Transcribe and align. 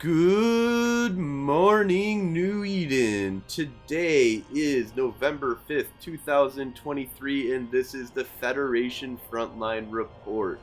Good 0.00 1.18
morning, 1.18 2.32
New 2.32 2.64
Eden. 2.64 3.42
Today 3.48 4.42
is 4.50 4.96
November 4.96 5.58
5th, 5.68 5.88
2023, 6.00 7.54
and 7.54 7.70
this 7.70 7.94
is 7.94 8.08
the 8.08 8.24
Federation 8.24 9.20
Frontline 9.30 9.88
Report. 9.90 10.58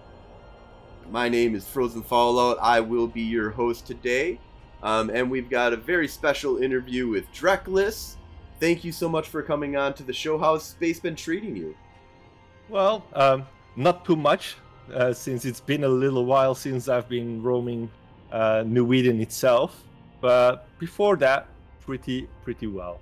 My 1.12 1.30
name 1.30 1.54
is 1.54 1.68
Frozen 1.68 2.02
Fallout. 2.02 2.58
I 2.60 2.80
will 2.80 3.06
be 3.06 3.22
your 3.22 3.52
host 3.52 3.86
today. 3.86 4.40
Um, 4.82 5.12
and 5.12 5.30
we've 5.30 5.52
got 5.52 5.72
a 5.72 5.78
very 5.78 6.08
special 6.08 6.58
interview 6.58 7.08
with 7.08 7.32
Drechlas. 7.32 8.16
Thank 8.60 8.84
you 8.84 8.92
so 8.92 9.08
much 9.08 9.28
for 9.28 9.44
coming 9.44 9.78
on 9.78 9.94
to 9.94 10.04
the 10.04 10.14
show. 10.14 10.40
How's 10.40 10.64
space 10.64 11.00
been 11.00 11.16
treating 11.16 11.56
you? 11.56 11.76
Well, 12.70 13.06
um, 13.14 13.46
not 13.76 14.04
too 14.04 14.16
much, 14.16 14.56
uh, 14.92 15.14
since 15.14 15.46
it's 15.46 15.62
been 15.62 15.84
a 15.84 15.88
little 15.88 16.26
while 16.26 16.56
since 16.56 16.90
I've 16.90 17.08
been 17.08 17.44
roaming 17.44 17.92
uh, 18.32 18.64
New 18.66 18.94
Eden 18.94 19.20
itself. 19.22 19.84
But 20.22 20.68
before 20.80 21.16
that, 21.18 21.48
pretty 21.86 22.28
pretty 22.44 22.68
well. 22.68 23.00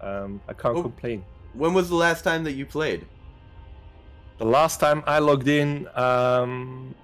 Um, 0.00 0.40
I 0.48 0.52
can't 0.52 0.76
Oh. 0.76 0.82
complain. 0.82 1.24
When 1.54 1.74
was 1.74 1.88
the 1.88 1.96
last 1.96 2.22
time 2.24 2.44
that 2.44 2.52
you 2.52 2.66
played? 2.66 3.06
The 4.38 4.44
last 4.44 4.78
time 4.78 5.02
I 5.06 5.18
logged 5.18 5.48
in, 5.48 5.88
um, 5.96 6.94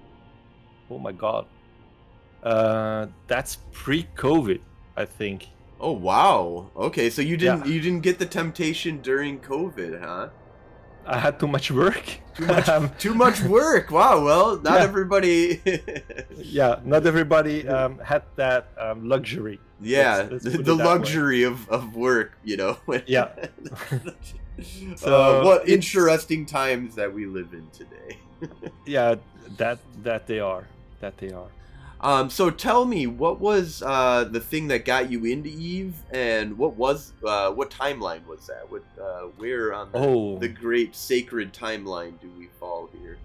oh 0.89 0.99
my 0.99 1.11
god, 1.11 1.45
uh, 2.43 3.07
that's 3.27 3.57
pre-COVID, 3.71 4.61
I 4.95 5.05
think. 5.05 5.49
Oh 5.81 5.91
wow. 5.91 6.69
Okay, 6.77 7.09
so 7.09 7.21
you 7.21 7.35
didn't 7.35 7.65
Yeah. 7.65 7.73
you 7.73 7.81
didn't 7.81 8.01
get 8.01 8.19
the 8.19 8.25
temptation 8.25 9.01
during 9.01 9.39
COVID, 9.39 9.99
huh? 10.01 10.29
I 11.07 11.17
had 11.19 11.39
too 11.39 11.47
much 11.47 11.71
work. 11.71 12.03
Too 12.35 12.45
much 12.45 12.67
Um, 12.75 12.89
too 12.97 13.13
much 13.13 13.41
work. 13.43 13.91
Wow. 13.91 14.23
Well, 14.23 14.57
not 14.61 14.79
Yeah. 14.79 14.83
everybody. 14.83 15.61
yeah, 16.37 16.79
not 16.83 17.05
everybody 17.05 17.67
um, 17.67 17.99
had 17.99 18.23
that 18.35 18.67
um, 18.77 19.07
luxury. 19.07 19.59
yeah, 19.81 20.17
Let's- 20.17 20.31
let's 20.31 20.43
the, 20.45 20.51
put 20.51 20.59
it 20.61 20.65
the 20.65 20.75
that 20.75 20.85
way. 20.85 20.93
luxury 20.93 21.43
of, 21.43 21.69
of 21.69 21.95
work, 21.95 22.31
you 22.43 22.57
know. 22.57 22.77
Yeah. 23.07 23.29
uh, 23.91 23.99
So, 24.95 25.43
what 25.43 25.61
it's- 25.63 25.75
interesting 25.75 26.45
times 26.45 26.95
that 26.95 27.13
we 27.13 27.25
live 27.25 27.53
in 27.53 27.67
today. 27.71 28.17
Yeah, 28.85 29.15
that 29.57 29.79
that 30.03 30.27
they 30.27 30.39
are. 30.39 30.67
That 31.01 31.17
they 31.17 31.31
are. 31.31 31.49
Um, 32.05 32.29
so 32.29 32.51
tell 32.51 32.85
me, 32.85 33.07
what 33.07 33.39
was 33.39 33.81
uh, 33.81 34.25
the 34.29 34.39
thing 34.39 34.67
that 34.67 34.85
got 34.85 35.09
you 35.09 35.25
into 35.25 35.49
Eve, 35.49 35.95
and 36.11 36.55
what 36.55 36.75
was 36.75 37.13
uh, 37.25 37.49
what 37.51 37.71
timeline 37.71 38.25
was 38.27 38.45
that? 38.45 38.69
What 38.69 38.83
uh, 39.01 39.21
where 39.37 39.73
on 39.73 39.91
the, 39.91 39.97
Oh, 39.97 40.37
the 40.37 40.47
great 40.47 40.95
sacred 40.95 41.51
timeline 41.51 42.19
do 42.21 42.29
we 42.37 42.47
fall 42.59 42.89
here? 43.01 43.17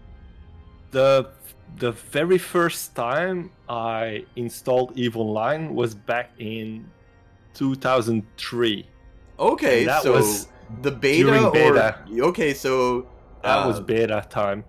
the 0.92 1.28
the 1.76 1.92
very 1.92 2.38
first 2.38 2.96
time 2.96 3.50
I 3.68 4.24
installed 4.34 4.96
Eve 4.98 5.16
Online 5.16 5.74
was 5.74 5.94
back 5.94 6.30
in 6.38 6.90
2003. 7.54 8.86
Okay, 9.38 9.84
that 9.84 10.02
so 10.02 10.12
was 10.12 10.48
the 10.82 10.90
beta, 10.90 11.24
during 11.24 11.44
or 11.44 11.52
beta. 11.52 11.98
okay, 12.30 12.54
so 12.54 13.06
That 13.42 13.58
uh, 13.64 13.68
was 13.68 13.80
beta 13.80 14.26
time. 14.30 14.64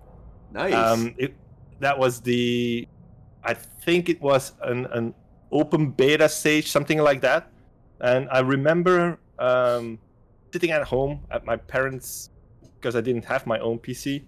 nice. 0.52 0.74
Um, 0.74 1.14
it, 1.18 1.34
that 1.80 1.98
was 1.98 2.20
the, 2.20 2.86
I 3.44 3.54
think 3.54 4.08
it 4.08 4.20
was 4.20 4.52
an, 4.62 4.86
an 4.86 5.14
open 5.50 5.90
beta 5.90 6.28
stage, 6.28 6.70
something 6.70 6.98
like 6.98 7.20
that. 7.22 7.50
And 8.00 8.28
I 8.30 8.40
remember 8.40 9.18
um, 9.38 9.98
sitting 10.52 10.70
at 10.70 10.84
home 10.84 11.20
at 11.30 11.44
my 11.44 11.56
parents' 11.56 12.30
because 12.82 12.96
I 12.96 13.00
didn't 13.00 13.24
have 13.24 13.46
my 13.46 13.58
own 13.60 13.78
PC. 13.78 14.24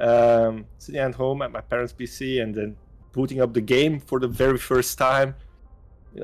Um, 0.00 0.66
sitting 0.78 1.00
at 1.00 1.14
home 1.14 1.42
at 1.42 1.52
my 1.52 1.60
parents' 1.60 1.92
PC 1.92 2.42
and 2.42 2.54
then 2.54 2.76
booting 3.12 3.40
up 3.40 3.52
the 3.54 3.60
game 3.60 4.00
for 4.00 4.18
the 4.20 4.28
very 4.28 4.58
first 4.58 4.98
time, 4.98 5.34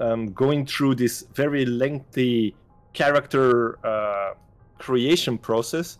um, 0.00 0.32
going 0.32 0.66
through 0.66 0.97
this 0.97 1.25
very 1.34 1.65
lengthy 1.65 2.54
character 2.92 3.78
uh, 3.87 4.34
creation 4.78 5.38
process, 5.38 5.98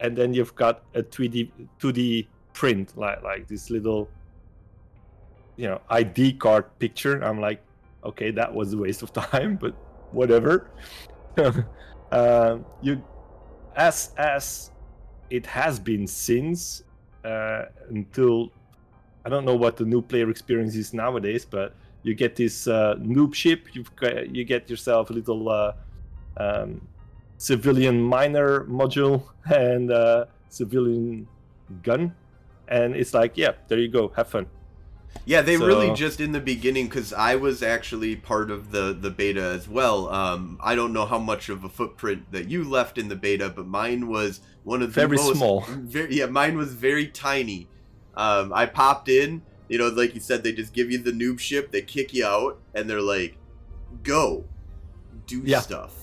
and 0.00 0.16
then 0.16 0.34
you've 0.34 0.54
got 0.54 0.82
a 0.94 1.02
3D 1.02 1.50
2D 1.80 2.26
print 2.52 2.92
like 2.96 3.22
like 3.22 3.48
this 3.48 3.70
little 3.70 4.08
you 5.56 5.68
know 5.68 5.80
ID 5.90 6.34
card 6.34 6.66
picture. 6.78 7.22
I'm 7.22 7.40
like, 7.40 7.62
okay, 8.04 8.30
that 8.30 8.52
was 8.52 8.72
a 8.72 8.78
waste 8.78 9.02
of 9.02 9.12
time, 9.32 9.56
but 9.56 9.74
whatever. 10.12 10.70
um, 12.10 12.64
you 12.82 13.02
as 13.76 14.12
as 14.16 14.70
it 15.30 15.46
has 15.46 15.78
been 15.78 16.06
since 16.06 16.82
uh, 17.24 17.64
until 17.88 18.52
I 19.24 19.28
don't 19.28 19.44
know 19.44 19.54
what 19.54 19.76
the 19.76 19.84
new 19.84 20.02
player 20.02 20.28
experience 20.30 20.74
is 20.74 20.92
nowadays, 20.92 21.44
but 21.44 21.74
you 22.02 22.14
get 22.14 22.36
this 22.36 22.66
uh, 22.66 22.96
noob 22.98 23.34
ship. 23.34 23.68
You've 23.72 23.94
got, 23.96 24.34
you 24.34 24.44
get 24.44 24.68
yourself 24.68 25.10
a 25.10 25.12
little 25.12 25.48
uh, 25.48 25.72
um, 26.36 26.86
civilian 27.38 28.00
miner 28.00 28.64
module 28.64 29.22
and 29.46 29.90
uh, 29.90 30.26
civilian 30.48 31.28
gun, 31.82 32.14
and 32.68 32.96
it's 32.96 33.14
like, 33.14 33.36
yeah, 33.36 33.52
there 33.68 33.78
you 33.78 33.88
go, 33.88 34.08
have 34.16 34.28
fun. 34.28 34.46
Yeah, 35.24 35.42
they 35.42 35.56
really 35.56 35.94
just 35.94 36.20
in 36.20 36.32
the 36.32 36.40
beginning 36.40 36.86
because 36.86 37.12
I 37.12 37.36
was 37.36 37.62
actually 37.62 38.16
part 38.16 38.50
of 38.50 38.72
the 38.72 38.92
the 38.92 39.10
beta 39.10 39.42
as 39.42 39.68
well. 39.68 40.08
Um, 40.08 40.58
I 40.62 40.74
don't 40.74 40.92
know 40.92 41.06
how 41.06 41.18
much 41.18 41.48
of 41.48 41.62
a 41.64 41.68
footprint 41.68 42.32
that 42.32 42.48
you 42.48 42.64
left 42.64 42.98
in 42.98 43.08
the 43.08 43.16
beta, 43.16 43.48
but 43.48 43.66
mine 43.66 44.08
was 44.08 44.40
one 44.64 44.82
of 44.82 44.88
the 44.94 45.06
Very 45.06 45.16
most, 45.16 45.36
small. 45.36 45.60
Very, 45.68 46.16
yeah, 46.16 46.26
mine 46.26 46.56
was 46.56 46.74
very 46.74 47.06
tiny. 47.06 47.68
Um, 48.16 48.52
I 48.52 48.66
popped 48.66 49.08
in, 49.08 49.42
you 49.68 49.78
know, 49.78 49.88
like 49.88 50.14
you 50.14 50.20
said, 50.20 50.42
they 50.42 50.52
just 50.52 50.72
give 50.72 50.90
you 50.90 50.98
the 50.98 51.12
noob 51.12 51.38
ship, 51.38 51.70
they 51.70 51.82
kick 51.82 52.12
you 52.12 52.26
out, 52.26 52.58
and 52.74 52.90
they're 52.90 53.00
like, 53.00 53.36
"Go, 54.02 54.44
do 55.26 55.42
Yeah. 55.44 55.60
stuff." 55.60 55.94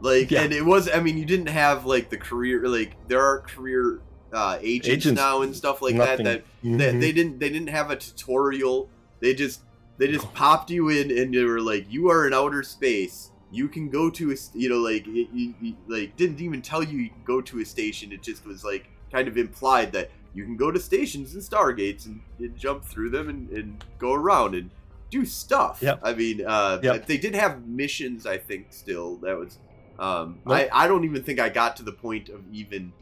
Like, 0.00 0.30
Yeah. 0.32 0.42
and 0.42 0.52
it 0.52 0.64
was. 0.64 0.88
I 0.92 1.00
mean, 1.00 1.16
you 1.16 1.24
didn't 1.24 1.46
have 1.46 1.86
like 1.86 2.10
the 2.10 2.18
career. 2.18 2.66
Like, 2.68 2.96
there 3.08 3.22
are 3.22 3.40
career 3.40 4.00
uh, 4.34 4.58
agents, 4.60 5.06
Agents. 5.06 5.16
now 5.20 5.42
and 5.42 5.54
stuff 5.54 5.80
like 5.80 5.94
Nothing. 5.94 6.24
that. 6.26 6.42
That 6.62 6.78
they, 6.78 6.92
Mhm. 6.92 7.00
they 7.00 7.12
didn't 7.12 7.38
they 7.38 7.48
didn't 7.48 7.68
have 7.70 7.90
a 7.90 7.96
tutorial 7.96 8.88
they 9.20 9.32
just 9.34 9.60
they 9.98 10.08
just 10.08 10.30
popped 10.34 10.70
you 10.70 10.88
in 10.88 11.10
and 11.16 11.32
they 11.32 11.44
were 11.44 11.60
like 11.60 11.86
you 11.88 12.10
are 12.10 12.26
in 12.26 12.34
outer 12.34 12.62
space 12.62 13.30
you 13.52 13.68
can 13.68 13.88
go 13.88 14.10
to 14.10 14.30
a 14.30 14.32
s- 14.32 14.50
you 14.54 14.68
know 14.68 14.78
like 14.78 15.06
it, 15.06 15.28
it- 15.32 15.54
it- 15.62 15.74
like 15.88 16.16
didn't 16.16 16.40
even 16.40 16.60
tell 16.60 16.82
you 16.82 16.98
you 16.98 17.10
can 17.10 17.22
go 17.24 17.40
to 17.40 17.60
a 17.60 17.64
station 17.64 18.10
it 18.12 18.22
just 18.22 18.44
was 18.44 18.64
like 18.64 18.88
kind 19.12 19.28
of 19.28 19.36
implied 19.38 19.92
that 19.92 20.10
you 20.34 20.42
can 20.44 20.56
go 20.56 20.70
to 20.72 20.80
stations 20.80 21.32
and 21.34 21.42
stargates 21.42 22.06
and, 22.06 22.20
and 22.40 22.56
jump 22.56 22.84
through 22.84 23.10
them 23.10 23.28
and, 23.28 23.48
and 23.50 23.84
go 23.98 24.12
around 24.12 24.54
and 24.56 24.70
do 25.10 25.24
stuff 25.24 25.78
Yep. 25.80 26.00
i 26.02 26.12
mean 26.12 26.44
uh 26.44 26.80
Yep. 26.82 27.06
they 27.06 27.18
did 27.18 27.34
have 27.36 27.64
missions 27.68 28.26
i 28.26 28.36
think 28.36 28.66
still 28.70 29.16
that 29.18 29.38
was 29.38 29.58
um 29.98 30.40
Nope. 30.44 30.56
I, 30.72 30.84
I 30.84 30.88
don't 30.88 31.04
even 31.04 31.22
think 31.22 31.38
i 31.38 31.48
got 31.48 31.76
to 31.76 31.84
the 31.84 31.92
point 31.92 32.28
of 32.30 32.40
even 32.52 32.92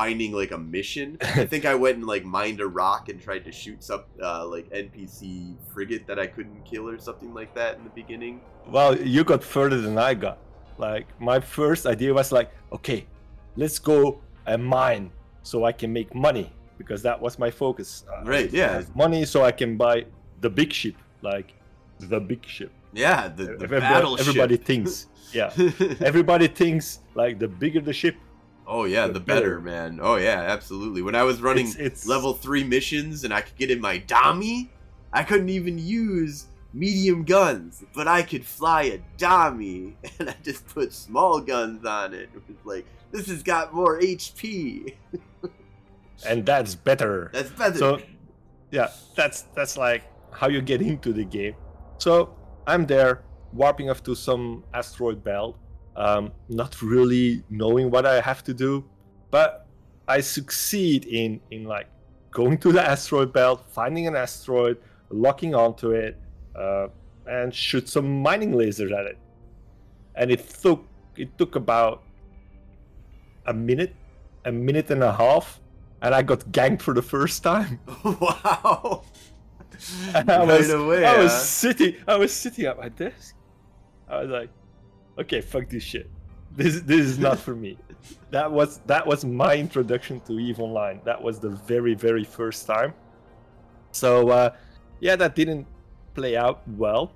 finding 0.00 0.32
like 0.42 0.52
a 0.58 0.58
mission 0.76 1.08
I 1.42 1.44
think 1.52 1.64
I 1.72 1.74
went 1.84 1.96
and 1.98 2.06
like 2.14 2.24
mined 2.38 2.60
a 2.66 2.68
rock 2.82 3.02
and 3.10 3.16
tried 3.28 3.42
to 3.48 3.52
shoot 3.60 3.78
some 3.90 4.02
uh, 4.28 4.46
like 4.54 4.66
NPC 4.84 5.22
frigate 5.74 6.04
that 6.08 6.18
I 6.24 6.26
couldn't 6.34 6.60
kill 6.70 6.84
or 6.92 6.98
something 7.08 7.32
like 7.40 7.52
that 7.60 7.70
in 7.78 7.82
the 7.88 7.94
beginning. 8.02 8.34
Well, 8.76 8.90
you 9.14 9.20
got 9.32 9.42
further 9.56 9.78
than 9.86 9.96
I 10.10 10.12
got. 10.26 10.38
Like 10.86 11.06
my 11.30 11.38
first 11.40 11.82
idea 11.94 12.10
was 12.20 12.28
like, 12.38 12.48
okay, 12.76 13.00
let's 13.62 13.78
go 13.92 14.20
and 14.46 14.60
mine 14.64 15.04
so 15.50 15.56
I 15.70 15.72
can 15.80 15.90
make 15.98 16.10
money 16.28 16.46
because 16.80 17.00
that 17.08 17.18
was 17.26 17.32
my 17.44 17.50
focus. 17.50 17.88
Uh, 18.12 18.22
Right, 18.34 18.50
yeah. 18.52 18.82
money 18.94 19.24
so 19.32 19.38
I 19.50 19.52
can 19.60 19.70
buy 19.76 19.96
the 20.44 20.50
big 20.60 20.70
ship, 20.80 20.94
like 21.22 21.48
the 22.12 22.20
big 22.20 22.42
ship. 22.56 22.70
Yeah, 22.92 23.28
the, 23.38 23.44
the 23.44 23.52
Everybody- 23.66 23.80
battleship. 23.94 24.28
Everybody 24.28 24.56
thinks, 24.70 24.92
yeah. 25.38 25.50
Everybody 26.10 26.46
thinks 26.62 26.86
like 27.22 27.34
the 27.44 27.48
bigger 27.62 27.80
the 27.90 27.92
ship, 28.02 28.16
oh 28.68 28.84
yeah, 28.84 29.06
the 29.08 29.14
the 29.14 29.20
better, 29.20 29.58
better. 29.58 29.60
man. 29.60 29.98
Oh 30.00 30.14
yeah, 30.16 30.40
absolutely. 30.42 31.02
When 31.02 31.14
I 31.16 31.24
was 31.24 31.40
running 31.40 31.66
It's- 31.66 31.80
it's- 31.86 32.06
level 32.06 32.34
three 32.34 32.62
missions 32.62 33.24
and 33.24 33.32
I 33.34 33.40
could 33.40 33.56
get 33.56 33.70
in 33.70 33.80
my 33.80 33.98
Domi, 33.98 34.70
I 35.12 35.24
couldn't 35.24 35.48
even 35.48 35.78
use 35.78 36.46
medium 36.72 37.24
guns, 37.24 37.82
but 37.94 38.06
I 38.06 38.22
could 38.22 38.44
fly 38.44 38.82
a 38.82 38.98
Domi, 39.16 39.96
and 40.20 40.30
I 40.30 40.36
just 40.44 40.66
put 40.68 40.92
small 40.92 41.40
guns 41.40 41.84
on 41.86 42.12
it. 42.14 42.28
It 42.34 42.42
was 42.46 42.58
like 42.64 42.86
this 43.10 43.26
has 43.28 43.42
got 43.42 43.72
more 43.74 43.98
HP. 44.00 44.94
and 46.26 46.44
that's 46.44 46.74
better. 46.74 47.30
That's 47.32 47.50
better. 47.50 47.78
so 47.78 48.00
yeah 48.70 48.90
that's 49.16 49.42
that's 49.54 49.78
like 49.78 50.02
how 50.30 50.46
you 50.48 50.60
get 50.60 50.82
into 50.82 51.10
the 51.14 51.24
game 51.24 51.54
so 51.96 52.36
i'm 52.66 52.84
there 52.84 53.22
warping 53.54 53.88
off 53.88 54.02
to 54.02 54.14
some 54.14 54.62
asteroid 54.74 55.24
belt 55.24 55.56
um, 55.96 56.30
not 56.48 56.80
really 56.82 57.42
knowing 57.50 57.90
what 57.90 58.06
i 58.06 58.20
have 58.20 58.42
to 58.44 58.54
do 58.54 58.84
but 59.30 59.66
i 60.06 60.20
succeed 60.20 61.04
in 61.06 61.40
in 61.50 61.64
like 61.64 61.88
going 62.30 62.56
to 62.58 62.72
the 62.72 62.82
asteroid 62.82 63.32
belt 63.32 63.64
finding 63.68 64.06
an 64.06 64.14
asteroid 64.14 64.78
locking 65.10 65.54
onto 65.54 65.90
it 65.90 66.16
uh, 66.56 66.86
and 67.26 67.54
shoot 67.54 67.88
some 67.88 68.22
mining 68.22 68.52
lasers 68.52 68.92
at 68.92 69.06
it 69.06 69.18
and 70.14 70.30
it 70.30 70.48
took 70.48 70.84
it 71.16 71.36
took 71.38 71.56
about 71.56 72.02
a 73.46 73.54
minute 73.54 73.94
a 74.44 74.52
minute 74.52 74.90
and 74.90 75.02
a 75.02 75.12
half 75.12 75.60
and 76.02 76.14
i 76.14 76.22
got 76.22 76.40
ganked 76.52 76.82
for 76.82 76.94
the 76.94 77.02
first 77.02 77.42
time 77.42 77.80
wow. 78.04 79.02
And 80.14 80.30
I 80.30 80.38
right 80.38 80.46
was, 80.46 80.70
away. 80.70 81.04
I 81.04 81.18
was 81.18 81.48
sitting, 81.48 81.96
I 82.06 82.16
was 82.16 82.32
sitting 82.32 82.64
at 82.66 82.78
my 82.78 82.88
desk. 82.88 83.34
I 84.08 84.22
was 84.22 84.30
like, 84.30 84.50
okay, 85.18 85.40
fuck 85.40 85.68
this 85.68 85.82
shit. 85.82 86.10
This 86.56 86.80
this 86.80 87.00
is 87.00 87.18
not 87.18 87.38
for 87.38 87.54
me. 87.54 87.78
That 88.30 88.50
was 88.52 88.78
that 88.86 89.06
was 89.06 89.24
my 89.24 89.56
introduction 89.56 90.20
to 90.20 90.38
Eve 90.38 90.60
Online. 90.60 91.00
That 91.04 91.20
was 91.20 91.40
the 91.40 91.50
very 91.50 91.94
very 91.94 92.24
first 92.24 92.66
time. 92.66 92.94
So 93.90 94.28
uh, 94.28 94.50
yeah, 95.00 95.16
that 95.16 95.34
didn't 95.34 95.66
play 96.14 96.36
out 96.36 96.62
well. 96.76 97.12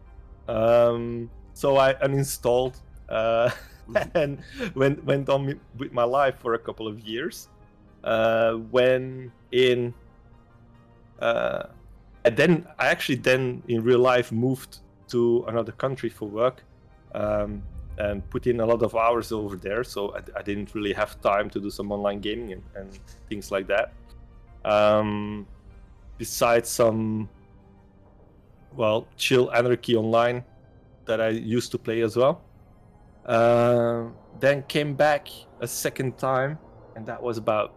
Um, 0.49 1.31
so 1.55 1.77
I 1.77 1.95
uninstalled 1.95 2.81
uh, 3.09 3.51
and 4.15 4.43
went 4.75 5.05
went 5.05 5.29
on 5.29 5.61
with 5.79 5.93
my 5.93 6.05
life 6.05 6.37
for 6.41 6.55
a 6.55 6.59
couple 6.59 6.89
of 6.89 7.01
years. 7.01 7.49
Uh, 8.03 8.55
when 8.75 9.31
in 9.53 9.95
uh, 11.21 11.65
and 12.25 12.37
then 12.37 12.67
I 12.79 12.89
actually 12.89 13.17
then 13.17 13.63
in 13.69 13.85
real 13.85 14.01
life 14.01 14.33
moved 14.33 14.79
to 15.09 15.45
another 15.47 15.73
country 15.73 16.09
for 16.09 16.29
work 16.29 16.65
um, 17.15 17.63
and 18.03 18.29
put 18.31 18.47
in 18.47 18.61
a 18.61 18.67
lot 18.67 18.83
of 18.83 18.95
hours 18.97 19.31
over 19.31 19.57
there. 19.57 19.85
So 19.85 20.01
I, 20.17 20.21
I 20.41 20.43
didn't 20.43 20.75
really 20.75 20.93
have 20.93 21.21
time 21.21 21.49
to 21.51 21.61
do 21.61 21.71
some 21.71 21.93
online 21.93 22.21
gaming 22.21 22.53
and, 22.53 22.63
and 22.75 22.99
things 23.29 23.53
like 23.53 23.67
that. 23.69 23.93
Um, 24.65 25.47
besides 26.19 26.69
some, 26.69 27.29
well, 28.75 29.07
chill 29.17 29.53
anarchy 29.53 29.95
online 29.97 30.43
that 31.05 31.21
I 31.21 31.29
used 31.29 31.71
to 31.73 31.79
play 31.79 32.01
as 32.03 32.17
well. 32.17 32.43
Uh, 33.25 34.07
then 34.41 34.65
came 34.65 34.95
back 34.95 35.29
a 35.61 35.69
second 35.69 36.19
time, 36.19 36.59
and 36.97 37.07
that 37.07 37.23
was 37.23 37.39
about 37.39 37.73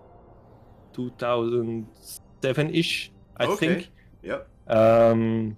2007 0.94 2.74
ish, 2.74 3.12
I 3.38 3.46
Okay. 3.46 3.56
think. 3.56 3.92
Yep. 4.24 4.50
Um, 4.68 5.56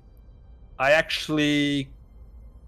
I 0.77 0.91
actually 0.91 1.89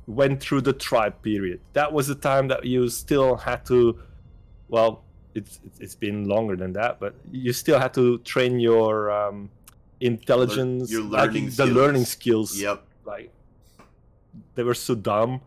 went 0.09 0.41
through 0.41 0.61
the 0.61 0.73
tribe 0.73 1.21
period. 1.21 1.59
That 1.73 1.93
was 1.93 2.07
the 2.07 2.15
time 2.15 2.47
that 2.49 2.65
you 2.65 2.89
still 2.89 3.35
had 3.37 3.63
to, 3.67 3.99
well, 4.67 5.03
it's 5.35 5.59
it's- 5.77 5.95
been 5.95 6.27
longer 6.27 6.55
than 6.55 6.73
that, 6.73 6.99
but 6.99 7.13
you 7.31 7.53
still 7.53 7.79
had 7.79 7.93
to 7.93 8.17
train 8.19 8.59
your 8.59 9.11
um, 9.11 9.49
intelligence, 10.01 10.91
your 10.91 11.03
learning, 11.03 11.45
like, 11.45 11.55
the 11.55 11.65
learning 11.67 12.05
skills. 12.05 12.59
Yep. 12.59 12.83
Like 13.05 13.31
they 14.55 14.63
were 14.63 14.73
so 14.73 14.95
dumb. 14.95 15.41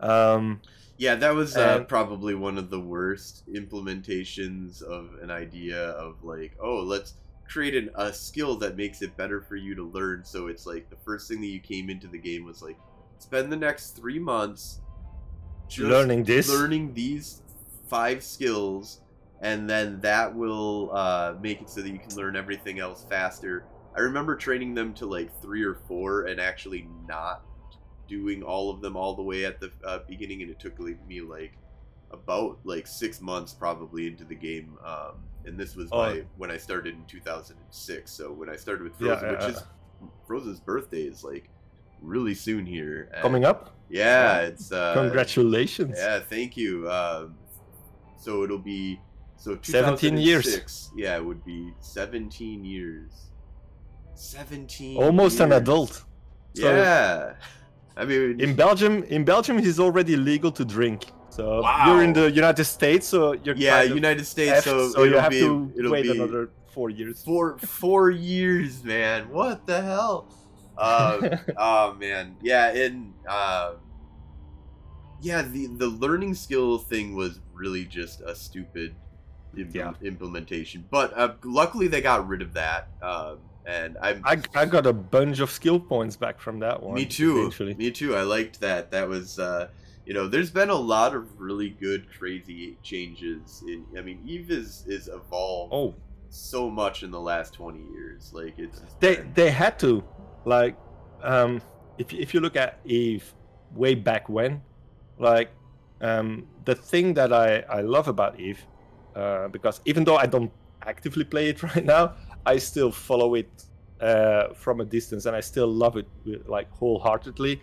Um, 0.00 0.60
Yeah, 0.98 1.14
that 1.14 1.34
was 1.34 1.56
uh, 1.56 1.76
And- 1.78 1.88
probably 1.88 2.34
one 2.34 2.58
of 2.58 2.68
the 2.70 2.80
worst 2.80 3.44
implementations 3.52 4.82
of 4.82 5.10
an 5.22 5.30
idea 5.30 5.90
of 5.90 6.22
like, 6.24 6.56
oh, 6.60 6.80
let's 6.82 7.14
create 7.48 7.74
an, 7.74 7.90
a 7.94 8.12
skill 8.12 8.56
that 8.58 8.76
makes 8.76 9.02
it 9.02 9.16
better 9.16 9.40
for 9.40 9.56
you 9.56 9.74
to 9.76 9.82
learn. 9.84 10.24
So 10.24 10.48
it's 10.48 10.66
like 10.66 10.90
the 10.90 10.96
first 11.04 11.28
thing 11.28 11.40
that 11.40 11.46
you 11.48 11.60
came 11.60 11.88
into 11.90 12.06
the 12.08 12.18
game 12.18 12.44
was 12.44 12.60
like, 12.62 12.76
spend 13.20 13.52
the 13.52 13.56
next 13.56 13.90
three 13.90 14.18
months 14.18 14.80
learning 15.78 16.24
this. 16.24 16.48
learning 16.48 16.94
these 16.94 17.42
five 17.88 18.22
skills, 18.22 19.00
and 19.40 19.68
then 19.68 20.00
that 20.00 20.34
will 20.34 20.90
uh, 20.92 21.34
make 21.40 21.60
it 21.60 21.70
so 21.70 21.80
that 21.82 21.90
you 21.90 21.98
can 21.98 22.14
learn 22.16 22.36
everything 22.36 22.78
else 22.80 23.06
faster. 23.08 23.64
I 23.96 24.00
remember 24.00 24.36
training 24.36 24.74
them 24.74 24.94
to 24.94 25.06
like 25.06 25.30
three 25.42 25.62
or 25.62 25.74
four 25.74 26.26
and 26.26 26.40
actually 26.40 26.86
not 27.08 27.42
doing 28.08 28.42
all 28.42 28.70
of 28.70 28.80
them 28.80 28.96
all 28.96 29.14
the 29.14 29.22
way 29.22 29.44
at 29.44 29.60
the 29.60 29.70
uh, 29.84 30.00
beginning, 30.08 30.42
and 30.42 30.50
it 30.50 30.58
took 30.58 30.78
me 30.78 31.20
like 31.20 31.52
about 32.12 32.58
like 32.64 32.86
six 32.86 33.20
months 33.20 33.52
probably 33.52 34.06
into 34.06 34.24
the 34.24 34.34
game. 34.34 34.76
Um, 34.84 35.22
and 35.44 35.58
this 35.58 35.74
was 35.76 35.88
Oh. 35.92 36.20
when 36.36 36.50
I 36.50 36.56
started 36.56 36.94
in 36.94 37.04
2006. 37.06 38.10
So 38.10 38.32
when 38.32 38.48
I 38.50 38.56
started 38.56 38.82
with 38.84 38.96
Frozen, 38.96 39.24
yeah, 39.30 39.46
which 39.46 39.54
is 39.56 39.62
Frozen's 40.26 40.60
birthday 40.60 41.02
is 41.02 41.24
like 41.24 41.48
really 42.00 42.34
soon 42.34 42.66
here. 42.66 43.08
and- 43.12 43.22
coming 43.22 43.44
up. 43.44 43.76
Yeah, 43.88 44.42
it's 44.42 44.70
uh, 44.70 44.94
Congratulations. 44.94 45.96
yeah, 45.98 46.20
thank 46.20 46.56
you. 46.56 46.88
Um, 46.90 47.34
so 48.16 48.44
it'll 48.44 48.58
be 48.58 49.00
so 49.36 49.58
17 49.60 50.16
years. 50.16 50.90
Yeah, 50.96 51.16
it 51.16 51.24
would 51.24 51.44
be 51.44 51.72
17 51.80 52.64
years. 52.64 53.10
17. 54.14 54.96
Almost 54.96 55.40
an 55.40 55.52
adult. 55.52 56.04
So- 56.54 56.74
yeah. 56.74 57.34
I 57.96 58.04
mean, 58.04 58.40
In 58.40 58.54
Belgium, 58.54 59.02
in 59.04 59.24
Belgium, 59.24 59.58
it 59.58 59.66
is 59.66 59.78
already 59.80 60.16
legal 60.16 60.50
to 60.52 60.64
drink. 60.64 61.06
So 61.30 61.62
Wow. 61.62 61.84
you're 61.86 62.02
in 62.02 62.12
the 62.12 62.30
United 62.30 62.64
States, 62.64 63.06
so 63.06 63.32
you're 63.44 63.56
yeah, 63.56 63.80
kind 63.80 63.90
of 63.90 63.96
United 63.96 64.26
States. 64.26 64.64
So, 64.64 64.90
so 64.90 65.02
you 65.04 65.16
have 65.16 65.30
be, 65.30 65.40
to 65.40 65.90
wait 65.90 66.06
another 66.06 66.50
four 66.72 66.90
years. 66.90 67.22
four 67.24 67.58
four 67.58 68.10
years, 68.10 68.82
man. 68.84 69.28
What 69.30 69.66
the 69.66 69.80
hell? 69.82 70.28
Um, 70.80 71.38
oh 71.56 71.94
man, 71.94 72.36
yeah, 72.42 72.68
and 72.72 73.12
um, 73.28 73.76
yeah, 75.20 75.42
the 75.42 75.66
the 75.66 75.86
learning 75.86 76.34
skill 76.34 76.78
thing 76.78 77.14
was 77.14 77.40
really 77.52 77.84
just 77.84 78.20
a 78.22 78.34
stupid 78.34 78.94
im- 79.56 79.70
Yeah. 79.72 79.92
implementation. 80.02 80.84
But 80.90 81.16
uh, 81.16 81.34
luckily, 81.44 81.88
they 81.88 82.00
got 82.00 82.26
rid 82.26 82.42
of 82.42 82.54
that. 82.54 82.88
Um, 83.02 83.38
and 83.66 83.98
I'm 84.00 84.22
I, 84.24 84.40
I 84.54 84.64
got 84.64 84.86
a 84.86 84.92
bunch 84.92 85.40
of 85.40 85.50
skill 85.50 85.78
points 85.78 86.16
back 86.16 86.40
from 86.40 86.58
that 86.60 86.82
one. 86.82 86.94
me 86.94 87.04
too. 87.04 87.40
Eventually. 87.40 87.74
Me 87.74 87.90
too. 87.90 88.16
I 88.16 88.22
liked 88.22 88.60
that. 88.60 88.90
That 88.90 89.08
was. 89.08 89.38
Uh, 89.38 89.68
you 90.06 90.14
know, 90.14 90.26
there's 90.26 90.50
been 90.50 90.70
a 90.70 90.74
lot 90.74 91.14
of 91.14 91.38
really 91.38 91.68
good, 91.68 92.06
crazy 92.18 92.78
changes. 92.82 93.62
In, 93.68 93.84
I 93.96 94.00
mean, 94.00 94.22
Eve 94.26 94.50
is 94.50 94.84
is 94.88 95.08
evolved 95.08 95.72
Oh, 95.74 95.94
so 96.30 96.70
much 96.70 97.02
in 97.02 97.10
the 97.10 97.20
last 97.20 97.52
20 97.52 97.78
years. 97.92 98.32
Like 98.32 98.54
it's 98.58 98.80
they 98.98 99.16
been- 99.16 99.32
they 99.34 99.50
had 99.50 99.78
to, 99.80 100.02
like, 100.44 100.76
um, 101.22 101.60
if 101.98 102.12
if 102.12 102.34
you 102.34 102.40
look 102.40 102.56
at 102.56 102.78
Eve 102.84 103.34
way 103.74 103.94
back 103.94 104.28
when, 104.28 104.62
like, 105.18 105.50
um, 106.00 106.46
the 106.64 106.74
thing 106.74 107.14
that 107.14 107.32
I 107.32 107.60
I 107.68 107.80
love 107.82 108.08
about 108.08 108.38
Eve, 108.40 108.64
uh, 109.14 109.48
because 109.48 109.80
even 109.84 110.04
though 110.04 110.16
I 110.16 110.26
don't 110.26 110.52
actively 110.86 111.24
play 111.24 111.48
it 111.48 111.62
right 111.74 111.84
now, 111.84 112.14
I 112.46 112.58
still 112.58 112.90
follow 112.90 113.34
it 113.34 113.50
uh, 114.00 114.54
from 114.54 114.80
a 114.80 114.84
distance, 114.84 115.26
and 115.26 115.36
I 115.36 115.40
still 115.40 115.68
love 115.68 115.96
it 115.96 116.08
like 116.48 116.70
wholeheartedly. 116.70 117.60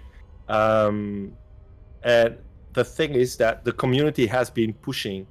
Um, 0.48 1.34
and 2.04 2.38
the 2.74 2.84
thing 2.84 3.16
is 3.16 3.38
that 3.38 3.66
the 3.66 3.72
community 3.72 4.28
has 4.28 4.50
been 4.50 4.74
pushing 4.74 5.26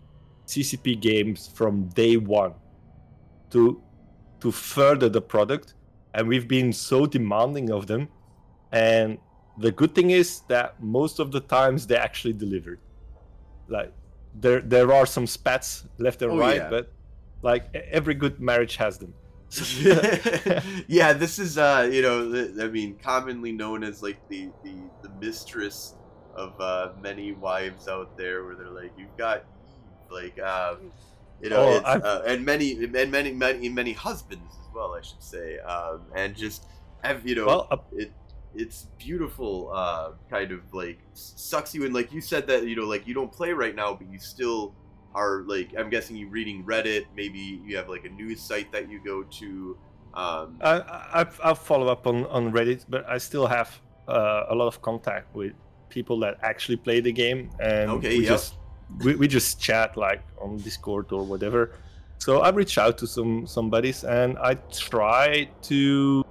CCP 0.47 1.01
games 1.01 1.49
from 1.55 1.89
day 1.91 2.17
one 2.17 2.55
to 3.51 3.81
to 4.41 4.51
further 4.51 5.09
the 5.09 5.21
product, 5.21 5.75
and 6.17 6.27
we've 6.27 6.49
been 6.49 6.73
so 6.73 7.07
demanding 7.07 7.71
of 7.71 7.87
them. 7.87 8.09
And 8.73 9.19
the 9.59 9.71
good 9.71 9.95
thing 9.95 10.11
is 10.11 10.41
that 10.49 10.83
most 10.83 11.21
of 11.21 11.31
the 11.31 11.41
times 11.41 11.87
they 11.87 11.97
actually 11.97 12.33
delivered. 12.33 12.81
Like 13.69 13.93
there 14.35 14.61
there 14.61 14.93
are 14.93 15.07
some 15.07 15.27
spats 15.27 15.85
left 15.99 16.23
and 16.23 16.33
Oh, 16.33 16.39
right, 16.39 16.57
yeah. 16.57 16.71
but 16.71 16.93
like 17.43 17.69
every 17.75 18.15
good 18.15 18.41
marriage 18.41 18.77
has 18.77 18.99
them. 18.99 19.15
yeah, 20.89 21.13
this 21.13 21.39
is 21.39 21.59
uh, 21.59 21.89
you 21.93 22.03
know, 22.03 22.19
I 22.63 22.69
mean, 22.69 22.99
commonly 22.99 23.53
known 23.53 23.85
as 23.85 24.03
like 24.03 24.19
the 24.29 24.51
the, 24.65 24.75
the 25.03 25.11
mistress 25.21 25.95
of 26.35 26.59
uh, 26.61 26.93
many 27.01 27.33
wives 27.33 27.89
out 27.89 28.17
there, 28.17 28.45
where 28.45 28.55
they're 28.55 28.71
like, 28.71 28.93
you've 28.99 29.17
got 29.17 29.45
like, 30.11 30.39
um, 30.41 30.93
you 31.41 31.51
know, 31.51 31.81
Oh, 31.85 31.89
uh, 31.89 32.23
and 32.27 32.45
many 32.45 32.73
and 32.73 33.11
many 33.11 33.33
many 33.33 33.69
many 33.69 33.93
husbands 33.93 34.55
well, 34.77 34.95
I 34.95 35.01
should 35.03 35.23
say, 35.23 35.59
um, 35.61 36.03
and 36.15 36.37
just 36.37 36.67
have 37.03 37.27
you 37.27 37.35
know, 37.35 37.47
Well, 37.47 37.69
uh, 37.71 37.79
it 37.93 38.13
it's 38.55 38.87
beautiful, 38.99 39.71
uh, 39.73 40.13
kind 40.31 40.53
of 40.53 40.61
like 40.73 40.99
sucks 41.15 41.75
you 41.75 41.85
in. 41.85 41.93
Like 41.93 42.13
you 42.13 42.21
said 42.21 42.47
that 42.49 42.67
you 42.67 42.77
know, 42.77 42.85
like 42.85 43.07
you 43.07 43.15
don't 43.15 43.33
play 43.33 43.53
right 43.53 43.75
now, 43.75 43.95
but 43.95 44.11
you 44.11 44.19
still 44.19 44.75
are 45.15 45.43
like 45.47 45.71
I'm 45.79 45.91
guessing 45.91 46.17
you 46.17 46.29
reading 46.29 46.65
Reddit. 46.65 47.07
Maybe 47.17 47.61
you 47.65 47.77
have 47.77 47.89
like 47.89 48.05
a 48.05 48.11
news 48.11 48.41
site 48.41 48.71
that 48.73 48.91
you 48.91 49.01
go 49.05 49.23
to. 49.23 49.79
Um, 50.15 50.59
I, 50.63 50.73
I 51.21 51.27
I'll 51.43 51.55
follow 51.55 51.89
up 51.89 52.07
on 52.07 52.27
on 52.27 52.53
Reddit, 52.53 52.85
but 52.89 53.09
I 53.09 53.19
still 53.19 53.47
have 53.47 53.81
uh, 54.09 54.45
a 54.49 54.55
lot 54.55 54.67
of 54.69 54.81
contact 54.83 55.35
with 55.35 55.53
people 55.89 56.19
that 56.21 56.39
actually 56.43 56.77
play 56.77 57.01
the 57.01 57.13
game, 57.13 57.51
and 57.61 57.91
Okay, 57.91 58.19
we 58.19 58.25
yep. 58.25 58.29
just 58.29 58.55
we, 59.05 59.15
we 59.17 59.29
just 59.29 59.61
chat 59.61 59.97
like 59.97 60.23
on 60.41 60.57
Discord 60.59 61.13
or 61.13 61.25
whatever. 61.25 61.73
So 62.19 62.41
I 62.41 62.51
reach 62.51 62.79
out 62.79 62.99
to 62.99 63.07
some 63.07 63.47
some 63.47 63.71
buddies, 63.71 64.05
and 64.05 64.39
I 64.39 64.55
try 64.71 65.49
to 65.63 66.25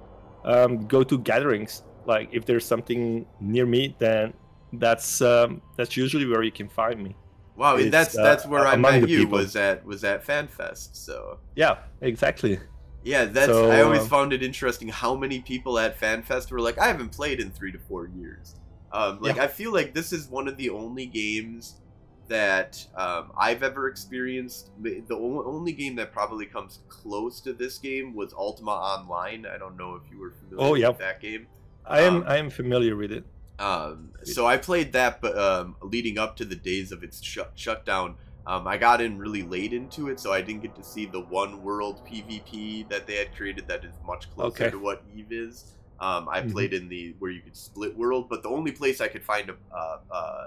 um, 0.44 0.86
go 0.86 1.02
to 1.02 1.18
gatherings. 1.18 1.82
Like 2.06 2.28
if 2.32 2.44
there's 2.44 2.64
something 2.64 3.26
near 3.40 3.66
me, 3.66 3.96
then 3.98 4.32
that's 4.74 5.20
um, 5.20 5.62
that's 5.76 5.96
usually 5.96 6.26
where 6.26 6.42
you 6.42 6.52
can 6.52 6.68
find 6.68 7.02
me. 7.02 7.16
wow, 7.56 7.76
it's, 7.76 7.90
that's 7.90 8.16
uh, 8.16 8.22
that's 8.22 8.46
where 8.46 8.66
I 8.66 8.76
met 8.76 9.08
you. 9.08 9.24
people. 9.24 9.38
Was 9.38 9.56
at 9.56 9.84
was 9.84 10.04
at 10.04 10.24
FanFest. 10.24 10.96
So 10.96 11.38
Yeah, 11.54 11.78
exactly. 12.00 12.60
yeah, 13.04 13.24
that's 13.24 13.46
So, 13.46 13.70
I 13.70 13.82
always 13.82 14.02
um, 14.02 14.08
found 14.08 14.32
it 14.32 14.42
interesting 14.42 14.88
how 14.88 15.14
many 15.14 15.40
people 15.40 15.78
at 15.78 15.98
FanFest 15.98 16.50
were 16.50 16.60
like, 16.60 16.78
I 16.78 16.88
haven't 16.88 17.10
played 17.10 17.40
in 17.40 17.50
three 17.50 17.72
to 17.72 17.78
four 17.78 18.08
years. 18.08 18.56
Um, 18.92 19.18
like 19.20 19.36
Yeah. 19.36 19.44
I 19.44 19.48
feel 19.48 19.72
like 19.72 19.94
this 19.94 20.12
is 20.12 20.28
one 20.28 20.48
of 20.48 20.56
the 20.56 20.70
only 20.70 21.06
games 21.06 21.80
that 22.28 22.76
um, 22.96 23.32
I've 23.38 23.62
ever 23.62 23.88
experienced. 23.88 24.70
The 24.76 25.16
only 25.16 25.72
game 25.72 25.96
that 25.96 26.12
probably 26.12 26.46
comes 26.46 26.80
close 26.88 27.40
to 27.42 27.52
this 27.52 27.78
game 27.78 28.14
was 28.14 28.32
Ultima 28.32 28.72
Online. 28.72 29.46
I 29.46 29.58
don't 29.58 29.76
know 29.76 29.94
if 29.94 30.10
you 30.10 30.18
were 30.20 30.32
familiar 30.38 30.62
Oh, 30.62 30.74
with 30.74 30.98
that 30.98 31.20
game. 31.20 31.48
I 31.86 32.00
am 32.02 32.22
Um, 32.22 32.24
I 32.26 32.36
am 32.38 32.50
familiar 32.50 32.96
with 32.96 33.12
it. 33.12 33.24
Um, 33.58 34.12
so 34.24 34.46
I 34.46 34.58
played 34.58 34.92
that, 34.92 35.20
but 35.22 35.36
um, 35.38 35.76
leading 35.82 36.18
up 36.18 36.36
to 36.36 36.44
the 36.44 36.56
days 36.56 36.92
of 36.92 37.02
its 37.02 37.22
shut 37.22 37.52
shutdown, 37.54 38.16
um, 38.44 38.66
I 38.66 38.76
got 38.76 39.00
in 39.00 39.18
really 39.18 39.42
late 39.42 39.72
into 39.72 40.08
it, 40.08 40.20
so 40.20 40.32
I 40.32 40.42
didn't 40.42 40.62
get 40.62 40.76
to 40.76 40.84
see 40.84 41.06
the 41.06 41.20
one 41.20 41.62
world 41.62 42.02
PvP 42.04 42.88
that 42.90 43.06
they 43.06 43.16
had 43.16 43.32
created 43.34 43.66
that 43.68 43.84
is 43.84 43.96
much 44.02 44.30
closer 44.30 44.66
Okay. 44.66 44.70
to 44.70 44.78
what 44.78 45.02
Eve 45.10 45.32
is. 45.32 45.72
Um, 45.98 46.28
I 46.28 46.42
Mhm. 46.42 46.52
played 46.52 46.74
in 46.74 46.88
the 46.88 47.16
where 47.18 47.30
you 47.30 47.40
could 47.40 47.56
split 47.56 47.96
world, 47.96 48.28
but 48.28 48.42
the 48.42 48.50
only 48.50 48.72
place 48.72 49.00
I 49.00 49.08
could 49.08 49.24
find 49.24 49.48
a 49.48 49.56
uh, 49.74 49.96
uh, 50.10 50.44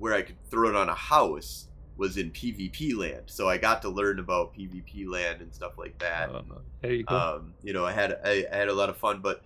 where 0.00 0.14
I 0.14 0.22
could 0.22 0.36
throw 0.50 0.68
it 0.70 0.74
on 0.74 0.88
a 0.88 0.94
house 0.94 1.68
was 1.96 2.16
in 2.16 2.30
PvP 2.30 2.96
land. 2.96 3.24
So 3.26 3.48
I 3.48 3.58
got 3.58 3.82
to 3.82 3.90
learn 3.90 4.18
about 4.18 4.54
PvP 4.54 5.06
land 5.06 5.42
and 5.42 5.54
stuff 5.54 5.76
like 5.76 5.98
that. 5.98 6.30
Uh, 6.30 6.42
there 6.80 6.94
you 6.94 7.04
go. 7.04 7.16
Um, 7.16 7.54
you 7.62 7.72
know, 7.74 7.84
I 7.84 7.92
had 7.92 8.18
I, 8.24 8.46
I 8.50 8.56
had 8.56 8.68
a 8.68 8.72
lot 8.72 8.88
of 8.88 8.96
fun, 8.96 9.20
but 9.20 9.42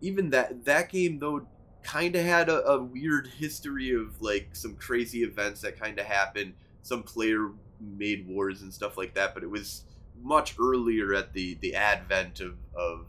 even 0.00 0.30
that 0.30 0.64
that 0.64 0.88
game 0.90 1.18
though 1.18 1.46
kind 1.82 2.14
of 2.14 2.24
had 2.24 2.48
a, 2.48 2.64
a 2.66 2.82
weird 2.82 3.26
history 3.26 3.92
of 3.92 4.22
like 4.22 4.50
some 4.52 4.76
crazy 4.76 5.24
events 5.24 5.60
that 5.62 5.78
kind 5.78 5.98
of 5.98 6.06
happened, 6.06 6.54
some 6.82 7.02
player 7.02 7.50
made 7.80 8.26
wars 8.28 8.62
and 8.62 8.72
stuff 8.72 8.96
like 8.96 9.14
that. 9.14 9.34
But 9.34 9.42
it 9.42 9.50
was 9.50 9.84
much 10.22 10.54
earlier 10.60 11.14
at 11.14 11.32
the 11.32 11.54
the 11.60 11.74
advent 11.74 12.40
of 12.40 12.54
of 12.76 13.06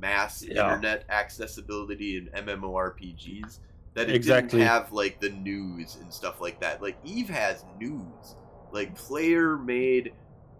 mass 0.00 0.42
Yeah. 0.42 0.62
internet 0.62 1.04
accessibility 1.10 2.16
and 2.16 2.28
MMORPGs 2.46 3.58
that 3.98 4.08
it 4.08 4.14
Exactly. 4.16 4.60
didn't 4.60 4.68
have 4.70 4.92
like 4.92 5.20
the 5.20 5.30
news 5.30 5.96
and 6.00 6.12
stuff 6.12 6.40
like 6.40 6.60
that. 6.60 6.80
Like 6.82 6.96
Eve 7.04 7.28
has 7.28 7.64
news, 7.80 8.36
like 8.72 8.94
player 8.94 9.56
made 9.58 10.12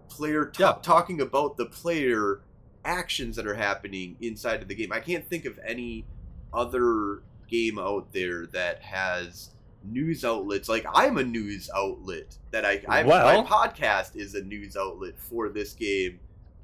player 0.09 0.45
ta- 0.47 0.75
Yeah. 0.75 0.81
talking 0.81 1.21
about 1.21 1.57
the 1.57 1.65
player 1.65 2.41
actions 2.85 3.35
that 3.35 3.45
are 3.47 3.53
happening 3.55 4.15
inside 4.21 4.61
of 4.61 4.67
the 4.67 4.75
game. 4.75 4.91
I 4.91 4.99
can't 4.99 5.27
think 5.27 5.45
of 5.45 5.59
any 5.65 6.05
other 6.53 7.21
game 7.47 7.77
out 7.79 8.11
there 8.13 8.47
that 8.47 8.81
has 8.81 9.49
news 9.83 10.25
outlets. 10.25 10.67
Like 10.69 10.85
I'm 10.93 11.17
a 11.17 11.23
news 11.23 11.69
outlet 11.75 12.37
that 12.51 12.65
I, 12.65 12.81
I 12.87 13.03
Well- 13.03 13.43
my 13.43 13.47
podcast 13.49 14.15
is 14.15 14.35
a 14.35 14.41
news 14.41 14.75
outlet 14.75 15.13
for 15.17 15.49
this 15.49 15.73
game. 15.73 16.19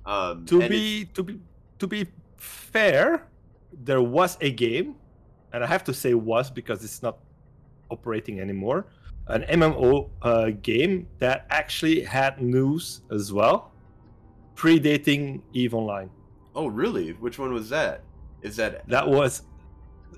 Um, 0.05 0.45
to 0.45 0.67
be 0.67 1.05
to 1.13 1.23
be 1.23 1.39
to 1.79 1.87
be 1.87 2.05
fair, 2.37 3.27
there 3.83 4.01
was 4.01 4.37
a 4.41 4.51
game, 4.51 4.95
and 5.55 5.63
I 5.63 5.67
have 5.67 5.83
to 5.85 5.93
say 5.93 6.13
was 6.13 6.51
because 6.51 6.83
it's 6.83 7.01
not 7.01 7.17
operating 7.89 8.41
anymore. 8.41 8.87
An 9.27 9.43
MMO 9.43 10.09
uh, 10.21 10.49
game 10.61 11.07
that 11.19 11.47
actually 11.49 12.01
had 12.01 12.41
news 12.41 13.01
as 13.09 13.31
well, 13.31 13.71
predating 14.55 15.41
Eve 15.53 15.73
Online. 15.73 16.09
oh 16.55 16.67
really? 16.67 17.13
Which 17.13 17.39
one 17.39 17.53
was 17.53 17.69
that? 17.69 18.01
Is 18.41 18.55
that 18.57 18.87
That 18.89 19.07
was 19.07 19.43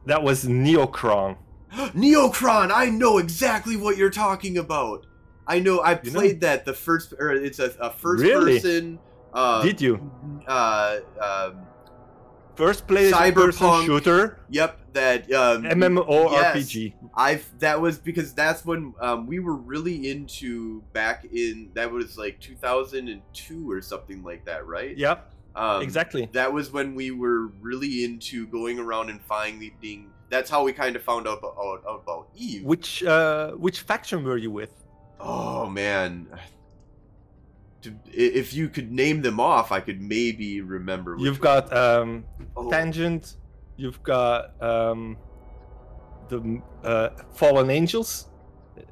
that 0.06 0.22
was 0.22 0.46
Neocron. 0.46 1.38
Neocron? 1.72 2.72
I 2.74 2.90
know 2.90 3.18
exactly 3.20 3.78
what 3.78 3.96
you're 3.98 4.10
talking 4.10 4.58
about. 4.58 5.06
I 5.48 5.60
know 5.60 5.80
I 5.80 5.92
You 6.04 6.12
know? 6.12 6.20
played 6.20 6.42
that 6.42 6.66
the 6.66 6.74
first 6.74 7.14
or 7.20 7.32
it's 7.32 7.60
a, 7.60 7.72
a 7.80 7.90
first 7.92 8.24
Really? 8.24 8.56
person. 8.56 9.00
Uh, 9.34 9.62
Did 9.64 9.80
you 9.82 9.94
Uh, 10.48 11.00
um, 11.22 11.60
first 12.58 12.88
place 12.88 13.14
person 13.14 13.34
Cyberpunk. 13.34 13.86
shooter 13.86 14.40
Yep, 14.50 14.94
that 14.94 15.32
um, 15.32 15.64
MMORPG? 15.64 16.94
I've 17.14 17.48
that 17.60 17.80
was 17.80 18.00
because 18.00 18.34
that's 18.34 18.66
when 18.66 18.94
um, 19.00 19.28
we 19.28 19.40
were 19.40 19.56
really 19.56 20.10
into 20.10 20.82
back 20.94 21.26
in 21.26 21.70
that 21.74 21.92
was 21.92 22.18
like 22.18 22.40
2002 22.40 23.72
or 23.72 23.82
something 23.82 24.24
like 24.24 24.46
that, 24.46 24.66
right? 24.68 24.98
Yep, 24.98 25.32
um, 25.56 25.82
exactly. 25.82 26.30
That 26.34 26.52
was 26.52 26.72
when 26.72 26.96
we 26.96 27.12
were 27.12 27.48
really 27.62 28.04
into 28.04 28.48
going 28.48 28.80
around 28.80 29.10
and 29.10 29.22
finding. 29.22 30.12
That's 30.30 30.50
how 30.50 30.64
we 30.64 30.74
kind 30.74 30.96
of 30.96 31.04
found 31.04 31.28
out 31.28 31.40
about, 31.40 31.84
about 31.88 32.28
Eve. 32.36 32.64
Which 32.64 33.04
uh, 33.04 33.52
which 33.52 33.82
faction 33.82 34.24
were 34.24 34.38
you 34.38 34.52
with? 34.52 34.72
Oh 35.20 35.70
man. 35.70 36.28
To, 37.84 37.94
if 38.12 38.54
you 38.54 38.70
could 38.70 38.92
name 38.92 39.22
them 39.22 39.40
off, 39.40 39.72
I 39.72 39.80
could 39.80 40.02
maybe 40.02 40.62
remember. 40.62 41.16
which 41.16 41.24
You've 41.24 41.40
got 41.40 41.72
um, 41.76 42.26
Oh, 42.56 42.70
Tangent. 42.72 43.36
You've 43.76 44.02
got 44.02 44.60
um, 44.62 45.18
the 46.30 46.62
uh, 46.84 47.10
Fallen 47.34 47.70
Angels, 47.70 48.30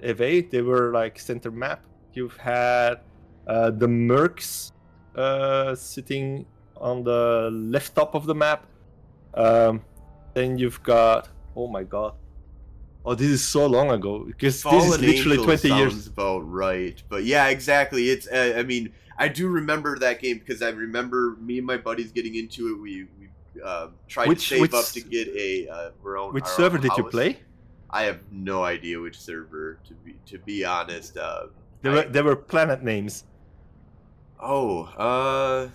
EVE. 0.03 0.51
They 0.51 0.61
were 0.61 0.91
like 0.91 1.17
center 1.17 1.49
map. 1.49 1.83
You've 2.13 2.37
had 2.37 3.01
uh, 3.47 3.71
the 3.71 3.87
Mercs 3.87 4.71
uh, 5.15 5.73
sitting 5.73 6.45
on 6.77 7.03
the 7.03 7.49
left 7.51 7.95
top 7.95 8.13
of 8.13 8.25
the 8.25 8.35
map. 8.35 8.67
Um, 9.33 9.81
then 10.33 10.57
you've 10.57 10.81
got 10.83 11.29
oh 11.55 11.67
my 11.67 11.83
god. 11.83 12.13
Oh, 13.05 13.13
this 13.13 13.27
is 13.27 13.43
so 13.43 13.67
long 13.67 13.91
ago 13.91 14.23
because 14.25 14.63
this 14.63 14.73
is 14.83 14.89
literally 14.99 15.17
Angel 15.37 15.43
20 15.43 15.67
years. 15.69 16.07
about 16.07 16.39
right. 16.51 17.01
But 17.07 17.23
yeah, 17.23 17.47
exactly. 17.47 18.09
It's 18.09 18.27
uh, 18.27 18.55
I 18.57 18.63
mean, 18.63 18.93
I 19.17 19.27
do 19.27 19.47
remember 19.47 19.99
that 19.99 20.19
game 20.21 20.39
because 20.39 20.61
I 20.63 20.69
remember 20.69 21.37
me 21.39 21.59
and 21.59 21.67
my 21.67 21.77
buddies 21.77 22.11
getting 22.11 22.35
into 22.35 22.73
it. 22.73 22.81
We 22.81 23.07
we 23.19 23.61
uh, 23.63 23.89
tried 24.07 24.27
Which- 24.29 24.49
to 24.49 24.55
save 24.55 24.61
which- 24.61 24.73
up 24.73 24.85
to 24.85 25.01
get 25.01 25.27
a 25.29 25.67
uh, 25.69 25.91
our 26.03 26.17
own. 26.17 26.33
Which 26.33 26.45
server 26.47 26.77
did 26.79 26.91
you 26.97 27.03
play? 27.03 27.39
I 27.91 28.03
have 28.03 28.19
no 28.31 28.63
idea 28.63 28.99
which 28.99 29.19
server 29.19 29.77
to 29.87 29.93
be 29.93 30.15
to 30.25 30.39
be 30.39 30.65
honest. 30.65 31.15
Uh, 31.17 31.47
There 31.83 31.91
I- 31.91 31.95
were 31.95 32.03
there 32.09 32.23
were 32.23 32.35
planet 32.35 32.81
names. 32.83 33.23
Oh, 34.39 34.83
uh, 34.97 35.69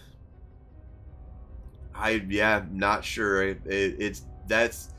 I 1.95 2.23
yeah, 2.29 2.65
not 2.73 3.05
sure. 3.05 3.43
It, 3.43 3.61
it, 3.67 3.97
it's 3.99 4.23
that's 4.47 4.91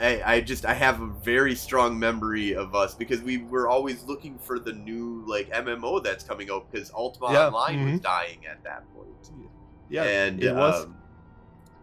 I, 0.00 0.22
I 0.34 0.40
just 0.40 0.64
I 0.64 0.74
have 0.74 1.00
a 1.00 1.06
very 1.06 1.54
strong 1.54 1.98
memory 1.98 2.54
of 2.54 2.74
us 2.74 2.94
because 2.94 3.22
we 3.22 3.38
were 3.38 3.68
always 3.68 4.04
looking 4.04 4.38
for 4.38 4.58
the 4.58 4.72
new 4.72 5.24
like 5.26 5.50
MMO 5.50 6.02
that's 6.02 6.24
coming 6.24 6.50
out 6.50 6.70
because 6.70 6.90
Ultima 6.92 7.32
Yeah, 7.32 7.46
Online 7.48 7.84
was 7.84 8.00
mhm. 8.00 8.02
dying 8.02 8.46
at 8.46 8.62
that 8.64 8.84
point. 8.94 9.08
Yeah, 9.88 10.04
and 10.04 10.42
it 10.42 10.54
was. 10.54 10.84
um, 10.84 10.96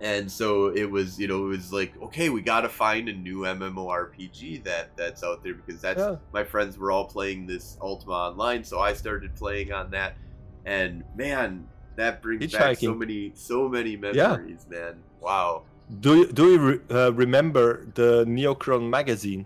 and 0.01 0.31
so 0.31 0.67
it 0.75 0.89
was 0.89 1.19
you 1.19 1.27
know 1.27 1.45
it 1.45 1.49
was 1.49 1.71
like 1.71 1.93
okay 2.01 2.29
we 2.29 2.41
got 2.41 2.61
to 2.61 2.69
find 2.69 3.07
a 3.07 3.13
new 3.13 3.41
MMORPG 3.41 4.63
that 4.63 4.95
that's 4.97 5.23
out 5.23 5.43
there 5.43 5.53
because 5.53 5.79
that's 5.81 5.99
Yeah. 5.99 6.15
my 6.33 6.43
friends 6.43 6.77
were 6.77 6.91
all 6.91 7.05
playing 7.05 7.45
this 7.45 7.77
Ultima 7.81 8.13
Online, 8.13 8.63
so 8.63 8.79
I 8.79 8.93
started 8.93 9.35
playing 9.35 9.71
on 9.71 9.91
that, 9.91 10.17
and 10.65 11.03
man, 11.15 11.67
that 11.97 12.21
brings 12.21 12.51
back 12.51 12.77
so 12.77 12.93
many, 12.95 13.31
so 13.35 13.69
many 13.69 13.95
memories, 13.95 14.65
man. 14.69 15.03
Wow. 15.19 15.63
Do 15.99 16.15
you, 16.19 16.27
do 16.31 16.51
you 16.51 16.59
re- 16.59 16.79
uh, 16.89 17.11
remember 17.13 17.85
the 17.95 18.23
Neocron 18.25 18.89
magazine, 18.89 19.45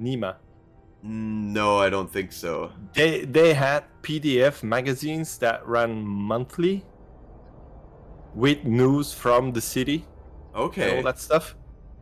Nima? 0.00 0.36
No, 1.02 1.78
I 1.78 1.88
don't 1.90 2.10
think 2.12 2.30
so. 2.32 2.70
They 2.94 3.24
they 3.24 3.54
had 3.54 3.84
PDF 4.02 4.62
magazines 4.62 5.38
that 5.38 5.66
ran 5.66 6.04
monthly 6.04 6.84
with 8.34 8.64
news 8.64 9.12
from 9.12 9.52
the 9.52 9.60
city 9.60 10.04
Okay, 10.54 10.96
all 10.96 11.02
that 11.02 11.18
stuff. 11.18 11.56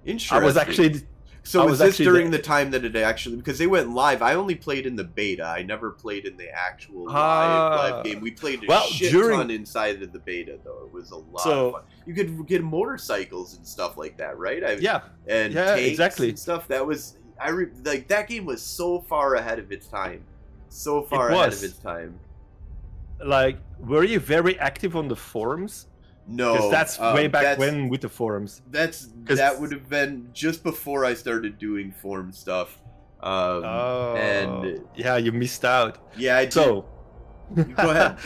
interesting. 0.04 0.38
I 0.38 0.44
was 0.44 0.56
actually 0.56 1.02
so 1.42 1.62
I 1.62 1.64
was, 1.64 1.78
this 1.78 1.96
during 1.96 2.30
the- 2.30 2.36
the 2.36 2.42
time 2.42 2.70
that 2.72 2.84
it 2.84 2.94
actually 2.96 3.36
because 3.36 3.58
they 3.58 3.66
went 3.66 3.90
live. 3.90 4.22
I 4.22 4.34
only 4.34 4.54
played 4.54 4.86
in 4.86 4.94
the 4.96 5.04
beta. 5.04 5.44
I 5.44 5.62
never 5.62 5.90
played 5.90 6.26
in 6.26 6.36
the 6.36 6.48
actual 6.50 7.06
live, 7.06 7.14
Ah. 7.16 7.76
live 7.94 8.04
game. 8.04 8.20
We 8.20 8.30
played 8.30 8.62
a 8.64 8.66
Well, 8.66 8.86
shit 8.86 9.10
during- 9.12 9.38
ton 9.38 9.50
inside 9.50 10.02
of 10.02 10.12
the 10.12 10.18
beta, 10.18 10.58
though. 10.64 10.82
It 10.86 10.92
was 10.92 11.10
a 11.12 11.16
lot 11.16 11.40
So- 11.42 11.66
of 11.68 11.72
fun. 11.74 11.82
You 12.06 12.14
could 12.14 12.46
get 12.46 12.62
motorcycles 12.62 13.56
and 13.56 13.66
stuff 13.66 13.96
like 13.96 14.16
that, 14.18 14.38
right? 14.38 14.62
I, 14.64 14.72
yeah 14.72 15.00
and 15.26 15.52
Yeah, 15.52 15.74
exactly. 15.76 16.28
and 16.30 16.38
stuff. 16.38 16.68
That 16.68 16.86
was 16.86 17.16
I 17.40 17.50
re- 17.50 17.68
like 17.84 18.08
that 18.08 18.28
game 18.28 18.44
was 18.44 18.60
so 18.62 19.00
far 19.00 19.34
ahead 19.36 19.58
of 19.58 19.72
its 19.72 19.86
time, 19.86 20.22
so 20.68 21.02
far 21.02 21.30
ahead 21.30 21.52
of 21.54 21.62
its 21.64 21.78
time. 21.78 22.18
like 23.24 23.58
were 23.78 24.04
you 24.04 24.18
very 24.18 24.58
active 24.58 24.96
on 24.96 25.08
the 25.08 25.16
forums? 25.16 25.86
No, 26.30 26.52
Because 26.54 26.70
that's 26.70 27.00
um, 27.00 27.14
way 27.14 27.26
back 27.26 27.42
that's- 27.42 27.58
when 27.58 27.88
with 27.88 28.02
the 28.02 28.08
forums. 28.08 28.62
That's 28.70 29.08
that 29.24 29.60
would 29.60 29.72
have 29.72 29.88
been 29.88 30.28
just 30.32 30.62
before 30.62 31.04
I 31.04 31.14
started 31.14 31.58
doing 31.58 31.92
form 31.92 32.32
stuff. 32.32 32.78
Um, 33.22 33.64
oh, 33.64 34.14
and 34.16 34.80
yeah, 34.94 35.16
you 35.16 35.32
missed 35.32 35.64
out. 35.64 35.98
yeah, 36.16 36.38
I 36.38 36.44
did. 36.44 36.52
So 36.54 36.86
Go 37.54 37.90
ahead. 37.90 38.16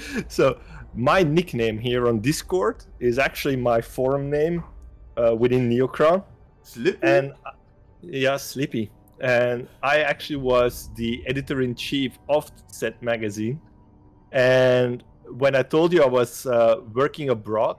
so 0.28 0.58
my 0.94 1.22
nickname 1.22 1.78
here 1.78 2.08
on 2.08 2.20
Discord 2.20 2.84
is 3.00 3.18
actually 3.18 3.56
my 3.56 3.80
forum 3.80 4.30
name 4.30 4.64
uh, 5.16 5.34
within 5.36 5.68
Neocron. 5.70 6.24
Slippy? 6.62 6.98
and 7.02 7.32
uh, 7.44 7.50
yeah 8.02 8.36
sleepy 8.36 8.90
and 9.20 9.68
i 9.82 9.98
actually 10.00 10.36
was 10.36 10.90
the 10.96 11.22
editor 11.26 11.60
in 11.62 11.74
chief 11.74 12.18
of 12.28 12.50
said 12.68 12.94
magazine 13.02 13.60
and 14.32 15.04
when 15.38 15.54
i 15.54 15.62
told 15.62 15.92
you 15.92 16.02
i 16.02 16.06
was 16.06 16.46
uh, 16.46 16.76
working 16.94 17.30
abroad 17.30 17.76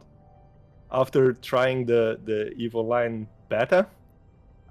after 0.92 1.34
trying 1.34 1.86
the 1.86 2.20
the 2.26 2.52
Eve 2.54 2.76
Online 2.76 3.28
beta 3.50 3.88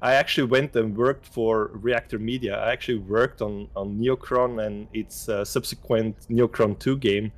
I 0.04 0.14
actually 0.14 0.48
went 0.48 0.74
and 0.74 0.96
worked 0.96 1.26
for 1.26 1.70
Reakktor 1.76 2.18
Media. 2.18 2.58
I 2.58 2.72
actually 2.72 2.98
worked 2.98 3.40
on 3.40 3.68
on 3.76 4.00
Neocron 4.00 4.58
and 4.66 4.88
its 4.92 5.28
uh, 5.28 5.44
subsequent 5.44 6.16
Neocron 6.28 6.76
2 6.76 6.96
game. 6.98 7.30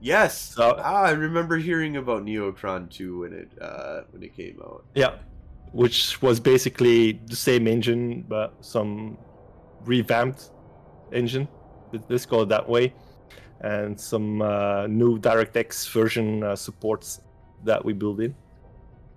Yes. 0.00 0.54
So- 0.54 0.76
ah, 0.78 1.02
I 1.10 1.10
remember 1.10 1.56
hearing 1.56 1.96
about 1.96 2.24
Neocron 2.24 2.88
2 2.88 3.18
when 3.20 3.32
it 3.32 3.50
uh, 3.60 4.02
when 4.12 4.22
it 4.22 4.32
came 4.36 4.60
out. 4.64 4.84
Yeah, 4.94 5.14
which 5.72 6.22
was 6.22 6.38
basically 6.38 7.18
the 7.26 7.34
same 7.36 7.66
engine 7.66 8.24
but 8.28 8.54
some 8.60 9.18
revamped 9.84 10.50
engine. 11.12 11.48
let- 11.92 12.08
Let's 12.08 12.26
call 12.26 12.42
it 12.42 12.48
that 12.50 12.68
way, 12.68 12.94
and 13.64 13.98
some 13.98 14.42
uh, 14.42 14.86
new 14.86 15.18
DirectX 15.18 15.90
version 15.90 16.42
uh, 16.44 16.54
supports 16.56 17.20
that 17.64 17.80
we 17.84 17.92
built 17.94 18.20
in. 18.20 18.34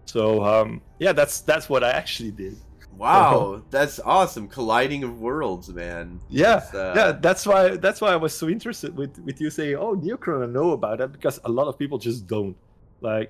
So 0.05 0.43
um, 0.43 0.81
yeah, 0.99 1.11
that's 1.11 1.41
that's 1.41 1.67
what 1.69 1.83
I 1.83 1.91
actually 1.91 2.31
did. 2.31 2.55
Wow, 2.97 3.61
that's 3.69 3.99
awesome! 3.99 4.47
Colliding 4.47 5.03
of 5.03 5.19
worlds, 5.21 5.69
man. 5.69 6.19
Yeah, 6.29 6.65
uh, 6.73 6.93
yeah, 6.95 7.11
that's 7.11 7.45
why 7.45 7.77
that's 7.77 7.99
why 8.01 8.09
I 8.09 8.15
was 8.15 8.33
so 8.33 8.47
interested 8.49 8.95
with 8.95 9.19
with 9.19 9.39
you 9.39 9.49
saying, 9.51 9.75
"Oh, 9.75 9.95
Neocron, 9.95 10.41
I 10.41 10.49
know 10.49 10.71
about 10.71 11.01
it," 11.01 11.11
because 11.11 11.39
a 11.43 11.49
lot 11.49 11.67
of 11.67 11.77
people 11.77 11.99
just 11.99 12.25
don't. 12.25 12.55
Like, 13.01 13.29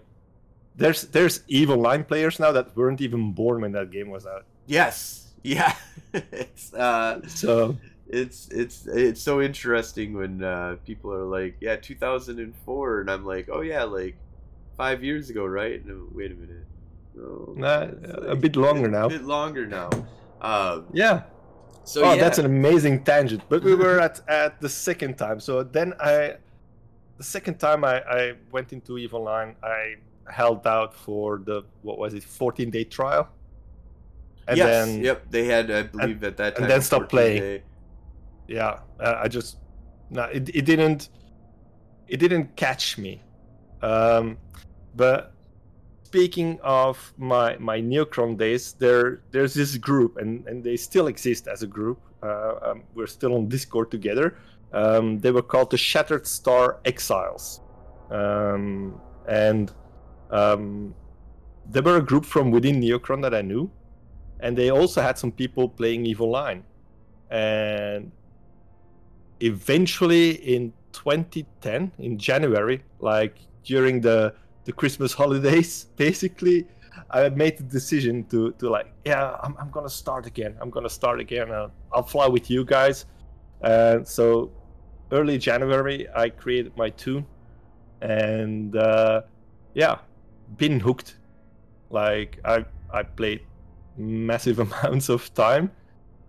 there's 0.77 1.01
there's 1.11 1.41
Eve 1.49 1.71
Online 1.71 2.05
players 2.05 2.39
now 2.39 2.53
that 2.53 2.77
weren't 2.77 3.01
even 3.01 3.33
born 3.33 3.59
when 3.61 3.73
that 3.73 3.91
game 3.91 4.09
was 4.09 4.25
out. 4.25 4.45
Yes. 4.67 5.23
Yeah. 5.47 5.75
uh, 6.75 7.21
So 7.27 7.77
it's 8.09 8.47
it's 8.49 8.87
it's 8.87 9.21
so 9.21 9.41
interesting 9.41 10.13
when 10.13 10.43
uh, 10.43 10.77
people 10.85 11.11
are 11.13 11.25
like, 11.25 11.57
yeah, 11.59 11.75
2004, 11.75 13.01
and 13.01 13.11
I'm 13.11 13.25
like, 13.25 13.49
oh 13.51 13.61
yeah, 13.61 13.83
like 13.83 14.15
five 14.75 15.03
years 15.03 15.29
ago, 15.29 15.45
right? 15.45 15.85
No, 15.85 16.07
wait 16.11 16.31
a 16.31 16.35
minute. 16.35 16.65
No, 17.15 17.53
Nah, 17.57 17.81
it's 17.81 18.25
a 18.27 18.35
bit 18.35 18.55
longer 18.55 18.87
now. 18.87 19.05
A 19.05 19.09
bit 19.09 19.23
longer 19.23 19.65
now. 19.65 19.89
Um, 20.39 20.85
yeah, 20.93 21.23
so 21.83 22.03
oh, 22.03 22.13
yeah. 22.13 22.21
that's 22.21 22.37
an 22.37 22.45
amazing 22.45 23.03
tangent. 23.03 23.43
But 23.49 23.63
we 23.63 23.73
were 23.75 23.99
at 23.99 24.21
at 24.27 24.61
the 24.61 24.69
second 24.69 25.17
time. 25.17 25.39
So 25.39 25.63
then 25.63 25.93
I, 25.99 26.35
the 27.17 27.23
second 27.23 27.59
time 27.59 27.83
I 27.83 28.01
I 28.01 28.33
went 28.51 28.71
into 28.73 28.97
Eve 28.97 29.13
Online, 29.13 29.55
I 29.63 29.95
held 30.29 30.67
out 30.67 30.93
for 30.93 31.41
the 31.43 31.63
what 31.81 31.97
was 31.97 32.13
it, 32.13 32.23
14 32.23 32.69
day 32.69 32.83
trial. 32.83 33.29
And 34.47 34.57
yes. 34.57 34.67
then 34.67 35.03
yep. 35.03 35.29
They 35.29 35.45
had, 35.45 35.69
I 35.69 35.83
believe, 35.83 36.23
at 36.23 36.37
that 36.37 36.55
time. 36.55 36.63
and 36.63 36.71
then 36.71 36.81
stopped 36.81 37.09
playing. 37.09 37.41
day- 37.41 37.63
yeah 38.47 38.79
i 38.99 39.27
just 39.27 39.57
no 40.09 40.23
it, 40.23 40.49
it 40.55 40.65
didn't 40.65 41.09
it 42.07 42.17
didn't 42.17 42.55
catch 42.55 42.97
me. 42.97 43.21
Um 43.81 44.37
but 44.95 45.33
speaking 46.03 46.59
of 46.63 47.13
my 47.17 47.57
my 47.57 47.81
neocron 47.81 48.37
days 48.37 48.73
there 48.73 49.21
there's 49.31 49.53
this 49.53 49.77
group 49.77 50.17
and 50.17 50.47
and 50.47 50.63
they 50.63 50.77
still 50.77 51.07
exist 51.07 51.47
as 51.47 51.63
a 51.63 51.67
group. 51.67 51.99
Uh, 52.23 52.55
um, 52.63 52.83
we're 52.95 53.05
still 53.07 53.35
on 53.35 53.47
discord 53.47 53.91
together. 53.91 54.37
Um, 54.73 55.19
they 55.19 55.31
were 55.31 55.43
called 55.43 55.69
the 55.69 55.77
shattered 55.77 56.25
star 56.25 56.79
exiles. 56.83 57.61
Um, 58.09 58.99
and 59.27 59.71
um, 60.31 60.95
they 61.69 61.81
were 61.81 61.97
a 61.97 62.01
group 62.01 62.25
from 62.25 62.49
within 62.49 62.81
neocron 62.81 63.21
that 63.21 63.35
i 63.35 63.41
knew. 63.41 63.69
And 64.39 64.57
they 64.57 64.71
also 64.71 64.99
had 65.01 65.17
some 65.17 65.31
people 65.31 65.69
playing 65.69 66.05
Eve 66.07 66.21
Online, 66.21 66.63
and 67.29 68.11
eventually 69.41 70.31
in 70.55 70.73
2010 70.93 71.91
in 71.99 72.17
january 72.17 72.83
like 72.99 73.39
during 73.63 74.01
the 74.01 74.33
the 74.65 74.71
christmas 74.71 75.13
holidays 75.21 75.87
basically 75.95 76.67
i 77.11 77.29
made 77.29 77.57
the 77.57 77.63
decision 77.63 78.23
to 78.25 78.51
to 78.53 78.69
like 78.69 78.91
yeah 79.05 79.37
i'm, 79.43 79.55
I'm 79.59 79.69
gonna 79.69 79.89
start 79.89 80.25
again. 80.25 80.55
I'm 80.61 80.69
gonna 80.69 80.89
start 80.89 81.19
again. 81.19 81.51
Uh, 81.51 81.69
i'll 81.93 82.03
fly 82.03 82.27
with 82.27 82.49
you 82.49 82.65
guys. 82.65 83.05
And 83.61 84.07
so 84.07 84.51
early 85.11 85.37
january 85.37 86.07
i 86.15 86.29
created 86.29 86.75
my 86.75 86.89
toon 86.89 87.25
and 88.01 88.75
uh 88.75 89.21
yeah 89.73 89.99
been 90.57 90.79
hooked. 90.79 91.17
Like 91.89 92.39
i 92.43 92.65
i 92.91 93.03
played 93.03 93.41
massive 93.97 94.59
amounts 94.67 95.09
of 95.09 95.33
time 95.33 95.71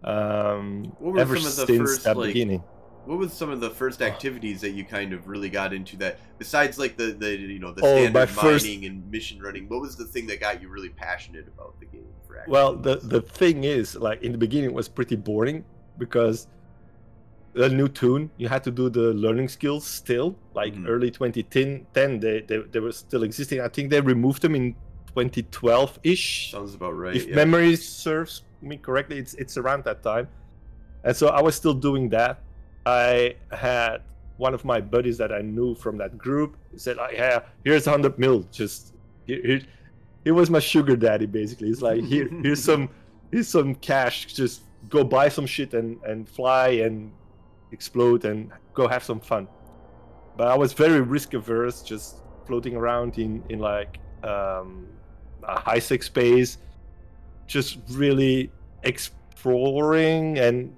um 0.04 0.92
ever 1.18 1.36
some 1.36 1.46
of 1.46 1.56
the 1.56 1.66
since 1.66 1.90
first, 1.90 2.04
that 2.04 2.16
like, 2.16 2.28
beginning 2.28 2.62
What 3.08 3.18
was 3.18 3.32
some 3.32 3.48
of 3.48 3.60
the 3.60 3.70
first 3.70 4.02
activities 4.02 4.60
that 4.60 4.72
you 4.72 4.84
kind 4.84 5.14
of 5.14 5.28
really 5.28 5.48
got 5.48 5.72
into 5.72 5.96
that 5.96 6.18
besides 6.38 6.78
like 6.78 6.98
the 6.98 7.12
the 7.24 7.30
you 7.54 7.58
know 7.58 7.72
the 7.72 7.80
Oh, 7.82 7.96
standard 7.96 8.12
mining 8.36 8.52
first- 8.52 8.66
and 8.88 9.10
mission 9.10 9.40
running? 9.40 9.66
What 9.66 9.80
was 9.80 9.96
the 9.96 10.04
thing 10.04 10.26
that 10.26 10.40
got 10.40 10.60
you 10.60 10.68
really 10.68 10.90
passionate 10.90 11.46
about 11.48 11.80
the 11.80 11.86
game? 11.86 12.04
For 12.26 12.44
Well, 12.46 12.76
the 12.76 12.96
the 12.96 13.22
thing 13.22 13.64
is, 13.64 13.96
like 13.96 14.22
in 14.22 14.32
the 14.32 14.38
beginning, 14.46 14.70
it 14.70 14.74
was 14.74 14.88
pretty 14.90 15.16
boring 15.16 15.64
because 15.96 16.48
a 17.54 17.68
new 17.70 17.88
toon, 17.88 18.30
you 18.36 18.46
had 18.46 18.62
to 18.64 18.70
do 18.70 18.90
the 18.90 19.14
learning 19.24 19.48
skills 19.48 19.84
still. 19.86 20.36
Like 20.54 20.74
Mhm. 20.74 20.86
early 20.86 21.10
2010, 21.10 21.86
10, 21.94 22.20
they, 22.20 22.42
they 22.42 22.58
they 22.72 22.80
were 22.80 22.92
still 22.92 23.22
existing. 23.22 23.62
I 23.62 23.68
think 23.68 23.88
they 23.88 24.02
removed 24.02 24.42
them 24.42 24.54
in 24.54 24.74
2012 25.14 25.98
ish. 26.04 26.50
sounds 26.52 26.74
about 26.74 26.94
right. 26.94 27.16
if 27.16 27.26
yeah. 27.26 27.34
memory 27.36 27.74
serves 27.76 28.42
me 28.60 28.76
correctly, 28.76 29.16
it's 29.16 29.32
it's 29.42 29.56
around 29.56 29.84
that 29.84 30.02
time. 30.02 30.28
And 31.04 31.16
so 31.16 31.28
I 31.28 31.40
was 31.40 31.54
still 31.54 31.74
doing 31.74 32.10
that. 32.10 32.42
I 32.88 33.34
had 33.54 33.98
one 34.38 34.54
of 34.54 34.64
my 34.64 34.80
buddies 34.80 35.18
that 35.18 35.30
I 35.30 35.42
knew 35.42 35.74
from 35.74 35.98
that 35.98 36.16
group 36.16 36.56
said, 36.76 36.96
like, 36.96 37.14
"Yeah, 37.14 37.40
here's 37.64 37.86
100 37.86 38.18
mil. 38.18 38.46
Just 38.50 38.94
here, 39.26 39.40
here." 39.44 39.60
He 40.24 40.30
was 40.30 40.48
my 40.50 40.58
sugar 40.58 40.96
daddy, 40.96 41.26
basically. 41.26 41.68
It's 41.68 41.82
like, 41.82 42.02
here, 42.02 42.28
here's 42.42 42.62
some, 42.62 42.88
here's 43.30 43.48
some 43.48 43.74
cash. 43.74 44.26
Just 44.26 44.62
go 44.88 45.04
buy 45.04 45.28
some 45.28 45.46
shit 45.46 45.74
and 45.74 46.02
and 46.04 46.28
fly 46.28 46.68
and 46.86 47.12
explode 47.72 48.24
and 48.24 48.50
go 48.72 48.88
have 48.88 49.04
some 49.04 49.20
fun. 49.20 49.48
But 50.36 50.48
I 50.48 50.56
was 50.56 50.72
very 50.72 51.00
risk 51.00 51.34
averse, 51.34 51.82
just 51.82 52.22
floating 52.46 52.74
around 52.74 53.18
in 53.18 53.42
in 53.50 53.58
like 53.58 53.98
um, 54.22 54.86
a 55.42 55.60
high 55.60 55.80
sec 55.80 56.02
space, 56.02 56.58
just 57.46 57.78
really 57.90 58.50
exploring 58.82 60.38
and 60.38 60.72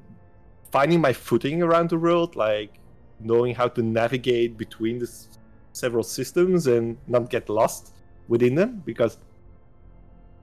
finding 0.70 1.00
my 1.00 1.12
footing 1.12 1.62
around 1.62 1.90
the 1.90 1.98
world, 1.98 2.37
like 2.37 2.78
knowing 3.20 3.54
how 3.54 3.68
to 3.68 3.83
navigate 3.83 4.56
between 4.56 4.98
the 4.98 5.06
s- 5.06 5.38
several 5.72 6.02
systems 6.02 6.66
and 6.66 6.96
not 7.06 7.28
get 7.30 7.48
lost 7.48 7.94
within 8.28 8.54
them. 8.54 8.83
Because, 8.85 9.18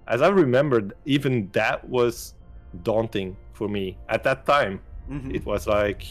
as 0.08 0.22
I 0.22 0.30
remembered, 0.30 0.94
even 1.06 1.50
that 1.52 1.88
was 1.88 2.34
daunting 2.84 3.36
for 3.54 3.68
me 3.68 3.98
at 4.10 4.24
that 4.24 4.46
time. 4.46 4.80
Mhm. 5.10 5.34
It 5.34 5.46
was 5.46 5.68
like, 5.68 6.06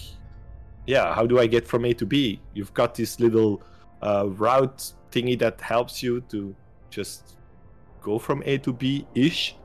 yeah, 0.86 1.14
how 1.14 1.26
do 1.26 1.38
I 1.38 1.46
get 1.46 1.66
from 1.66 1.84
A 1.84 1.92
to 1.94 2.06
B? 2.06 2.40
You've 2.54 2.72
got 2.74 2.94
this 2.94 3.20
little 3.20 3.62
uh, 4.02 4.26
route 4.28 4.92
thingy 5.10 5.38
that 5.38 5.60
helps 5.60 6.02
you 6.02 6.20
to 6.28 6.54
just 6.90 7.36
go 8.02 8.18
from 8.18 8.42
A 8.46 8.58
to 8.58 8.72
B 8.72 9.06
ish, 9.14 9.56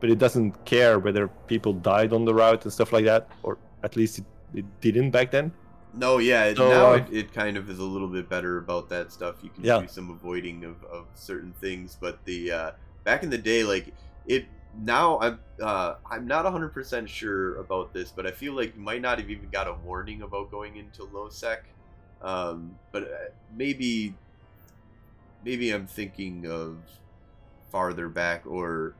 but 0.00 0.08
it 0.10 0.18
doesn't 0.18 0.64
care 0.64 0.98
whether 0.98 1.28
people 1.46 1.72
died 1.72 2.12
on 2.12 2.24
the 2.24 2.34
route 2.34 2.64
and 2.64 2.72
stuff 2.72 2.92
like 2.92 3.04
that, 3.04 3.28
or 3.42 3.58
at 3.82 3.96
least 3.96 4.18
it, 4.20 4.24
it 4.54 4.64
didn't 4.80 5.10
back 5.10 5.30
then. 5.30 5.52
No, 5.94 6.18
yeah. 6.18 6.44
it- 6.44 6.56
So, 6.56 6.68
now 6.70 6.92
uh, 6.92 6.96
it, 6.96 7.06
it 7.12 7.32
kind 7.32 7.56
of 7.56 7.68
is 7.68 7.78
a 7.78 7.84
little 7.84 8.08
bit 8.08 8.28
better 8.28 8.58
about 8.58 8.88
that 8.88 9.12
stuff. 9.12 9.36
You 9.42 9.50
can 9.50 9.64
Yeah. 9.64 9.80
do 9.80 9.88
some 9.88 10.10
avoiding 10.10 10.64
of, 10.64 10.82
of 10.84 11.04
certain 11.14 11.52
things, 11.60 11.96
but 12.00 12.24
the 12.24 12.50
uh, 12.52 12.70
back 13.04 13.22
in 13.22 13.30
the 13.30 13.38
day, 13.38 13.64
like 13.64 13.92
it. 14.26 14.46
Now 14.84 15.20
I'm 15.20 15.38
uh, 15.60 15.96
I'm 16.10 16.26
not 16.26 16.44
100 16.44 16.70
percent 16.72 17.04
sure 17.10 17.56
about 17.60 17.92
this, 17.92 18.10
but 18.10 18.24
I 18.26 18.30
feel 18.30 18.54
like 18.54 18.74
you 18.74 18.80
might 18.80 19.02
not 19.02 19.18
have 19.18 19.28
even 19.28 19.50
got 19.50 19.68
a 19.68 19.74
warning 19.84 20.22
about 20.22 20.50
going 20.50 20.76
into 20.76 21.04
low 21.04 21.28
sec. 21.28 21.64
Um, 22.22 22.76
but 22.90 23.02
uh, 23.02 23.16
maybe 23.54 24.14
maybe 25.44 25.72
I'm 25.72 25.86
thinking 25.86 26.46
of 26.46 26.78
farther 27.70 28.08
back 28.08 28.46
or 28.46 28.94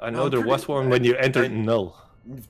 I 0.00 0.08
know 0.08 0.24
I'm 0.24 0.30
there 0.30 0.40
was 0.40 0.66
one 0.66 0.88
when 0.88 1.04
you 1.04 1.14
entered 1.16 1.50
I- 1.52 1.54
null. 1.54 2.00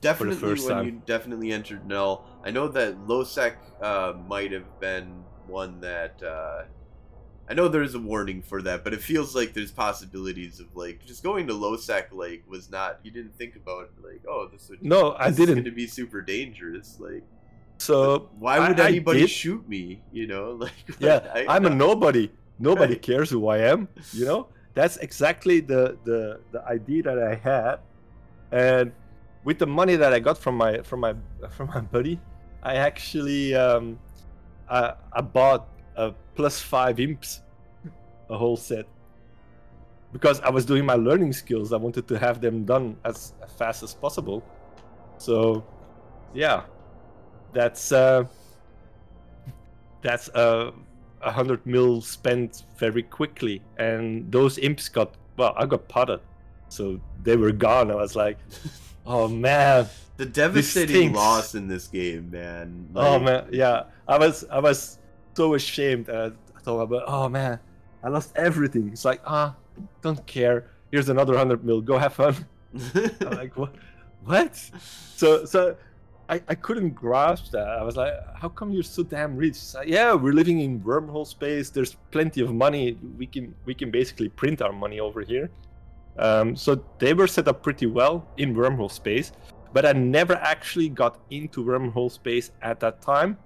Definitely 0.01 0.37
first 0.37 0.65
when 0.67 0.75
time. 0.77 0.85
you 0.85 1.01
definitely 1.05 1.51
entered 1.51 1.85
null. 1.87 2.25
I 2.43 2.51
know 2.51 2.67
that 2.69 2.97
Losec 3.07 3.53
uh, 3.81 4.13
might 4.27 4.51
have 4.51 4.79
been 4.79 5.23
one 5.45 5.79
that 5.81 6.21
uh, 6.23 6.63
I 7.49 7.53
know 7.53 7.67
there's 7.67 7.93
a 7.93 7.99
warning 7.99 8.41
for 8.41 8.61
that, 8.63 8.83
but 8.83 8.93
it 8.93 9.01
feels 9.01 9.35
like 9.35 9.53
there's 9.53 9.71
possibilities 9.71 10.59
of 10.59 10.75
like 10.75 11.05
just 11.05 11.21
going 11.23 11.47
to 11.47 11.53
Losec 11.53 12.05
like 12.11 12.43
was 12.47 12.71
not 12.71 12.99
you 13.03 13.11
didn't 13.11 13.37
think 13.37 13.55
about 13.55 13.89
like 14.03 14.21
oh 14.27 14.49
this 14.51 14.67
would 14.69 14.83
No, 14.83 15.13
I 15.17 15.29
this 15.29 15.33
is 15.33 15.37
didn't. 15.45 15.55
going 15.55 15.65
to 15.65 15.71
be 15.71 15.87
super 15.87 16.21
dangerous 16.21 16.97
like 16.99 17.23
So 17.77 18.29
why 18.39 18.59
would 18.67 18.79
I 18.79 18.87
anybody 18.89 19.21
did. 19.21 19.29
shoot 19.29 19.67
me 19.69 20.01
you 20.11 20.25
know 20.27 20.51
like 20.59 20.73
yeah, 20.99 21.19
I- 21.33 21.45
I'm 21.47 21.65
a 21.65 21.69
nobody. 21.69 22.31
Nobody 22.59 22.93
Right. 22.93 23.01
cares 23.03 23.29
who 23.29 23.47
I 23.49 23.59
am. 23.59 23.87
You 24.13 24.25
know, 24.25 24.47
that's 24.73 24.97
exactly 24.97 25.59
the 25.59 25.97
the 26.03 26.39
the 26.51 26.65
idea 26.65 27.03
that 27.03 27.19
I 27.21 27.35
had, 27.35 27.75
and 28.51 28.91
with 29.47 29.59
the 29.59 29.65
money 29.65 29.95
that 29.95 30.11
I 30.11 30.19
got 30.19 30.37
from 30.37 30.57
my 30.57 30.81
from 30.81 30.99
my 30.99 31.13
from 31.49 31.67
my 31.69 31.79
buddy, 31.79 32.19
I 32.61 32.75
actually 32.75 33.55
um, 33.55 33.97
I, 34.69 34.93
I 35.13 35.21
bought 35.21 35.69
a 35.95 36.11
plus 36.35 36.59
five 36.59 36.99
imps, 36.99 37.41
a 38.29 38.37
whole 38.37 38.57
set, 38.57 38.85
because 40.11 40.41
I 40.41 40.49
was 40.49 40.65
doing 40.65 40.85
my 40.85 40.95
learning 40.95 41.31
skills, 41.31 41.71
I 41.71 41.77
wanted 41.77 42.09
to 42.09 42.19
have 42.19 42.41
them 42.41 42.65
done 42.65 42.97
as 43.05 43.31
fast 43.57 43.83
as 43.83 43.93
possible. 43.93 44.43
So, 45.17 45.63
yeah, 46.33 46.63
that's 47.53 47.93
uh, 47.93 48.25
that's 50.01 50.27
uh, 50.29 50.71
a 51.21 51.31
hundred 51.31 51.65
mil 51.65 52.01
spent 52.01 52.65
very 52.77 53.03
quickly, 53.03 53.61
and 53.77 54.29
those 54.29 54.57
imps 54.57 54.89
got 54.89 55.15
well. 55.37 55.53
I 55.55 55.65
got 55.65 55.87
podded, 55.87 56.19
so 56.67 56.99
they 57.23 57.37
were 57.37 57.53
gone. 57.53 57.89
I 57.91 57.95
was 57.95 58.13
like, 58.13 58.39
oh 59.07 59.27
man, 59.27 59.87
The 60.17 60.25
devastating 60.25 61.13
loss 61.13 61.55
in 61.55 61.67
this 61.67 61.87
game, 61.87 62.29
man. 62.31 62.89
oh 62.95 63.17
man, 63.19 63.47
yeah. 63.51 63.83
I 64.07 64.17
was 64.17 64.45
I 64.51 64.59
was 64.59 64.99
so 65.35 65.53
ashamed. 65.55 66.09
Uh, 66.09 66.31
I 66.55 66.59
thought 66.61 66.81
about, 66.81 67.03
oh 67.07 67.29
man, 67.29 67.59
I 68.03 68.09
lost 68.09 68.33
everything. 68.35 68.89
It's 68.91 69.05
like 69.05 69.21
ah, 69.25 69.55
don't 70.01 70.23
care. 70.27 70.69
Here's 70.91 71.09
another 71.09 71.37
hundred 71.37 71.63
mil. 71.63 71.81
Go 71.81 71.97
have 71.97 72.13
fun. 72.13 72.35
I'm 72.93 73.31
like 73.31 73.55
what? 73.57 73.73
What? 74.25 74.55
So 75.15 75.45
so. 75.45 75.75
I, 76.29 76.41
I 76.49 76.55
couldn't 76.55 76.89
grasp 76.89 77.51
that. 77.51 77.65
I 77.69 77.83
was 77.83 77.95
like, 77.95 78.11
"How 78.35 78.49
come 78.49 78.71
you're 78.71 78.83
so 78.83 79.01
damn 79.01 79.37
rich?" 79.37 79.73
Like, 79.73 79.87
yeah, 79.87 80.13
we're 80.13 80.33
living 80.33 80.59
in 80.59 80.81
wormhole 80.81 81.25
space. 81.25 81.69
There's 81.69 81.95
plenty 82.11 82.41
of 82.41 82.53
money. 82.53 82.97
We 83.17 83.27
can 83.27 83.55
we 83.63 83.73
can 83.73 83.91
basically 83.91 84.27
print 84.27 84.61
our 84.61 84.73
money 84.73 84.99
over 84.99 85.21
here. 85.21 85.49
Um, 86.19 86.55
so 86.55 86.83
they 86.99 87.13
were 87.13 87.27
set 87.27 87.47
up 87.47 87.61
pretty 87.63 87.85
well 87.85 88.25
in 88.37 88.55
wormhole 88.55 88.91
space, 88.91 89.31
but 89.73 89.85
I 89.85 89.93
never 89.93 90.35
actually 90.35 90.89
got 90.89 91.19
into 91.29 91.63
wormhole 91.63 92.11
space 92.11 92.51
at 92.61 92.79
that 92.79 93.01
time 93.01 93.37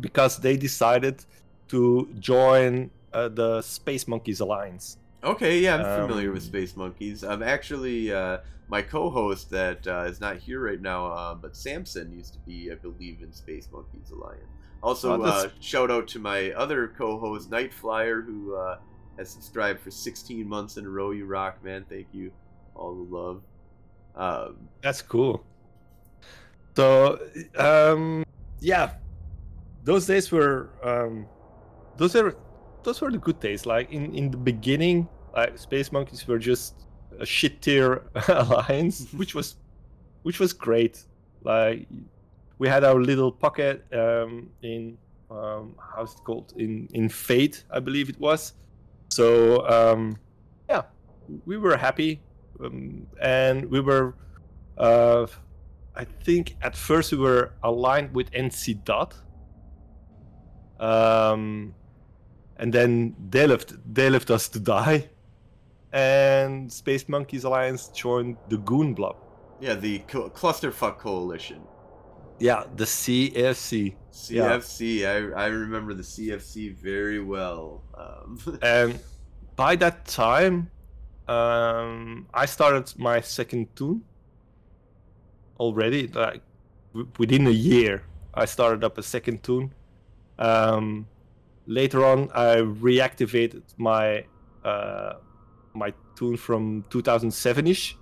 because 0.00 0.38
they 0.38 0.56
decided 0.56 1.24
to 1.68 2.08
join 2.18 2.90
uh, 3.12 3.28
the 3.28 3.62
Space 3.62 4.06
Monkeys 4.06 4.40
Alliance. 4.40 4.98
Okay, 5.24 5.60
yeah, 5.60 5.76
I'm 5.76 6.06
familiar 6.06 6.28
Um, 6.28 6.34
with 6.34 6.42
Space 6.42 6.76
Monkeys. 6.76 7.24
I'm 7.24 7.42
actually 7.42 8.12
uh, 8.12 8.38
my 8.68 8.82
co-host 8.82 9.50
that 9.50 9.86
uh, 9.86 10.04
is 10.06 10.20
not 10.20 10.36
here 10.36 10.60
right 10.60 10.80
now, 10.80 11.06
uh, 11.06 11.34
but 11.34 11.56
Samson 11.56 12.12
used 12.12 12.34
to 12.34 12.38
be, 12.40 12.70
I 12.70 12.74
believe, 12.74 13.22
in 13.22 13.32
Space 13.32 13.68
Monkeys 13.72 14.10
Alliance. 14.10 14.44
Also, 14.82 15.14
Oh, 15.14 15.18
that's- 15.24 15.44
uh, 15.46 15.48
shout 15.60 15.90
out 15.90 16.06
to 16.08 16.18
my 16.18 16.52
other 16.52 16.88
co-host 16.88 17.50
Night 17.50 17.72
Flyer, 17.72 18.20
who 18.20 18.54
uh, 18.54 18.78
has 19.18 19.30
subscribed 19.30 19.80
for 19.80 19.90
16 19.90 20.46
months 20.46 20.76
in 20.76 20.84
a 20.86 20.88
row. 20.88 21.10
You 21.10 21.26
rock, 21.26 21.62
man! 21.64 21.84
Thank 21.88 22.08
you, 22.12 22.32
all 22.74 22.94
the 22.94 23.16
love. 23.16 23.42
Um, 24.14 24.68
That's 24.82 25.02
cool. 25.02 25.44
So, 26.76 27.18
um, 27.56 28.24
yeah, 28.60 28.94
those 29.84 30.06
days 30.06 30.30
were 30.30 30.70
um, 30.82 31.26
those 31.96 32.14
are 32.16 32.36
those 32.82 33.00
were 33.00 33.10
the 33.10 33.18
good 33.18 33.40
days. 33.40 33.66
Like 33.66 33.90
in 33.92 34.14
in 34.14 34.30
the 34.30 34.36
beginning, 34.36 35.08
like 35.34 35.58
Space 35.58 35.92
Monkeys 35.92 36.26
were 36.26 36.38
just 36.38 36.86
a 37.18 37.26
shit 37.26 37.62
tier 37.62 38.02
alliance, 38.28 39.12
which 39.16 39.34
was 39.34 39.56
which 40.22 40.38
was 40.40 40.52
great. 40.52 41.04
Like 41.42 41.86
we 42.58 42.68
had 42.68 42.84
our 42.84 43.00
little 43.00 43.32
pocket 43.32 43.84
um, 43.92 44.50
in 44.62 44.98
um, 45.30 45.74
how's 45.94 46.14
it 46.14 46.24
called 46.24 46.52
in 46.56 46.88
in 46.92 47.08
Fade, 47.08 47.58
I 47.70 47.80
believe 47.80 48.08
it 48.08 48.18
was. 48.20 48.52
So 49.16 49.66
um, 49.66 50.18
yeah, 50.68 50.82
we 51.46 51.56
were 51.56 51.76
happy, 51.78 52.20
um, 52.62 53.06
and 53.20 53.64
we 53.70 53.80
were. 53.80 54.14
Uh, 54.76 55.26
I 55.94 56.04
think 56.04 56.56
at 56.60 56.76
first 56.76 57.12
we 57.12 57.18
were 57.18 57.54
aligned 57.62 58.14
with 58.14 58.30
NC 58.32 58.84
Dot. 58.84 59.14
Um, 60.78 61.74
and 62.58 62.70
then 62.74 63.16
they 63.30 63.46
left. 63.46 63.72
They 63.94 64.10
left 64.10 64.30
us 64.30 64.48
to 64.50 64.60
die, 64.60 65.08
and 65.92 66.70
Space 66.70 67.08
Monkeys 67.08 67.44
Alliance 67.44 67.88
joined 67.88 68.36
the 68.50 68.58
Goon 68.58 68.92
Blob. 68.92 69.16
yeah, 69.60 69.74
the 69.74 70.00
co- 70.00 70.28
Clusterfuck 70.28 70.98
Coalition. 70.98 71.62
Yeah, 72.38 72.64
the 72.76 72.84
CFC. 72.84 73.94
Yeah. 74.28 74.58
CFC. 74.58 75.06
I, 75.06 75.44
I 75.44 75.46
remember 75.46 75.94
the 75.94 76.02
CFC 76.02 76.74
very 76.74 77.20
well. 77.20 77.82
Um, 77.96 78.58
and 78.62 79.00
by 79.56 79.74
that 79.76 80.04
time 80.04 80.70
um, 81.28 82.26
i 82.32 82.46
started 82.46 82.92
my 82.98 83.20
second 83.20 83.74
toon 83.74 84.02
already 85.58 86.06
like 86.08 86.42
w- 86.92 87.10
within 87.18 87.46
a 87.46 87.50
year 87.50 88.04
i 88.34 88.44
started 88.44 88.84
up 88.84 88.98
a 88.98 89.02
second 89.02 89.42
toon 89.42 89.72
um, 90.38 91.06
later 91.66 92.04
on 92.04 92.30
i 92.34 92.56
reactivated 92.56 93.62
my 93.78 94.24
uh, 94.64 95.14
my 95.74 95.92
toon 96.14 96.36
from 96.36 96.82
2007ish 96.90 97.94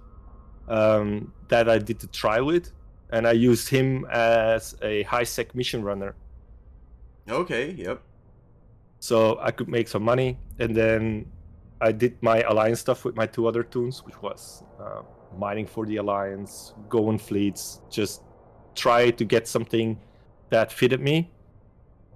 um, 0.68 1.32
that 1.48 1.68
i 1.68 1.78
did 1.78 1.98
the 2.00 2.08
trial 2.08 2.44
with 2.44 2.72
and 3.10 3.26
i 3.26 3.32
used 3.32 3.68
him 3.68 4.06
as 4.10 4.76
a 4.82 5.02
high 5.04 5.24
sec 5.24 5.54
mission 5.54 5.82
runner 5.82 6.14
okay, 7.28 7.70
yep. 7.70 8.02
so 8.98 9.38
I 9.40 9.50
could 9.50 9.68
make 9.68 9.88
some 9.88 10.02
money, 10.02 10.38
and 10.58 10.74
then 10.74 11.26
I 11.80 11.92
did 11.92 12.22
my 12.22 12.42
alliance 12.42 12.80
stuff 12.80 13.04
with 13.04 13.16
my 13.16 13.26
two 13.26 13.46
other 13.46 13.62
toons, 13.62 14.04
which 14.04 14.20
was 14.22 14.62
uh, 14.80 15.02
mining 15.38 15.66
for 15.66 15.86
the 15.86 15.96
alliance, 15.96 16.74
go 16.88 17.08
on 17.08 17.18
fleets, 17.18 17.80
just 17.90 18.22
try 18.74 19.10
to 19.10 19.24
get 19.24 19.48
something 19.48 19.98
that 20.50 20.72
fitted 20.72 21.00
me, 21.00 21.30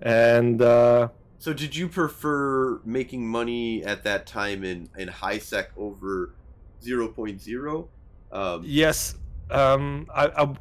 and 0.03 0.63
uh, 0.63 1.09
So, 1.39 1.53
did 1.53 1.75
you 1.75 1.89
prefer 1.89 2.81
making 2.85 3.27
money 3.27 3.85
at 3.85 4.03
that 4.05 4.27
time 4.27 4.65
in 4.65 4.89
in 4.97 5.09
high 5.09 5.39
sec 5.39 5.71
over 5.77 6.35
0.0? 6.83 7.89
Um, 8.31 8.63
yes, 8.65 9.15
um, 9.51 10.07
I, 10.15 10.27
I 10.27 10.55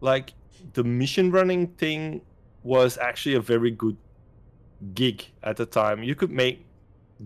like 0.00 0.34
the 0.72 0.84
mission 0.84 1.30
running 1.30 1.68
thing 1.68 2.22
was 2.62 2.98
actually 2.98 3.34
a 3.34 3.40
very 3.40 3.70
good 3.70 3.96
gig 4.94 5.26
at 5.42 5.56
the 5.56 5.66
time. 5.66 6.02
You 6.02 6.14
could 6.14 6.30
make 6.30 6.66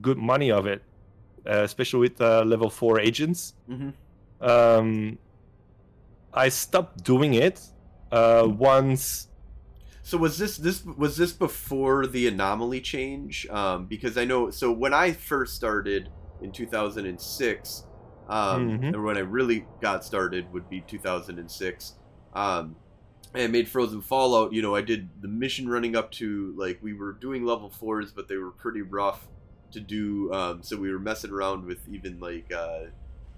good 0.01 0.19
money 0.19 0.51
of 0.51 0.67
it, 0.67 0.83
uh, 1.47 1.63
especially 1.63 2.01
with 2.01 2.21
uh, 2.21 2.45
level 2.45 2.71
four 2.71 3.01
agents. 3.01 3.55
mhm. 3.69 3.93
um, 4.41 5.19
I 6.35 6.49
stopped 6.49 7.05
doing 7.05 7.35
it 7.35 7.61
uh, 8.11 8.49
once. 8.49 9.29
So 10.03 10.17
was 10.17 10.39
this 10.39 10.57
this 10.57 10.85
was 10.85 11.17
this 11.17 11.33
before 11.33 12.07
the 12.07 12.27
anomaly 12.27 12.81
change? 12.81 13.47
Um, 13.49 13.87
because 13.87 14.17
I 14.17 14.25
know. 14.25 14.51
So 14.51 14.73
when 14.73 14.95
I 14.95 15.13
first 15.13 15.55
started 15.55 16.09
in 16.41 16.51
2006, 16.51 17.85
um, 18.29 18.77
Mhm. 18.81 18.95
or 18.95 19.03
when 19.03 19.17
I 19.17 19.21
really 19.21 19.69
got 19.81 20.05
started 20.05 20.53
would 20.53 20.69
be 20.69 20.81
2006. 20.81 21.95
Um, 22.35 22.77
and 23.35 23.51
made 23.53 23.69
Frozen 23.69 24.03
Fallout. 24.03 24.53
You 24.53 24.63
know, 24.63 24.75
I 24.75 24.83
did 24.83 25.09
the 25.23 25.29
mission 25.29 25.69
running 25.69 25.97
up 25.97 26.11
to 26.13 26.55
like 26.57 26.79
we 26.83 26.93
were 26.93 27.13
doing 27.15 27.45
level 27.45 27.71
fours, 27.71 28.13
but 28.13 28.29
they 28.29 28.37
were 28.37 28.51
pretty 28.51 28.83
rough 28.83 29.29
to 29.73 29.81
do. 29.81 30.33
Um, 30.33 30.63
so 30.63 30.77
we 30.77 30.93
were 30.93 30.99
messing 30.99 31.31
around 31.31 31.65
with 31.65 31.89
even 31.89 32.21
like 32.21 32.53
uh, 32.53 32.87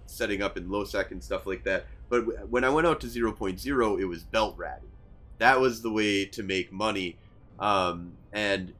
setting 0.06 0.42
up 0.42 0.56
in 0.56 0.68
low 0.68 0.84
sec 0.84 1.12
and 1.12 1.22
stuff 1.22 1.46
like 1.46 1.64
that. 1.64 1.86
But 2.08 2.20
w- 2.26 2.38
when 2.50 2.64
I 2.64 2.70
went 2.70 2.86
out 2.86 3.00
to 3.02 3.06
0.0, 3.06 4.00
it 4.00 4.04
was 4.04 4.24
belt 4.24 4.56
ratting. 4.58 4.90
That 5.38 5.60
was 5.60 5.82
the 5.82 5.90
way 5.92 6.24
to 6.26 6.42
make 6.42 6.72
money. 6.72 7.18
Um, 7.58 8.18
and 8.32 8.74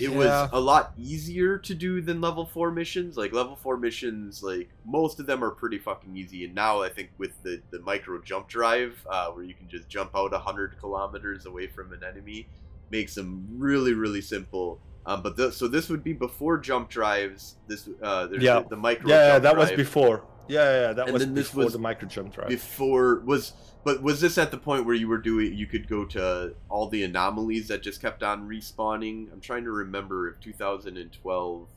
it 0.00 0.12
was 0.12 0.48
a 0.52 0.60
lot 0.60 0.92
easier 0.98 1.58
to 1.58 1.74
do 1.74 2.00
than 2.00 2.20
level 2.20 2.46
4 2.46 2.70
missions. 2.70 3.16
Like, 3.16 3.32
level 3.32 3.56
4 3.56 3.76
missions, 3.76 4.42
like, 4.42 4.68
most 4.84 5.20
of 5.20 5.26
them 5.26 5.42
are 5.44 5.50
pretty 5.50 5.78
fucking 5.78 6.16
easy. 6.16 6.44
And 6.44 6.54
now 6.54 6.82
I 6.82 6.88
think 6.88 7.10
with 7.18 7.32
the, 7.42 7.60
the 7.70 7.80
micro 7.80 8.20
jump 8.22 8.48
drive, 8.48 8.94
uh, 9.08 9.28
where 9.28 9.44
you 9.44 9.54
can 9.54 9.68
just 9.68 9.88
jump 9.88 10.10
out 10.16 10.32
100 10.32 10.78
kilometers 10.80 11.46
away 11.46 11.66
from 11.66 11.92
an 11.92 12.02
enemy, 12.04 12.46
makes 12.90 13.14
them 13.14 13.46
really, 13.56 13.92
really 13.94 14.20
simple. 14.20 14.80
Um, 15.06 15.22
but 15.22 15.36
th- 15.36 15.52
so 15.54 15.68
this 15.68 15.88
would 15.88 16.04
be 16.04 16.12
before 16.12 16.58
jump 16.58 16.90
drives. 16.90 17.56
This 17.66 17.88
uh, 18.02 18.26
there's 18.26 18.42
Yeah. 18.42 18.60
the, 18.60 18.70
the 18.70 18.76
micro. 18.76 19.08
yeah, 19.08 19.38
that 19.38 19.56
was 19.56 19.70
before. 19.72 20.24
Yeah, 20.48 20.64
yeah, 20.64 20.80
yeah, 20.88 20.92
that 20.94 21.04
And 21.04 21.12
was 21.12 21.22
then 21.24 21.34
this 21.34 21.48
before 21.48 21.64
was 21.64 21.72
the 21.74 21.78
micro 21.78 22.08
jump 22.08 22.32
drive. 22.34 22.48
before 22.48 23.20
was 23.20 23.52
but 23.84 24.02
was 24.02 24.20
this 24.20 24.38
at 24.38 24.50
the 24.50 24.58
point 24.58 24.84
where 24.86 24.94
you 24.94 25.08
were 25.08 25.18
doing 25.18 25.54
you 25.54 25.66
could 25.66 25.88
go 25.88 26.04
to 26.04 26.54
all 26.68 26.88
the 26.88 27.02
anomalies 27.02 27.68
that 27.68 27.82
just 27.82 28.00
kept 28.00 28.22
on 28.22 28.48
respawning 28.48 29.32
i'm 29.32 29.40
trying 29.40 29.64
to 29.64 29.70
remember 29.70 30.28
if 30.28 30.40
2012 30.40 31.68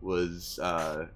was 0.00 0.58
uh 0.60 1.06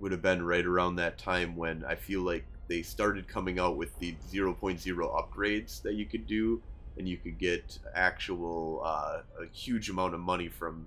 would 0.00 0.12
have 0.12 0.22
been 0.22 0.44
right 0.44 0.64
around 0.66 0.96
that 0.96 1.18
time 1.18 1.56
when 1.56 1.84
i 1.84 1.94
feel 1.94 2.20
like 2.22 2.44
they 2.68 2.82
started 2.82 3.26
coming 3.26 3.58
out 3.58 3.76
with 3.76 3.98
the 3.98 4.14
0.0 4.30 4.78
upgrades 4.84 5.82
that 5.82 5.94
you 5.94 6.04
could 6.04 6.26
do 6.26 6.60
and 6.98 7.08
you 7.08 7.16
could 7.16 7.38
get 7.38 7.78
actual 7.94 8.82
uh, 8.84 9.20
a 9.40 9.46
huge 9.52 9.88
amount 9.88 10.14
of 10.14 10.20
money 10.20 10.48
from 10.48 10.86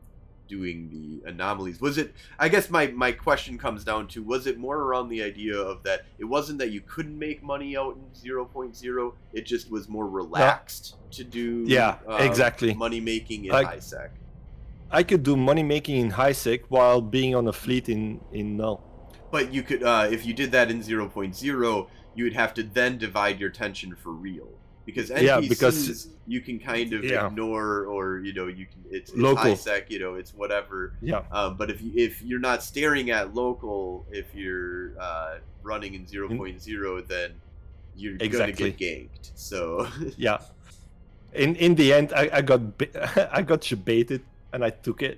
doing 0.55 0.77
the 0.95 1.05
anomalies 1.29 1.79
was 1.79 1.97
it 1.97 2.13
i 2.37 2.47
guess 2.53 2.69
my 2.69 2.87
my 2.87 3.11
question 3.27 3.57
comes 3.57 3.81
down 3.91 4.07
to 4.13 4.21
was 4.33 4.47
it 4.51 4.57
more 4.57 4.79
around 4.85 5.07
the 5.07 5.21
idea 5.31 5.55
of 5.71 5.81
that 5.87 5.99
it 6.19 6.25
wasn't 6.35 6.57
that 6.61 6.71
you 6.75 6.81
couldn't 6.93 7.17
make 7.27 7.41
money 7.53 7.77
out 7.81 7.95
in 7.95 8.03
0.0 8.11 9.13
it 9.33 9.43
just 9.53 9.71
was 9.71 9.87
more 9.87 10.07
relaxed 10.21 10.85
to 11.17 11.23
do 11.23 11.63
Yeah, 11.67 11.97
uh, 12.07 12.27
exactly. 12.29 12.73
money 12.73 12.99
making 12.99 13.45
in 13.45 13.51
high 13.51 13.79
sec 13.79 14.11
I 14.99 15.03
could 15.03 15.23
do 15.23 15.37
money 15.37 15.63
making 15.63 15.97
in 16.03 16.09
high 16.09 16.33
sec 16.33 16.61
while 16.67 16.99
being 16.99 17.33
on 17.33 17.47
a 17.47 17.53
fleet 17.53 17.87
in 17.87 18.19
in 18.39 18.57
null. 18.57 18.79
But 19.31 19.53
you 19.55 19.63
could, 19.63 19.83
uh, 19.83 20.07
if 20.11 20.25
you 20.25 20.33
did 20.41 20.51
that 20.51 20.69
in 20.69 20.81
0.0, 20.81 21.87
you 22.15 22.23
would 22.25 22.33
have 22.33 22.53
to 22.55 22.63
then 22.63 22.97
divide 22.97 23.39
your 23.39 23.49
tension 23.49 23.95
for 23.95 24.11
real. 24.11 24.49
Because 24.93 25.09
NPCs, 25.09 25.23
Yeah, 25.23 25.39
because- 25.41 26.07
you 26.27 26.39
can 26.39 26.59
kind 26.59 26.93
of 26.93 27.03
Yeah. 27.03 27.27
ignore, 27.27 27.85
or 27.85 28.19
you 28.19 28.33
know, 28.33 28.47
you 28.47 28.65
can 28.71 28.79
it's, 28.89 29.09
it's 29.11 29.19
Local. 29.19 29.43
high 29.43 29.53
sec, 29.55 29.89
you 29.91 29.99
know, 29.99 30.13
it's 30.15 30.33
whatever. 30.33 30.93
Yeah, 31.01 31.23
Um, 31.31 31.57
but 31.57 31.69
if 31.73 31.81
you 31.81 31.91
if 31.95 32.21
you're 32.21 32.39
not 32.51 32.63
staring 32.63 33.09
at 33.11 33.33
local, 33.33 34.05
if 34.11 34.27
you're 34.35 34.91
uh, 34.99 35.39
running 35.63 35.93
in 35.95 36.05
0.0, 36.05 37.07
then 37.07 37.31
you're 37.95 38.15
Exactly. 38.19 38.53
gonna 38.53 38.71
get 38.71 38.77
ganked. 38.77 39.31
So 39.35 39.87
yeah. 40.17 40.37
In 41.33 41.55
in 41.55 41.75
the 41.75 41.91
end, 41.93 42.11
I, 42.13 42.29
I 42.39 42.41
got 42.41 42.61
I 43.37 43.41
got 43.41 43.61
baited 43.83 44.21
and 44.53 44.63
I 44.63 44.69
took 44.69 45.01
it, 45.01 45.17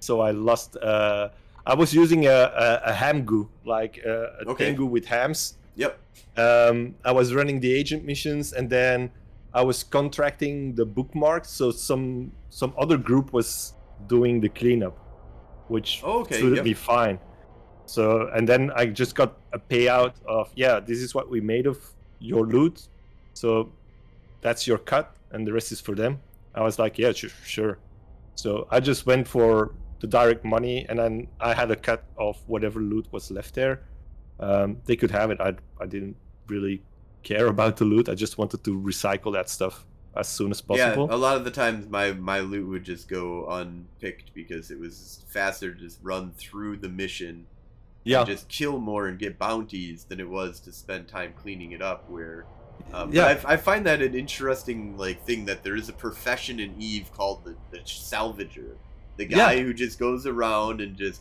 so 0.00 0.20
I 0.20 0.30
lost. 0.32 0.76
Uh, 0.76 1.28
I 1.66 1.74
was 1.74 1.92
using 1.94 2.26
a 2.26 2.38
a, 2.64 2.66
a 2.90 2.92
ham 2.92 3.24
goo 3.24 3.48
like 3.64 4.00
uh, 4.04 4.44
a 4.44 4.50
Okay. 4.52 4.64
Tengu 4.72 4.86
with 4.86 5.04
hams. 5.06 5.54
Yep, 5.82 5.92
um, 6.36 6.94
I 7.04 7.12
was 7.12 7.34
running 7.38 7.60
the 7.60 7.72
agent 7.80 8.04
missions, 8.04 8.52
and 8.52 8.68
then 8.70 9.10
I 9.52 9.62
was 9.70 9.78
contracting 9.82 10.74
the 10.74 10.86
bookmarks. 10.86 11.50
So 11.50 11.70
some 11.72 12.32
some 12.50 12.72
other 12.82 12.98
group 13.08 13.32
was 13.32 13.74
doing 14.06 14.40
the 14.44 14.48
cleanup, 14.60 14.96
which 15.68 15.90
Oh, 16.04 16.20
okay, 16.22 16.38
suited 16.40 16.56
yep. 16.56 16.64
me 16.64 16.74
fine. 16.74 17.18
So 17.86 18.28
and 18.36 18.48
then 18.48 18.70
I 18.80 18.86
just 19.02 19.14
got 19.20 19.30
a 19.52 19.58
payout 19.58 20.14
of 20.26 20.52
yeah, 20.54 20.80
this 20.88 20.98
is 21.06 21.14
what 21.14 21.26
we 21.34 21.40
made 21.40 21.66
of 21.66 21.78
your 22.20 22.44
loot, 22.46 22.88
so 23.34 23.72
that's 24.42 24.66
your 24.66 24.78
cut, 24.78 25.06
and 25.32 25.46
the 25.46 25.52
rest 25.52 25.72
is 25.72 25.80
for 25.80 25.94
them. 25.94 26.20
I 26.54 26.62
was 26.62 26.78
like, 26.78 26.98
yeah, 26.98 27.12
sure, 27.12 27.30
sure. 27.44 27.78
So 28.34 28.66
I 28.70 28.80
just 28.80 29.06
went 29.06 29.26
for 29.28 29.74
the 30.00 30.06
direct 30.06 30.44
money, 30.44 30.86
and 30.88 30.98
then 30.98 31.28
I 31.40 31.54
had 31.54 31.70
a 31.70 31.76
cut 31.76 32.04
of 32.16 32.36
whatever 32.46 32.80
loot 32.80 33.06
was 33.12 33.30
left 33.30 33.54
there. 33.54 33.82
Um, 34.40 34.78
they 34.86 34.96
could 34.96 35.10
have 35.10 35.30
it. 35.30 35.40
I 35.40 35.54
I 35.80 35.86
didn't 35.86 36.16
really 36.48 36.82
care 37.22 37.46
about 37.46 37.76
the 37.76 37.84
loot. 37.84 38.08
I 38.08 38.14
just 38.14 38.38
wanted 38.38 38.64
to 38.64 38.78
recycle 38.80 39.32
that 39.34 39.48
stuff 39.50 39.84
as 40.16 40.26
soon 40.28 40.50
as 40.50 40.60
possible. 40.60 41.06
yeah. 41.08 41.14
A 41.14 41.16
lot 41.16 41.36
of 41.36 41.44
the 41.44 41.50
times, 41.50 41.88
my 41.88 42.12
my 42.12 42.40
loot 42.40 42.66
would 42.68 42.84
just 42.84 43.08
go 43.08 43.46
unpicked 43.48 44.32
because 44.34 44.70
it 44.70 44.78
was 44.80 45.24
faster 45.28 45.72
to 45.74 45.78
just 45.80 45.98
run 46.02 46.32
through 46.32 46.78
the 46.78 46.88
mission 46.88 47.46
yeah, 48.04 48.20
and 48.20 48.26
just 48.26 48.48
kill 48.48 48.78
more 48.78 49.06
and 49.08 49.18
get 49.18 49.38
bounties 49.38 50.04
than 50.04 50.18
it 50.20 50.28
was 50.28 50.58
to 50.60 50.72
spend 50.72 51.06
time 51.06 51.34
cleaning 51.36 51.72
it 51.72 51.82
up. 51.82 52.08
Where, 52.08 52.46
um, 52.94 53.12
Yeah. 53.12 53.28
yeah, 53.30 53.42
I, 53.46 53.52
I 53.52 53.56
find 53.58 53.84
that 53.86 54.00
an 54.00 54.14
interesting 54.14 54.96
like 54.96 55.24
thing 55.26 55.44
that 55.44 55.62
there 55.62 55.76
is 55.76 55.88
a 55.90 55.92
profession 55.92 56.58
in 56.58 56.74
Eve 56.80 57.12
called 57.12 57.44
the, 57.44 57.54
the 57.70 57.78
salvager, 57.80 58.76
the 59.18 59.26
guy 59.26 59.52
Yeah. 59.52 59.62
who 59.64 59.74
just 59.74 59.98
goes 59.98 60.26
around 60.26 60.80
and 60.80 60.96
just 60.96 61.20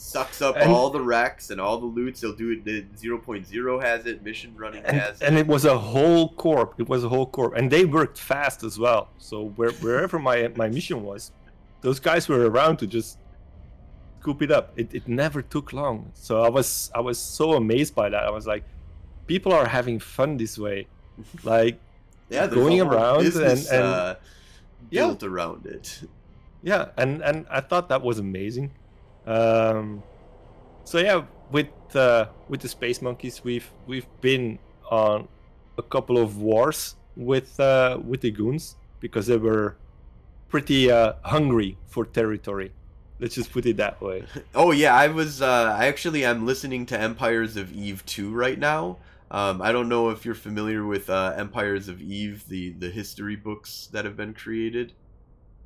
sucks 0.00 0.40
up 0.40 0.56
And- 0.56 0.70
all 0.70 0.90
the 0.90 1.00
wrecks 1.00 1.50
and 1.50 1.60
all 1.60 1.78
the 1.78 1.86
loots. 1.86 2.20
He'll 2.20 2.32
do 2.34 2.50
it. 2.52 2.64
The 2.64 2.82
0.0 2.96 3.82
has 3.82 4.06
it. 4.06 4.22
Mission 4.22 4.54
running 4.56 4.84
and, 4.84 4.96
has 4.96 5.20
and 5.20 5.36
it. 5.36 5.40
it 5.40 5.46
was 5.46 5.64
a 5.64 5.76
whole 5.76 6.30
corp. 6.34 6.74
It 6.78 6.88
was 6.88 7.04
a 7.04 7.08
whole 7.08 7.26
corp, 7.26 7.54
and 7.56 7.70
they 7.70 7.84
worked 7.84 8.18
fast 8.18 8.62
as 8.62 8.78
well. 8.78 9.08
So 9.18 9.44
where, 9.56 9.70
wherever 9.72 10.18
my 10.18 10.48
my 10.56 10.68
mission 10.68 11.02
was, 11.02 11.32
those 11.80 11.98
guys 12.00 12.28
were 12.28 12.48
around 12.48 12.78
to 12.78 12.86
just 12.86 13.18
scoop 14.20 14.42
it 14.42 14.50
up. 14.50 14.72
It, 14.76 14.94
it 14.94 15.08
never 15.08 15.42
took 15.42 15.72
long. 15.72 16.10
So 16.14 16.42
I 16.42 16.48
was 16.48 16.90
I 16.94 17.00
was 17.00 17.18
so 17.18 17.52
amazed 17.54 17.94
by 17.94 18.08
that. 18.08 18.24
I 18.24 18.30
was 18.30 18.46
like, 18.46 18.64
people 19.26 19.52
are 19.52 19.66
having 19.68 19.98
fun 19.98 20.36
this 20.36 20.58
way, 20.58 20.86
like 21.44 21.78
yeah, 22.30 22.46
going 22.46 22.80
around 22.80 23.16
and- 23.16 23.24
business, 23.24 23.70
and- 23.70 23.82
uh, 23.84 24.14
Yeah. 24.90 25.06
built 25.06 25.22
around 25.22 25.66
it. 25.66 26.02
yeah, 26.62 26.86
and 26.96 27.22
and 27.22 27.46
I 27.50 27.60
thought 27.60 27.88
that 27.88 28.02
was 28.02 28.18
amazing. 28.18 28.70
Um, 29.28 30.02
so 30.84 30.98
yeah, 30.98 31.24
with 31.50 31.68
uh, 31.94 32.28
with 32.48 32.60
the 32.60 32.68
space 32.68 33.02
monkeys, 33.02 33.44
we've 33.44 33.70
we've 33.86 34.08
been 34.22 34.58
on 34.90 35.28
a 35.76 35.82
couple 35.82 36.16
of 36.16 36.38
wars 36.38 36.96
with 37.14 37.60
uh, 37.60 37.98
with 38.02 38.22
the 38.22 38.30
goons 38.30 38.76
because 39.00 39.26
they 39.26 39.36
were 39.36 39.76
pretty 40.48 40.90
uh, 40.90 41.12
hungry 41.22 41.76
for 41.86 42.06
territory. 42.06 42.72
Let's 43.20 43.34
just 43.34 43.52
put 43.52 43.66
it 43.66 43.76
that 43.76 44.00
way. 44.00 44.24
Oh 44.54 44.70
yeah, 44.70 44.94
I 44.94 45.08
was. 45.08 45.42
Uh, 45.42 45.76
I 45.78 45.86
actually 45.86 46.24
am 46.24 46.46
listening 46.46 46.86
to 46.86 46.98
Empires 46.98 47.56
of 47.56 47.70
Eve 47.72 48.04
2 48.06 48.32
right 48.32 48.58
now. 48.58 48.96
Um, 49.30 49.60
I 49.60 49.72
don't 49.72 49.90
know 49.90 50.08
if 50.08 50.24
you're 50.24 50.34
familiar 50.34 50.86
with 50.86 51.10
uh, 51.10 51.34
Empires 51.36 51.88
of 51.88 52.00
Eve, 52.00 52.44
the 52.48 52.70
the 52.72 52.88
history 52.88 53.36
books 53.36 53.90
that 53.92 54.06
have 54.06 54.16
been 54.16 54.32
created. 54.32 54.94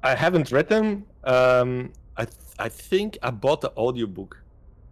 I 0.02 0.16
haven't 0.16 0.50
read 0.50 0.68
them. 0.68 1.04
Um, 1.22 1.92
I 2.16 2.24
th- 2.24 2.36
I 2.58 2.68
think 2.68 3.18
I 3.22 3.30
bought 3.30 3.60
the 3.60 3.72
audiobook, 3.76 4.42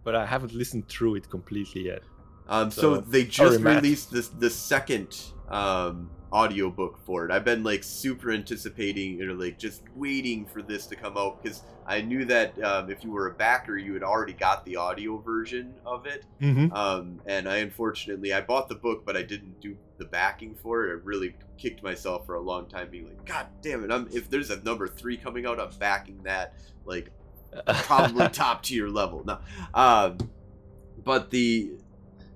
but 0.03 0.15
I 0.15 0.25
haven't 0.25 0.53
listened 0.53 0.87
through 0.87 1.15
it 1.15 1.29
completely 1.29 1.85
yet. 1.85 2.01
Um, 2.47 2.71
so, 2.71 2.95
So, 2.95 3.01
they 3.01 3.23
just 3.23 3.59
released 3.61 4.11
this 4.11 4.27
the 4.27 4.49
second 4.49 5.17
um, 5.49 6.09
audiobook 6.33 6.99
for 7.05 7.25
it. 7.25 7.31
I've 7.31 7.45
been 7.45 7.63
like 7.63 7.83
super 7.83 8.31
anticipating 8.31 9.21
or 9.21 9.33
like 9.33 9.57
just 9.59 9.83
waiting 9.95 10.45
for 10.45 10.61
this 10.61 10.87
to 10.87 10.95
come 10.95 11.17
out 11.17 11.41
because 11.41 11.63
I 11.85 12.01
knew 12.01 12.25
that 12.25 12.61
um, 12.63 12.89
if 12.89 13.03
you 13.03 13.11
were 13.11 13.27
a 13.27 13.33
backer, 13.33 13.77
you 13.77 13.93
had 13.93 14.03
already 14.03 14.33
got 14.33 14.65
the 14.65 14.77
audio 14.77 15.17
version 15.17 15.73
of 15.85 16.05
it. 16.05 16.25
Mm-hmm. 16.41 16.73
Um, 16.73 17.21
and 17.25 17.47
I 17.47 17.57
unfortunately 17.57 18.33
I 18.33 18.41
bought 18.41 18.69
the 18.69 18.75
book, 18.75 19.05
but 19.05 19.17
I 19.17 19.23
didn't 19.23 19.59
do 19.61 19.77
the 19.97 20.05
backing 20.05 20.55
for 20.55 20.87
it. 20.87 20.89
I 20.89 20.99
really 21.03 21.35
kicked 21.57 21.83
myself 21.83 22.25
for 22.25 22.35
a 22.35 22.41
long 22.41 22.67
time, 22.67 22.89
being 22.89 23.05
like, 23.05 23.25
God 23.25 23.47
damn 23.61 23.83
it! 23.83 23.91
I'm 23.91 24.07
if 24.11 24.29
there's 24.29 24.49
a 24.49 24.61
number 24.63 24.87
three 24.87 25.17
coming 25.17 25.45
out, 25.45 25.59
I'm 25.59 25.71
backing 25.79 26.19
that 26.23 26.55
like 26.85 27.11
probably 27.67 28.27
top 28.29 28.63
tier 28.63 28.87
level. 28.87 29.23
No, 29.25 29.39
um, 29.73 30.17
but 31.03 31.29
the 31.31 31.71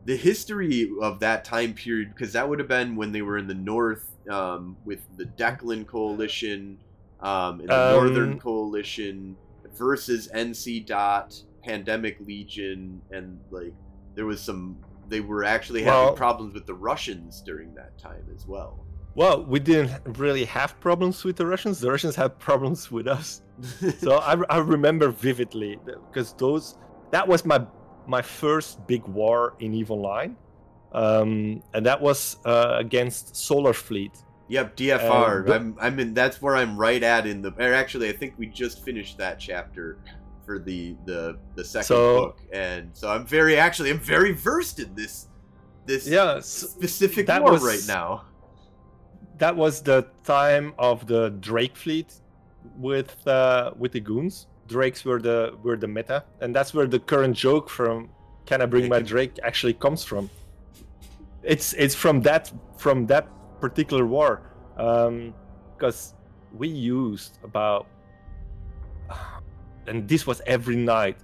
the 0.05 0.15
history 0.15 0.89
of 1.01 1.19
that 1.19 1.43
time 1.43 1.73
period 1.73 2.09
because 2.13 2.33
that 2.33 2.47
would 2.47 2.59
have 2.59 2.67
been 2.67 2.95
when 2.95 3.11
they 3.11 3.21
were 3.21 3.37
in 3.37 3.47
the 3.47 3.53
north 3.55 4.11
um, 4.29 4.77
with 4.85 4.99
the 5.17 5.25
Declan 5.25 5.87
coalition 5.87 6.77
um, 7.21 7.59
and 7.61 7.69
the 7.69 7.73
Um, 7.75 7.93
Northern 7.93 8.39
coalition 8.39 9.35
versus 9.75 10.29
NC 10.33 10.85
Dot 10.85 11.41
Pandemic 11.63 12.19
Legion 12.19 13.01
and 13.11 13.39
like 13.51 13.73
there 14.15 14.25
was 14.25 14.41
some 14.41 14.77
they 15.09 15.21
were 15.21 15.43
actually 15.43 15.83
having 15.83 15.99
Well- 16.05 16.13
problems 16.13 16.53
with 16.53 16.65
the 16.65 16.73
Russians 16.73 17.41
during 17.41 17.73
that 17.75 17.97
time 17.97 18.25
as 18.35 18.45
well. 18.47 18.79
Well, 19.15 19.45
we 19.45 19.59
didn't 19.59 20.17
really 20.17 20.43
have 20.45 20.77
problems 20.81 21.23
with 21.23 21.37
the 21.37 21.45
Russians. 21.45 21.79
The 21.79 21.89
Russians 21.89 22.15
had 22.17 22.37
problems 22.37 22.91
with 22.91 23.07
us. 23.07 23.41
So 23.99 24.17
I, 24.17 24.35
I 24.49 24.57
remember 24.57 25.09
vividly 25.09 25.79
because 26.11 26.33
those 26.33 26.77
that 27.11 27.27
was 27.27 27.45
my 27.45 27.65
my 28.07 28.21
first 28.21 28.85
big 28.87 29.03
war 29.07 29.55
in 29.59 29.73
Eve 29.73 29.91
Online, 29.91 30.35
um, 30.91 31.63
and 31.73 31.85
that 31.85 32.01
was 32.01 32.37
uh, 32.45 32.75
against 32.77 33.35
Solar 33.35 33.73
Fleet. 33.73 34.11
Yep, 34.49 34.75
DFR. 34.77 35.49
I'm 35.49 35.75
I'm 35.79 35.99
in. 35.99 36.13
That's 36.13 36.41
where 36.41 36.55
I'm 36.55 36.77
right 36.77 37.01
at 37.01 37.25
in 37.25 37.41
the. 37.41 37.51
Or 37.57 37.73
actually, 37.73 38.09
I 38.09 38.13
think 38.13 38.33
we 38.37 38.47
just 38.47 38.83
finished 38.83 39.17
that 39.17 39.39
chapter 39.39 39.97
for 40.45 40.59
the 40.59 40.95
the 41.05 41.37
the 41.55 41.63
second 41.63 41.85
So- 41.85 42.15
book, 42.25 42.37
and 42.53 42.89
so 42.93 43.09
I'm 43.09 43.25
very 43.25 43.57
actually 43.57 43.89
I'm 43.89 43.99
very 43.99 44.33
versed 44.33 44.79
in 44.79 44.93
this 44.95 45.27
this 45.85 46.07
Yeah, 46.07 46.39
specific 46.41 47.27
war 47.29 47.53
was- 47.53 47.63
right 47.63 47.83
now. 47.87 48.25
that 49.37 49.55
was 49.55 49.81
the 49.81 50.05
time 50.23 50.73
of 50.77 51.07
the 51.07 51.29
Drake 51.39 51.75
fleet 51.75 52.13
with 52.77 53.27
uh, 53.27 53.71
with 53.77 53.91
the 53.91 53.99
goons. 53.99 54.47
Drakes 54.67 55.05
were 55.05 55.19
the 55.19 55.55
were 55.63 55.77
the 55.77 55.87
meta, 55.87 56.23
and 56.41 56.55
that's 56.55 56.73
where 56.73 56.87
the 56.87 56.99
current 56.99 57.35
joke 57.35 57.69
from 57.69 58.09
"Can 58.45 58.61
I 58.61 58.65
bring 58.65 58.89
my 58.89 59.01
Drake" 59.01 59.39
actually 59.43 59.73
comes 59.73 60.03
from. 60.03 60.29
It's 61.43 61.73
it's 61.73 61.95
from 61.95 62.21
that 62.21 62.51
from 62.77 63.05
that 63.07 63.27
particular 63.61 64.05
war, 64.05 64.41
because 64.75 66.15
we 66.53 66.67
used 66.67 67.39
about, 67.43 67.87
and 69.87 70.07
this 70.07 70.25
was 70.25 70.41
every 70.45 70.75
night. 70.75 71.17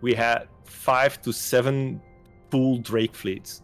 We 0.00 0.14
had 0.14 0.48
five 0.64 1.20
to 1.22 1.32
seven 1.32 2.00
full 2.50 2.78
Drake 2.78 3.14
fleets 3.14 3.62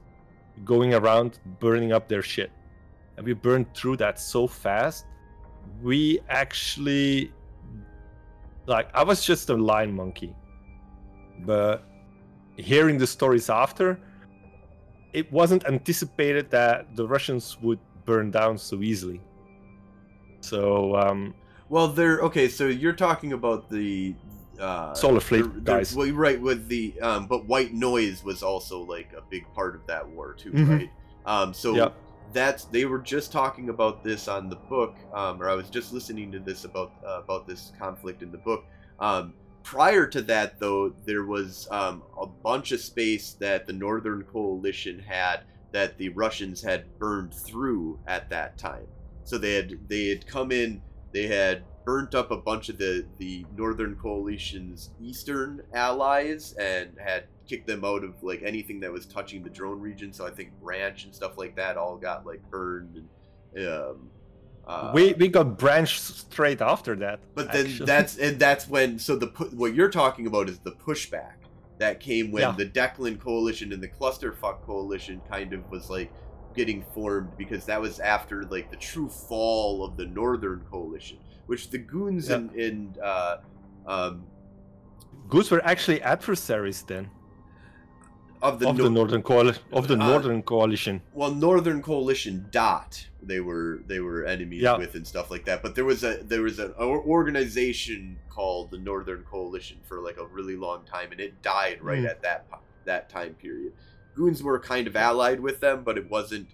going 0.65 0.95
around 0.95 1.41
burning 1.61 1.93
up 1.93 2.09
their 2.09 2.23
shit 2.23 2.51
and 3.17 3.27
we 3.27 3.33
burned 3.33 3.73
through 3.75 3.97
that 3.97 4.21
so 4.21 4.47
fast 4.47 5.07
we 5.83 6.19
actually 6.29 7.33
like 8.67 8.89
i 8.95 9.03
was 9.03 9.25
just 9.25 9.51
a 9.51 9.55
line 9.55 9.93
monkey 9.95 10.35
but 11.41 11.85
hearing 12.57 12.99
the 12.99 13.07
stories 13.07 13.51
after 13.51 13.99
it 15.13 15.31
wasn't 15.33 15.65
anticipated 15.67 16.51
that 16.51 16.95
the 16.97 17.07
russians 17.07 17.59
would 17.63 17.79
burn 18.05 18.31
down 18.31 18.57
so 18.57 18.83
easily 18.83 19.21
so 20.41 20.97
um 20.97 21.35
Well, 21.69 21.89
they're 21.89 22.21
okay. 22.29 22.47
So 22.49 22.69
you're 22.69 22.93
talking 22.95 23.33
about 23.33 23.69
the 23.69 24.15
uh, 24.61 24.95
Solar 24.95 25.19
Fleet 25.19 25.43
the- 25.43 25.49
the- 25.49 25.61
guys. 25.73 25.97
Well, 25.97 26.09
right 26.13 26.41
with 26.41 26.69
the 26.69 26.95
um, 27.03 27.27
but 27.27 27.45
White 27.47 27.75
Noise 27.75 28.23
was 28.23 28.45
also 28.45 28.77
like 28.83 29.11
a 29.19 29.23
big 29.29 29.45
part 29.53 29.75
of 29.75 29.85
that 29.89 30.07
war 30.09 30.33
too, 30.35 30.53
Mhm. 30.53 30.69
right? 30.71 30.91
Um, 31.27 31.53
so 31.53 31.75
Yeah. 31.75 31.89
That's 32.33 32.65
they 32.65 32.85
were 32.85 32.99
just 32.99 33.33
talking 33.33 33.69
about 33.69 34.05
this 34.05 34.29
on 34.29 34.49
the 34.49 34.57
book, 34.57 34.97
um, 35.15 35.43
or 35.43 35.49
I 35.49 35.55
was 35.55 35.71
just 35.71 35.93
listening 35.93 36.33
to 36.33 36.39
this 36.39 36.65
about 36.65 36.93
uh, 37.07 37.21
about 37.21 37.47
this 37.47 37.73
conflict 37.79 38.23
in 38.23 38.31
the 38.31 38.39
book. 38.39 38.65
Um, 39.01 39.35
prior 39.63 40.07
to 40.07 40.23
that, 40.23 40.61
though, 40.61 40.93
there 41.05 41.25
was 41.25 41.69
um, 41.71 42.03
a 42.21 42.27
bunch 42.27 42.73
of 42.73 42.81
space 42.81 43.33
that 43.41 43.67
the 43.67 43.73
Northern 43.73 44.23
Coalition 44.25 44.99
had 44.99 45.41
that 45.73 45.99
the 45.99 46.09
Russians 46.11 46.63
had 46.63 46.99
burned 46.99 47.35
through 47.35 47.99
at 48.07 48.31
that 48.31 48.57
time. 48.59 48.87
So 49.25 49.39
they 49.39 49.55
had 49.55 49.79
they 49.89 50.09
had 50.09 50.27
come 50.27 50.53
in, 50.53 50.81
they 51.13 51.27
had 51.27 51.65
burnt 51.85 52.15
up 52.15 52.31
a 52.31 52.37
bunch 52.37 52.69
of 52.69 52.79
the 52.79 53.07
the 53.19 53.45
Northern 53.57 53.97
Coalition's 53.97 54.91
eastern 55.01 55.63
allies 55.75 56.53
and 56.55 56.97
had 56.99 57.25
kicked 57.47 57.67
them 57.67 57.85
out 57.85 58.05
of 58.05 58.23
like 58.23 58.43
anything 58.43 58.81
that 58.81 58.93
was 58.93 59.07
touching 59.07 59.43
the 59.43 59.51
drone 59.51 59.81
region. 59.81 60.13
So 60.13 60.27
I 60.27 60.31
think 60.31 60.51
Branch 60.61 61.05
and 61.05 61.15
stuff 61.15 61.39
like 61.39 61.57
that 61.57 61.77
all 61.77 61.97
got 61.97 62.27
like 62.27 62.43
burned 62.51 62.97
and 63.55 63.67
um, 63.69 64.11
uh, 64.67 64.91
we 64.93 65.13
we 65.15 65.29
got 65.29 65.59
branched 65.59 66.01
straight 66.01 66.61
after 66.61 66.97
that. 66.97 67.21
But 67.35 67.53
then 67.53 67.67
actually. 67.67 67.87
that's 67.87 68.19
and 68.19 68.39
that's 68.39 68.69
when 68.69 68.99
so 68.99 69.17
the 69.17 69.27
what 69.55 69.75
you're 69.75 69.91
talking 69.91 70.27
about 70.27 70.49
is 70.49 70.59
the 70.59 70.73
pushback 70.73 71.35
that 71.79 72.01
came 72.01 72.33
when 72.33 72.43
Yeah. 72.43 72.53
the 72.53 72.67
Deklein 72.67 73.21
coalition 73.21 73.73
and 73.73 73.83
the 73.83 73.89
Clusterfuck 73.89 74.63
coalition 74.63 75.21
kind 75.31 75.53
of 75.53 75.71
was 75.71 75.89
like 75.89 76.13
getting 76.55 76.83
formed 76.95 77.37
because 77.37 77.65
that 77.67 77.81
was 77.81 78.01
after 78.01 78.43
like 78.45 78.71
the 78.71 78.77
true 78.77 79.09
fall 79.09 79.85
of 79.85 79.97
the 79.97 80.07
Northern 80.07 80.65
coalition, 80.71 81.19
which 81.47 81.71
the 81.71 81.79
goons 81.79 82.29
Yeah. 82.29 82.37
and 82.37 82.51
and 82.53 82.99
uh, 82.99 83.37
um, 83.87 84.27
Goose 85.29 85.51
were 85.51 85.65
actually 85.65 86.03
adversaries 86.03 86.83
then 86.83 87.09
of 88.47 88.59
the, 88.61 88.69
of 88.69 88.77
Nor- 88.77 88.85
the 88.87 88.91
northern 88.91 89.23
coalition 89.23 89.63
of 89.73 89.89
the 89.89 89.95
Uh, 89.95 90.09
northern 90.09 90.43
coalition. 90.43 91.03
well 91.15 91.33
Northern 91.35 91.83
Coalition 91.83 92.47
dot 92.51 93.07
they 93.23 93.41
were 93.41 93.81
they 93.87 94.01
were 94.01 94.25
enemies 94.25 94.63
Yeah. 94.63 94.77
with 94.79 94.95
and 94.95 95.07
stuff 95.07 95.31
like 95.31 95.45
that. 95.47 95.63
But 95.63 95.75
there 95.75 95.85
was 95.85 96.05
a 96.05 96.13
there 96.23 96.43
was 96.43 96.59
an 96.59 96.73
organization 96.79 98.19
called 98.31 98.71
the 98.71 98.79
Northern 98.79 99.23
Coalition 99.25 99.79
for 99.89 100.01
like 100.01 100.17
a 100.19 100.27
really 100.27 100.57
long 100.57 100.85
time, 100.85 101.11
and 101.13 101.21
it 101.21 101.43
died 101.43 101.79
right 101.83 102.03
Mm. 102.05 102.09
at 102.11 102.23
that 102.23 102.47
that 102.85 103.09
time 103.11 103.35
period. 103.35 103.73
Goons 104.15 104.43
were 104.43 104.59
kind 104.61 104.87
of 104.87 104.95
allied 104.97 105.41
with 105.41 105.59
them, 105.61 105.83
but 105.85 105.99
it 105.99 106.09
wasn't. 106.09 106.49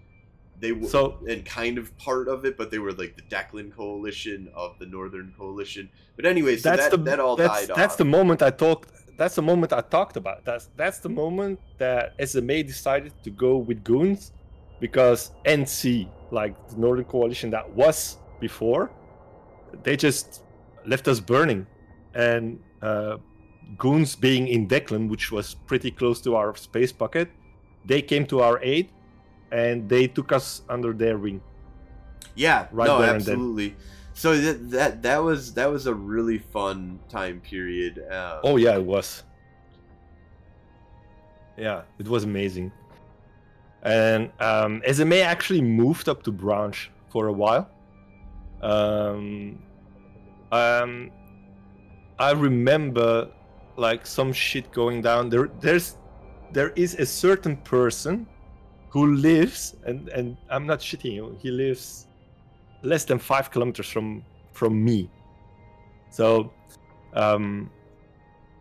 They 0.59 0.73
were 0.73 0.87
So- 0.89 1.19
and 1.29 1.45
kind 1.45 1.77
of 1.77 1.97
part 1.99 2.27
of 2.29 2.45
it, 2.45 2.57
but 2.57 2.71
they 2.71 2.79
were 2.79 2.93
like 2.93 3.17
the 3.17 3.23
Deklein 3.37 3.71
Coalition 3.75 4.49
of 4.55 4.79
the 4.79 4.87
Northern 4.87 5.35
Coalition. 5.37 5.91
But 6.17 6.25
anyway, 6.25 6.57
so 6.57 6.71
that's 6.71 6.85
that, 6.89 6.91
the 6.93 7.03
that 7.11 7.21
all 7.21 7.37
that's, 7.37 7.49
died 7.53 7.61
that's 7.61 7.71
off. 7.71 7.77
That's 7.77 7.97
the 7.97 8.05
moment 8.17 8.43
I 8.43 8.51
talked. 8.51 8.89
That's 9.23 9.37
the 9.37 9.43
moment 9.43 9.73
I 9.73 9.83
talked 9.83 10.17
about. 10.17 10.45
That's 10.45 10.69
that's 10.77 10.99
the 10.99 11.09
moment 11.09 11.61
that 11.79 12.15
SMA 12.29 12.65
decided 12.65 13.13
to 13.23 13.31
go 13.31 13.57
with 13.57 13.85
goons, 13.85 14.33
because 14.81 15.31
NC, 15.45 16.09
like 16.33 16.55
the 16.71 16.77
Northern 16.77 17.05
Coalition 17.05 17.49
that 17.51 17.71
was 17.71 18.19
before, 18.41 18.91
they 19.85 19.97
just 19.97 20.43
left 20.85 21.07
us 21.07 21.21
burning, 21.21 21.69
and 22.15 22.59
uh, 22.83 23.19
goons 23.79 24.17
being 24.17 24.49
in 24.49 24.67
Deklein, 24.67 25.09
which 25.09 25.31
was 25.31 25.55
pretty 25.71 25.93
close 25.93 26.21
to 26.23 26.35
our 26.35 26.57
space 26.57 26.91
pocket, 26.91 27.29
they 27.85 28.03
came 28.03 28.27
to 28.27 28.41
our 28.41 28.59
aid, 28.61 28.91
and 29.53 29.89
they 29.89 30.09
took 30.09 30.33
us 30.33 30.63
under 30.69 30.93
their 30.93 31.17
wing. 31.17 31.41
Yeah, 32.35 32.67
right 32.73 32.89
no, 32.89 33.01
absolutely. 33.01 33.77
So 34.14 34.37
that, 34.37 34.70
that 34.70 35.03
that 35.03 35.22
was 35.22 35.55
that 35.55 35.70
was 35.70 35.87
a 35.87 35.94
really 35.94 36.38
fun 36.38 37.01
time 37.09 37.40
period. 37.40 38.05
Um, 38.11 38.40
Oh 38.44 38.57
yeah, 38.57 38.77
it 38.77 38.85
was. 38.85 39.25
Yeah, 41.57 41.83
it 41.98 42.09
was 42.09 42.25
amazing. 42.25 42.72
And 43.83 44.31
um, 44.40 44.83
SMA 44.90 45.16
actually 45.16 45.61
moved 45.61 46.09
up 46.09 46.22
to 46.25 46.33
Branch 46.33 46.90
for 47.11 47.27
a 47.27 47.33
while. 47.33 47.68
Um, 48.62 49.59
um, 50.53 51.11
I 52.18 52.31
remember 52.31 53.29
like 53.77 54.07
some 54.07 54.33
shit 54.33 54.70
going 54.72 55.03
down. 55.03 55.29
There, 55.29 55.51
there's, 55.61 55.96
there 56.53 56.70
is 56.70 56.94
a 56.94 57.07
certain 57.07 57.57
person 57.57 58.27
who 58.90 59.14
lives, 59.14 59.75
and 59.85 60.09
and 60.11 60.37
I'm 60.48 60.66
not 60.66 60.79
shitting 60.79 61.14
you. 61.14 61.37
He 61.40 61.51
lives 61.51 62.07
less 62.83 63.05
than 63.05 63.18
five 63.18 63.51
kilometers 63.51 63.88
from 63.88 64.25
from 64.53 64.85
me. 64.85 65.09
So, 66.11 66.53
um, 67.14 67.71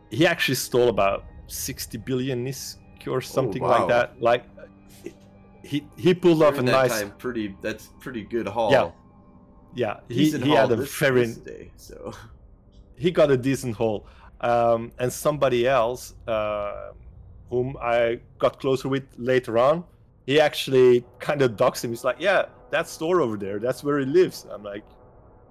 he 0.10 0.26
actually 0.26 0.56
stole 0.56 0.88
about 0.88 1.26
60 1.48 1.98
billion 1.98 2.46
NISC 2.46 2.78
or 3.08 3.20
something 3.22 3.62
Oh, 3.62 3.68
wow. 3.68 3.80
like 3.80 3.88
that. 3.90 4.22
Like, 4.22 4.46
he 5.64 5.86
he 5.98 6.14
pulled 6.14 6.42
off 6.44 6.54
a 6.58 6.62
that 6.64 6.72
nice, 6.72 7.02
time, 7.02 7.14
pretty. 7.18 7.56
That's 7.62 7.90
pretty 8.00 8.24
good 8.24 8.48
haul. 8.48 8.72
Yeah, 8.72 8.92
yeah. 9.76 10.00
He 10.08 10.32
he 10.32 10.52
had 10.52 10.72
a 10.72 10.76
this, 10.78 10.96
very 10.98 11.26
this 11.26 11.38
day. 11.38 11.72
So 11.76 12.14
he 12.96 13.12
got 13.12 13.30
a 13.32 13.38
decent 13.38 13.76
haul. 13.76 14.08
Um, 14.42 14.92
and 14.98 15.14
somebody 15.14 15.68
else, 15.68 16.16
uh, 16.28 16.94
whom 17.52 17.78
I 17.80 18.22
got 18.40 18.60
closer 18.60 18.90
with 18.90 19.04
later 19.18 19.60
on, 19.60 19.84
he 20.26 20.40
actually 20.40 21.06
kind 21.20 21.44
of 21.44 21.52
doxed 21.58 21.84
him. 21.84 21.92
He's 21.92 22.04
like, 22.04 22.16
"Yeah, 22.20 22.46
that 22.72 22.88
store 22.90 23.22
over 23.22 23.38
there, 23.38 23.60
that's 23.60 23.84
where 23.84 24.00
he 24.00 24.06
lives." 24.06 24.46
I'm 24.50 24.64
like, 24.64 24.86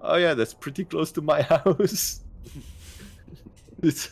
"Oh 0.03 0.17
yeah, 0.17 0.35
that's 0.35 0.55
pretty 0.55 0.85
close 0.85 1.13
to 1.13 1.23
my 1.23 1.43
house." 1.55 2.21
it's 3.83 4.11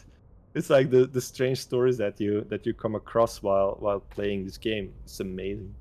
it's 0.55 0.71
like 0.71 0.91
the 0.91 1.07
the 1.07 1.21
strange 1.21 1.59
stories 1.61 1.99
that 1.99 2.21
you 2.21 2.45
that 2.51 2.67
you 2.67 2.75
come 2.75 2.95
across 2.95 3.43
while 3.43 3.77
while 3.81 4.01
playing 4.01 4.45
this 4.45 4.59
game. 4.59 4.95
It's 5.05 5.21
amazing. 5.21 5.75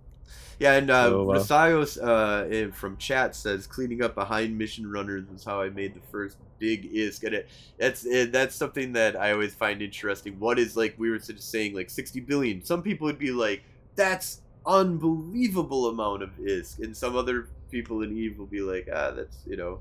yeah, 0.60 0.74
and 0.74 0.90
uh, 0.90 1.18
So, 1.20 1.32
uh, 1.32 1.46
Masayos 1.48 1.98
uh, 2.02 2.72
from 2.72 2.98
chat 2.98 3.36
says 3.36 3.68
cleaning 3.68 4.02
up 4.04 4.16
behind 4.16 4.58
mission 4.58 4.90
runners 4.92 5.30
was 5.30 5.44
how 5.44 5.62
I 5.62 5.70
made 5.70 5.94
the 5.94 6.02
first 6.12 6.38
big 6.60 6.92
ISK. 6.92 7.24
And 7.26 7.36
it, 7.36 7.50
that's 7.78 8.06
it, 8.06 8.32
that's 8.32 8.56
something 8.56 8.94
that 8.94 9.16
I 9.16 9.32
always 9.34 9.54
find 9.54 9.82
interesting. 9.82 10.40
What 10.40 10.58
is 10.60 10.76
like 10.76 10.96
we 10.98 11.10
were 11.12 11.20
just 11.20 11.52
saying 11.52 11.76
like 11.76 11.90
sixty 11.92 12.20
billion? 12.22 12.64
Some 12.64 12.82
people 12.82 13.06
would 13.06 13.20
be 13.20 13.32
like, 13.32 13.64
that's 13.96 14.42
unbelievable 14.68 15.88
amount 15.88 16.24
of 16.24 16.30
ISK, 16.38 16.80
and 16.84 16.96
some 16.96 17.16
other 17.16 17.48
people 17.72 18.02
in 18.04 18.16
Eve 18.18 18.38
will 18.38 18.46
be 18.46 18.62
like, 18.62 18.88
ah, 18.94 19.12
that's 19.12 19.38
you 19.48 19.58
know, 19.58 19.80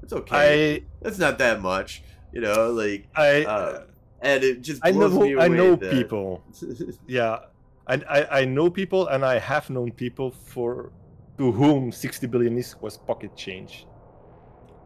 that's 0.00 0.12
okay. 0.12 0.76
I 0.76 0.82
that's 1.02 1.18
not 1.18 1.38
that 1.38 1.60
much. 1.62 2.02
You 2.32 2.40
know, 2.42 2.70
like 2.70 3.08
I 3.16 3.44
Uh, 3.44 3.84
and 4.20 4.44
it 4.44 4.62
just 4.62 4.80
I 4.84 4.90
know 4.92 5.08
I 5.40 5.48
know 5.48 5.74
that- 5.76 5.90
people. 5.92 6.42
Yeah, 7.08 7.38
I, 7.86 7.94
I 8.16 8.40
I 8.40 8.44
know 8.44 8.70
people, 8.70 9.08
and 9.08 9.24
I 9.24 9.38
have 9.38 9.70
known 9.70 9.90
people 9.92 10.30
for 10.30 10.92
to 11.38 11.50
whom 11.52 11.90
60 11.90 12.26
billion 12.28 12.58
is 12.58 12.76
was 12.80 12.96
pocket 12.98 13.34
change. 13.36 13.86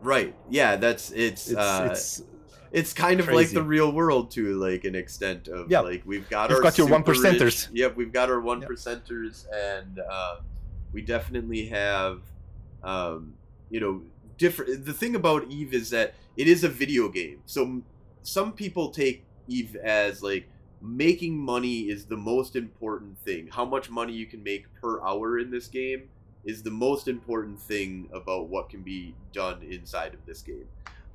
right. 0.00 0.34
Yeah, 0.48 0.76
that's 0.76 1.10
it's 1.10 1.48
It's 1.50 1.58
uh 1.58 1.88
it's, 1.90 2.22
it's 2.74 2.92
kind 2.92 3.20
of 3.20 3.28
like 3.28 3.50
the 3.50 3.62
real 3.62 3.92
world 3.92 4.30
to 4.32 4.54
like 4.56 4.84
an 4.84 4.94
extent 4.94 5.48
of 5.48 5.70
Yeah. 5.70 5.80
like 5.80 6.02
we've 6.04 6.28
got 6.28 6.50
You've 6.50 6.56
our 6.58 6.62
got 6.62 6.76
your 6.78 6.88
one 6.88 7.04
percenters. 7.04 7.40
rich- 7.40 7.68
Yep, 7.72 7.96
we've 7.96 8.12
got 8.12 8.28
our 8.30 8.40
one 8.40 8.60
Yeah. 8.60 8.68
percenters 8.68 9.46
and 9.52 10.00
uh, 10.00 10.36
we 10.92 11.00
definitely 11.02 11.66
have 11.66 12.20
um 12.82 13.34
you 13.70 13.80
know 13.80 14.02
different 14.38 14.84
the 14.84 14.92
thing 14.92 15.14
about 15.14 15.46
Eve 15.50 15.72
is 15.72 15.90
that 15.90 16.14
it 16.36 16.48
is 16.48 16.64
a 16.64 16.68
video 16.68 17.08
game. 17.08 17.40
So 17.46 17.62
m- 17.62 17.84
some 18.22 18.52
people 18.52 18.90
take 18.90 19.24
Eve 19.48 19.76
as 19.76 20.22
like 20.22 20.48
making 20.82 21.38
money 21.38 21.88
is 21.88 22.04
the 22.06 22.16
most 22.16 22.56
important 22.56 23.16
thing. 23.20 23.48
How 23.50 23.64
much 23.64 23.88
money 23.88 24.12
you 24.12 24.26
can 24.26 24.42
make 24.42 24.66
per 24.80 25.00
hour 25.02 25.38
in 25.38 25.50
this 25.50 25.66
game 25.68 26.08
is 26.44 26.62
the 26.62 26.70
most 26.70 27.08
important 27.08 27.58
thing 27.58 28.08
about 28.12 28.48
what 28.48 28.68
can 28.68 28.82
be 28.82 29.14
done 29.32 29.62
inside 29.62 30.12
of 30.12 30.20
this 30.26 30.42
game. 30.42 30.66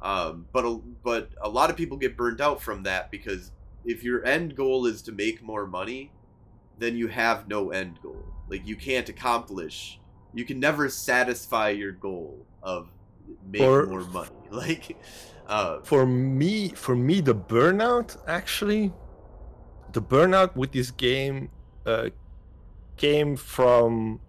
Um, 0.02 0.46
but 0.54 0.66
a, 0.66 0.80
but 1.04 1.30
a 1.42 1.50
lot 1.50 1.70
of 1.70 1.76
people 1.76 1.98
get 1.98 2.16
burnt 2.16 2.40
out 2.40 2.62
from 2.62 2.84
that 2.84 3.12
because 3.12 3.52
if 3.86 4.04
your 4.04 4.26
end 4.26 4.56
goal 4.56 4.86
is 4.86 5.02
to 5.04 5.12
make 5.12 5.42
more 5.42 5.66
money, 5.68 6.12
then 6.78 6.96
you 6.96 7.08
have 7.08 7.48
no 7.48 7.72
end 7.72 8.00
goal. 8.02 8.24
Like 8.50 8.66
you 8.66 8.76
can't 8.76 9.10
accomplish. 9.10 10.00
You 10.34 10.46
can 10.46 10.60
never 10.60 10.90
satisfy 10.90 11.70
your 11.70 11.92
goal 11.92 12.46
of 12.64 12.90
making 13.52 13.68
Or- 13.68 13.86
more 13.86 14.02
money. 14.02 14.30
Like, 14.52 14.98
uh, 15.46 15.82
for 15.82 16.08
me 16.08 16.70
for 16.70 16.96
me 16.96 17.22
the 17.22 17.36
burnout 17.36 18.18
actually 18.28 18.92
the 19.94 20.02
burnout 20.02 20.56
with 20.56 20.72
this 20.72 20.90
game 20.90 21.52
uh, 21.86 22.10
came 22.98 23.36
from 23.36 24.20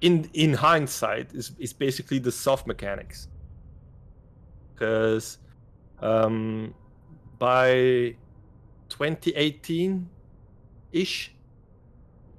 in 0.00 0.30
in 0.32 0.54
hindsight 0.54 1.34
is, 1.34 1.52
is 1.58 1.74
basically 1.74 2.18
the 2.18 2.32
soft 2.32 2.66
mechanics 2.66 3.28
because 4.74 5.38
um, 6.00 6.74
by 7.38 8.14
2018 8.88 10.08
ish 10.92 11.34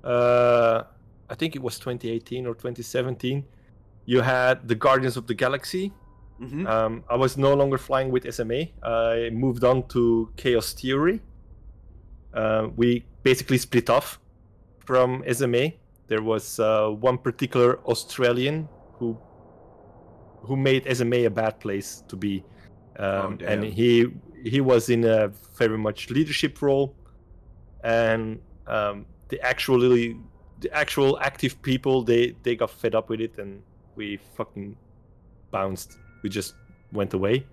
uh, 0.04 0.84
i 1.30 1.36
think 1.36 1.56
it 1.56 1.62
was 1.62 1.80
2018 1.80 2.46
or 2.46 2.54
2017 2.54 3.44
you 4.06 4.22
had 4.22 4.68
the 4.68 4.76
guardians 4.76 5.18
of 5.18 5.28
the 5.28 5.34
galaxy 5.34 5.92
mhm. 6.40 6.68
um, 6.68 7.04
I 7.10 7.16
was 7.16 7.38
no 7.38 7.54
longer 7.54 7.78
flying 7.78 8.12
with 8.12 8.32
SMA. 8.34 8.68
I 8.84 9.30
moved 9.32 9.64
on 9.64 9.88
to 9.90 10.30
Chaos 10.36 10.74
Theory. 10.74 11.22
Uh, 12.34 12.68
we 12.76 13.06
basically 13.24 13.58
split 13.58 13.90
off 13.90 14.20
from 14.86 15.24
SMA. 15.32 15.74
There 16.08 16.22
was 16.22 16.60
uh, 16.60 16.90
one 16.90 17.18
particular 17.18 17.80
Australian 17.86 18.68
who 19.00 19.18
who 20.46 20.56
made 20.56 20.86
SMA 20.96 21.26
a 21.26 21.30
bad 21.30 21.60
place 21.60 22.04
to 22.08 22.16
be, 22.16 22.44
um, 22.98 23.40
Oh, 23.42 23.46
and 23.46 23.64
he 23.64 24.08
he 24.44 24.62
was 24.62 24.90
in 24.90 25.04
a 25.04 25.30
very 25.58 25.78
much 25.78 26.10
leadership 26.10 26.62
role, 26.62 26.96
and 27.84 28.40
um, 28.68 29.06
the 29.30 29.42
actually 29.42 30.18
the 30.62 30.72
actual 30.74 31.20
active 31.20 31.62
people 31.62 32.04
they 32.04 32.36
they 32.44 32.56
got 32.56 32.70
fed 32.70 32.96
up 32.96 33.10
with 33.10 33.22
it, 33.22 33.38
and 33.38 33.62
we 33.96 34.20
fucking 34.36 34.76
bounced. 35.52 35.98
We 36.24 36.30
just 36.30 36.56
went 36.92 37.14
away. 37.14 37.46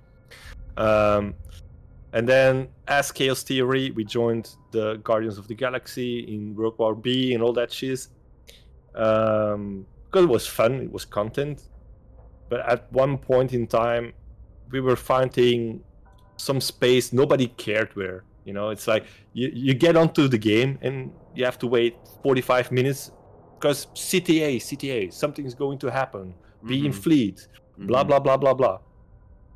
Um, 0.76 1.34
and 2.14 2.28
then, 2.28 2.68
as 2.88 3.10
Chaos 3.10 3.42
Theory, 3.42 3.90
we 3.90 4.04
joined 4.04 4.54
the 4.70 4.96
Guardians 5.02 5.38
of 5.38 5.48
the 5.48 5.54
Galaxy 5.54 6.20
in 6.34 6.54
World 6.54 6.78
War 6.78 6.94
Bee 6.94 7.34
and 7.34 7.42
all 7.42 7.54
that 7.54 7.72
shit. 7.72 8.06
Um, 8.94 9.86
because 10.04 10.24
it 10.24 10.28
was 10.28 10.46
fun, 10.46 10.74
it 10.74 10.92
was 10.92 11.06
content. 11.06 11.68
But 12.52 12.60
at 12.68 12.92
one 12.92 13.18
point 13.18 13.54
in 13.54 13.66
time, 13.66 14.14
we 14.70 14.80
were 14.80 14.96
finding 14.96 15.84
some 16.36 16.60
space 16.60 17.12
nobody 17.12 17.48
cared 17.48 17.96
where. 17.96 18.26
You 18.44 18.54
know, 18.54 18.70
it's 18.70 18.88
like 18.88 19.06
you, 19.34 19.50
you 19.54 19.74
get 19.74 19.96
onto 19.96 20.28
the 20.28 20.38
game 20.38 20.78
and 20.82 21.12
you 21.34 21.44
have 21.46 21.58
to 21.60 21.68
wait 21.68 21.96
45 22.22 22.72
minutes 22.72 23.12
because 23.60 23.86
CTA, 23.94 24.56
CTA, 24.58 25.12
something's 25.12 25.54
going 25.54 25.78
to 25.80 25.90
happen. 25.90 26.34
Be 26.66 26.86
in 26.86 26.92
Mhm, 26.92 27.02
fleet, 27.04 27.48
blah 27.78 28.04
mhm. 28.04 28.08
blah 28.08 28.20
blah 28.20 28.36
blah 28.36 28.54
blah 28.54 28.78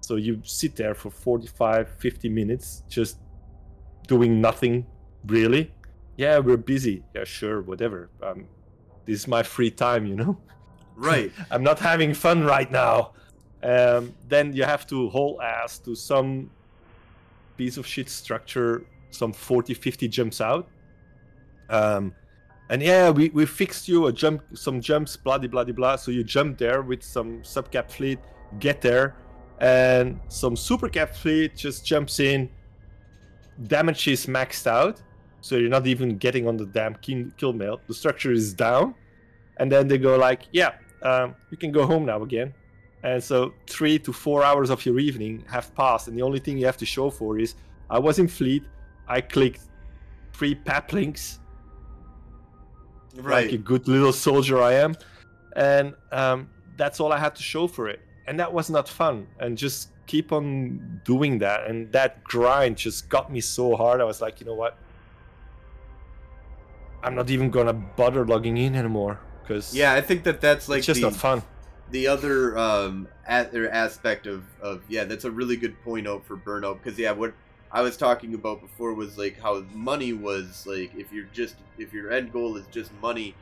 so 0.00 0.16
you 0.16 0.40
sit 0.44 0.76
there 0.76 0.94
for 0.94 1.10
45 1.10 1.90
50 1.98 2.28
minutes 2.28 2.82
just 2.88 3.18
doing 4.08 4.40
nothing 4.40 4.86
really 5.26 5.72
yeah 6.16 6.38
we're 6.38 6.56
busy 6.56 7.04
yeah 7.14 7.24
sure 7.24 7.62
whatever 7.62 8.10
um, 8.22 8.48
this 9.06 9.20
is 9.20 9.28
my 9.28 9.42
free 9.42 9.70
time 9.70 10.06
you 10.06 10.16
know 10.16 10.38
Right. 10.96 11.30
i'm 11.50 11.62
not 11.62 11.78
having 11.78 12.14
fun 12.14 12.44
right 12.44 12.70
now. 12.70 13.12
Um, 13.62 14.14
then 14.28 14.52
you 14.52 14.64
have 14.64 14.86
to 14.88 15.08
haul 15.08 15.40
ass 15.42 15.78
to 15.80 15.94
some 15.94 16.50
piece 17.56 17.78
of 17.78 17.86
shit 17.86 18.08
structure 18.08 18.86
some 19.10 19.32
40 19.32 19.74
50 19.74 20.08
jumps 20.08 20.40
out. 20.40 20.68
Um, 21.68 22.14
and 22.68 22.82
yeah 22.82 23.10
we, 23.10 23.28
we 23.30 23.46
fixed 23.46 23.88
you 23.88 24.06
a 24.06 24.12
jump 24.12 24.42
some 24.54 24.80
jumps 24.80 25.16
blah 25.16 25.38
blah 25.38 25.48
blah 25.48 25.64
blah. 25.64 25.96
So 25.96 26.10
you 26.10 26.24
jump 26.24 26.58
there 26.58 26.82
with 26.82 27.02
some 27.02 27.42
subcap 27.42 27.90
fleet 27.90 28.18
get 28.58 28.80
there 28.80 29.16
and 29.60 30.20
some 30.28 30.54
supercap 30.54 31.14
fleet 31.14 31.56
just 31.56 31.84
jumps 31.84 32.20
in. 32.20 32.50
Damage 33.66 34.06
is 34.08 34.26
maxed 34.26 34.66
out 34.66 35.02
so 35.40 35.56
you're 35.56 35.70
not 35.70 35.86
even 35.86 36.18
getting 36.18 36.46
on 36.46 36.56
the 36.56 36.66
damn 36.66 36.94
kill 36.96 37.52
mail. 37.52 37.80
The 37.86 37.94
structure 37.94 38.32
is 38.32 38.52
down. 38.52 38.94
And 39.58 39.72
then 39.72 39.88
they 39.88 39.96
go 39.96 40.16
like 40.16 40.42
yeah 40.52 40.74
um, 41.02 41.34
you 41.50 41.56
can 41.56 41.72
go 41.72 41.86
home 41.86 42.04
now 42.06 42.22
again 42.22 42.52
and 43.02 43.22
so 43.22 43.52
three 43.66 43.98
to 43.98 44.12
four 44.12 44.42
hours 44.42 44.70
of 44.70 44.84
your 44.86 44.98
evening 44.98 45.44
have 45.48 45.74
passed 45.74 46.08
and 46.08 46.16
the 46.16 46.22
only 46.22 46.38
thing 46.38 46.58
you 46.58 46.66
have 46.66 46.76
to 46.76 46.86
show 46.86 47.10
for 47.10 47.38
is 47.38 47.54
i 47.90 47.98
was 47.98 48.18
in 48.18 48.26
fleet 48.26 48.64
i 49.08 49.20
clicked 49.20 49.60
three 50.32 50.54
pap 50.54 50.92
links 50.92 51.38
Right. 53.22 53.46
like 53.46 53.54
a 53.54 53.58
good 53.58 53.88
little 53.88 54.12
soldier 54.12 54.60
I 54.60 54.74
am. 54.74 54.94
And 55.54 55.94
um, 56.12 56.50
that's 56.76 57.00
all 57.00 57.12
I 57.14 57.18
had 57.18 57.34
to 57.36 57.42
show 57.42 57.66
for 57.66 57.88
it. 57.88 58.00
And 58.26 58.38
that 58.38 58.52
was 58.52 58.68
not 58.68 58.88
fun. 58.88 59.26
And 59.40 59.56
just 59.56 59.88
keep 60.06 60.32
on 60.32 61.00
doing 61.04 61.38
that. 61.38 61.66
And 61.66 61.90
that 61.92 62.22
grind 62.24 62.76
just 62.76 63.08
got 63.08 63.32
me 63.32 63.40
so 63.40 63.74
hard. 63.74 64.02
I 64.02 64.04
was 64.04 64.20
like, 64.20 64.38
you 64.38 64.46
know 64.46 64.54
what? 64.54 64.76
I'm 67.02 67.14
not 67.14 67.30
even 67.30 67.50
gonna 67.50 67.72
bother 67.72 68.26
logging 68.26 68.58
in 68.58 68.74
anymore 68.74 69.18
because 69.46 69.74
yeah, 69.74 69.92
I 69.94 70.00
think 70.00 70.24
that 70.24 70.40
that's 70.40 70.68
like 70.68 70.78
it's 70.78 70.86
just 70.86 71.00
the, 71.00 71.06
not 71.06 71.16
fun. 71.16 71.42
the 71.90 72.06
other 72.08 72.58
um 72.58 73.08
at, 73.26 73.54
aspect 73.54 74.26
of 74.26 74.44
of 74.60 74.82
yeah 74.88 75.04
that's 75.04 75.24
a 75.24 75.30
really 75.30 75.56
good 75.56 75.80
point 75.82 76.06
out 76.06 76.24
for 76.24 76.36
burnout 76.36 76.82
because 76.82 76.98
yeah 76.98 77.12
what 77.12 77.34
i 77.72 77.80
was 77.80 77.96
talking 77.96 78.34
about 78.34 78.60
before 78.60 78.94
was 78.94 79.18
like 79.18 79.40
how 79.40 79.60
money 79.72 80.12
was 80.12 80.64
like 80.66 80.94
if 80.94 81.12
you're 81.12 81.28
just 81.32 81.56
if 81.78 81.92
your 81.92 82.12
end 82.12 82.32
goal 82.32 82.56
is 82.56 82.64
just 82.70 82.92
money 83.02 83.34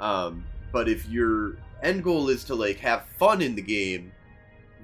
um 0.00 0.44
but 0.72 0.88
if 0.88 1.08
your 1.08 1.56
end 1.82 2.02
goal 2.02 2.28
is 2.28 2.44
to 2.44 2.54
like 2.54 2.78
have 2.78 3.04
fun 3.18 3.40
in 3.40 3.54
the 3.54 3.62
game 3.62 4.12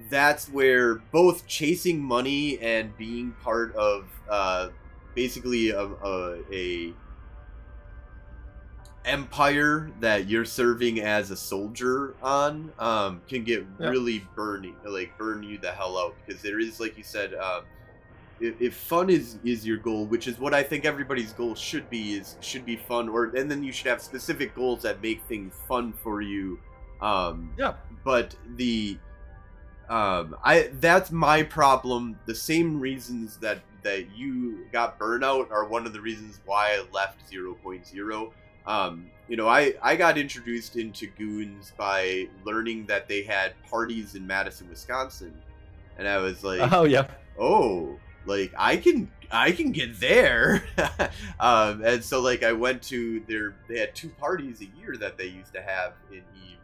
that's 0.09 0.47
where 0.49 0.95
both 1.11 1.45
chasing 1.47 2.01
money 2.01 2.59
and 2.59 2.95
being 2.97 3.31
part 3.43 3.75
of 3.75 4.05
uh 4.29 4.69
basically 5.13 5.69
a, 5.69 5.83
a, 5.83 6.37
a 6.51 6.93
empire 9.05 9.91
that 9.99 10.27
you're 10.27 10.45
serving 10.45 10.99
as 11.01 11.31
a 11.31 11.35
soldier 11.35 12.15
on 12.21 12.71
um, 12.79 13.21
can 13.27 13.43
get 13.43 13.65
Yeah. 13.79 13.89
really 13.89 14.25
burning, 14.35 14.75
like 14.85 15.17
burn 15.17 15.43
you 15.43 15.57
the 15.57 15.71
hell 15.71 15.97
out 15.97 16.15
because 16.25 16.41
there 16.41 16.59
is, 16.59 16.79
like 16.79 16.97
you 16.97 17.03
said, 17.03 17.33
um, 17.35 17.63
if, 18.39 18.59
if 18.61 18.75
fun 18.75 19.09
is 19.09 19.37
is 19.45 19.65
your 19.65 19.77
goal, 19.77 20.05
which 20.05 20.27
is 20.27 20.37
what 20.39 20.53
I 20.53 20.61
think 20.63 20.83
everybody's 20.85 21.31
goal 21.33 21.55
should 21.55 21.89
be, 21.89 22.15
is 22.15 22.35
should 22.41 22.65
be 22.65 22.75
fun, 22.75 23.07
or 23.07 23.25
and 23.35 23.49
then 23.49 23.63
you 23.63 23.71
should 23.71 23.87
have 23.87 24.01
specific 24.01 24.53
goals 24.55 24.81
that 24.81 25.01
make 25.01 25.23
things 25.23 25.53
fun 25.67 25.93
for 26.03 26.21
you. 26.21 26.59
Um, 27.01 27.53
Yeah. 27.57 27.75
But 28.03 28.35
the 28.57 28.97
um, 29.87 30.35
I 30.43 30.69
that's 30.79 31.11
my 31.11 31.43
problem. 31.43 32.19
The 32.25 32.35
same 32.35 32.79
reasons 32.79 33.37
that 33.37 33.59
that 33.83 34.09
you 34.17 34.65
got 34.71 34.97
burnout 34.99 35.51
are 35.51 35.63
one 35.65 35.85
of 35.85 35.93
the 35.93 36.01
reasons 36.01 36.39
why 36.45 36.71
I 36.73 36.83
left 36.91 37.31
0.0 37.31 38.31
um, 38.67 39.09
you 39.27 39.37
know, 39.37 39.47
I, 39.47 39.73
I 39.81 39.95
got 39.95 40.17
introduced 40.17 40.75
into 40.75 41.07
goons 41.07 41.73
by 41.77 42.27
learning 42.43 42.85
that 42.87 43.07
they 43.07 43.23
had 43.23 43.53
parties 43.69 44.15
in 44.15 44.25
Madison, 44.25 44.69
Wisconsin, 44.69 45.33
and 45.97 46.07
I 46.07 46.17
was 46.17 46.43
like, 46.43 46.71
Oh 46.71 46.83
yeah. 46.83 47.07
oh, 47.39 47.97
like 48.25 48.53
I 48.57 48.77
can 48.77 49.11
I 49.31 49.51
can 49.51 49.71
get 49.71 49.99
there, 49.99 50.63
um, 51.39 51.83
and 51.83 52.03
so 52.03 52.21
like 52.21 52.43
I 52.43 52.53
went 52.53 52.81
to 52.83 53.21
their 53.27 53.55
they 53.67 53.79
had 53.79 53.95
two 53.95 54.09
parties 54.09 54.61
a 54.61 54.65
year 54.79 54.95
that 54.97 55.17
they 55.17 55.25
used 55.25 55.53
to 55.53 55.61
have 55.61 55.93
in 56.11 56.21
Eve, 56.47 56.57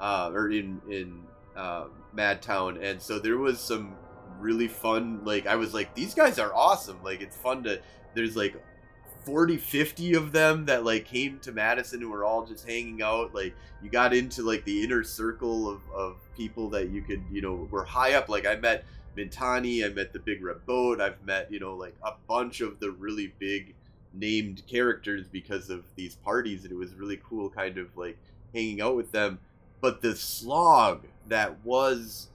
uh, 0.00 0.30
or 0.32 0.50
in 0.50 0.80
in 0.88 1.22
um, 1.56 1.90
Madtown, 2.14 2.82
and 2.82 3.00
so 3.00 3.18
there 3.18 3.38
was 3.38 3.60
some 3.60 3.96
really 4.38 4.68
fun 4.68 5.24
like 5.24 5.46
I 5.46 5.56
was 5.56 5.74
like 5.74 5.94
these 5.94 6.14
guys 6.14 6.38
are 6.38 6.54
awesome. 6.54 7.02
Like 7.02 7.20
it's 7.20 7.36
fun 7.36 7.64
to 7.64 7.80
there's 8.14 8.36
like 8.36 8.54
40 9.26 9.58
50 9.58 10.14
of 10.14 10.32
them 10.32 10.64
that 10.66 10.84
like 10.84 11.04
came 11.04 11.38
to 11.40 11.52
madison 11.52 12.00
and 12.00 12.10
were 12.10 12.24
all 12.24 12.46
just 12.46 12.66
hanging 12.66 13.02
out 13.02 13.34
like 13.34 13.54
you 13.82 13.90
got 13.90 14.14
into 14.14 14.42
like 14.42 14.64
the 14.64 14.82
inner 14.82 15.04
circle 15.04 15.68
of, 15.68 15.80
of 15.94 16.16
people 16.36 16.70
that 16.70 16.88
you 16.88 17.02
could 17.02 17.22
you 17.30 17.42
know 17.42 17.68
were 17.70 17.84
high 17.84 18.14
up. 18.14 18.28
Like 18.28 18.46
i 18.46 18.56
met 18.56 18.84
Mittani 19.16 19.84
i 19.84 19.92
met 19.92 20.12
the 20.12 20.18
big 20.18 20.42
red 20.44 20.64
boat 20.64 21.00
i've 21.00 21.22
met 21.24 21.50
you 21.50 21.58
know 21.58 21.74
like 21.74 21.94
a 22.04 22.12
bunch 22.28 22.60
of 22.60 22.80
the 22.80 22.90
really 22.92 23.32
big 23.38 23.74
named 24.16 24.62
characters 24.66 25.26
because 25.28 25.70
of 25.70 25.84
these 25.94 26.16
parties 26.16 26.64
and 26.64 26.72
it 26.72 26.76
was 26.76 26.94
really 26.94 27.20
cool 27.28 27.50
kind 27.50 27.78
of 27.78 27.94
like 27.96 28.18
hanging 28.54 28.80
out 28.80 28.96
with 28.96 29.12
them. 29.12 29.38
But 29.80 30.00
the 30.00 30.16
slog 30.16 31.04
that 31.28 31.64
was 31.64 32.28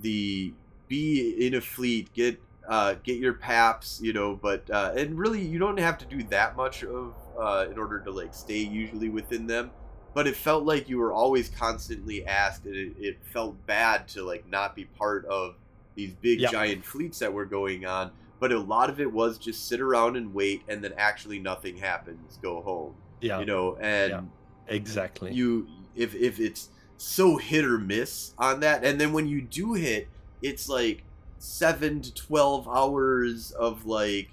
the 0.00 0.52
be 0.88 1.46
in 1.46 1.54
a 1.54 1.60
fleet 1.60 2.12
get 2.12 2.40
uh, 2.68 2.94
get 3.02 3.18
your 3.18 3.34
paps, 3.34 4.00
you 4.02 4.12
know, 4.12 4.34
but 4.34 4.68
uh, 4.70 4.92
and 4.96 5.18
really 5.18 5.40
you 5.40 5.58
don't 5.58 5.78
have 5.78 5.98
to 5.98 6.04
do 6.06 6.22
that 6.24 6.56
much 6.56 6.84
of 6.84 7.14
uh, 7.38 7.66
in 7.70 7.78
order 7.78 8.00
to 8.00 8.10
like 8.10 8.34
stay 8.34 8.58
usually 8.58 9.08
within 9.08 9.46
them. 9.46 9.70
But 10.14 10.26
it 10.26 10.34
felt 10.36 10.64
like 10.64 10.88
you 10.88 10.98
were 10.98 11.12
always 11.12 11.48
constantly 11.50 12.26
asked, 12.26 12.64
and 12.64 12.74
it, 12.74 12.92
it 12.98 13.18
felt 13.32 13.64
bad 13.66 14.08
to 14.08 14.22
like 14.24 14.48
not 14.48 14.74
be 14.74 14.84
part 14.86 15.26
of 15.26 15.56
these 15.94 16.12
big 16.14 16.40
Yep. 16.40 16.52
giant 16.52 16.84
fleets 16.84 17.18
that 17.18 17.32
were 17.32 17.44
going 17.44 17.84
on. 17.86 18.10
But 18.40 18.52
a 18.52 18.58
lot 18.58 18.90
of 18.90 19.00
it 19.00 19.10
was 19.12 19.38
just 19.38 19.66
sit 19.68 19.80
around 19.80 20.16
and 20.16 20.32
wait, 20.34 20.62
and 20.68 20.82
then 20.82 20.92
actually 20.96 21.38
nothing 21.38 21.76
happens. 21.76 22.38
Go 22.42 22.60
home, 22.62 22.94
Yeah. 23.20 23.40
you 23.40 23.46
know, 23.46 23.76
and 23.80 24.10
Yeah. 24.10 24.20
Exactly. 24.68 25.32
you 25.32 25.66
if 25.94 26.14
if 26.14 26.40
it's 26.40 26.70
so 26.98 27.36
hit 27.36 27.64
or 27.64 27.78
miss 27.78 28.32
on 28.38 28.60
that 28.60 28.82
and 28.84 28.98
then 29.00 29.12
when 29.12 29.26
you 29.28 29.40
do 29.42 29.74
hit 29.74 30.08
it's 30.42 30.66
like 30.68 31.02
7 31.38 32.00
to 32.02 32.14
12 32.14 32.68
hours 32.68 33.50
of 33.52 33.86
like 33.86 34.30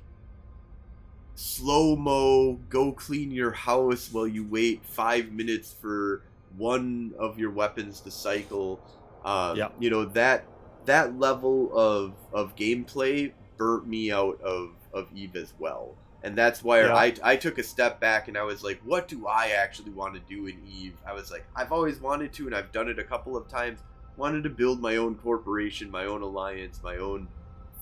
slow 1.36 1.96
mo 1.96 2.54
go 2.70 2.92
clean 2.92 3.32
your 3.32 3.52
house 3.52 4.10
while 4.12 4.28
you 4.28 4.44
wait 4.46 4.86
5 4.86 5.32
minutes 5.32 5.74
for 5.82 6.22
one 6.58 7.14
of 7.18 7.40
your 7.40 7.50
weapons 7.50 8.00
to 8.02 8.12
cycle 8.12 8.80
um, 9.26 9.58
Yeah. 9.58 9.70
you 9.80 9.90
know 9.90 10.06
that 10.06 10.46
that 10.86 11.18
level 11.20 11.72
of 11.78 12.14
of 12.32 12.56
gameplay 12.56 13.32
burnt 13.58 13.88
me 13.88 14.12
out 14.12 14.40
of 14.42 14.72
of 14.94 15.08
eve 15.16 15.36
as 15.36 15.54
well 15.58 15.96
and 16.22 16.38
that's 16.38 16.64
why 16.64 16.82
Yeah. 16.82 16.96
I, 16.96 17.14
I 17.24 17.36
took 17.36 17.58
a 17.58 17.64
step 17.64 18.00
back 18.00 18.30
and 18.30 18.38
I 18.38 18.44
was 18.44 18.64
like, 18.64 18.80
what 18.86 19.10
do 19.10 19.28
I 19.28 19.48
actually 19.50 19.92
want 19.92 20.14
to 20.14 20.22
do 20.22 20.48
in 20.48 20.58
Eve? 20.66 20.96
I 21.06 21.12
was 21.12 21.30
like, 21.30 21.46
I've 21.54 21.74
always 21.74 22.00
wanted 22.00 22.32
to, 22.36 22.46
and 22.46 22.56
I've 22.56 22.72
done 22.72 22.88
it 22.88 22.98
a 22.98 23.04
couple 23.04 23.36
of 23.36 23.50
times. 23.50 23.82
Wanted 24.16 24.44
to 24.44 24.50
build 24.50 24.80
my 24.80 24.98
own 24.98 25.16
corporation, 25.16 25.90
my 25.90 26.06
own 26.06 26.22
alliance, 26.22 26.80
my 26.84 26.98
own 26.98 27.28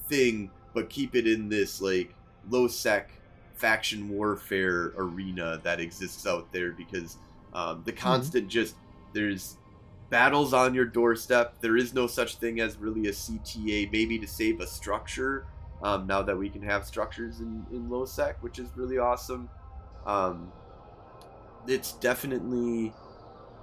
thing, 0.08 0.50
but 0.74 0.90
keep 0.90 1.16
it 1.16 1.28
in 1.28 1.50
this 1.50 1.82
like 1.82 2.14
low 2.50 2.68
sec 2.68 3.12
faction 3.56 4.10
warfare 4.10 4.94
arena 4.98 5.60
that 5.64 5.80
exists 5.80 6.26
out 6.26 6.52
there 6.52 6.72
because 6.72 7.18
um, 7.54 7.84
the 7.86 7.92
constant 7.92 8.48
just 8.48 8.76
there's 9.14 9.58
battles 10.10 10.54
on 10.54 10.74
your 10.74 10.86
doorstep. 10.86 11.54
There 11.62 11.78
is 11.78 11.94
no 11.94 12.08
such 12.08 12.36
thing 12.38 12.60
as 12.60 12.78
really 12.78 13.08
a 13.08 13.12
CTA, 13.12 13.92
maybe 13.92 14.18
to 14.20 14.28
save 14.28 14.60
a 14.60 14.68
structure. 14.68 15.46
Um, 15.84 16.06
now 16.06 16.22
that 16.22 16.38
we 16.38 16.50
can 16.50 16.62
have 16.62 16.86
structures 16.86 17.40
in 17.40 17.66
in 17.72 17.90
low 17.90 18.06
sec, 18.06 18.42
which 18.42 18.60
is 18.60 18.70
really 18.76 18.98
awesome. 18.98 19.50
Um, 20.06 20.52
it's 21.68 21.94
definitely 21.94 22.94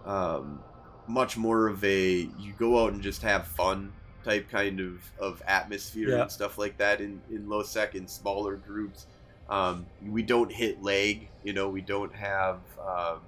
um, 0.05 0.61
much 1.09 1.37
more 1.37 1.67
of 1.69 1.83
a 1.85 2.29
you 2.39 2.53
go 2.59 2.85
out 2.85 2.93
and 2.93 3.03
just 3.03 3.23
have 3.23 3.47
fun 3.47 3.93
type 4.25 4.49
kind 4.51 4.81
of, 4.81 5.01
of 5.19 5.43
atmosphere 5.47 6.11
Yeah. 6.11 6.23
and 6.23 6.31
stuff 6.31 6.59
like 6.59 6.77
that 6.79 7.01
in, 7.01 7.21
in 7.31 7.49
low 7.49 7.63
sec 7.63 7.95
in 7.95 8.07
smaller 8.07 8.57
groups. 8.57 9.07
Um, 9.49 9.87
we 10.07 10.23
don't 10.23 10.53
hit 10.53 10.83
lag, 10.83 11.29
you 11.43 11.55
know, 11.55 11.69
we 11.71 11.81
don't 11.81 12.15
have 12.15 12.59
um, 12.87 13.21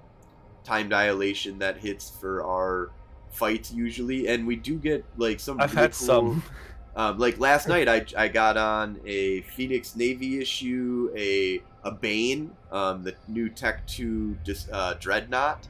time 0.63 0.89
dilation 0.89 1.57
that 1.59 1.77
hits 1.77 2.09
for 2.09 2.43
our 2.43 2.91
fights 3.31 3.71
usually, 3.71 4.27
and 4.27 4.45
we 4.45 4.55
do 4.55 4.77
get 4.77 5.03
like 5.17 5.39
some. 5.39 5.59
I've 5.59 5.73
had 5.73 5.91
cool- 5.93 6.05
some. 6.07 6.43
um, 6.95 7.17
like 7.17 7.39
last 7.39 7.67
night, 7.67 7.87
I, 7.87 8.05
I 8.15 8.27
got 8.27 8.57
on 8.57 8.99
a 9.05 9.41
Phoenix 9.41 9.95
Navy 9.95 10.39
issue, 10.39 11.11
a 11.17 11.61
a 11.83 11.91
Bane, 11.91 12.51
um, 12.71 13.01
the 13.03 13.15
new 13.27 13.49
Tech 13.49 13.87
Two 13.87 14.37
uh, 14.71 14.93
Dreadnought. 14.99 15.67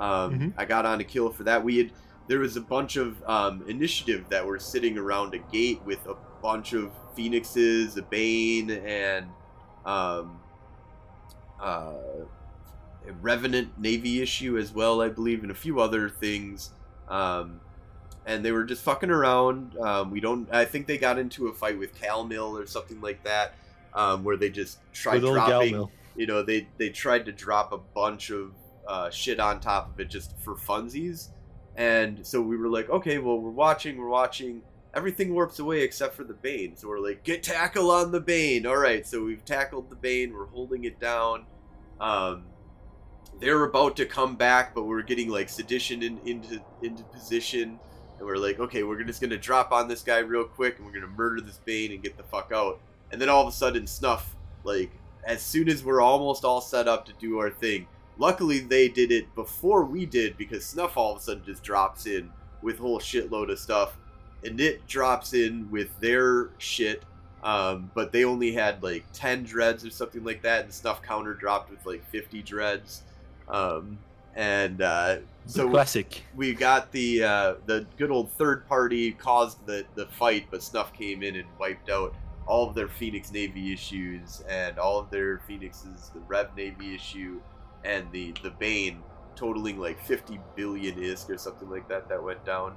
Um, 0.00 0.38
Mhm. 0.38 0.54
I 0.56 0.64
got 0.64 0.86
on 0.86 0.98
a 1.00 1.04
kill 1.04 1.30
for 1.30 1.44
that. 1.44 1.62
We 1.62 1.78
had 1.78 1.92
there 2.26 2.38
was 2.40 2.56
a 2.56 2.60
bunch 2.60 2.96
of 2.96 3.22
um, 3.28 3.64
initiative 3.68 4.28
that 4.30 4.46
were 4.46 4.58
sitting 4.58 4.96
around 4.96 5.34
a 5.34 5.38
gate 5.38 5.82
with 5.84 6.06
a 6.06 6.14
bunch 6.42 6.72
of 6.72 6.90
Phoenixes, 7.16 7.96
a 7.96 8.02
Bane, 8.02 8.70
and 8.70 9.26
um, 9.84 10.40
uh, 11.60 11.92
a 13.08 13.12
Revenant 13.20 13.78
Navy 13.78 14.22
issue 14.22 14.56
as 14.58 14.72
well, 14.72 15.00
I 15.02 15.08
believe, 15.08 15.42
and 15.42 15.50
a 15.50 15.54
few 15.54 15.80
other 15.80 16.08
things. 16.08 16.70
Um, 17.08 17.60
and 18.26 18.44
they 18.44 18.52
were 18.52 18.64
just 18.64 18.82
fucking 18.82 19.10
around. 19.10 19.76
Um, 19.78 20.10
we 20.10 20.20
don't. 20.20 20.52
I 20.52 20.64
think 20.64 20.86
they 20.86 20.98
got 20.98 21.18
into 21.18 21.48
a 21.48 21.52
fight 21.52 21.78
with 21.78 21.94
Cal 21.94 22.24
Mill 22.24 22.56
or 22.56 22.66
something 22.66 23.00
like 23.00 23.24
that, 23.24 23.54
um, 23.94 24.22
where 24.24 24.36
they 24.36 24.50
just 24.50 24.78
tried 24.92 25.20
Good 25.22 25.32
dropping. 25.32 25.74
You 26.16 26.26
know, 26.26 26.42
they 26.42 26.68
they 26.76 26.90
tried 26.90 27.24
to 27.26 27.32
drop 27.32 27.72
a 27.72 27.78
bunch 27.78 28.30
of 28.30 28.52
uh, 28.90 29.08
shit 29.08 29.38
on 29.38 29.60
top 29.60 29.94
of 29.94 30.00
it 30.00 30.10
just 30.10 30.36
for 30.38 30.56
funsies. 30.56 31.28
And 31.76 32.26
so 32.26 32.42
we 32.42 32.56
were 32.56 32.68
like, 32.68 32.90
okay, 32.90 33.18
well, 33.18 33.38
we're 33.38 33.50
watching, 33.50 33.96
we're 33.96 34.08
watching. 34.08 34.62
Everything 34.92 35.32
warps 35.32 35.60
away 35.60 35.82
except 35.82 36.16
for 36.16 36.24
the 36.24 36.34
Bane. 36.34 36.76
So 36.76 36.88
we're 36.88 36.98
like, 36.98 37.22
get 37.22 37.44
tackle 37.44 37.92
on 37.92 38.10
the 38.10 38.20
Bane. 38.20 38.66
All 38.66 38.76
right, 38.76 39.06
so 39.06 39.22
we've 39.22 39.44
tackled 39.44 39.88
the 39.88 39.94
Bane. 39.94 40.32
We're 40.32 40.46
holding 40.46 40.82
it 40.84 40.98
down. 40.98 41.46
Um, 42.00 42.46
they're 43.38 43.62
about 43.62 43.94
to 43.96 44.06
come 44.06 44.34
back, 44.34 44.74
but 44.74 44.82
we're 44.82 45.02
getting 45.02 45.28
like 45.28 45.48
sedition 45.48 46.02
in, 46.02 46.18
into 46.26 46.60
into 46.82 47.04
position, 47.04 47.78
and 48.18 48.26
we're 48.26 48.36
like, 48.36 48.58
okay, 48.58 48.82
we're 48.82 49.02
just 49.04 49.20
gonna 49.20 49.38
drop 49.38 49.70
on 49.70 49.86
this 49.86 50.02
guy 50.02 50.18
real 50.18 50.44
quick, 50.44 50.78
and 50.78 50.86
we're 50.86 50.92
gonna 50.92 51.06
murder 51.06 51.40
this 51.40 51.58
Bane 51.64 51.92
and 51.92 52.02
get 52.02 52.16
the 52.16 52.24
fuck 52.24 52.50
out. 52.52 52.80
And 53.12 53.20
then 53.20 53.28
all 53.28 53.42
of 53.42 53.48
a 53.48 53.52
sudden, 53.52 53.86
Snuff, 53.86 54.34
like, 54.64 54.90
as 55.24 55.40
soon 55.40 55.68
as 55.68 55.84
we're 55.84 56.00
almost 56.00 56.44
all 56.44 56.60
set 56.60 56.88
up 56.88 57.06
to 57.06 57.12
do 57.20 57.38
our 57.38 57.50
thing, 57.50 57.86
luckily 58.20 58.60
they 58.60 58.88
did 58.88 59.10
it 59.10 59.34
before 59.34 59.84
we 59.84 60.06
did 60.06 60.36
because 60.36 60.64
Snuff 60.64 60.96
all 60.96 61.12
of 61.14 61.18
a 61.18 61.22
sudden 61.22 61.42
just 61.44 61.62
drops 61.64 62.06
in 62.06 62.30
with 62.62 62.78
a 62.78 62.82
whole 62.82 63.00
shitload 63.00 63.50
of 63.50 63.58
stuff, 63.58 63.96
and 64.44 64.60
it 64.60 64.86
drops 64.86 65.32
in 65.32 65.68
with 65.70 65.98
their 66.00 66.50
shit. 66.58 67.02
Um, 67.42 67.90
but 67.94 68.12
they 68.12 68.24
only 68.24 68.52
had 68.52 68.82
like 68.82 69.06
10 69.14 69.44
dreads 69.44 69.84
or 69.84 69.90
something 69.90 70.22
like 70.22 70.42
that, 70.42 70.64
and 70.64 70.72
Snuff 70.72 71.00
counter 71.02 71.32
dropped 71.34 71.70
with 71.70 71.84
like 71.86 72.04
50 72.10 72.42
dreads. 72.42 73.02
Um, 73.48 73.98
and 74.36 74.82
uh, 74.82 75.18
So 75.46 75.68
classic. 75.70 76.22
we 76.36 76.52
got 76.54 76.92
the 76.92 77.24
uh, 77.24 77.54
the 77.66 77.86
good 77.96 78.10
old 78.10 78.30
third 78.32 78.68
party 78.68 79.12
caused 79.12 79.64
the 79.66 79.86
the 79.94 80.06
fight, 80.06 80.46
but 80.50 80.62
Snuff 80.62 80.92
came 80.92 81.22
in 81.22 81.36
and 81.36 81.48
wiped 81.58 81.88
out 81.88 82.14
all 82.46 82.68
of 82.68 82.74
their 82.74 82.88
Phoenix 82.88 83.32
Navy 83.32 83.72
issues 83.72 84.42
and 84.48 84.78
all 84.78 84.98
of 84.98 85.10
their 85.10 85.38
Phoenixes, 85.46 86.10
the 86.12 86.20
Rev 86.20 86.54
Navy 86.56 86.94
issue, 86.94 87.40
and 87.84 88.10
the 88.12 88.34
the 88.42 88.50
Bane, 88.50 89.02
totaling 89.36 89.78
like 89.78 90.00
50 90.04 90.38
billion 90.56 90.96
ISK 90.96 91.30
or 91.30 91.38
something 91.38 91.68
like 91.70 91.88
that 91.88 92.08
that 92.08 92.22
went 92.22 92.44
down. 92.44 92.74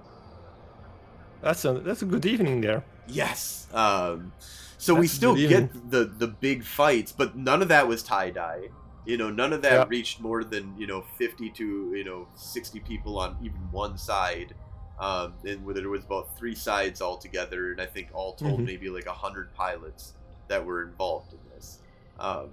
That's 1.41 1.65
a 1.65 1.73
that's 1.73 2.01
a 2.01 2.05
good 2.05 2.25
evening 2.25 2.61
there. 2.61 2.83
Yes. 3.07 3.67
Um, 3.73 4.31
so 4.77 4.95
we 4.95 5.07
still 5.07 5.35
get 5.35 5.91
the 5.91 6.05
the 6.05 6.27
big 6.27 6.63
fights, 6.63 7.11
but 7.11 7.35
none 7.35 7.61
of 7.61 7.67
that 7.69 7.87
was 7.87 8.03
TiDi. 8.03 8.69
You 9.05 9.17
know, 9.17 9.29
none 9.29 9.51
of 9.51 9.61
that 9.63 9.73
Yeah. 9.73 9.85
reached 9.89 10.21
more 10.21 10.43
than 10.45 10.73
you 10.77 10.87
know 10.87 11.03
fifty 11.17 11.49
to 11.51 11.93
you 11.95 12.03
know 12.05 12.27
sixty 12.35 12.79
people 12.79 13.19
on 13.19 13.37
even 13.41 13.59
one 13.71 13.97
side. 13.97 14.55
Um, 14.99 15.33
and 15.43 15.65
where 15.65 15.73
there 15.73 15.89
was 15.89 16.05
about 16.05 16.37
three 16.37 16.55
sides 16.55 17.01
altogether, 17.01 17.71
and 17.71 17.81
I 17.81 17.87
think 17.87 18.09
all 18.13 18.33
told 18.35 18.59
Mhm. 18.59 18.65
maybe 18.65 18.89
like 18.89 19.07
a 19.07 19.13
hundred 19.13 19.51
pilots 19.53 20.13
that 20.47 20.63
were 20.63 20.83
involved 20.83 21.33
in 21.33 21.39
this. 21.53 21.79
Um, 22.19 22.51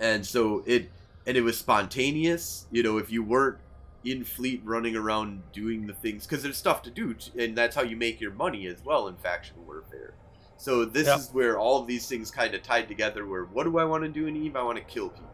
and 0.00 0.26
so 0.26 0.64
it 0.66 0.90
and 1.26 1.36
it 1.36 1.42
was 1.42 1.56
spontaneous. 1.58 2.66
You 2.70 2.82
know, 2.82 2.98
if 2.98 3.10
you 3.10 3.22
weren't 3.22 3.58
in 4.04 4.22
fleet 4.24 4.60
running 4.64 4.94
around 4.96 5.42
doing 5.52 5.86
the 5.86 5.94
things 5.94 6.26
because 6.26 6.42
there's 6.42 6.58
stuff 6.58 6.82
to 6.82 6.90
do 6.90 7.14
and 7.38 7.56
that's 7.56 7.74
how 7.74 7.80
you 7.82 7.96
make 7.96 8.20
your 8.20 8.32
money 8.32 8.66
as 8.66 8.84
well 8.84 9.08
in 9.08 9.16
faction 9.16 9.56
warfare 9.66 10.12
so 10.58 10.84
this 10.84 11.06
Yeah. 11.06 11.16
is 11.16 11.30
where 11.32 11.58
all 11.58 11.80
of 11.80 11.86
these 11.86 12.06
things 12.06 12.30
kind 12.30 12.54
of 12.54 12.62
tied 12.62 12.86
together 12.86 13.26
where 13.26 13.44
what 13.46 13.64
do 13.64 13.78
i 13.78 13.84
want 13.84 14.02
to 14.04 14.10
do 14.10 14.26
in 14.26 14.36
eve 14.36 14.56
i 14.56 14.62
want 14.62 14.76
to 14.76 14.84
kill 14.84 15.08
people 15.08 15.30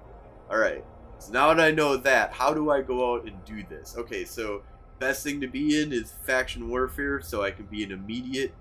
all 0.49 0.57
right 0.59 0.85
so 1.19 1.33
now 1.33 1.53
that 1.53 1.59
i 1.61 1.73
know 1.73 1.97
that 1.97 2.33
how 2.33 2.55
do 2.55 2.71
i 2.71 2.81
go 2.81 3.13
out 3.13 3.25
and 3.27 3.45
do 3.45 3.65
this 3.69 3.97
okay 3.99 4.25
so 4.25 4.63
best 5.01 5.25
thing 5.25 5.41
to 5.41 5.49
be 5.49 5.83
in 5.83 5.93
is 5.93 6.13
faction 6.23 6.69
warfare 6.69 7.21
so 7.21 7.43
i 7.43 7.51
can 7.51 7.67
be 7.67 7.83
in 7.83 7.91
immediate 7.91 8.55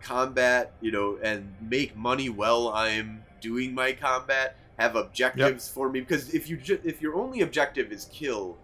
combat 0.00 0.72
you 0.80 0.90
know 0.90 1.18
and 1.22 1.54
make 1.60 1.94
money 1.94 2.30
while 2.30 2.68
i'm 2.68 3.22
doing 3.42 3.74
my 3.74 3.92
combat 3.92 4.56
have 4.80 4.96
objectives 4.96 5.68
for 5.68 5.90
me 5.90 6.00
because 6.00 6.34
if 6.34 6.48
you 6.48 6.56
ju- 6.56 6.80
if 6.84 7.02
your 7.02 7.14
only 7.22 7.42
objective 7.42 7.92
is 7.92 8.06
kill 8.10 8.56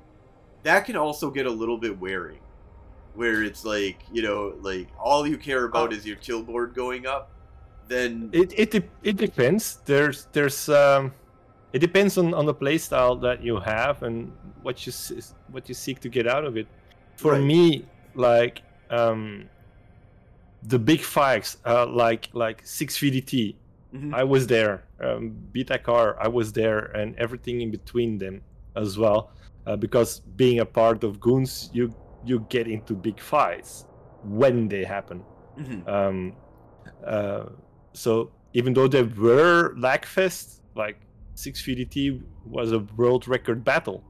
that 0.62 0.80
can 0.86 0.96
also 0.96 1.30
get 1.30 1.44
a 1.46 1.50
little 1.50 1.76
bit 1.78 1.94
wearing 2.00 2.40
where 3.14 3.42
it's 3.48 3.64
like 3.64 3.98
you 4.12 4.22
know 4.22 4.54
like 4.62 4.88
all 4.98 5.26
you 5.26 5.36
care 5.36 5.64
about 5.64 5.92
Oh. 5.92 5.96
is 5.96 6.06
your 6.06 6.16
kill 6.16 6.42
board 6.42 6.74
going 6.74 7.06
up 7.06 7.24
then 7.88 8.30
It 8.32 8.52
it 8.62 8.70
de- 8.72 8.90
it 9.10 9.16
depends. 9.16 9.78
There's 9.84 10.26
there's 10.32 10.68
um, 10.68 11.12
it 11.72 11.78
depends 11.78 12.18
on 12.18 12.34
on 12.34 12.44
the 12.46 12.54
playstyle 12.62 13.14
that 13.26 13.38
you 13.44 13.60
have 13.60 14.02
and 14.02 14.32
what 14.62 14.76
you 14.86 14.92
what 15.52 15.68
you 15.68 15.74
seek 15.74 16.00
to 16.00 16.08
get 16.08 16.26
out 16.26 16.44
of 16.44 16.56
it. 16.56 16.66
For 17.16 17.32
Right. 17.34 17.44
me, 17.52 17.84
like 18.16 18.62
um, 18.90 19.48
the 20.64 20.78
big 20.78 21.00
fights, 21.00 21.58
uh, 21.64 21.86
like 21.86 22.28
like 22.32 22.58
6VDT, 22.64 23.54
Mhm. 23.94 24.12
I 24.20 24.24
was 24.24 24.46
there. 24.48 24.82
Um, 25.00 25.30
Beta 25.52 25.78
Car, 25.78 26.16
I 26.20 26.28
was 26.28 26.52
there, 26.52 26.78
and 26.96 27.14
everything 27.16 27.60
in 27.60 27.70
between 27.70 28.18
them 28.18 28.42
as 28.76 28.96
well. 28.98 29.30
Uh, 29.66 29.76
because 29.76 30.20
being 30.36 30.60
a 30.60 30.64
part 30.64 31.04
of 31.04 31.20
goons, 31.20 31.70
you 31.72 31.94
you 32.24 32.46
get 32.48 32.66
into 32.66 32.94
big 32.94 33.20
fights 33.20 33.86
when 34.24 34.68
they 34.68 34.84
happen. 34.84 35.22
Mhm. 35.58 35.86
Um, 35.88 36.32
uh, 37.04 37.44
so 37.92 38.30
even 38.52 38.72
though 38.74 38.88
there 38.88 39.04
were 39.04 39.74
lagfest, 39.76 40.60
like 40.74 40.98
6VDT 41.34 42.22
was 42.44 42.72
a 42.72 42.80
world 42.96 43.28
record 43.28 43.62
battle 43.64 44.02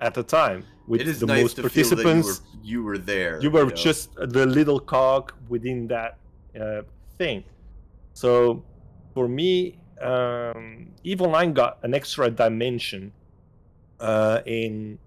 at 0.00 0.14
the 0.14 0.22
time 0.22 0.64
with 0.86 1.00
it 1.00 1.08
is 1.08 1.20
the 1.20 1.26
nice 1.26 1.42
most 1.42 1.56
to 1.56 1.62
participants. 1.62 2.26
feel 2.28 2.34
that 2.34 2.64
you 2.64 2.82
were, 2.82 2.94
you 2.94 2.98
were 2.98 2.98
there 2.98 3.40
You 3.40 3.50
were 3.50 3.66
know? 3.66 3.70
just 3.86 4.14
the 4.14 4.46
little 4.46 4.80
cog 4.80 5.32
within 5.48 5.86
that 5.88 6.18
uh, 6.60 6.82
thing. 7.18 7.44
So 8.14 8.64
for 9.14 9.28
me, 9.28 9.78
um, 10.02 10.90
Eve 11.04 11.22
Online 11.22 11.52
got 11.52 11.78
an 11.82 11.94
extra 11.94 12.30
dimension 12.30 13.12
uh, 14.00 14.40
in 14.46 14.98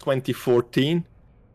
2014, 0.00 1.06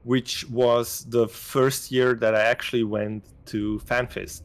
which 0.03 0.49
was 0.49 1.05
the 1.09 1.27
first 1.27 1.91
year 1.91 2.13
that 2.15 2.35
I 2.35 2.41
actually 2.41 2.83
went 2.83 3.25
to 3.47 3.79
FanFest. 3.85 4.43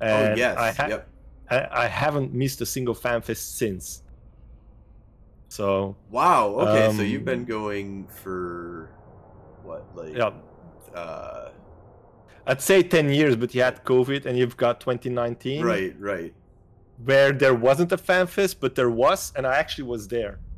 oh 0.00 0.06
And 0.06 0.36
yes 0.36 0.56
I, 0.58 0.72
ha- 0.72 0.86
yep 0.88 1.08
I, 1.50 1.84
I 1.84 1.86
haven't 1.88 2.32
missed 2.32 2.60
a 2.60 2.66
single 2.66 2.94
FanFest 2.94 3.56
since. 3.56 4.02
So 5.48 5.96
wow 6.10 6.48
okay 6.64 6.90
so 6.96 7.02
Um, 7.02 7.06
you've 7.06 7.24
been 7.24 7.44
going 7.44 8.06
for 8.08 8.90
what 9.62 9.86
like 9.94 10.14
yeah, 10.14 10.30
uh 10.94 11.50
I'd 12.46 12.60
say 12.60 12.82
10 12.82 13.08
years, 13.10 13.36
but 13.36 13.54
you 13.54 13.62
had 13.62 13.82
COVID 13.84 14.26
and 14.26 14.38
you've 14.38 14.56
got 14.56 14.80
2019. 14.80 15.64
right 15.64 15.94
right 15.98 16.34
where 16.96 17.32
there 17.32 17.54
wasn't 17.54 17.92
a 17.92 17.98
fan 17.98 18.26
fest, 18.26 18.60
but 18.60 18.74
there 18.74 18.90
was, 18.90 19.32
and 19.36 19.46
I 19.46 19.56
actually 19.56 19.84
was 19.84 20.08
there. 20.08 20.40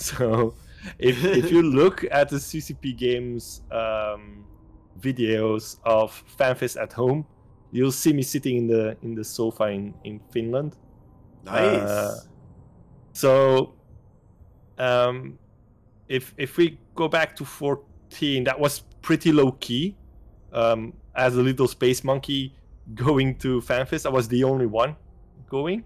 So, 0.00 0.58
if 0.98 1.30
if 1.34 1.50
you 1.50 1.62
look 1.80 2.04
at 2.10 2.28
the 2.28 2.36
CCP 2.36 2.96
Games 2.96 3.62
um, 3.70 4.46
videos 5.00 5.78
of 5.84 6.24
FanFest 6.38 6.80
at 6.80 6.92
home, 6.92 7.26
you'll 7.70 7.92
see 7.92 8.12
me 8.12 8.22
sitting 8.22 8.56
in 8.56 8.66
the 8.66 8.96
in 9.02 9.14
the 9.14 9.24
sofa 9.24 9.64
in 9.64 9.94
in 10.04 10.20
Finland. 10.32 10.76
nice 11.44 11.80
Uh, 11.82 12.20
So, 13.12 13.76
um, 14.78 15.38
if 16.08 16.34
if 16.38 16.56
we 16.56 16.80
go 16.94 17.08
back 17.08 17.36
to 17.36 17.44
14, 17.44 18.44
that 18.44 18.58
was 18.58 18.80
pretty 19.02 19.32
low 19.32 19.52
key. 19.52 19.96
Um, 20.52 20.94
as 21.14 21.36
a 21.36 21.42
little 21.42 21.68
space 21.68 22.04
monkey 22.04 22.54
going 22.94 23.36
to 23.38 23.60
FanFest, 23.60 24.06
I 24.06 24.10
was 24.10 24.28
the 24.28 24.44
only 24.44 24.66
one 24.66 24.96
going. 25.58 25.84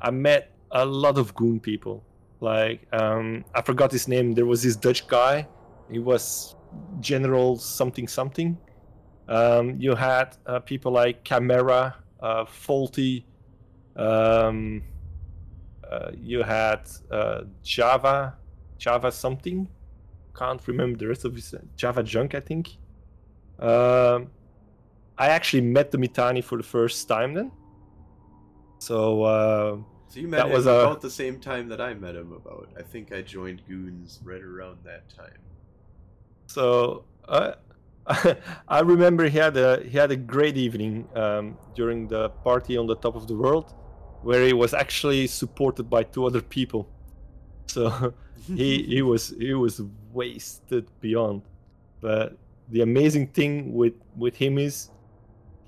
I 0.00 0.10
met 0.10 0.42
a 0.70 0.84
lot 0.84 1.16
of 1.22 1.26
goon 1.34 1.60
people. 1.60 1.96
Like 2.40 2.80
um, 3.00 3.44
I 3.54 3.60
forgot 3.62 3.92
his 3.92 4.06
name. 4.08 4.26
There 4.38 4.48
was 4.52 4.60
this 4.62 4.76
Dutch 4.86 5.02
guy. 5.06 5.46
He 5.90 5.98
was 5.98 6.56
General 7.00 7.48
something 7.78 8.08
something. 8.08 8.50
Um, 9.28 9.64
you 9.84 9.94
had 9.94 10.28
uh, 10.46 10.60
people 10.70 10.92
like 10.92 11.16
Camera, 11.24 11.94
uh, 12.20 12.44
Faulty. 12.44 13.26
Um, 13.96 14.82
uh, 15.90 16.10
you 16.30 16.42
had 16.42 16.82
uh, 17.10 17.42
Java, 17.62 18.34
Java 18.78 19.12
something. 19.12 19.68
Can't 20.34 20.62
remember 20.66 20.96
the 20.98 21.08
rest 21.12 21.24
of 21.24 21.34
his 21.34 21.54
Java 21.76 22.02
Junk, 22.02 22.34
I 22.34 22.40
think. 22.40 22.66
Um, 23.58 24.18
I 25.18 25.26
actually 25.36 25.64
met 25.78 25.90
the 25.90 25.98
Mittani 25.98 26.42
for 26.42 26.56
the 26.56 26.68
first 26.76 27.06
time 27.06 27.34
then. 27.34 27.52
So 28.82 29.22
uh, 29.22 29.76
So 30.08 30.18
you 30.20 30.26
met 30.26 30.38
That 30.38 30.46
him 30.48 30.52
was 30.54 30.66
a- 30.66 30.70
about 30.80 31.00
the 31.00 31.10
same 31.22 31.38
time 31.38 31.68
that 31.68 31.80
I 31.80 31.94
met 31.94 32.16
him 32.16 32.32
about. 32.32 32.68
I 32.76 32.82
think 32.82 33.12
I 33.12 33.22
joined 33.22 33.62
Goons 33.68 34.18
right 34.24 34.42
around 34.42 34.78
that 34.90 35.08
time. 35.08 35.40
So 36.48 37.04
uh, 37.28 37.52
I 38.78 38.80
remember 38.80 39.28
he 39.28 39.38
had 39.38 39.56
a 39.56 39.70
he 39.90 39.96
had 39.96 40.10
a 40.10 40.16
great 40.34 40.56
evening 40.56 40.94
um, 41.14 41.56
during 41.78 42.08
the 42.08 42.30
party 42.48 42.76
on 42.76 42.86
the 42.92 42.96
top 42.96 43.14
of 43.14 43.24
the 43.30 43.36
world, 43.44 43.72
where 44.22 44.44
he 44.44 44.52
was 44.52 44.74
actually 44.74 45.28
supported 45.28 45.84
by 45.88 46.02
two 46.02 46.24
other 46.26 46.42
people. 46.56 46.82
So 47.68 48.12
he 48.60 48.82
he 48.94 49.00
was 49.12 49.22
he 49.38 49.54
was 49.54 49.80
wasted 50.12 50.84
beyond. 51.00 51.42
But 52.00 52.36
the 52.74 52.80
amazing 52.82 53.28
thing 53.28 53.52
with 53.80 53.94
with 54.16 54.34
him 54.34 54.58
is 54.58 54.90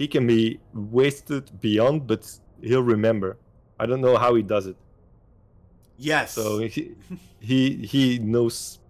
he 0.01 0.09
can 0.09 0.27
be 0.27 0.59
wasted 0.75 1.45
beyond, 1.61 2.09
but 2.09 2.23
he'll 2.65 2.83
remember. 2.83 3.39
I 3.79 3.87
don't 3.87 4.01
know 4.01 4.17
how 4.17 4.35
he 4.35 4.43
does 4.43 4.67
it. 4.67 4.77
yes. 5.97 6.33
So 6.33 6.59
he 6.61 6.97
he, 7.41 7.87
he 7.87 8.19
knows 8.19 8.81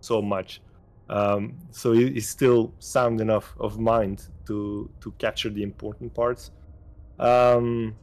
so 0.00 0.22
much. 0.22 0.62
Um, 1.08 1.58
so 1.70 1.92
he, 1.92 2.12
he's 2.12 2.28
still 2.28 2.74
sound 2.78 3.20
enough 3.20 3.54
of 3.60 3.78
mind 3.78 4.28
to 4.46 4.90
to 5.00 5.12
capture 5.18 5.50
the 5.50 5.62
important 5.62 6.14
parts. 6.14 6.50
Um, 7.18 7.96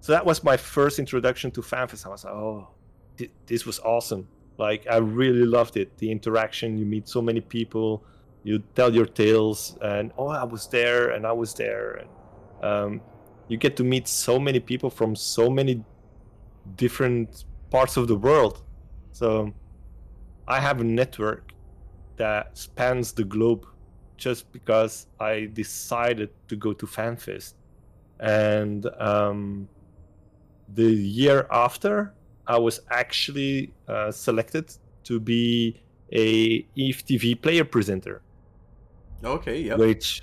so 0.00 0.12
that 0.12 0.24
was 0.26 0.42
my 0.44 0.56
first 0.56 0.98
introduction 0.98 1.50
to 1.52 1.62
FanFest. 1.62 2.06
I 2.06 2.08
was 2.10 2.24
like, 2.24 2.34
oh, 2.34 2.68
thi- 3.16 3.32
this 3.46 3.66
was 3.66 3.78
awesome. 3.80 4.28
Like 4.58 4.86
I 4.90 4.96
really 4.98 5.44
loved 5.46 5.76
it. 5.76 5.96
The 5.98 6.10
interaction. 6.10 6.78
You 6.78 6.86
meet 6.86 7.08
so 7.08 7.22
many 7.22 7.40
people. 7.40 8.04
You 8.44 8.60
tell 8.74 8.92
your 8.94 9.06
tales, 9.06 9.76
and 9.82 10.12
oh, 10.18 10.28
I 10.28 10.44
was 10.44 10.66
there, 10.68 11.10
and 11.10 11.26
I 11.26 11.32
was 11.32 11.54
there, 11.54 11.92
and 12.02 12.10
um, 12.62 13.00
you 13.48 13.56
get 13.56 13.76
to 13.76 13.84
meet 13.84 14.08
so 14.08 14.38
many 14.38 14.60
people 14.60 14.90
from 14.90 15.14
so 15.14 15.50
many 15.50 15.84
different 16.76 17.44
parts 17.70 17.96
of 17.96 18.08
the 18.08 18.16
world. 18.16 18.62
So 19.12 19.52
I 20.46 20.60
have 20.60 20.80
a 20.80 20.84
network 20.84 21.52
that 22.16 22.56
spans 22.56 23.12
the 23.12 23.24
globe 23.24 23.66
just 24.16 24.52
because 24.52 25.06
I 25.18 25.50
decided 25.52 26.30
to 26.48 26.56
go 26.56 26.72
to 26.72 26.86
FanFest. 26.86 27.54
And 28.20 28.86
um, 28.98 29.68
the 30.74 30.84
year 30.84 31.46
after, 31.50 32.14
I 32.46 32.58
was 32.58 32.80
actually 32.90 33.72
uh, 33.88 34.10
selected 34.12 34.72
to 35.04 35.18
be 35.18 35.80
a 36.12 36.62
EFTV 36.76 37.40
player 37.42 37.64
presenter, 37.64 38.22
okay, 39.24 39.60
yeah. 39.60 39.76
which 39.76 40.22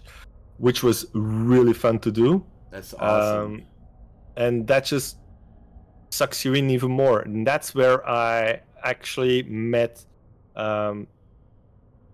which 0.57 0.83
was 0.83 1.07
really 1.13 1.73
fun 1.73 1.99
to 1.99 2.11
do 2.11 2.45
That's 2.71 2.93
awesome. 2.93 3.45
um, 3.45 3.63
and 4.35 4.67
that 4.67 4.85
just 4.85 5.17
sucks 6.09 6.43
you 6.45 6.53
in 6.53 6.69
even 6.69 6.91
more. 6.91 7.21
And 7.21 7.45
that's 7.45 7.75
where 7.75 8.07
i 8.07 8.61
actually 8.83 9.43
met 9.43 10.05
um, 10.55 11.05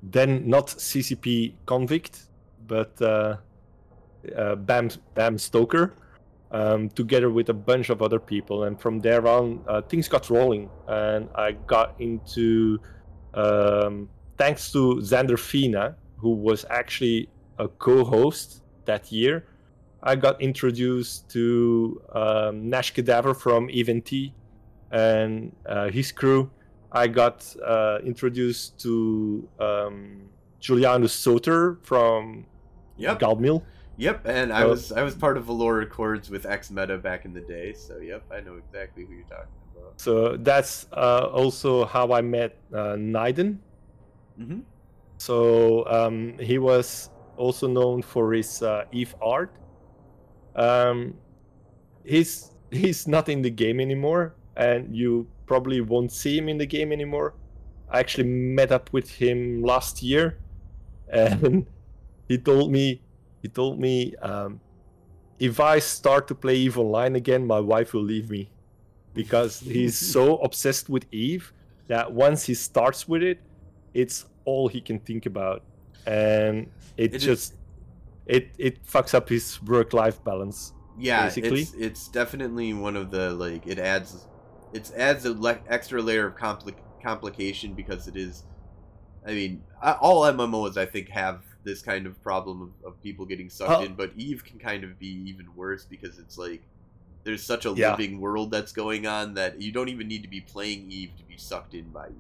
then 0.02 0.50
not 0.50 0.68
ccp 0.68 1.54
convict 1.68 2.24
but 2.68 3.00
uh, 3.02 3.38
uh, 4.36 4.56
bam 4.56 4.90
bam 5.14 5.38
Stroker 5.38 5.92
um, 6.52 6.90
together 6.90 7.30
with 7.30 7.50
a 7.50 7.54
bunch 7.54 7.90
of 7.90 8.02
other 8.02 8.20
people. 8.20 8.64
And 8.64 8.80
from 8.80 9.00
there 9.00 9.28
on 9.28 9.64
uh, 9.68 9.82
things 9.82 10.08
got 10.08 10.30
rolling. 10.30 10.70
And 10.88 11.30
i 11.36 11.52
got 11.52 11.96
into 12.00 12.80
um, 13.34 14.10
thanks 14.38 14.72
to 14.72 14.96
Xander 14.96 15.38
Phoena 15.38 15.96
who 16.18 16.32
was 16.34 16.66
actually 16.70 17.30
a 17.60 17.68
co-host 17.68 18.64
that 18.86 19.12
year 19.12 19.46
I 20.06 20.16
got 20.16 20.40
introduced 20.40 21.30
to 21.30 22.02
um, 22.14 22.70
Nashh 22.70 22.94
Kadavr 22.94 23.36
from 23.36 23.70
EVE 23.72 23.90
NT 23.90 24.12
and 24.92 25.52
uh, 25.66 25.90
his 25.90 26.12
crew. 26.12 26.52
I 26.92 27.08
got 27.08 27.54
uh, 27.66 27.98
introduced 28.06 28.80
to 28.82 29.50
um, 29.60 30.30
Julianus 30.62 31.10
Soter 31.10 31.80
from 31.82 32.46
yep. 32.98 33.20
GalMil. 33.20 33.64
Yep, 33.98 34.22
and 34.26 34.54
I 34.54 34.66
was 34.66 34.92
I 34.92 35.04
was 35.04 35.16
part 35.16 35.38
of 35.38 35.46
Valor 35.46 35.82
Accords 35.82 36.30
with 36.30 36.46
X 36.46 36.70
Meta 36.70 36.98
back 36.98 37.26
in 37.26 37.34
the 37.34 37.42
day, 37.42 37.74
so 37.74 37.98
yep, 37.98 38.24
I 38.32 38.42
know 38.42 38.56
exactly 38.56 39.06
who 39.06 39.14
you're 39.14 39.24
talking 39.24 39.56
about. 39.76 40.00
So 40.00 40.36
that's 40.38 40.88
uh, 40.92 41.30
also 41.32 41.86
how 41.86 42.12
I 42.12 42.22
met 42.22 42.58
uh, 42.74 42.96
Naiden. 43.00 43.58
hmm 44.38 44.60
So 45.18 45.88
um, 45.88 46.38
he 46.40 46.58
was 46.58 47.10
also 47.38 47.68
known 47.68 48.02
for 48.02 48.34
his 48.34 48.62
uh, 48.62 48.84
Eve 48.92 49.16
art. 49.22 49.56
Um, 50.56 51.16
he's 52.04 52.52
he's 52.72 53.08
not 53.08 53.30
in 53.30 53.42
the 53.42 53.50
game 53.50 53.80
anymore, 53.80 54.36
and 54.56 54.96
you 54.96 55.28
probably 55.46 55.82
won't 55.82 56.12
see 56.12 56.38
him 56.38 56.50
in 56.50 56.58
the 56.58 56.66
game 56.66 56.92
anymore. 56.92 57.34
I 57.90 58.00
actually 58.00 58.28
met 58.28 58.72
up 58.72 58.92
with 58.94 59.10
him 59.10 59.62
last 59.64 60.02
year, 60.02 60.38
and 61.10 61.66
he 62.28 62.38
told 62.38 62.72
me 62.72 63.02
he 63.42 63.48
told 63.50 63.80
me 63.80 64.16
um, 64.22 64.60
if 65.40 65.60
I 65.60 65.80
start 65.80 66.28
to 66.30 66.36
play 66.36 66.56
Eve 66.56 66.78
Online 66.80 67.16
again, 67.16 67.46
my 67.46 67.60
wife 67.60 67.94
will 67.94 68.04
leave 68.04 68.30
me 68.30 68.50
because 69.14 69.60
he's 69.60 69.98
so 69.98 70.38
obsessed 70.48 70.90
with 70.90 71.06
Eve 71.12 71.54
that 71.88 72.12
once 72.12 72.44
he 72.46 72.54
starts 72.54 73.08
with 73.08 73.22
it, 73.22 73.40
it's 73.94 74.26
all 74.46 74.68
he 74.68 74.82
can 74.82 75.00
think 75.00 75.26
about, 75.26 75.62
and 76.08 76.68
it, 76.98 77.14
It 77.14 77.16
is- 77.16 77.24
just 77.24 77.54
it 78.26 78.50
it 78.58 78.84
fucks 78.86 79.14
up 79.14 79.30
his 79.30 79.62
work 79.64 79.94
life 79.94 80.24
balance. 80.24 80.74
Yeah, 80.98 81.26
Basically. 81.26 81.62
it's 81.62 81.74
it's 81.74 82.08
definitely 82.08 82.74
one 82.74 82.96
of 82.96 83.12
the 83.12 83.32
like 83.32 83.68
it 83.68 83.80
adds 83.80 84.26
it 84.74 84.92
adds 84.96 85.26
a 85.26 85.34
le- 85.34 85.60
extra 85.68 86.02
layer 86.02 86.28
of 86.28 86.36
compli- 86.36 86.76
complication 87.04 87.74
because 87.74 88.08
it 88.08 88.16
is. 88.16 88.44
I 89.28 89.34
mean, 89.34 89.64
I- 89.82 89.94
all 89.94 90.22
MMOs 90.24 90.78
I 90.78 90.86
think 90.86 91.10
have 91.10 91.42
this 91.64 91.82
kind 91.82 92.06
of 92.06 92.22
problem 92.22 92.62
of, 92.62 92.94
of 92.94 93.02
people 93.02 93.26
getting 93.26 93.50
sucked 93.50 93.72
Oh. 93.72 93.84
in, 93.84 93.96
but 93.96 94.12
Eve 94.16 94.44
can 94.46 94.60
kind 94.60 94.84
of 94.84 95.00
be 95.00 95.08
even 95.28 95.48
worse 95.56 95.84
because 95.84 96.20
it's 96.20 96.38
like 96.38 96.62
there's 97.24 97.44
such 97.44 97.66
a 97.66 97.72
Yeah. 97.76 97.92
living 97.92 98.22
world 98.22 98.52
that's 98.52 98.72
going 98.72 99.08
on 99.08 99.34
that 99.34 99.60
you 99.62 99.72
don't 99.72 99.90
even 99.90 100.08
need 100.08 100.22
to 100.22 100.30
be 100.30 100.42
playing 100.42 100.92
Eve 100.92 101.12
to 101.18 101.24
be 101.24 101.38
sucked 101.38 101.74
in 101.74 101.90
by 101.90 102.08
Eve. 102.10 102.16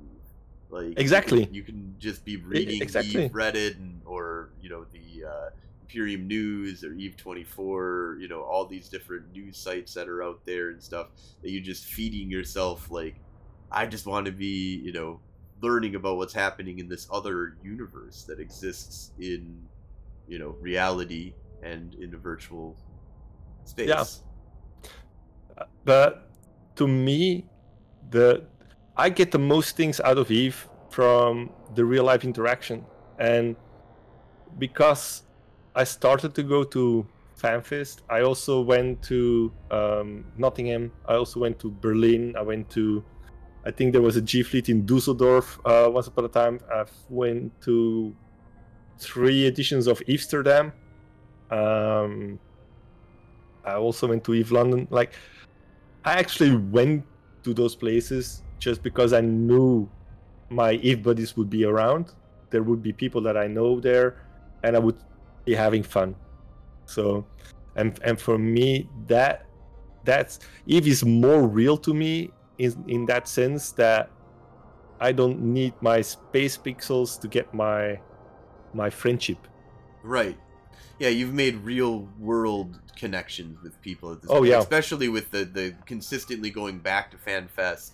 Like 0.71 0.83
you 0.85 0.93
can- 0.95 1.01
Exactly. 1.01 1.49
you 1.51 1.63
can, 1.63 1.95
just 1.99 2.25
be 2.25 2.37
reading 2.37 2.81
exactly. 2.81 3.23
Eve 3.25 3.31
Reddit 3.31 3.75
and, 3.77 4.01
or 4.05 4.49
you 4.61 4.69
know 4.69 4.85
the 4.91 5.25
uh, 5.25 5.49
Imperium 5.85 6.27
News 6.27 6.83
or 6.83 6.93
Eve 6.93 7.15
Twenty 7.17 7.43
Four, 7.43 8.17
you 8.19 8.27
know 8.27 8.41
all 8.41 8.65
these 8.65 8.89
different 8.89 9.31
news 9.31 9.57
sites 9.57 9.93
that 9.93 10.09
are 10.09 10.23
out 10.23 10.41
there 10.45 10.69
and 10.71 10.81
stuff 10.81 11.07
that 11.41 11.51
you're 11.51 11.63
just 11.63 11.85
feeding 11.85 12.29
yourself. 12.29 12.89
Like, 12.89 13.15
I 13.71 13.85
just 13.85 14.05
want 14.07 14.25
to 14.25 14.31
be, 14.31 14.81
you 14.83 14.91
know, 14.91 15.19
learning 15.61 15.95
about 15.95 16.17
what's 16.17 16.33
happening 16.33 16.79
in 16.79 16.89
this 16.89 17.07
other 17.11 17.57
universe 17.63 18.23
that 18.23 18.39
exists 18.39 19.11
in, 19.19 19.67
you 20.27 20.39
know, 20.39 20.55
reality 20.59 21.33
and 21.63 21.93
in 21.95 22.13
a 22.13 22.17
virtual 22.17 22.75
space. 23.65 23.89
Yeah. 23.89 24.05
but 25.85 26.29
to 26.75 26.87
me 26.87 27.45
the 28.11 28.43
i 28.97 29.09
get 29.09 29.31
the 29.31 29.39
most 29.39 29.75
things 29.75 29.99
out 30.01 30.17
of 30.17 30.29
eve 30.31 30.67
from 30.89 31.49
the 31.75 31.83
real 31.83 32.03
life 32.03 32.23
interaction 32.23 32.85
and 33.19 33.55
because 34.57 35.24
i 35.75 35.83
started 35.83 36.33
to 36.35 36.43
go 36.43 36.63
to 36.63 37.05
fanfest. 37.37 38.01
I 38.09 38.21
also 38.21 38.61
went 38.61 39.03
to 39.03 39.51
um, 39.69 40.23
nottingham. 40.37 40.93
I 41.05 41.15
also 41.15 41.41
went 41.41 41.59
to 41.59 41.69
berlin. 41.69 42.33
I 42.37 42.41
went 42.41 42.69
to 42.71 43.03
i 43.65 43.71
think 43.71 43.93
there 43.93 44.01
was 44.01 44.15
a 44.15 44.21
g 44.21 44.43
fleet 44.43 44.69
in 44.69 44.85
dusseldorf 44.85 45.59
uh, 45.65 45.89
once 45.91 46.07
upon 46.07 46.25
a 46.25 46.29
time. 46.29 46.59
I 46.71 46.85
went 47.09 47.59
to 47.61 48.15
three 48.97 49.45
editions 49.45 49.87
of 49.87 50.01
amsterdam. 50.07 50.71
Um, 51.51 52.39
i 53.65 53.73
also 53.73 54.07
went 54.07 54.23
to 54.25 54.33
eve 54.33 54.51
london. 54.51 54.87
Like 54.89 55.13
I 56.05 56.13
actually 56.13 56.55
went 56.55 57.03
to 57.43 57.53
those 57.53 57.75
places 57.75 58.43
just 58.59 58.83
because 58.83 59.11
I 59.11 59.21
knew 59.21 59.89
my 60.49 60.73
Eve 60.73 61.01
buddies 61.01 61.35
would 61.35 61.49
be 61.49 61.65
around. 61.65 62.13
There 62.51 62.61
would 62.61 62.83
be 62.83 62.93
people 62.93 63.21
that 63.21 63.35
I 63.35 63.47
know 63.47 63.79
there, 63.79 64.21
and 64.63 64.75
I 64.75 64.79
would 64.79 64.97
be 65.45 65.53
having 65.53 65.83
fun. 65.83 66.15
So, 66.85 67.25
and 67.75 67.99
and 68.03 68.19
for 68.19 68.37
me, 68.37 68.89
that 69.07 69.45
that's 70.03 70.39
Eve 70.67 70.87
is 70.87 71.03
more 71.03 71.47
real 71.47 71.77
to 71.77 71.93
me 71.93 72.31
in 72.57 72.83
in 72.87 73.05
that 73.07 73.27
sense 73.27 73.71
that 73.73 74.11
I 74.99 75.11
don't 75.11 75.41
need 75.41 75.73
my 75.81 76.01
space 76.01 76.57
pixels 76.57 77.19
to 77.21 77.27
get 77.27 77.53
my 77.53 77.99
my 78.73 78.89
friendship. 78.89 79.47
Right. 80.03 80.37
Yeah, 80.99 81.09
you've 81.09 81.33
made 81.33 81.55
real 81.57 82.07
world 82.19 82.79
connections 82.95 83.61
with 83.61 83.79
people 83.81 84.13
at 84.13 84.21
this 84.21 84.31
Oh, 84.31 84.37
point, 84.37 84.51
yeah. 84.51 84.59
especially 84.59 85.09
with 85.09 85.29
the, 85.31 85.43
the 85.43 85.75
consistently 85.85 86.49
going 86.49 86.79
back 86.79 87.11
to 87.11 87.17
FanFest. 87.17 87.91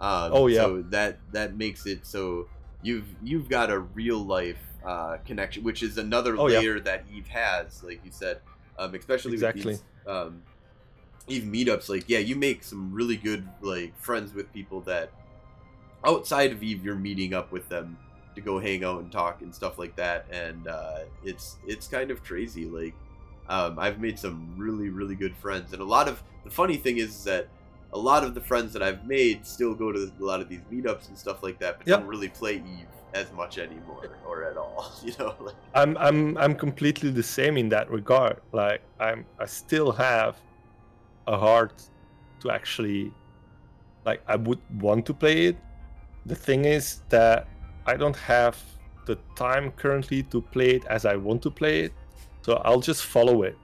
Um, 0.00 0.32
Oh, 0.34 0.46
yeah. 0.48 0.62
So 0.62 0.82
that 0.90 1.18
that 1.32 1.56
makes 1.56 1.86
it 1.86 2.04
so 2.04 2.48
you've 2.82 3.06
you've 3.22 3.48
got 3.48 3.70
a 3.70 3.78
real 3.78 4.18
life 4.18 4.58
uh, 4.84 5.18
connection, 5.24 5.62
which 5.64 5.82
is 5.82 5.98
another 5.98 6.36
Oh, 6.38 6.48
yeah. 6.48 6.58
layer 6.60 6.80
that 6.80 7.04
Eve 7.12 7.28
has, 7.28 7.82
like 7.82 8.00
you 8.04 8.10
said, 8.10 8.40
um, 8.78 8.94
especially 8.94 9.32
Exactly. 9.34 9.64
with 9.72 9.82
these 10.04 10.12
um, 10.12 10.42
Eve 11.28 11.44
meetups. 11.44 11.88
Like, 11.88 12.04
yeah, 12.08 12.18
you 12.18 12.36
make 12.36 12.62
some 12.64 12.92
really 12.92 13.16
good 13.16 13.46
like 13.60 13.96
friends 13.98 14.34
with 14.34 14.52
people 14.52 14.80
that 14.82 15.10
outside 16.04 16.52
of 16.52 16.62
Eve, 16.62 16.84
you're 16.84 16.94
meeting 16.96 17.34
up 17.34 17.52
with 17.52 17.68
them 17.68 17.96
to 18.34 18.40
go 18.40 18.58
hang 18.58 18.82
out 18.82 19.00
and 19.00 19.12
talk 19.12 19.42
and 19.42 19.54
stuff 19.54 19.78
like 19.78 19.94
that 19.96 20.24
and 20.32 20.66
uh, 20.66 21.00
it's 21.22 21.56
it's 21.66 21.86
kind 21.86 22.10
of 22.10 22.24
crazy 22.24 22.64
like 22.64 22.94
um, 23.50 23.78
i've 23.78 24.00
made 24.00 24.18
some 24.18 24.54
really 24.56 24.88
really 24.88 25.14
good 25.14 25.36
friends 25.36 25.74
and 25.74 25.82
a 25.82 25.84
lot 25.84 26.08
of 26.08 26.22
the 26.44 26.48
funny 26.50 26.78
thing 26.78 26.96
is 26.96 27.24
that 27.24 27.46
a 27.92 27.98
lot 27.98 28.24
of 28.24 28.32
the 28.34 28.40
friends 28.40 28.72
that 28.72 28.82
i've 28.82 29.04
made 29.04 29.44
still 29.46 29.74
go 29.74 29.92
to 29.92 30.10
a 30.18 30.24
lot 30.24 30.40
of 30.40 30.48
these 30.48 30.62
meetups 30.72 31.08
and 31.08 31.18
stuff 31.18 31.42
like 31.42 31.58
that 31.58 31.76
but 31.76 31.86
Yep. 31.86 32.00
don't 32.00 32.08
really 32.08 32.30
play 32.30 32.54
eve 32.54 32.86
as 33.14 33.32
much 33.32 33.58
anymore 33.58 34.02
or 34.26 34.44
at 34.44 34.56
all 34.56 34.92
you 35.04 35.12
know 35.18 35.34
like 35.40 35.54
I'm 35.74 35.96
I'm 35.98 36.36
I'm 36.38 36.54
completely 36.54 37.10
the 37.10 37.22
same 37.22 37.56
in 37.56 37.68
that 37.70 37.90
regard. 37.90 38.40
Like 38.52 38.82
I'm 39.00 39.24
I 39.38 39.46
still 39.46 39.92
have 39.92 40.36
a 41.26 41.36
heart 41.36 41.82
to 42.40 42.50
actually 42.50 43.12
like 44.04 44.22
I 44.26 44.36
would 44.36 44.60
want 44.80 45.06
to 45.06 45.14
play 45.14 45.46
it. 45.46 45.56
The 46.26 46.34
thing 46.34 46.64
is 46.64 47.02
that 47.08 47.48
I 47.86 47.96
don't 47.96 48.16
have 48.16 48.56
the 49.06 49.16
time 49.34 49.72
currently 49.72 50.22
to 50.24 50.40
play 50.40 50.70
it 50.70 50.84
as 50.86 51.04
I 51.04 51.16
want 51.16 51.42
to 51.42 51.50
play 51.50 51.80
it. 51.80 51.92
So 52.42 52.60
I'll 52.64 52.80
just 52.80 53.04
follow 53.04 53.42
it. 53.42 53.56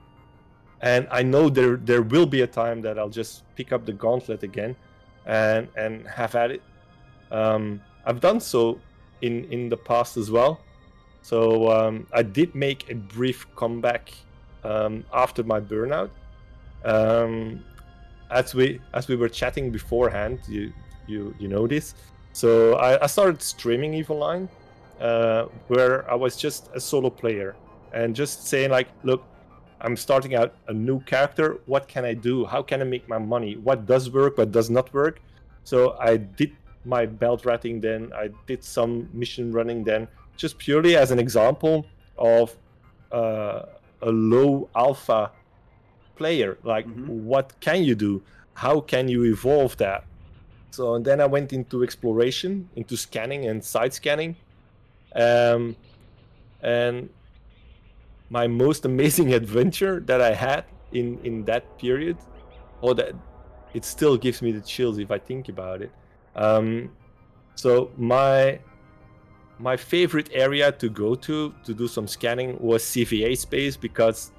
And 0.81 1.07
I 1.11 1.23
know 1.23 1.49
there 1.49 1.77
there 1.77 2.01
will 2.01 2.25
be 2.25 2.41
a 2.41 2.47
time 2.47 2.81
that 2.81 2.97
I'll 2.97 3.09
just 3.09 3.43
pick 3.55 3.71
up 3.71 3.85
the 3.85 3.93
gauntlet 3.93 4.43
again 4.43 4.75
and 5.25 5.67
and 5.75 6.07
have 6.07 6.35
at 6.35 6.51
it. 6.51 6.63
Um, 7.31 7.81
I've 8.05 8.19
done 8.19 8.39
so 8.39 8.79
in 9.21 9.45
in 9.45 9.69
the 9.69 9.77
past 9.77 10.17
as 10.17 10.31
well. 10.31 10.59
So 11.21 11.71
um, 11.71 12.07
I 12.13 12.23
did 12.23 12.55
make 12.55 12.89
a 12.89 12.95
brief 12.95 13.45
comeback 13.55 14.13
um, 14.63 15.03
after 15.13 15.43
my 15.43 15.59
burnout. 15.59 16.09
Um, 16.83 17.63
as 18.31 18.55
we 18.55 18.79
as 18.93 19.07
we 19.07 19.15
were 19.15 19.29
chatting 19.29 19.71
beforehand, 19.71 20.39
you 20.47 20.71
you 21.07 21.35
you 21.39 21.47
know 21.47 21.67
this. 21.67 21.93
So 22.33 22.75
I, 22.75 23.03
I 23.03 23.07
started 23.07 23.41
streaming 23.41 23.93
Eve 23.93 24.11
Online, 24.11 24.47
uh, 24.99 25.45
where 25.67 26.09
I 26.09 26.15
was 26.15 26.37
just 26.37 26.69
a 26.73 26.79
solo 26.79 27.09
player 27.09 27.55
and 27.91 28.15
just 28.15 28.47
saying 28.47 28.69
like, 28.69 28.87
look, 29.03 29.23
I'm 29.81 29.97
starting 29.97 30.35
out 30.35 30.53
a 30.67 30.73
new 30.73 30.99
character. 31.01 31.59
What 31.65 31.87
can 31.87 32.05
I 32.05 32.13
do? 32.13 32.45
How 32.45 32.61
can 32.61 32.81
I 32.81 32.85
make 32.85 33.07
my 33.09 33.17
money? 33.17 33.55
What 33.55 33.85
does 33.85 34.11
work? 34.11 34.37
What 34.37 34.51
does 34.51 34.69
not 34.69 34.93
work? 34.93 35.21
So 35.63 35.97
I 35.99 36.17
did 36.17 36.55
my 36.85 37.05
belt 37.05 37.45
ratting 37.45 37.81
then. 37.81 38.11
I 38.13 38.29
did 38.47 38.63
some 38.63 39.09
mission 39.13 39.51
running 39.51 39.83
then, 39.83 40.07
just 40.37 40.57
purely 40.57 40.95
as 40.95 41.11
an 41.11 41.19
example 41.19 41.85
of 42.17 42.55
uh, 43.11 43.63
a 44.01 44.11
low 44.11 44.69
alpha 44.75 45.31
player. 46.15 46.57
Like, 46.63 46.85
Mhm. 46.87 47.07
what 47.31 47.59
can 47.59 47.83
you 47.83 47.95
do? 47.95 48.21
How 48.53 48.81
can 48.81 49.07
you 49.07 49.23
evolve 49.25 49.77
that? 49.77 50.03
So 50.71 50.93
and 50.95 51.03
then 51.03 51.19
I 51.21 51.25
went 51.25 51.51
into 51.53 51.83
exploration, 51.83 52.69
into 52.75 52.95
scanning 52.95 53.45
and 53.45 53.63
side 53.63 53.93
scanning, 53.93 54.35
um, 55.15 55.75
and 56.61 57.09
my 58.29 58.47
most 58.47 58.85
amazing 58.85 59.33
adventure 59.41 59.99
that 60.01 60.21
I 60.21 60.33
had 60.33 60.65
in 60.91 61.19
in 61.23 61.45
that 61.45 61.63
period, 61.77 62.17
or 62.81 62.93
that 62.95 63.13
it 63.73 63.85
still 63.85 64.17
gives 64.17 64.41
me 64.41 64.51
the 64.51 64.61
chills 64.61 64.97
if 64.99 65.11
I 65.11 65.19
think 65.19 65.49
about 65.49 65.81
it. 65.81 65.91
Um, 66.39 66.89
so 67.55 67.91
my 67.97 68.59
my 69.59 69.75
favorite 69.75 70.29
area 70.33 70.71
to 70.71 70.89
go 70.89 71.13
to 71.15 71.53
to 71.65 71.73
do 71.73 71.87
some 71.87 72.07
scanning 72.07 72.57
was 72.59 72.81
CVA 72.83 73.37
space 73.37 73.75
because 73.75 74.31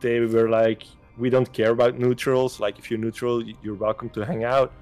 they 0.00 0.20
were 0.20 0.48
like, 0.48 0.84
we 1.18 1.28
don't 1.28 1.52
care 1.52 1.72
about 1.72 1.98
neutrals. 1.98 2.60
Like 2.60 2.78
if 2.78 2.90
you're 2.90 3.00
neutral, 3.00 3.42
you're 3.62 3.74
welcome 3.74 4.08
to 4.10 4.24
hang 4.24 4.44
out. 4.44 4.72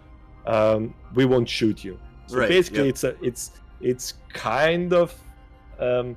Um, 0.46 0.94
we 1.14 1.24
won't 1.24 1.48
shoot 1.48 1.82
you. 1.82 1.98
So 2.26 2.38
Right, 2.38 2.48
basically, 2.48 2.90
it's 2.90 3.04
a 3.04 3.16
it's 3.22 3.52
it's 3.80 4.14
kind 4.34 4.92
of 4.92 5.14
um, 5.80 6.16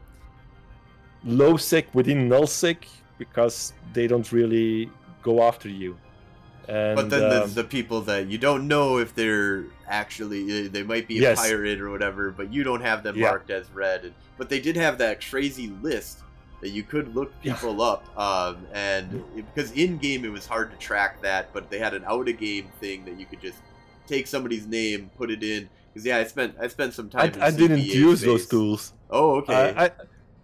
low 1.23 1.55
sec 1.55 1.95
within 1.95 2.27
null 2.27 2.47
sec 2.47 2.85
because 3.17 3.73
they 3.93 4.07
don't 4.07 4.29
really 4.33 4.91
go 5.23 5.43
after 5.43 5.69
you. 5.69 5.97
And, 6.69 6.95
but 6.95 7.09
then 7.09 7.23
um, 7.23 7.29
there's 7.31 7.55
the 7.55 7.63
people 7.63 8.01
that 8.01 8.27
you 8.27 8.37
don't 8.37 8.67
know 8.67 8.97
if 8.99 9.15
they're 9.15 9.65
actually 9.87 10.67
they 10.67 10.83
might 10.83 11.07
be 11.07 11.17
a 11.17 11.21
Yes. 11.21 11.39
pirate 11.39 11.81
or 11.81 11.89
whatever 11.89 12.29
but 12.31 12.53
you 12.53 12.63
don't 12.63 12.81
have 12.81 13.01
them 13.03 13.15
Yeah. 13.17 13.29
marked 13.29 13.49
as 13.49 13.65
red 13.71 14.05
and, 14.05 14.13
but 14.37 14.49
they 14.49 14.59
did 14.59 14.75
have 14.75 14.97
that 14.99 15.19
crazy 15.27 15.67
list 15.81 16.19
that 16.61 16.69
you 16.69 16.83
could 16.83 17.15
look 17.15 17.31
Yeah. 17.41 17.55
people 17.55 17.81
up 17.81 18.03
um, 18.17 18.65
and 18.73 19.23
because 19.35 19.71
in 19.71 19.97
game 19.97 20.23
it 20.25 20.31
was 20.31 20.45
hard 20.45 20.69
to 20.71 20.77
track 20.77 21.21
that 21.23 21.51
but 21.53 21.69
they 21.71 21.79
had 21.79 21.93
an 21.95 22.03
out 22.05 22.29
of 22.29 22.37
game 22.37 22.67
thing 22.79 23.03
that 23.05 23.19
you 23.19 23.25
could 23.25 23.41
just 23.41 23.57
take 24.07 24.27
somebody's 24.27 24.67
name 24.67 25.09
put 25.17 25.31
it 25.31 25.41
in 25.43 25.67
because 25.91 26.05
yeah 26.05 26.17
i 26.17 26.23
spent 26.23 26.55
i 26.61 26.67
spent 26.67 26.93
some 26.93 27.09
I, 27.15 27.29
time 27.29 27.33
in 27.33 27.41
I 27.41 27.51
didn't 27.51 27.81
use 27.85 28.21
those 28.21 28.45
tools. 28.47 28.93
oh 29.09 29.37
okay 29.37 29.73
I, 29.75 29.85
I 29.85 29.91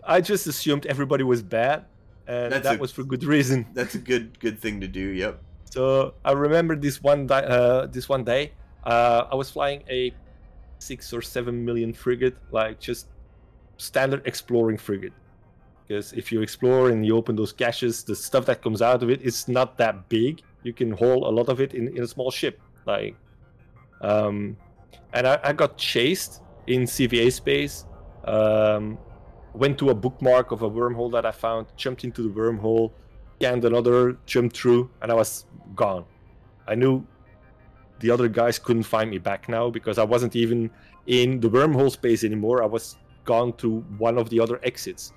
I 0.07 0.21
just 0.21 0.45
assumed 0.47 0.85
everybody 0.85 1.23
was 1.23 1.41
bad, 1.41 1.85
and 2.27 2.51
That's 2.53 2.63
that 2.65 2.75
a- 2.77 2.79
was 2.79 2.91
for 2.91 3.03
good 3.03 3.23
reason. 3.23 3.65
that's 3.73 3.95
a 3.95 3.97
good 4.11 4.39
good 4.39 4.59
thing 4.59 4.81
to 4.81 4.87
do 4.87 4.99
yep 5.01 5.41
So 5.75 6.13
I 6.23 6.31
remember 6.31 6.77
this 6.77 7.03
one 7.03 7.27
di- 7.27 7.43
uh, 7.43 7.87
this 7.87 8.07
one 8.07 8.23
day, 8.23 8.53
uh, 8.85 9.27
I 9.29 9.35
was 9.35 9.51
flying 9.51 9.83
a 9.89 10.13
six 10.79 11.11
or 11.11 11.21
seven 11.21 11.65
million 11.65 11.91
frigate, 11.91 12.37
like 12.49 12.79
just 12.79 13.07
standard 13.75 14.21
exploring 14.25 14.77
frigate. 14.77 15.11
Because 15.85 16.13
if 16.13 16.31
you 16.31 16.41
explore 16.41 16.91
and 16.91 17.05
you 17.05 17.17
open 17.17 17.35
those 17.35 17.51
caches, 17.51 18.05
the 18.05 18.15
stuff 18.15 18.45
that 18.45 18.61
comes 18.61 18.81
out 18.81 19.03
of 19.03 19.09
it 19.09 19.21
is 19.21 19.49
not 19.49 19.77
that 19.77 20.07
big. 20.07 20.41
You 20.63 20.71
can 20.71 20.91
haul 20.91 21.27
a 21.27 21.31
lot 21.39 21.49
of 21.49 21.59
it 21.59 21.73
in, 21.73 21.89
in 21.89 22.03
a 22.03 22.07
small 22.07 22.31
ship. 22.31 22.61
Like, 22.85 23.17
um, 23.99 24.55
and 25.11 25.27
I, 25.27 25.39
I 25.43 25.51
got 25.51 25.77
chased 25.77 26.41
in 26.67 26.83
CVA 26.83 27.33
space. 27.33 27.85
Um, 28.23 28.97
went 29.53 29.77
to 29.79 29.89
a 29.89 29.93
bookmark 29.93 30.51
of 30.51 30.61
a 30.61 30.69
wormhole 30.69 31.11
that 31.11 31.25
I 31.25 31.31
found, 31.31 31.67
jumped 31.75 32.05
into 32.05 32.23
the 32.23 32.29
wormhole, 32.29 32.91
scanned 33.37 33.65
another, 33.65 34.17
jumped 34.25 34.57
through, 34.57 34.89
and 35.01 35.11
I 35.11 35.15
was 35.15 35.45
gone. 35.75 36.05
I 36.67 36.75
knew 36.75 37.05
the 37.99 38.09
other 38.11 38.27
guys 38.27 38.59
couldn't 38.59 38.83
find 38.83 39.09
me 39.09 39.17
back 39.17 39.47
now 39.49 39.69
because 39.69 39.97
I 39.97 40.03
wasn't 40.03 40.35
even 40.35 40.69
in 41.07 41.39
the 41.39 41.49
wormhole 41.49 41.91
space 41.91 42.23
anymore. 42.23 42.63
I 42.63 42.65
was 42.65 42.97
gone 43.23 43.53
to 43.53 43.79
one 43.97 44.17
of 44.17 44.29
the 44.29 44.39
other 44.39 44.59
exits. 44.63 45.13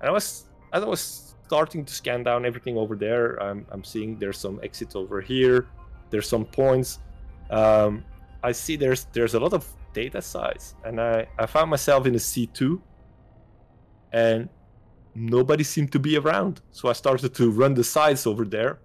And 0.00 0.08
I 0.08 0.12
was 0.12 0.46
as 0.72 0.82
I 0.82 0.86
was 0.86 1.34
starting 1.46 1.84
to 1.84 1.92
scan 1.92 2.24
down 2.24 2.44
everything 2.44 2.76
over 2.76 2.96
there, 2.96 3.40
I'm, 3.40 3.66
I'm 3.70 3.84
seeing 3.84 4.18
there's 4.18 4.38
some 4.38 4.58
exits 4.62 4.96
over 4.96 5.20
here, 5.20 5.68
there's 6.10 6.28
some 6.28 6.44
points. 6.44 6.98
Um, 7.50 8.04
I 8.42 8.52
see 8.52 8.76
there's 8.76 9.04
there's 9.12 9.34
a 9.34 9.40
lot 9.40 9.52
of 9.52 9.66
data 9.92 10.20
sites, 10.20 10.74
and 10.84 11.00
I, 11.00 11.26
I 11.38 11.46
found 11.46 11.70
myself 11.70 12.06
in 12.06 12.14
a 12.14 12.18
C2 12.18 12.80
and 14.12 14.48
nobody 15.14 15.64
seemed 15.64 15.92
to 15.92 15.98
be 15.98 16.16
around. 16.16 16.60
So 16.70 16.88
I 16.88 16.92
started 16.92 17.34
to 17.34 17.50
run 17.50 17.74
the 17.74 17.84
sides 17.84 18.26
over 18.26 18.44
there. 18.44 18.78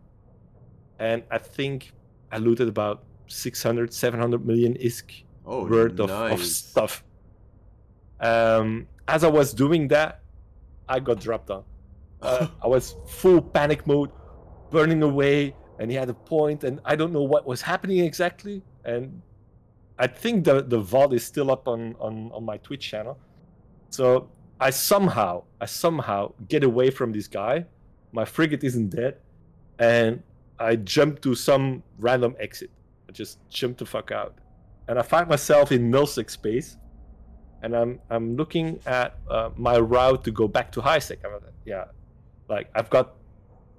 And 0.99 1.23
I 1.31 1.37
think 1.37 1.91
I 2.31 2.37
looted 2.37 2.67
about 2.67 3.03
600, 3.27 3.93
700 3.93 4.45
million 4.45 4.73
ISK 4.75 5.23
oh 5.45 5.65
worth 5.65 5.99
of, 5.99 6.09
of 6.09 6.43
stuff. 6.43 7.03
Um, 8.19 8.87
as 9.07 9.23
I 9.23 9.29
was 9.29 9.53
doing 9.53 9.87
that, 9.89 10.21
I 10.87 10.99
got 10.99 11.19
dropped 11.19 11.49
on. 11.49 11.63
Uh, 12.21 12.47
I 12.63 12.67
was 12.67 12.95
full 13.07 13.41
panic 13.41 13.87
mode, 13.87 14.11
burning 14.71 15.03
away, 15.03 15.55
and 15.79 15.89
he 15.89 15.95
had 15.95 16.09
a 16.09 16.13
point, 16.13 16.63
and 16.63 16.81
I 16.83 16.95
don't 16.95 17.13
know 17.13 17.23
what 17.23 17.47
was 17.47 17.61
happening 17.61 17.99
exactly. 17.99 18.61
And 18.83 19.21
I 19.97 20.07
think 20.07 20.45
the 20.45 20.61
the 20.61 20.81
VOD 20.81 21.13
is 21.13 21.25
still 21.25 21.51
up 21.51 21.67
on 21.67 21.95
on 21.99 22.31
on 22.33 22.43
my 22.43 22.57
Twitch 22.57 22.89
channel. 22.89 23.17
So 23.89 24.29
I 24.59 24.71
somehow 24.71 25.43
I 25.61 25.65
somehow 25.65 26.33
get 26.47 26.63
away 26.63 26.89
from 26.91 27.11
this 27.13 27.27
guy. 27.27 27.65
My 28.11 28.25
frigate 28.25 28.63
isn't 28.63 28.89
dead, 28.89 29.17
and 29.79 30.23
I 30.59 30.75
jump 30.77 31.21
to 31.21 31.35
some 31.35 31.83
random 31.99 32.35
exit. 32.39 32.71
I 33.09 33.11
just 33.13 33.39
jump 33.49 33.77
the 33.77 33.85
fuck 33.85 34.11
out, 34.11 34.35
and 34.87 34.99
I 34.99 35.03
find 35.03 35.27
myself 35.29 35.71
in 35.71 35.91
nullsec 35.91 36.29
space. 36.29 36.77
and 37.61 37.75
I'm 37.75 37.99
I'm 38.09 38.35
looking 38.37 38.79
at 38.85 39.17
uh, 39.29 39.49
my 39.55 39.77
route 39.79 40.23
to 40.25 40.31
go 40.31 40.47
back 40.47 40.71
to 40.73 40.81
high 40.81 40.99
sec. 40.99 41.19
I'm 41.25 41.33
like, 41.33 41.43
yeah, 41.65 41.85
like 42.49 42.69
I've 42.75 42.89
got 42.89 43.15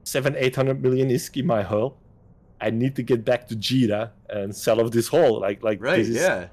seven 0.05 0.35
eight 0.37 0.57
hundred 0.57 0.83
million 0.83 1.09
ISK 1.11 1.39
in 1.39 1.47
my 1.47 1.63
hull. 1.63 1.99
I 2.61 2.71
need 2.71 2.95
to 2.97 3.03
get 3.03 3.25
back 3.25 3.49
to 3.49 3.57
Jita 3.57 4.11
and 4.29 4.55
sell 4.55 4.81
off 4.81 4.91
this 4.91 5.09
hull. 5.09 5.41
Like 5.41 5.63
like 5.63 5.83
Right, 5.83 5.97
this 5.97 6.09
is, 6.09 6.17
yeah. 6.17 6.49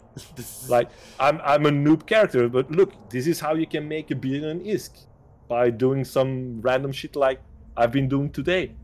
Like 0.70 0.90
I'm 1.20 1.40
I'm 1.44 1.66
a 1.66 1.72
noob 1.72 2.06
character, 2.06 2.48
but 2.50 2.72
look, 2.72 3.10
this 3.10 3.28
is 3.28 3.40
how 3.40 3.56
you 3.56 3.68
can 3.68 3.88
make 3.88 4.12
a 4.12 4.16
billion 4.16 4.62
ISK 4.64 5.06
by 5.48 5.70
doing 5.70 6.04
some 6.04 6.62
random 6.62 6.92
shit 6.92 7.16
like 7.16 7.40
I've 7.76 7.92
been 7.92 8.08
doing 8.08 8.30
today. 8.32 8.76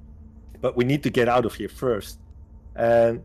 But 0.62 0.78
we 0.78 0.86
need 0.86 1.04
to 1.04 1.10
get 1.10 1.28
out 1.28 1.46
of 1.46 1.56
here 1.56 1.68
first. 1.68 2.20
And 2.76 3.22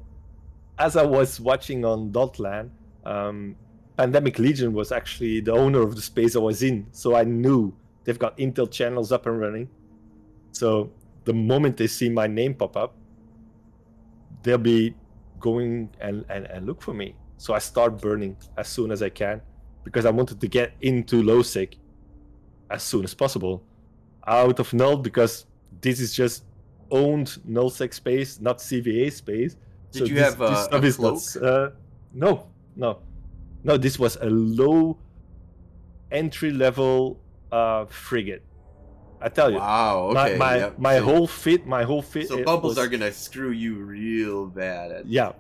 as 0.78 0.96
I 0.96 1.04
was 1.04 1.40
watching 1.40 1.84
on 1.84 2.10
Dotlan, 2.10 2.70
um, 3.04 3.56
Pandemic 3.96 4.38
Legion 4.38 4.72
was 4.72 4.92
actually 4.92 5.40
the 5.40 5.52
owner 5.52 5.82
of 5.82 5.96
the 5.96 6.02
space 6.02 6.36
I 6.36 6.38
was 6.38 6.62
in, 6.62 6.86
so 6.92 7.16
I 7.16 7.24
knew 7.24 7.74
they've 8.04 8.18
got 8.18 8.36
Intel 8.38 8.70
channels 8.70 9.12
up 9.12 9.26
and 9.26 9.40
running. 9.40 9.68
So 10.52 10.90
the 11.24 11.34
moment 11.34 11.76
they 11.76 11.86
see 11.86 12.08
my 12.08 12.26
name 12.26 12.54
pop 12.54 12.76
up, 12.76 12.94
they'll 14.42 14.58
be 14.58 14.94
going 15.40 15.90
and, 16.00 16.24
and, 16.28 16.46
and 16.46 16.66
look 16.66 16.82
for 16.82 16.94
me. 16.94 17.14
So 17.36 17.54
I 17.54 17.58
start 17.58 18.00
burning 18.00 18.36
as 18.56 18.68
soon 18.68 18.90
as 18.90 19.02
I 19.02 19.08
can 19.10 19.40
because 19.84 20.04
I 20.06 20.10
wanted 20.10 20.40
to 20.40 20.48
get 20.48 20.72
into 20.80 21.22
LowSec 21.22 21.74
as 22.70 22.82
soon 22.82 23.04
as 23.04 23.14
possible 23.14 23.62
out 24.26 24.58
of 24.60 24.72
null 24.74 24.96
because 24.96 25.46
this 25.80 26.00
is 26.00 26.12
just 26.12 26.44
owned 26.90 27.38
nullsec 27.48 27.94
space, 27.94 28.40
not 28.40 28.58
CVA 28.58 29.12
space. 29.12 29.56
Did 29.92 29.98
So 30.00 30.04
you 30.06 30.14
this- 30.14 30.24
have 30.34 30.38
this 30.38 30.58
a, 30.58 30.64
stuff 30.64 30.84
is 30.84 30.98
not, 30.98 31.36
uh, 31.42 31.70
no, 32.12 32.46
no, 32.76 32.98
no. 33.64 33.76
This 33.76 33.98
was 33.98 34.16
a 34.20 34.26
low 34.28 34.98
entry 36.10 36.50
level 36.50 37.20
uh, 37.52 37.86
frigate. 37.86 38.42
I 39.20 39.28
tell 39.28 39.50
you, 39.50 39.58
Wow. 39.58 40.12
my 40.14 40.28
Okay. 40.28 40.38
my, 40.38 40.56
yep. 40.56 40.78
my 40.78 40.98
so, 40.98 41.04
whole 41.04 41.26
fit, 41.26 41.66
my 41.66 41.82
whole 41.82 42.02
fit. 42.02 42.28
So 42.28 42.44
bubbles 42.44 42.76
was- 42.76 42.78
are 42.78 42.88
gonna 42.88 43.12
screw 43.12 43.50
you 43.50 43.74
real 43.76 44.46
bad 44.46 44.92
at 44.92 45.06
Yeah. 45.06 45.32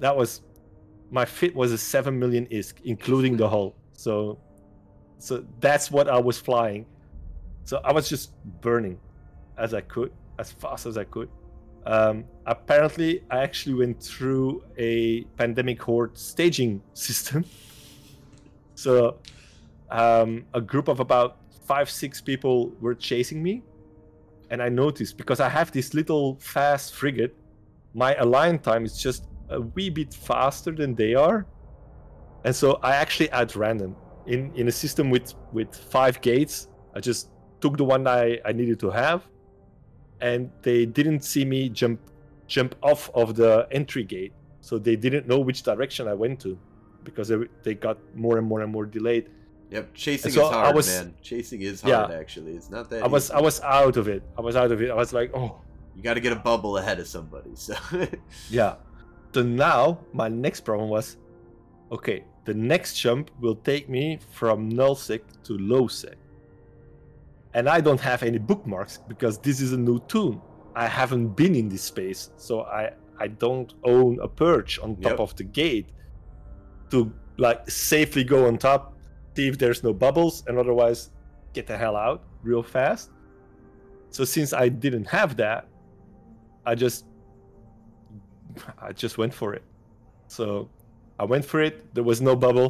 that 0.00 0.16
was 0.16 0.42
my 1.10 1.24
fit 1.24 1.54
was 1.54 1.72
a 1.72 1.78
seven 1.78 2.18
million 2.18 2.46
isk, 2.46 2.74
including 2.84 3.36
the 3.36 3.48
hull. 3.48 3.74
So, 3.92 4.38
so 5.18 5.44
that's 5.60 5.90
what 5.90 6.08
I 6.08 6.18
was 6.18 6.38
flying. 6.38 6.86
So 7.64 7.80
I 7.84 7.92
was 7.92 8.08
just 8.08 8.32
burning 8.62 8.98
as 9.58 9.74
I 9.74 9.80
could, 9.80 10.12
as 10.38 10.52
fast 10.52 10.86
as 10.86 10.96
I 10.96 11.04
could. 11.04 11.28
Um, 11.86 12.24
apparently, 12.46 13.22
I 13.30 13.38
actually 13.38 13.74
went 13.74 14.02
through 14.02 14.62
a 14.76 15.24
pandemic 15.38 15.80
horde 15.82 16.16
staging 16.18 16.82
system. 16.94 17.44
So, 18.74 19.16
um, 19.90 20.44
a 20.54 20.60
group 20.60 20.88
of 20.88 21.00
about 21.00 21.36
five, 21.68 21.88
six 21.90 22.20
people 22.20 22.56
were 22.80 22.94
chasing 22.94 23.42
me, 23.42 23.62
and 24.50 24.58
I 24.62 24.68
noticed 24.70 25.18
because 25.18 25.40
I 25.40 25.50
have 25.58 25.70
this 25.70 25.92
little 25.92 26.36
fast 26.40 26.94
frigate, 26.94 27.34
my 27.94 28.14
align 28.24 28.58
time 28.58 28.84
is 28.88 28.94
just 29.06 29.28
a 29.50 29.60
wee 29.60 29.90
bit 29.90 30.14
faster 30.14 30.72
than 30.72 30.94
they 30.94 31.14
are, 31.14 31.46
and 32.44 32.54
so 32.54 32.78
I 32.82 32.92
actually 33.02 33.30
outran 33.32 33.76
them 33.78 33.94
in 34.26 34.40
in 34.60 34.68
a 34.68 34.72
system 34.72 35.10
with 35.10 35.34
with 35.52 35.70
five 35.74 36.20
gates. 36.20 36.68
I 36.96 37.00
just 37.00 37.30
took 37.60 37.76
the 37.76 37.84
one 37.84 38.02
I 38.06 38.40
I 38.50 38.52
needed 38.60 38.78
to 38.80 38.90
have, 38.90 39.20
and 40.20 40.50
they 40.62 40.86
didn't 40.86 41.22
see 41.32 41.44
me 41.44 41.68
jump 41.80 42.00
jump 42.46 42.74
off 42.82 43.10
of 43.14 43.34
the 43.34 43.52
entry 43.70 44.04
gate, 44.04 44.32
so 44.60 44.78
they 44.78 44.96
didn't 44.96 45.26
know 45.30 45.40
which 45.48 45.62
direction 45.62 46.08
I 46.08 46.14
went 46.14 46.40
to, 46.44 46.58
because 47.04 47.28
they 47.28 47.38
they 47.62 47.74
got 47.74 47.96
more 48.14 48.38
and 48.38 48.46
more 48.46 48.60
and 48.64 48.72
more 48.72 48.86
delayed. 48.86 49.26
Yep. 49.70 49.94
Chasing 49.94 50.32
so 50.32 50.46
is 50.46 50.52
hard, 50.54 50.74
was- 50.76 50.88
man. 50.88 51.14
Chasing 51.22 51.60
is 51.62 51.82
Yeah. 51.84 51.96
hard. 52.06 52.12
Actually, 52.12 52.52
it's 52.56 52.70
not 52.70 52.88
that. 52.90 53.02
I 53.02 53.06
was 53.06 53.24
easy. 53.26 53.34
I 53.34 53.40
was 53.40 53.60
out 53.60 53.96
of 53.96 54.08
it. 54.08 54.22
I 54.36 54.40
was 54.40 54.56
out 54.56 54.72
of 54.72 54.80
it. 54.82 54.90
I 54.90 54.94
was 54.94 55.12
like, 55.12 55.30
oh 55.34 55.60
You 55.94 56.02
got 56.02 56.14
to 56.14 56.20
get 56.20 56.32
a 56.32 56.36
bubble 56.36 56.78
ahead 56.78 56.98
of 57.00 57.06
somebody. 57.08 57.50
So. 57.54 57.74
yeah. 58.50 58.76
So 59.34 59.42
now 59.42 59.98
my 60.12 60.28
next 60.28 60.60
problem 60.60 60.88
was, 60.88 61.16
okay, 61.92 62.24
the 62.46 62.54
next 62.54 62.94
jump 62.98 63.30
will 63.40 63.56
take 63.56 63.88
me 63.90 64.18
from 64.32 64.68
null 64.70 64.94
sec 64.94 65.20
to 65.44 65.52
low 65.58 65.86
sec, 65.86 66.16
and 67.54 67.68
I 67.68 67.80
don't 67.80 68.00
have 68.00 68.22
any 68.22 68.38
bookmarks 68.38 68.98
because 69.08 69.38
this 69.38 69.60
is 69.60 69.72
a 69.72 69.76
new 69.76 69.98
toon. 70.08 70.40
I 70.74 70.86
haven't 70.86 71.28
been 71.36 71.54
in 71.54 71.68
this 71.68 71.82
space, 71.82 72.30
so 72.36 72.62
I 72.62 72.92
I 73.20 73.26
don't 73.28 73.74
own 73.84 74.18
a 74.22 74.28
perch 74.28 74.78
on 74.78 74.94
top 74.96 75.10
Yep. 75.12 75.20
of 75.20 75.36
the 75.36 75.44
gate 75.44 75.88
to 76.90 77.12
like 77.36 77.68
safely 77.68 78.24
go 78.24 78.46
on 78.46 78.56
top, 78.58 78.94
see 79.38 79.46
if 79.46 79.56
there's 79.56 79.82
no 79.88 79.92
bubbles, 80.04 80.34
and 80.46 80.58
otherwise 80.58 81.00
get 81.56 81.64
the 81.70 81.76
hell 81.82 81.96
out 82.06 82.18
real 82.42 82.64
fast. 82.76 83.10
So 84.10 84.24
since 84.24 84.50
I 84.52 84.68
didn't 84.84 85.06
have 85.18 85.30
that, 85.44 85.60
I 86.70 86.74
just 86.74 87.04
I 88.86 88.90
just 89.04 89.14
went 89.22 89.32
for 89.40 89.50
it. 89.58 89.64
So 90.26 90.44
I 91.22 91.24
went 91.32 91.44
for 91.44 91.60
it. 91.68 91.74
There 91.94 92.06
was 92.12 92.20
no 92.30 92.34
bubble. 92.46 92.68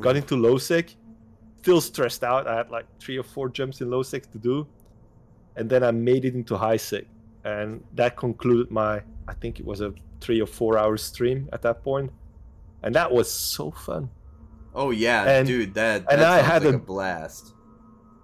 Got 0.00 0.16
into 0.16 0.36
low 0.36 0.56
sec. 0.58 0.86
Still 1.62 1.80
stressed 1.80 2.24
out. 2.24 2.42
I 2.46 2.54
had 2.60 2.70
like 2.70 2.86
three 3.02 3.18
or 3.22 3.26
four 3.34 3.46
jumps 3.58 3.76
in 3.82 3.90
low 3.90 4.02
sec 4.02 4.22
to 4.34 4.38
do, 4.38 4.66
and 5.56 5.68
then 5.68 5.82
I 5.88 5.90
made 5.90 6.24
it 6.24 6.34
into 6.40 6.56
high 6.56 6.80
sec, 6.88 7.04
and 7.44 7.68
that 7.98 8.16
concluded 8.16 8.70
my. 8.70 8.92
I 9.32 9.34
think 9.40 9.60
it 9.60 9.66
was 9.66 9.80
a 9.88 9.92
three 10.24 10.40
or 10.40 10.50
four 10.58 10.72
hour 10.78 10.96
stream 10.96 11.38
at 11.52 11.60
that 11.66 11.82
point, 11.82 12.08
and 12.82 12.94
that 12.94 13.08
was 13.18 13.28
so 13.30 13.70
fun. 13.70 14.08
Oh 14.76 14.90
yeah, 14.90 15.24
And- 15.24 15.46
dude. 15.48 15.74
That 15.74 16.04
and 16.10 16.20
that 16.20 16.30
I 16.30 16.42
had 16.42 16.62
like 16.64 16.74
a, 16.74 16.76
a- 16.76 16.80
blast. 16.80 17.54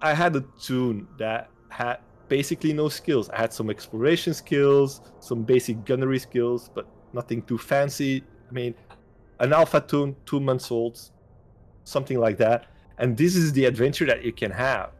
I 0.01 0.13
had 0.13 0.35
a 0.35 0.41
toon 0.61 1.07
that 1.17 1.49
had 1.69 1.97
basically 2.27 2.73
no 2.73 2.89
skills. 2.89 3.29
I 3.29 3.37
had 3.37 3.51
some 3.53 3.69
exploration 3.69 4.33
skills, 4.33 5.01
some 5.19 5.43
basic 5.43 5.83
gunnery 5.85 6.19
skills, 6.19 6.69
but 6.75 6.85
nothing 7.13 7.41
too 7.41 7.57
fancy. 7.57 8.23
I 8.49 8.51
mean, 8.53 8.75
an 9.39 9.51
alpha 9.53 9.81
toon, 9.81 10.15
two 10.25 10.39
months 10.39 10.69
old, 10.71 10.99
something 11.85 12.19
like 12.19 12.37
that. 12.37 12.65
And 12.99 13.17
this 13.17 13.35
is 13.35 13.51
the 13.53 13.65
adventure 13.65 14.05
that 14.05 14.23
you 14.23 14.31
can 14.33 14.51
have. 14.51 14.91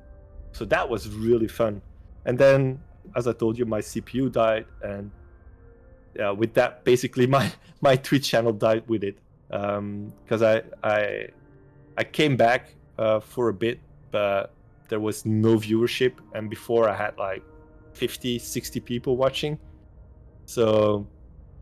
So 0.54 0.66
that 0.66 0.88
was 0.90 1.08
really 1.10 1.48
fun. 1.48 1.82
And 2.26 2.38
then, 2.38 2.80
as 3.16 3.28
I 3.28 3.34
told 3.34 3.58
you, 3.58 3.66
my 3.66 3.80
CPU 3.82 4.32
died, 4.32 4.66
and 4.82 5.12
yeah, 6.16 6.32
with 6.32 6.54
that, 6.56 6.84
basically 6.84 7.28
my 7.38 7.52
my 7.82 7.96
Twitch 7.98 8.28
channel 8.30 8.54
died 8.54 8.84
with 8.88 9.04
it 9.04 9.18
um, 9.52 10.14
because 10.24 10.42
I 10.42 10.62
I 10.84 11.28
I 11.98 12.04
came 12.04 12.36
back 12.38 12.76
uh, 12.98 13.20
for 13.20 13.50
a 13.50 13.54
bit, 13.54 13.80
but 14.12 14.54
there 14.90 15.00
was 15.00 15.26
no 15.26 15.56
viewership 15.58 16.14
and 16.34 16.50
before 16.50 16.88
i 16.90 16.96
had 16.96 17.18
like 17.18 17.44
50 17.94 18.38
60 18.40 18.80
people 18.82 19.18
watching 19.18 19.58
so 20.46 21.08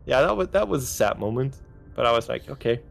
yeah 0.06 0.20
that 0.22 0.36
was 0.36 0.48
that 0.48 0.68
was 0.68 0.82
a 0.82 0.86
sad 0.86 1.18
moment 1.18 1.62
but 1.94 2.06
i 2.06 2.12
was 2.12 2.28
like 2.28 2.48
okay 2.50 2.82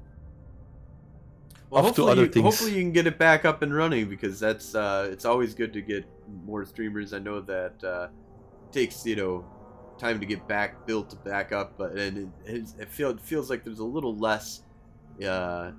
Well, 1.69 1.81
off 1.81 1.95
to 1.95 2.05
hopefully, 2.05 2.11
other 2.11 2.25
you, 2.25 2.29
things. 2.29 2.43
hopefully 2.43 2.71
you 2.73 2.81
can 2.81 2.91
get 2.91 3.07
it 3.07 3.17
back 3.17 3.45
up 3.45 3.61
and 3.61 3.73
running 3.73 4.09
because 4.09 4.39
that's 4.39 4.75
uh, 4.75 5.07
it's 5.11 5.25
always 5.25 5.53
good 5.53 5.73
to 5.73 5.81
get 5.81 6.05
more 6.45 6.65
streamers. 6.65 7.13
I 7.13 7.19
know 7.19 7.39
that 7.41 7.83
uh, 7.83 8.07
takes 8.71 9.05
you 9.05 9.15
know 9.15 9.45
time 9.97 10.19
to 10.19 10.25
get 10.25 10.47
back 10.47 10.85
built 10.85 11.23
back 11.23 11.51
up, 11.51 11.77
but 11.77 11.93
and 11.93 12.33
it, 12.45 12.67
it, 12.79 12.89
feel, 12.89 13.11
it 13.11 13.21
feels 13.21 13.49
like 13.49 13.63
there's 13.63 13.79
a 13.79 13.85
little 13.85 14.15
less 14.17 14.63
uh, 15.25 15.71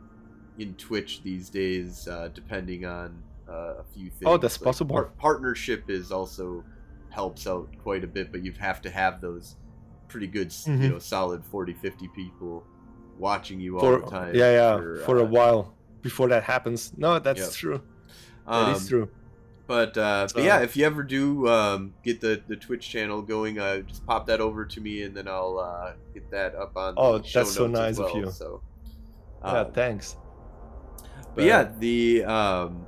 in 0.59 0.74
Twitch 0.74 1.22
these 1.22 1.48
days, 1.50 2.07
uh, 2.09 2.28
depending 2.34 2.84
on 2.84 3.22
uh, 3.48 3.74
a 3.78 3.84
few 3.92 4.11
things. 4.11 4.22
Oh, 4.26 4.36
that's 4.36 4.59
possible. 4.59 4.94
par- 4.94 5.11
partnership 5.18 5.88
is 5.88 6.12
also 6.12 6.64
helps 7.11 7.46
out 7.46 7.68
quite 7.82 8.05
a 8.05 8.07
bit, 8.07 8.32
but 8.32 8.42
you 8.42 8.53
have 8.53 8.80
to 8.82 8.90
have 8.90 9.20
those 9.20 9.57
pretty 10.09 10.26
good, 10.26 10.48
s 10.48 10.66
you 10.66 10.74
know, 10.76 10.98
solid 10.98 11.44
40, 11.44 11.74
50 11.74 12.09
people 12.09 12.64
watching 13.18 13.61
you 13.61 13.78
all 13.78 13.80
for 13.80 14.00
the 14.00 14.07
time. 14.11 14.34
yeah 14.34 14.53
yeah 14.53 15.05
for, 15.05 15.18
a 15.18 15.22
uh, 15.22 15.26
while 15.26 15.74
before 16.00 16.28
that 16.28 16.42
happens 16.42 16.92
no 16.96 17.18
that's 17.18 17.55
true 17.55 17.80
that 18.46 18.53
um, 18.53 18.74
is 18.74 18.88
true 18.88 19.09
But 19.66 19.96
uh, 19.96 20.26
but 20.34 20.42
yeah, 20.42 20.61
if 20.61 20.76
you 20.76 20.84
ever 20.84 21.03
do 21.03 21.48
um, 21.48 21.94
get 22.03 22.20
the, 22.20 22.42
the 22.48 22.57
Twitch 22.57 22.88
channel 22.88 23.22
going, 23.22 23.59
uh, 23.59 23.78
just 23.80 24.05
pop 24.05 24.26
that 24.26 24.40
over 24.40 24.66
to 24.66 24.80
me, 24.80 25.03
and 25.03 25.16
then 25.16 25.28
I'll 25.28 25.59
uh, 25.59 25.92
get 26.12 26.30
that 26.30 26.55
up 26.55 26.76
on. 26.76 26.94
Oh, 26.96 27.18
the 27.18 27.24
show 27.26 27.40
that's 27.40 27.53
so 27.53 27.66
nice 27.68 27.98
of 27.98 28.11
you. 28.14 28.30
So, 28.30 28.61
yeah 29.44 29.61
um, 29.61 29.72
thanks 29.72 30.16
but 31.35 31.45
yeah, 31.45 31.68
the 31.78 32.24
um, 32.24 32.87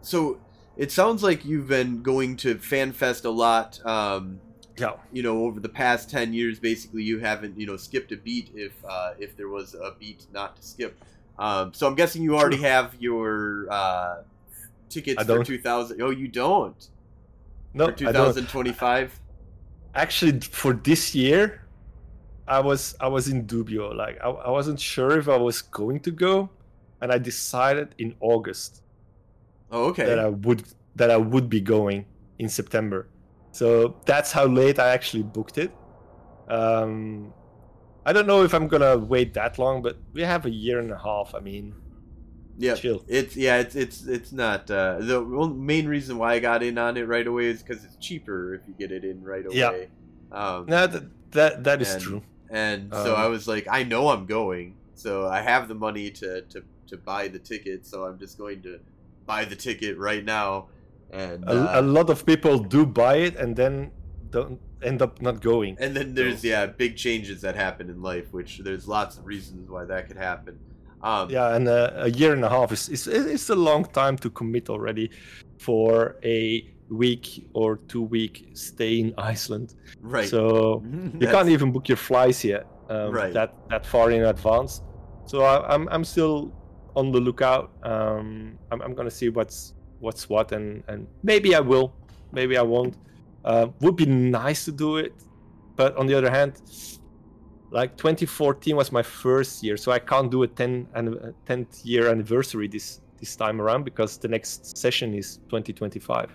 so 0.00 0.40
it 0.76 0.90
sounds 0.90 1.22
like 1.22 1.44
you've 1.44 1.68
been 1.68 2.02
going 2.02 2.36
to 2.38 2.54
FanFest 2.56 3.24
a 3.24 3.30
lot. 3.30 3.84
Um, 3.84 4.40
yeah 4.78 4.92
you 5.12 5.22
know, 5.22 5.44
over 5.44 5.60
the 5.60 5.68
past 5.68 6.10
ten 6.10 6.32
years, 6.32 6.58
basically, 6.58 7.02
you 7.02 7.18
haven't 7.18 7.58
you 7.58 7.66
know 7.66 7.76
skipped 7.76 8.12
a 8.12 8.16
beat 8.16 8.50
if 8.54 8.72
uh, 8.88 9.14
if 9.18 9.36
there 9.36 9.48
was 9.48 9.74
a 9.74 9.94
beat 9.98 10.26
not 10.32 10.56
to 10.56 10.62
skip. 10.62 10.96
Um, 11.38 11.72
so 11.72 11.86
I'm 11.86 11.94
guessing 11.94 12.22
you 12.22 12.36
already 12.36 12.58
have 12.58 12.94
your 12.98 13.66
uh, 13.70 14.22
tickets 14.88 15.18
I 15.18 15.22
for 15.24 15.36
don't. 15.36 15.44
2000. 15.46 16.00
Oh, 16.02 16.10
you 16.10 16.28
don't 16.28 16.88
no 17.74 17.86
for 17.86 17.92
2025. 17.92 19.20
actually 19.94 20.40
for 20.40 20.72
this 20.74 21.14
year 21.14 21.62
i 22.48 22.58
was 22.58 22.94
i 23.00 23.08
was 23.08 23.28
in 23.28 23.46
dubio 23.46 23.94
like 23.94 24.18
I, 24.22 24.28
I 24.28 24.50
wasn't 24.50 24.80
sure 24.80 25.18
if 25.18 25.28
i 25.28 25.36
was 25.36 25.62
going 25.62 26.00
to 26.00 26.10
go 26.10 26.50
and 27.02 27.12
I 27.12 27.18
decided 27.18 27.94
in 27.98 28.14
August 28.20 28.80
Oh, 29.70 29.86
okay. 29.90 30.06
that 30.06 30.18
I 30.18 30.28
would 30.28 30.62
that 30.96 31.10
I 31.10 31.16
would 31.18 31.48
be 31.50 31.60
going 31.60 32.06
in 32.38 32.48
September. 32.48 33.08
So 33.50 33.96
that's 34.06 34.32
how 34.32 34.46
late 34.46 34.78
I 34.78 34.88
actually 34.96 35.24
booked 35.24 35.58
it. 35.58 35.70
Um, 36.48 37.32
I 38.04 38.12
don't 38.12 38.26
know 38.26 38.42
if 38.44 38.52
I'm 38.54 38.68
gonna 38.68 38.96
wait 38.98 39.34
that 39.34 39.58
long, 39.58 39.82
but 39.82 39.96
we 40.12 40.22
have 40.22 40.46
a 40.46 40.50
year 40.50 40.78
and 40.80 40.90
a 40.90 40.98
half. 40.98 41.34
I 41.34 41.40
mean, 41.40 41.74
yeah, 42.58 42.74
chill. 42.74 43.04
it's 43.08 43.36
yeah, 43.36 43.58
it's 43.58 43.74
it's 43.76 44.06
it's 44.06 44.32
not 44.32 44.70
uh, 44.70 44.98
the 45.00 45.20
main 45.22 45.86
reason 45.86 46.18
why 46.18 46.34
I 46.34 46.38
got 46.40 46.62
in 46.62 46.78
on 46.78 46.96
it 46.96 47.06
right 47.06 47.26
away 47.26 47.46
is 47.46 47.62
because 47.62 47.84
it's 47.84 47.96
cheaper 47.96 48.54
if 48.54 48.62
you 48.66 48.74
get 48.78 48.90
it 48.92 49.04
in 49.04 49.22
right 49.22 49.46
away. 49.46 49.56
Yeah. 49.56 49.72
Um, 50.32 50.66
no, 50.66 50.86
that 50.86 51.02
that, 51.32 51.64
that 51.64 51.82
is 51.82 51.94
And- 51.94 52.02
true. 52.02 52.22
and 52.50 52.92
so 52.92 53.14
Um, 53.14 53.20
I 53.20 53.26
was 53.28 53.46
like, 53.48 53.66
I 53.70 53.84
know 53.84 54.08
I'm 54.08 54.26
going, 54.26 54.76
so 54.94 55.26
I 55.28 55.40
have 55.40 55.68
the 55.68 55.74
money 55.74 56.10
to 56.10 56.42
to 56.42 56.62
to 56.92 56.96
buy 57.12 57.22
the 57.28 57.38
ticket, 57.52 57.80
so 57.90 57.96
I'm 58.06 58.18
just 58.24 58.34
going 58.38 58.60
to 58.68 58.72
buy 59.26 59.42
the 59.52 59.56
ticket 59.68 59.94
right 59.98 60.24
now. 60.38 60.48
And 61.10 61.44
A, 61.44 61.56
uh, 61.76 61.80
a 61.80 61.82
lot 61.82 62.08
of 62.14 62.18
people 62.24 62.54
do 62.58 62.86
buy 62.86 63.16
it 63.28 63.34
and 63.42 63.50
then 63.60 63.74
don't 64.30 64.60
end 64.82 65.00
up 65.06 65.20
not 65.28 65.36
going. 65.40 65.76
and 65.84 65.90
then 65.96 66.08
there's 66.18 66.42
yeah 66.52 66.64
big 66.84 66.92
changes 67.06 67.38
that 67.44 67.54
happen 67.66 67.86
in 67.94 67.98
life, 68.12 68.28
which 68.38 68.60
there's 68.66 68.86
lots 68.98 69.12
of 69.18 69.22
reasons 69.34 69.68
why 69.74 69.84
that 69.92 70.02
could 70.08 70.16
happen. 70.30 70.54
Um, 71.10 71.24
Yeah, 71.36 71.54
and 71.56 71.66
uh, 71.68 72.08
a 72.08 72.10
year 72.20 72.32
and 72.32 72.44
a 72.44 72.48
half 72.56 72.68
is, 72.76 72.88
is 72.96 73.06
is 73.06 73.50
a 73.50 73.58
long 73.70 73.82
time 74.00 74.16
to 74.24 74.28
commit 74.30 74.64
already 74.74 75.06
for 75.58 76.16
a 76.38 76.40
week 76.88 77.26
or 77.60 77.68
two 77.90 78.02
week 78.16 78.34
stay 78.54 78.92
in 79.04 79.08
Iceland. 79.32 79.68
right. 80.16 80.28
So 80.28 80.82
you 81.20 81.26
can't 81.34 81.48
even 81.56 81.72
book 81.74 81.86
your 81.88 82.00
flights 82.10 82.40
yet 82.44 82.64
um, 82.88 83.10
Right. 83.20 83.32
that 83.38 83.50
that 83.70 83.84
far 83.92 84.10
in 84.16 84.22
advance. 84.24 84.72
So 85.30 85.36
I, 85.52 85.54
I'm 85.74 85.84
I'm 85.94 86.04
still 86.04 86.38
on 86.96 87.12
the 87.12 87.20
lookout. 87.20 87.70
Um, 87.82 88.58
I'm 88.70 88.80
I'm 88.82 88.94
gonna 88.94 89.10
see 89.10 89.28
what's 89.28 89.74
what's 90.00 90.28
what 90.28 90.52
and 90.52 90.82
and 90.88 91.06
maybe 91.22 91.54
I 91.54 91.60
will, 91.60 91.94
maybe 92.32 92.56
I 92.56 92.62
won't. 92.62 92.96
Uh, 93.44 93.68
would 93.80 93.96
be 93.96 94.06
nice 94.06 94.64
to 94.66 94.72
do 94.72 94.98
it, 94.98 95.14
but 95.76 95.96
on 95.96 96.06
the 96.06 96.14
other 96.14 96.30
hand, 96.30 96.60
like 97.70 97.96
2014 97.96 98.76
was 98.76 98.92
my 98.92 99.02
first 99.02 99.62
year, 99.64 99.76
so 99.76 99.90
I 99.90 99.98
can't 99.98 100.30
do 100.30 100.42
a 100.44 100.46
10 100.48 100.86
and 100.94 101.34
10th 101.46 101.80
year 101.84 102.08
anniversary 102.08 102.68
this 102.68 103.00
this 103.18 103.34
time 103.36 103.60
around 103.60 103.84
because 103.84 104.18
the 104.18 104.28
next 104.28 104.76
session 104.76 105.14
is 105.14 105.38
2025. 105.48 106.30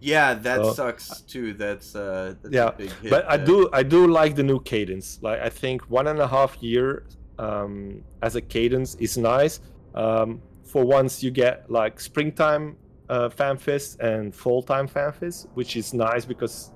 Yeah, 0.00 0.34
that 0.34 0.64
So- 0.64 0.72
sucks 0.74 1.22
too. 1.22 1.54
That's 1.54 1.94
uh, 1.96 2.34
that's 2.42 2.54
Yeah, 2.54 2.68
a 2.68 2.72
big 2.72 2.90
hit. 3.02 3.10
but 3.10 3.28
I 3.28 3.36
do 3.36 3.68
I 3.72 3.82
do 3.82 4.06
like 4.06 4.34
the 4.36 4.44
new 4.44 4.60
cadence. 4.60 5.18
Like 5.22 5.40
I 5.40 5.48
think 5.50 5.82
one 5.90 6.06
and 6.06 6.20
a 6.20 6.28
half 6.28 6.62
year 6.62 7.04
um, 7.38 8.02
as 8.22 8.36
a 8.36 8.40
cadence 8.40 8.94
is 8.96 9.16
nice. 9.16 9.60
Um, 9.94 10.40
for 10.64 10.84
once 10.84 11.22
you 11.22 11.30
get 11.30 11.70
like 11.70 11.98
springtime 12.00 12.76
uh, 13.08 13.28
fanfest 13.30 13.98
and 14.00 14.34
fall 14.34 14.62
time 14.62 14.86
fanfest, 14.88 15.46
which 15.54 15.76
is 15.76 15.94
nice 15.94 16.24
because 16.26 16.72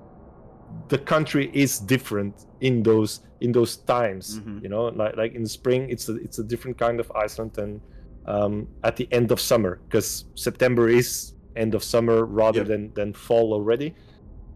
the 0.89 0.97
country 0.97 1.51
is 1.53 1.79
different 1.79 2.45
in 2.61 2.81
those 2.83 3.21
in 3.41 3.51
those 3.51 3.77
times. 3.77 4.39
Mhm. 4.39 4.63
You 4.63 4.69
know, 4.69 4.85
like 4.85 5.15
like 5.15 5.33
in 5.35 5.45
spring 5.45 5.89
it's 5.89 6.09
a 6.09 6.15
it's 6.15 6.39
a 6.39 6.43
different 6.43 6.77
kind 6.77 6.99
of 6.99 7.11
Iceland 7.15 7.53
than 7.53 7.81
um, 8.25 8.67
at 8.83 8.95
the 8.95 9.07
end 9.11 9.31
of 9.31 9.39
summer 9.39 9.79
because 9.87 10.25
September 10.35 10.87
is 10.89 11.33
end 11.55 11.75
of 11.75 11.83
summer 11.83 12.25
rather 12.25 12.59
Yep. 12.61 12.67
than 12.67 12.93
than 12.95 13.13
fall 13.13 13.53
already. 13.53 13.93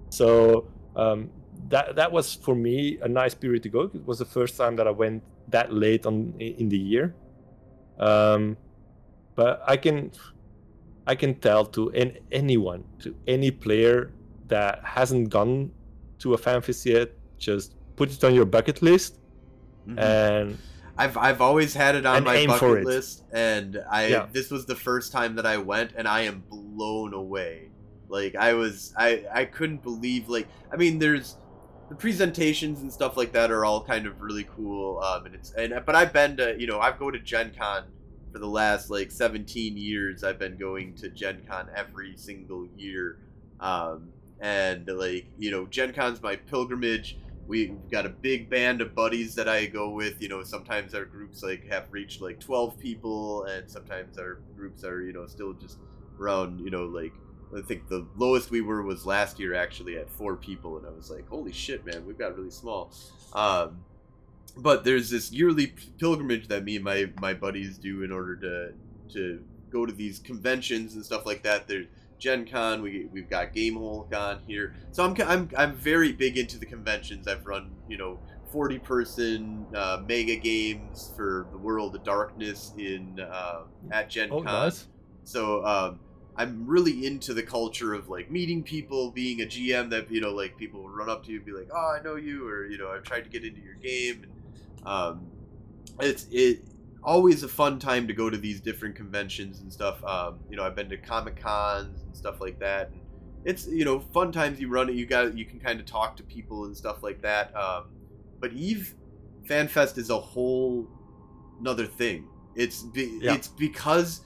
So 0.09 0.67
um, 0.95 1.29
that 1.69 1.95
that 1.95 2.11
was 2.11 2.33
for 2.33 2.55
me 2.55 2.97
a 3.03 3.07
nice 3.07 3.35
period 3.35 3.61
to 3.63 3.69
go. 3.69 3.81
It 3.93 4.05
was 4.05 4.17
the 4.19 4.25
first 4.25 4.57
time 4.57 4.75
that 4.77 4.87
I 4.87 4.91
went 4.91 5.21
that 5.49 5.73
late 5.73 6.05
on 6.05 6.33
in 6.39 6.69
the 6.69 6.77
year. 6.77 7.15
Um, 7.99 8.57
but 9.35 9.61
I 9.67 9.77
can 9.77 10.11
I 11.07 11.15
can 11.15 11.35
tell 11.35 11.65
to 11.67 11.89
an, 11.91 12.17
anyone 12.31 12.83
to 12.99 13.15
any 13.27 13.49
player 13.51 14.11
that 14.47 14.83
hasn't 14.83 15.29
gone 15.29 15.71
to 16.19 16.33
a 16.33 16.37
fanfest 16.37 16.85
yet, 16.85 17.11
just 17.37 17.75
put 17.95 18.11
it 18.11 18.23
on 18.23 18.33
your 18.35 18.45
bucket 18.45 18.81
list 18.81 19.19
Mhm. 19.87 19.99
and 19.99 20.57
I've 20.97 21.15
I've 21.15 21.41
always 21.41 21.73
had 21.73 21.95
it 21.95 22.05
on 22.05 22.23
my 22.23 22.45
bucket 22.47 22.83
list, 22.83 23.23
and 23.31 23.79
I 23.89 24.07
Yeah. 24.07 24.25
this 24.31 24.49
was 24.49 24.65
the 24.65 24.75
first 24.75 25.11
time 25.11 25.35
that 25.35 25.45
I 25.45 25.57
went, 25.57 25.91
and 25.95 26.07
I 26.07 26.21
am 26.21 26.43
blown 26.49 27.13
away. 27.13 27.69
Like 28.09 28.35
I 28.35 28.53
was, 28.53 28.93
I 28.97 29.25
I 29.31 29.45
couldn't 29.45 29.83
believe. 29.83 30.27
Like 30.27 30.47
I 30.73 30.75
mean, 30.75 30.97
there's 30.97 31.37
the 31.89 31.95
presentations 31.95 32.81
and 32.81 32.91
stuff 32.91 33.17
like 33.17 33.31
that 33.31 33.51
are 33.51 33.65
all 33.65 33.83
kind 33.83 34.05
of 34.05 34.21
really 34.21 34.47
cool. 34.55 34.99
Um, 34.99 35.25
and 35.25 35.35
it's 35.35 35.51
and 35.53 35.81
but 35.85 35.95
I've 35.95 36.13
been 36.13 36.37
to 36.37 36.55
you 36.59 36.67
know 36.67 36.79
I've 36.79 36.99
go 36.99 37.11
to 37.11 37.19
Gen 37.19 37.53
Con 37.57 37.85
for 38.31 38.39
the 38.39 38.47
last 38.47 38.89
like 38.89 39.11
17 39.11 39.77
years. 39.77 40.23
I've 40.23 40.39
been 40.39 40.57
going 40.57 40.95
to 40.95 41.09
Gen 41.09 41.43
Con 41.47 41.69
every 41.75 42.15
single 42.17 42.67
year. 42.77 43.19
Um, 43.59 44.09
and 44.39 44.87
like 44.87 45.25
you 45.37 45.51
know, 45.51 45.65
Gen 45.65 45.93
Con's 45.93 46.21
my 46.21 46.35
pilgrimage 46.35 47.17
we've 47.47 47.75
got 47.89 48.05
a 48.05 48.09
big 48.09 48.49
band 48.49 48.81
of 48.81 48.93
buddies 48.93 49.33
that 49.35 49.47
I 49.47 49.65
go 49.65 49.89
with. 49.89 50.21
You 50.21 50.29
know, 50.29 50.43
sometimes 50.43 50.93
our 50.93 51.05
groups 51.05 51.41
like 51.41 51.65
have 51.69 51.85
reached 51.91 52.21
like 52.21 52.39
twelve 52.39 52.77
people, 52.79 53.45
and 53.45 53.69
sometimes 53.69 54.17
our 54.17 54.39
groups 54.55 54.83
are 54.83 55.01
you 55.01 55.13
know 55.13 55.25
still 55.25 55.53
just 55.53 55.77
around 56.19 56.59
you 56.59 56.69
know 56.69 56.85
like 56.85 57.13
I 57.55 57.61
think 57.61 57.87
the 57.87 58.05
lowest 58.17 58.51
we 58.51 58.61
were 58.61 58.81
was 58.81 59.05
last 59.05 59.39
year 59.39 59.53
actually 59.53 59.97
at 59.97 60.09
four 60.09 60.35
people, 60.35 60.77
and 60.77 60.85
I 60.85 60.91
was 60.91 61.09
like, 61.09 61.27
holy 61.27 61.51
shit, 61.53 61.85
man, 61.85 62.05
we've 62.05 62.17
got 62.17 62.35
really 62.35 62.51
small. 62.51 62.91
Um, 63.33 63.83
but 64.57 64.83
there's 64.83 65.09
this 65.09 65.31
yearly 65.31 65.67
p- 65.67 65.89
pilgrimage 65.97 66.47
that 66.47 66.63
me 66.63 66.75
and 66.75 66.85
my 66.85 67.09
my 67.21 67.33
buddies 67.33 67.77
do 67.77 68.03
in 68.03 68.11
order 68.11 68.35
to 68.37 68.73
to 69.13 69.43
go 69.69 69.85
to 69.85 69.93
these 69.93 70.19
conventions 70.19 70.95
and 70.95 71.05
stuff 71.05 71.25
like 71.25 71.43
that. 71.43 71.67
There's 71.67 71.87
Gen 72.19 72.47
Con, 72.47 72.81
we, 72.81 73.07
we've 73.11 73.29
got 73.29 73.53
Game 73.53 73.75
Gamehole 73.75 74.09
Con 74.11 74.39
here. 74.47 74.73
So 74.91 75.03
I'm, 75.05 75.15
I'm, 75.21 75.49
I'm 75.55 75.75
very 75.75 76.11
big 76.11 76.37
into 76.37 76.57
the 76.57 76.65
conventions. 76.65 77.27
I've 77.27 77.45
run, 77.45 77.71
you 77.87 77.97
know, 77.97 78.19
40 78.51 78.79
person 78.79 79.65
uh, 79.75 80.01
mega 80.07 80.35
games 80.35 81.11
for 81.15 81.47
the 81.51 81.57
World 81.57 81.95
of 81.95 82.03
Darkness 82.03 82.73
in 82.77 83.19
uh, 83.19 83.63
at 83.91 84.09
Gen 84.09 84.29
oh 84.31 84.41
Con. 84.41 84.45
nice. 84.45 84.87
So 85.23 85.65
um, 85.65 85.99
I'm 86.37 86.67
really 86.67 87.05
into 87.05 87.33
the 87.33 87.41
culture 87.43 87.93
of 87.93 88.09
like 88.09 88.29
meeting 88.29 88.63
people, 88.63 89.11
being 89.11 89.41
a 89.41 89.45
GM 89.45 89.89
that 89.89 90.11
you 90.11 90.21
know 90.21 90.31
like 90.31 90.55
people 90.57 90.81
will 90.83 90.89
run 90.89 91.09
up 91.09 91.23
to 91.25 91.31
you 91.31 91.37
and 91.37 91.45
be 91.45 91.51
like, 91.51 91.69
"Oh, 91.73 91.95
I 91.99 92.03
know 92.03 92.15
you," 92.15 92.47
or 92.47 92.65
you 92.67 92.77
know, 92.77 92.89
"I've 92.91 93.03
tried 93.03 93.21
to 93.23 93.29
get 93.29 93.43
into 93.43 93.61
your 93.61 93.73
game." 93.75 94.23
And, 94.23 94.87
um, 94.87 95.27
it's 95.99 96.27
it 96.31 96.63
always 97.03 97.41
a 97.43 97.47
fun 97.47 97.79
time 97.79 98.07
to 98.07 98.13
go 98.13 98.29
to 98.29 98.37
these 98.37 98.59
different 98.59 98.95
conventions 98.95 99.61
and 99.61 99.71
stuff. 99.73 100.03
Um, 100.03 100.39
you 100.49 100.55
know, 100.57 100.63
I've 100.63 100.75
been 100.75 100.89
to 100.89 100.97
Comic 100.97 101.41
Cons 101.41 102.03
and 102.03 102.15
stuff 102.15 102.39
like 102.39 102.59
that, 102.59 102.89
and 102.91 103.01
it's 103.43 103.67
you 103.67 103.83
know 103.85 103.99
fun 103.99 104.31
times. 104.31 104.59
You 104.59 104.69
run 104.69 104.89
it, 104.89 104.95
you 104.95 105.05
got 105.07 105.35
you 105.35 105.45
can 105.45 105.59
kind 105.59 105.79
of 105.79 105.85
talk 105.87 106.15
to 106.17 106.23
people 106.23 106.65
and 106.65 106.77
stuff 106.77 107.01
like 107.01 107.21
that. 107.23 107.55
Um, 107.55 107.85
but 108.39 108.53
Eve 108.53 108.93
FanFest 109.45 109.97
is 109.97 110.11
a 110.11 110.19
whole 110.19 110.87
another 111.59 111.87
thing. 111.87 112.27
It's 112.55 112.83
be, 112.83 113.19
Yeah. 113.21 113.33
it's 113.33 113.47
because 113.47 114.21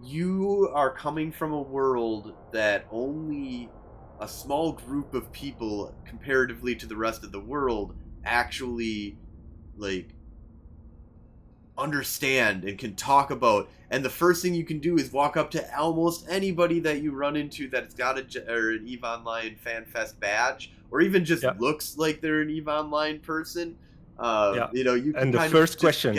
you 0.00 0.70
are 0.74 0.90
coming 0.90 1.32
from 1.32 1.52
a 1.52 1.60
world 1.60 2.34
that 2.52 2.86
only 2.90 3.68
a 4.20 4.28
small 4.28 4.72
group 4.72 5.14
of 5.14 5.30
people 5.32 5.94
comparatively 6.04 6.74
to 6.76 6.86
the 6.86 6.96
rest 6.96 7.24
of 7.24 7.32
the 7.32 7.40
world 7.40 7.94
actually 8.24 9.16
like 9.76 10.10
understand 11.76 12.64
and 12.64 12.76
can 12.78 12.94
talk 12.96 13.30
about 13.30 13.68
and 13.90 14.04
the 14.04 14.10
first 14.10 14.42
thing 14.42 14.52
you 14.52 14.64
can 14.64 14.80
do 14.80 14.98
is 14.98 15.12
walk 15.12 15.36
up 15.36 15.48
to 15.52 15.78
almost 15.78 16.26
anybody 16.28 16.80
that 16.80 17.00
you 17.00 17.12
run 17.12 17.36
into 17.36 17.68
that's 17.70 17.94
got 17.94 18.18
a 18.18 18.52
or 18.52 18.72
an 18.72 18.82
eve 18.86 19.04
online 19.04 19.54
fan 19.56 19.84
fest 19.84 20.18
badge 20.18 20.72
or 20.90 21.00
even 21.00 21.24
just 21.24 21.44
Yeah. 21.44 21.52
looks 21.58 21.96
like 21.96 22.20
they're 22.20 22.40
an 22.40 22.50
eve 22.50 22.66
online 22.66 23.20
person 23.20 23.76
uh, 24.18 24.52
Yeah. 24.56 24.68
you 24.72 24.82
know 24.82 24.94
you 24.94 25.12
can 25.12 25.22
And 25.22 25.34
the 25.34 25.40
first 25.48 25.78
question. 25.78 26.18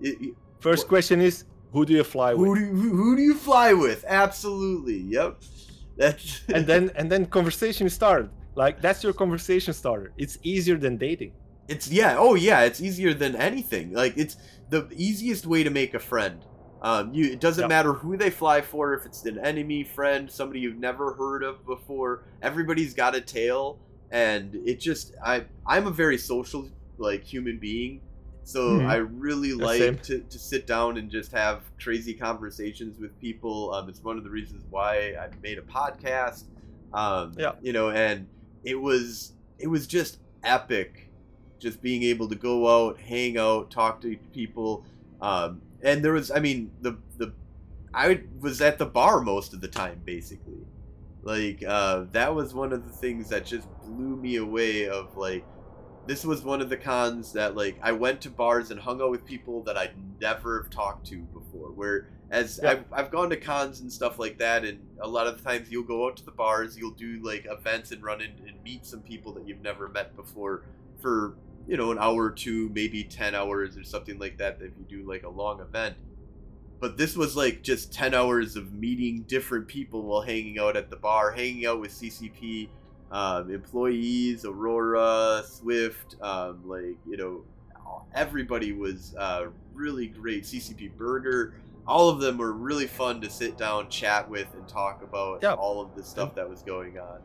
it- 0.00 0.34
First 0.60 0.88
question 0.88 1.20
is 1.20 1.44
who 1.76 1.84
do 1.88 1.92
you 1.92 2.04
fly 2.04 2.30
who 2.32 2.38
with? 2.50 2.58
do 2.58 2.64
you, 2.66 2.72
who, 2.80 2.88
who 3.00 3.16
do 3.16 3.22
you 3.30 3.34
fly 3.34 3.72
with 3.72 4.00
absolutely 4.08 4.98
yep 5.16 5.32
that's 5.96 6.42
and 6.56 6.66
then 6.66 6.90
and 6.98 7.10
then 7.12 7.26
conversation 7.26 7.88
started. 7.90 8.30
Like 8.54 8.80
that's 8.80 9.02
your 9.04 9.12
conversation 9.12 9.72
starter. 9.74 10.12
It's 10.16 10.38
easier 10.42 10.76
than 10.84 10.96
dating. 10.96 11.32
It's 11.68 11.86
yeah, 11.90 12.16
oh 12.18 12.34
yeah, 12.34 12.60
it's 12.68 12.80
easier 12.80 13.12
than 13.14 13.36
anything. 13.36 13.92
Like 13.92 14.14
it's 14.16 14.36
the 14.70 14.88
easiest 15.08 15.46
way 15.46 15.62
to 15.64 15.70
make 15.70 15.94
a 15.94 15.98
friend. 15.98 16.38
Um, 16.82 17.12
you 17.14 17.24
it 17.32 17.40
doesn't 17.40 17.64
Yeah. 17.64 17.76
matter 17.76 17.92
who 17.92 18.16
they 18.16 18.30
fly 18.30 18.60
for, 18.60 18.94
if 18.94 19.06
it's 19.06 19.24
an 19.24 19.38
enemy, 19.38 19.84
friend, 19.84 20.30
somebody 20.30 20.60
you've 20.60 20.78
never 20.78 21.14
heard 21.14 21.42
of 21.42 21.64
before. 21.66 22.12
Everybody's 22.42 22.94
got 22.94 23.14
a 23.14 23.20
tail, 23.20 23.78
and 24.10 24.54
it 24.70 24.78
just 24.80 25.14
I 25.24 25.44
I'm 25.66 25.86
a 25.86 25.90
very 26.04 26.18
social 26.18 26.68
like 26.98 27.22
human 27.24 27.58
being, 27.58 28.00
so 28.48 28.78
Mhm. 28.78 28.86
I 28.86 28.96
really 28.96 29.52
like 29.52 30.02
to, 30.04 30.20
to 30.20 30.38
sit 30.38 30.66
down 30.68 30.96
and 30.98 31.10
just 31.10 31.32
have 31.32 31.62
crazy 31.82 32.14
conversations 32.14 32.98
with 32.98 33.18
people. 33.20 33.74
Um, 33.74 33.88
it's 33.88 34.02
one 34.04 34.16
of 34.16 34.22
the 34.24 34.30
reasons 34.30 34.62
why 34.70 35.14
I 35.20 35.28
made 35.42 35.58
a 35.58 35.62
podcast. 35.62 36.44
Um, 36.92 37.32
Yeah. 37.36 37.52
you 37.60 37.72
know, 37.72 37.90
and 37.90 38.26
it 38.64 38.80
was 38.80 39.32
it 39.58 39.66
was 39.68 39.86
just 39.86 40.18
epic 40.44 41.10
just 41.58 41.80
being 41.82 42.02
able 42.02 42.28
to 42.28 42.34
go 42.36 42.68
out, 42.68 42.98
hang 43.00 43.36
out, 43.38 43.70
talk 43.70 44.00
to 44.02 44.16
people, 44.32 44.84
Um, 45.20 45.62
and 45.82 46.04
there 46.04 46.12
was, 46.12 46.30
I 46.30 46.38
mean, 46.40 46.70
the 46.82 46.96
the 47.18 47.32
I 47.94 48.20
was 48.40 48.60
at 48.60 48.78
the 48.78 48.84
bar 48.86 49.20
most 49.22 49.54
of 49.54 49.60
the 49.62 49.68
time, 49.68 50.00
basically. 50.04 50.66
Like 51.22 51.64
uh, 51.66 52.04
that 52.12 52.34
was 52.34 52.54
one 52.54 52.72
of 52.72 52.84
the 52.86 52.92
things 52.92 53.30
that 53.30 53.44
just 53.46 53.66
blew 53.82 54.14
me 54.16 54.36
away. 54.36 54.86
Of 54.88 55.16
like, 55.16 55.44
this 56.06 56.24
was 56.24 56.42
one 56.42 56.60
of 56.60 56.68
the 56.68 56.76
cons 56.76 57.32
that 57.32 57.56
like 57.56 57.78
I 57.82 57.92
went 57.92 58.20
to 58.22 58.30
bars 58.30 58.70
and 58.70 58.80
hung 58.80 59.00
out 59.00 59.10
with 59.10 59.24
people 59.24 59.62
that 59.64 59.76
I'd 59.76 59.94
never 60.20 60.62
have 60.62 60.70
talked 60.70 61.06
to 61.08 61.18
before. 61.18 61.72
Where 61.72 62.08
as 62.30 62.60
Yeah. 62.62 62.72
I've, 62.72 62.84
I've 62.92 63.10
gone 63.10 63.30
to 63.30 63.36
cons 63.36 63.80
and 63.80 63.92
stuff 63.92 64.18
like 64.18 64.38
that, 64.38 64.64
and 64.64 64.80
a 65.00 65.08
lot 65.08 65.26
of 65.26 65.38
the 65.38 65.44
times 65.44 65.70
you'll 65.70 65.84
go 65.84 66.06
out 66.06 66.16
to 66.18 66.24
the 66.24 66.32
bars, 66.32 66.76
you'll 66.78 66.90
do 66.90 67.20
like 67.22 67.46
events 67.48 67.92
and 67.92 68.02
run 68.02 68.20
in 68.20 68.32
and 68.46 68.62
meet 68.64 68.86
some 68.86 69.00
people 69.00 69.32
that 69.34 69.46
you've 69.46 69.62
never 69.62 69.88
met 69.88 70.16
before 70.16 70.64
for 71.00 71.36
you 71.66 71.76
know 71.76 71.90
an 71.92 71.98
hour 71.98 72.24
or 72.24 72.30
two, 72.30 72.70
maybe 72.74 73.04
ten 73.04 73.34
hours 73.34 73.76
or 73.76 73.84
something 73.84 74.18
like 74.18 74.38
that. 74.38 74.58
If 74.60 74.72
you 74.78 74.84
do 74.88 75.08
like 75.08 75.24
a 75.24 75.28
long 75.28 75.60
event, 75.60 75.96
but 76.80 76.96
this 76.96 77.16
was 77.16 77.36
like 77.36 77.62
just 77.62 77.92
10 77.92 78.14
hours 78.14 78.56
of 78.56 78.72
meeting 78.72 79.24
different 79.26 79.66
people 79.66 80.02
while 80.02 80.20
hanging 80.20 80.58
out 80.58 80.76
at 80.76 80.90
the 80.90 80.96
bar 80.96 81.32
hanging 81.32 81.66
out 81.66 81.80
with 81.80 81.90
ccp 81.90 82.68
um, 83.12 83.50
employees 83.52 84.44
aurora 84.44 85.42
swift 85.46 86.16
um, 86.22 86.60
like 86.64 86.96
you 87.08 87.16
know 87.16 87.42
everybody 88.14 88.72
was 88.72 89.14
uh, 89.18 89.46
really 89.74 90.06
great. 90.06 90.42
Ccp 90.44 90.96
burger 90.96 91.54
all 91.86 92.08
of 92.08 92.18
them 92.20 92.36
were 92.36 92.52
really 92.52 92.86
fun 92.86 93.20
to 93.20 93.30
sit 93.30 93.56
down 93.56 93.88
chat 93.88 94.28
with 94.28 94.52
and 94.54 94.66
talk 94.66 95.02
about 95.02 95.40
Yeah. 95.42 95.52
all 95.54 95.80
of 95.80 95.94
the 95.94 96.02
stuff 96.02 96.34
that 96.34 96.48
was 96.48 96.62
going 96.62 96.98
on. 96.98 97.20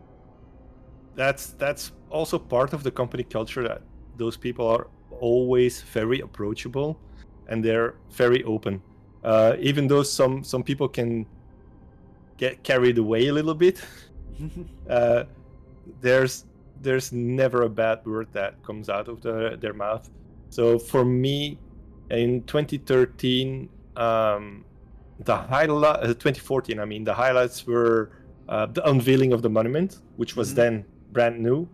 That's 1.16 1.48
that's 1.58 1.92
also 2.10 2.38
part 2.38 2.74
of 2.74 2.84
the 2.84 2.92
company 2.92 3.24
culture 3.24 3.64
that 3.68 3.82
those 4.18 4.38
people 4.38 4.68
are 4.68 4.88
always 5.20 5.82
very 5.82 6.20
approachable 6.22 7.00
and 7.48 7.64
they're 7.66 7.96
very 8.12 8.44
open. 8.44 8.82
Uh, 9.24 9.56
even 9.60 9.88
though 9.88 10.04
some 10.04 10.44
some 10.44 10.64
people 10.64 10.88
can 10.88 11.26
get 12.38 12.64
carried 12.64 12.98
away 12.98 13.28
a 13.28 13.34
little 13.34 13.54
bit 13.56 13.82
uh, 14.90 15.24
there's 16.00 16.46
there's 16.82 17.12
never 17.12 17.64
a 17.64 17.70
bad 17.70 18.06
word 18.06 18.28
that 18.34 18.62
comes 18.64 18.90
out 18.90 19.08
of 19.08 19.22
the, 19.22 19.58
their 19.60 19.74
mouth. 19.74 20.10
So 20.50 20.80
for 20.80 21.06
me 21.06 21.60
in 22.10 22.44
2013 22.44 23.70
um, 23.98 24.66
the 25.20 25.36
highlight 25.36 26.00
uh, 26.04 26.08
2014 26.08 26.80
i 26.80 26.86
mean 26.86 27.04
the 27.04 27.14
highlights 27.14 27.66
were 27.68 28.12
uh, 28.50 28.66
the 28.66 28.84
unveiling 28.90 29.32
of 29.34 29.42
the 29.42 29.50
monument 29.50 30.00
which 30.18 30.36
was 30.36 30.52
Mhm. 30.52 30.56
then 30.56 30.86
brand 31.12 31.40
new. 31.40 31.68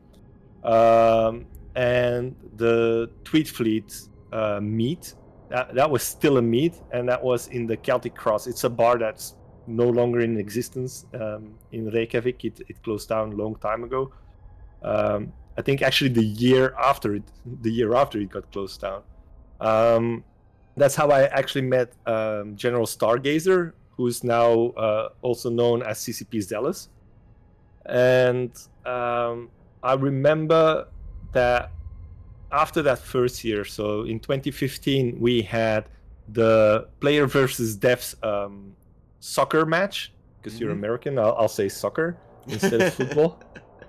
Um, 0.63 1.45
and 1.75 2.35
the 2.57 3.09
tweet 3.23 3.47
fleet 3.47 4.01
uh, 4.33 4.59
meet 4.61 5.13
that, 5.49 5.73
that 5.75 5.89
was 5.89 6.03
still 6.03 6.37
a 6.37 6.41
meet 6.41 6.73
and 6.91 7.07
that 7.07 7.23
was 7.23 7.47
in 7.47 7.67
the 7.67 7.77
celtic 7.77 8.15
cross. 8.15 8.47
It's 8.47 8.63
a 8.65 8.69
bar 8.69 8.97
that's 8.97 9.35
no 9.67 9.87
longer 9.87 10.21
in 10.21 10.37
existence 10.37 11.05
um, 11.13 11.53
in 11.71 11.89
reykjavik. 11.89 12.45
It, 12.45 12.61
it 12.67 12.81
closed 12.83 13.09
down 13.09 13.33
a 13.33 13.35
long 13.35 13.55
time 13.55 13.83
ago. 13.83 14.11
Um, 14.83 15.33
i 15.57 15.61
think 15.61 15.81
actually 15.81 16.09
the 16.09 16.23
year 16.23 16.75
after 16.77 17.15
it 17.15 17.23
the 17.61 17.71
year 17.71 17.95
after 17.95 18.19
it 18.19 18.29
got 18.29 18.51
closed 18.51 18.79
down. 18.81 19.01
Um, 19.59 20.23
that's 20.75 20.95
how 20.95 21.09
i 21.09 21.23
actually 21.23 21.63
met 21.63 21.93
um, 22.05 22.55
general 22.55 22.85
stargazer 22.85 23.73
who's 23.89 24.23
now 24.23 24.67
uh, 24.85 25.09
also 25.23 25.49
known 25.49 25.81
as 25.81 25.99
ccp 25.99 26.41
zealous. 26.41 26.89
And 27.87 28.51
um, 28.85 29.49
i 29.81 29.93
remember 29.93 30.87
that 31.33 31.71
after 32.51 32.81
that 32.83 32.99
first 32.99 33.43
year, 33.43 33.65
so 33.65 34.03
in 34.03 34.19
2015, 34.19 35.17
we 35.19 35.41
had 35.41 35.89
the 36.29 36.87
player 36.99 37.25
versus 37.25 37.77
devs 37.77 38.15
um, 38.23 38.75
soccer 39.19 39.65
match 39.65 40.13
because 40.41 40.59
you're 40.59 40.69
Mhm. 40.71 40.77
American. 40.79 41.19
I'll, 41.19 41.35
I'll 41.37 41.47
say 41.47 41.69
soccer 41.69 42.17
instead 42.47 42.81
of 42.81 42.93
football, 42.99 43.39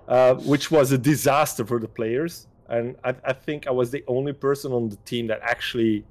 uh, 0.09 0.35
which 0.37 0.71
was 0.71 0.93
a 0.93 0.99
disaster 0.99 1.65
for 1.65 1.79
the 1.79 1.89
players. 1.89 2.47
And 2.69 2.97
I, 3.05 3.15
I 3.25 3.33
think 3.33 3.67
I 3.67 3.71
was 3.71 3.91
the 3.91 4.05
only 4.09 4.33
person 4.33 4.73
on 4.73 4.89
the 4.91 4.97
team 4.97 5.27
that 5.29 5.41
actually 5.43 6.05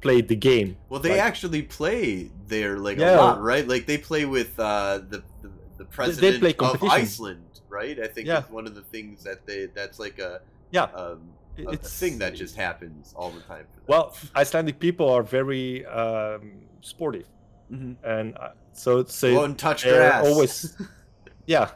played 0.00 0.26
the 0.28 0.34
game. 0.36 0.76
Well, 0.88 1.00
they 1.00 1.10
Like- 1.10 1.20
actually 1.20 1.62
play 1.62 2.30
there 2.48 2.78
like 2.78 2.98
Yeah. 2.98 3.16
a 3.16 3.18
lot, 3.18 3.40
right? 3.42 3.66
Like 3.66 3.86
they 3.86 3.98
play 3.98 4.24
with 4.24 4.58
uh, 4.58 4.98
the, 5.08 5.22
the 5.42 5.50
the 5.78 5.84
president 5.84 6.40
play 6.40 6.54
of. 6.58 6.82
Iceland, 6.84 7.60
right? 7.68 7.98
I 8.00 8.06
think 8.08 8.26
Yeah. 8.26 8.40
it's 8.40 8.50
one 8.50 8.66
of 8.66 8.74
the 8.74 8.82
things 8.82 9.22
that 9.24 9.46
they 9.46 9.66
that's 9.66 9.98
like 10.00 10.18
a 10.18 10.40
Yeah, 10.70 10.84
um, 10.94 11.20
a 11.58 11.70
it's 11.70 11.98
thing 11.98 12.18
that 12.18 12.34
just 12.34 12.56
happens 12.56 13.12
all 13.16 13.30
the 13.30 13.40
time. 13.42 13.66
Well, 13.86 14.16
Icelandic 14.36 14.78
people 14.80 15.08
are 15.08 15.22
very 15.22 15.84
um, 15.86 16.52
sportive, 16.80 17.26
Mhm. 17.72 17.96
and 18.04 18.36
uh, 18.38 18.50
so 18.72 19.02
say 19.04 19.32
go 19.34 19.44
and 19.44 19.58
touch 19.58 19.84
grass. 19.84 20.26
always 20.26 20.76
yeah 21.46 21.70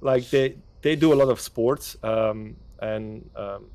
like 0.00 0.28
they 0.30 0.56
they 0.82 0.94
do 0.96 1.12
a 1.12 1.16
lot 1.22 1.28
of 1.28 1.40
sports 1.40 1.96
um, 2.02 2.56
and 2.80 3.28
um, 3.36 3.66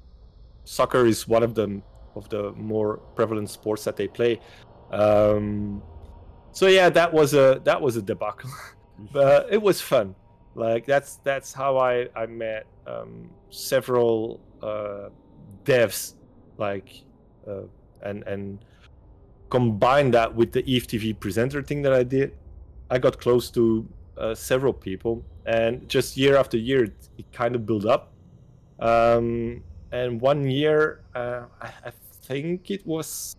soccer 0.63 1.05
is 1.05 1.27
one 1.27 1.43
of 1.43 1.55
them 1.55 1.83
of 2.15 2.27
the 2.29 2.51
more 2.53 2.97
prevalent 3.15 3.49
sports 3.49 3.83
that 3.83 3.95
they 3.97 4.07
play 4.07 4.39
um, 4.91 5.81
so 6.51 6.67
yeah 6.67 6.89
that 6.89 7.11
was 7.13 7.33
a 7.33 7.61
that 7.63 7.81
was 7.81 7.97
a 7.97 8.01
debacle 8.01 8.49
but 9.13 9.47
it 9.51 9.61
was 9.61 9.81
fun 9.81 10.15
like 10.55 10.85
that's 10.85 11.17
that's 11.17 11.53
how 11.53 11.77
i 11.77 12.07
i 12.15 12.25
met 12.25 12.65
um, 12.87 13.29
several 13.49 14.39
uh, 14.63 15.09
devs 15.65 16.15
like 16.57 17.03
uh, 17.47 17.61
and 18.03 18.23
and 18.23 18.59
combine 19.49 20.11
that 20.11 20.33
with 20.35 20.51
the 20.51 20.63
EFTV 20.63 21.19
presenter 21.19 21.61
thing 21.61 21.81
that 21.81 21.93
i 21.93 22.03
did 22.03 22.31
i 22.89 22.97
got 22.97 23.19
close 23.19 23.49
to 23.49 23.87
uh, 24.17 24.33
several 24.33 24.73
people. 24.73 25.23
And 25.45 25.87
just 25.87 26.17
year 26.17 26.37
after 26.37 26.57
year 26.57 26.85
it, 26.85 27.09
it 27.17 27.31
kind 27.31 27.55
of 27.55 27.65
built 27.65 27.85
up. 27.85 28.13
Um, 28.79 29.63
and 29.91 30.19
one 30.19 30.49
year 30.49 31.03
uh, 31.15 31.43
I, 31.61 31.67
I 31.85 31.91
think 32.23 32.69
it 32.69 32.85
was 32.85 33.35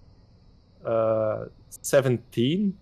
uh, 0.84 1.46
17 1.82 2.74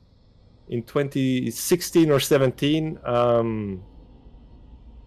in 0.69 0.83
2016 0.83 2.11
or 2.11 2.21
17 2.21 2.99
um, 3.05 3.83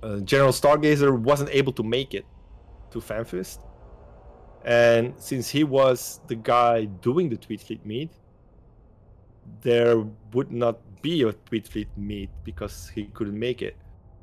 uh, 0.01 0.19
general 0.19 0.51
stargazer 0.51 1.17
wasn't 1.17 1.49
able 1.51 1.73
to 1.73 1.83
make 1.83 2.13
it 2.13 2.25
to 2.91 2.99
fanfest. 2.99 3.65
And 4.65 5.13
since 5.17 5.49
he 5.49 5.63
was 5.63 6.19
the 6.27 6.35
guy 6.35 6.85
doing 6.85 7.29
the 7.29 7.37
tweet 7.37 7.61
fleet 7.61 7.85
meet 7.85 8.11
there 9.61 10.03
would 10.33 10.51
not 10.51 10.79
be 11.01 11.23
a 11.23 11.33
tweet 11.33 11.67
fleet 11.67 11.89
meet 11.97 12.29
because 12.43 12.89
he 12.93 13.05
couldn't 13.05 13.37
make 13.37 13.61
it. 13.61 13.75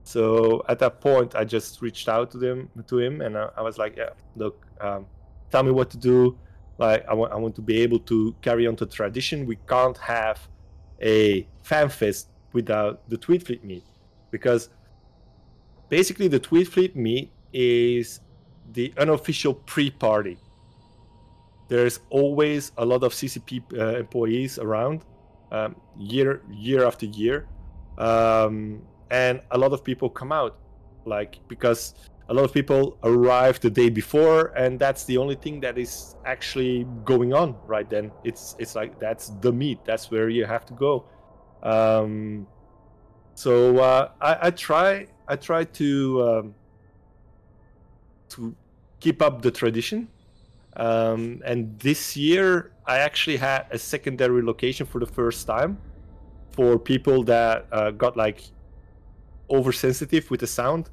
So 0.04 0.62
at 0.68 0.78
that 0.78 1.00
point 1.00 1.34
i 1.34 1.42
just 1.44 1.82
reached 1.82 2.08
out 2.08 2.30
to 2.30 2.38
them 2.38 2.70
to 2.86 2.98
him 3.00 3.20
and 3.22 3.36
i, 3.36 3.48
I 3.56 3.62
was 3.62 3.76
like 3.76 3.96
yeah 3.96 4.10
look 4.36 4.64
um, 4.80 5.06
tell 5.50 5.62
me 5.62 5.72
what 5.72 5.90
to 5.90 5.96
do. 5.96 6.36
Like 6.78 7.06
I 7.08 7.14
want, 7.14 7.32
I 7.32 7.36
want 7.36 7.54
to 7.56 7.62
be 7.62 7.80
able 7.80 8.00
to 8.00 8.34
carry 8.42 8.66
on 8.66 8.76
the 8.76 8.86
tradition. 8.86 9.46
We 9.46 9.56
can't 9.68 9.96
have 9.98 10.46
a 11.00 11.46
fan 11.62 11.88
fest 11.88 12.28
without 12.52 13.08
the 13.08 13.16
tweet 13.16 13.46
fleet 13.46 13.64
meet 13.64 13.84
because 14.30 14.68
basically 15.88 16.28
the 16.28 16.38
tweet 16.38 16.68
fleet 16.68 16.96
meet 16.96 17.32
is 17.52 18.20
the 18.72 18.92
unofficial 18.98 19.54
pre-party. 19.54 20.38
There's 21.68 22.00
always 22.10 22.72
a 22.76 22.84
lot 22.84 23.02
of 23.02 23.12
ccp 23.12 23.62
uh, 23.76 23.98
employees 23.98 24.58
around 24.58 25.02
um, 25.52 25.76
year 25.98 26.42
year 26.50 26.84
after 26.86 27.06
year. 27.06 27.48
Um, 27.98 28.82
and 29.10 29.40
a 29.50 29.58
lot 29.58 29.72
of 29.72 29.84
people 29.84 30.10
come 30.10 30.32
out 30.32 30.58
like 31.04 31.38
because 31.48 31.94
a 32.28 32.34
lot 32.34 32.44
of 32.44 32.52
people 32.52 32.98
arrive 33.04 33.60
the 33.60 33.70
day 33.70 33.88
before 33.88 34.46
and 34.56 34.78
that's 34.78 35.04
the 35.04 35.16
only 35.16 35.36
thing 35.36 35.60
that 35.60 35.78
is 35.78 36.16
actually 36.24 36.86
going 37.04 37.32
on 37.32 37.56
right 37.66 37.88
then. 37.88 38.10
It's 38.24 38.56
it's 38.58 38.74
like 38.74 38.98
that's 38.98 39.28
the 39.40 39.52
meet 39.52 39.84
that's 39.84 40.10
where 40.10 40.28
you 40.28 40.44
have 40.44 40.66
to 40.66 40.74
go. 40.74 41.04
Um, 41.62 42.46
so 43.34 43.78
uh, 43.78 44.10
I, 44.20 44.48
I 44.48 44.50
try 44.50 45.06
i 45.28 45.36
try 45.36 45.64
to 45.64 46.22
um, 46.22 46.54
to 48.30 48.54
keep 49.00 49.22
up 49.22 49.42
the 49.42 49.50
tradition. 49.50 50.08
Um, 50.76 51.42
and 51.44 51.78
this 51.78 52.16
year 52.16 52.72
i 52.86 52.98
actually 52.98 53.36
had 53.36 53.66
a 53.70 53.78
secondary 53.78 54.42
location 54.42 54.86
for 54.86 54.98
the 55.00 55.06
first 55.06 55.46
time 55.46 55.78
for 56.50 56.78
people 56.78 57.22
that 57.24 57.66
uh, 57.72 57.90
got 57.90 58.16
like 58.16 58.40
oversensitive 59.50 60.30
with 60.30 60.40
the 60.40 60.46
sound 60.46 60.90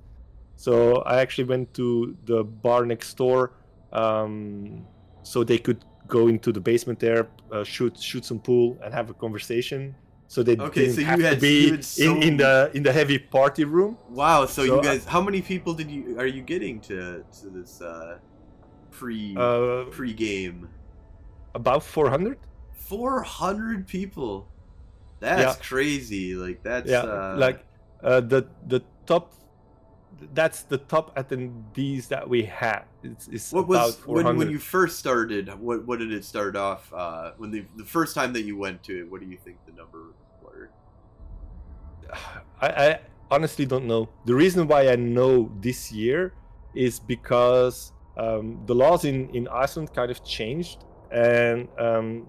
so 0.56 0.98
i 1.06 1.20
actually 1.22 1.44
went 1.44 1.74
to 1.74 2.16
the 2.26 2.44
bar 2.44 2.86
next 2.86 3.16
door 3.18 3.52
um, 3.92 4.86
so 5.24 5.44
they 5.44 5.58
could 5.58 5.84
go 6.08 6.28
into 6.28 6.52
the 6.52 6.60
basement 6.60 7.00
there 7.00 7.28
uh, 7.52 7.64
shoot 7.64 7.98
shoot 8.00 8.26
some 8.26 8.40
pool 8.40 8.78
and 8.84 8.94
have 8.94 9.10
a 9.10 9.14
conversation 9.14 9.96
so 10.28 10.42
they 10.44 10.56
Okay, 10.58 10.82
didn't 10.82 10.96
so 10.96 11.02
you 11.02 11.08
have 11.08 11.20
to 11.20 11.26
had- 11.28 11.42
be 11.42 11.66
you 11.66 11.72
had 11.72 11.86
so- 11.86 12.04
in, 12.16 12.24
in 12.24 12.38
the 12.38 12.72
in 12.74 12.84
the 12.84 12.92
heavy 12.92 13.18
party 13.20 13.64
room 13.66 13.98
Wow. 14.10 14.46
So, 14.46 14.66
So, 14.66 14.76
you 14.76 14.82
guys, 14.84 15.06
how 15.06 15.22
many 15.22 15.42
people 15.42 15.74
did 15.74 15.90
you 15.92 16.18
are 16.20 16.26
you 16.28 16.42
getting 16.42 16.80
to 16.90 17.24
to 17.42 17.50
this 17.50 17.82
uh, 17.82 18.18
pre 18.92 19.36
uh, 19.38 19.86
pre 19.92 20.14
game? 20.14 20.70
About 21.56 21.84
400 21.84 22.38
400 22.74 23.88
people. 23.88 24.48
That's 25.20 25.58
Yeah. 25.58 25.64
crazy. 25.64 26.36
Like 26.36 26.64
that's 26.64 26.90
yeah, 26.90 27.00
uh, 27.00 27.36
like 27.38 27.66
uh, 28.04 28.22
the 28.22 28.48
the 28.68 28.84
top. 29.06 29.34
That's 30.34 30.64
the 30.64 30.78
top 30.78 31.16
attendees 31.18 32.08
that 32.10 32.30
we 32.30 32.44
had. 32.44 32.84
It's, 33.04 33.28
it's 33.28 33.52
what 33.52 33.62
about 33.62 33.88
was 33.88 33.98
when, 34.06 34.24
400. 34.24 34.38
when 34.38 34.50
you 34.52 34.60
first 34.60 35.00
started? 35.00 35.50
What 35.60 35.86
what 35.88 36.00
did 36.00 36.12
it 36.12 36.24
start 36.24 36.56
off? 36.56 36.92
Uh, 36.94 37.32
when 37.38 37.52
the 37.52 37.66
the 37.78 37.84
first 37.86 38.16
time 38.16 38.34
that 38.34 38.44
you 38.44 38.58
went 38.58 38.84
to 38.84 39.00
it, 39.00 39.12
what 39.12 39.22
do 39.22 39.28
you 39.28 39.38
think 39.38 39.58
the 39.66 39.72
number 39.74 40.14
were? 40.42 40.70
I, 42.62 42.68
I 42.68 43.00
honestly 43.32 43.66
don't 43.66 43.86
know. 43.86 44.10
The 44.26 44.36
reason 44.36 44.68
why 44.68 44.90
I 44.90 44.96
know 44.96 45.52
this 45.60 45.92
year 45.92 46.34
is 46.76 47.00
because 47.00 47.92
um, 48.18 48.62
the 48.66 48.76
laws 48.76 49.06
in, 49.06 49.30
in 49.36 49.48
Iceland 49.48 49.94
kind 49.94 50.12
of 50.12 50.24
changed 50.24 50.84
and 51.14 51.68
um, 51.78 52.28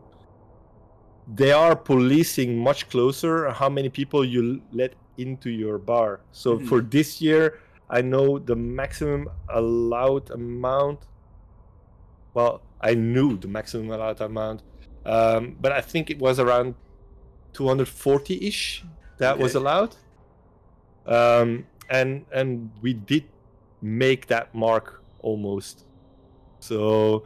they 1.34 1.52
are 1.52 1.74
policing 1.74 2.58
much 2.58 2.88
closer 2.90 3.48
how 3.50 3.68
many 3.68 3.88
people 3.88 4.24
you 4.24 4.60
let 4.72 4.94
into 5.16 5.48
your 5.50 5.78
bar. 5.78 6.20
So 6.32 6.58
Mhm. 6.58 6.66
for 6.68 6.80
this 6.82 7.20
year, 7.20 7.58
I 7.88 8.02
know 8.02 8.38
the 8.38 8.56
maximum 8.56 9.28
allowed 9.48 10.30
amount. 10.30 11.00
Well, 12.34 12.62
I 12.80 12.94
knew 12.94 13.36
the 13.38 13.48
maximum 13.48 13.90
allowed 13.90 14.20
amount, 14.20 14.62
um, 15.06 15.56
but 15.60 15.72
I 15.72 15.80
think 15.80 16.10
it 16.10 16.18
was 16.18 16.38
around 16.38 16.74
240 17.52 18.46
ish 18.46 18.84
that 19.18 19.38
was 19.38 19.54
allowed. 19.54 19.96
Um, 21.06 21.66
and 21.88 22.24
and 22.32 22.70
we 22.82 22.92
did 22.94 23.24
make 23.80 24.26
that 24.26 24.54
mark 24.54 25.02
almost. 25.20 25.84
So, 26.60 27.24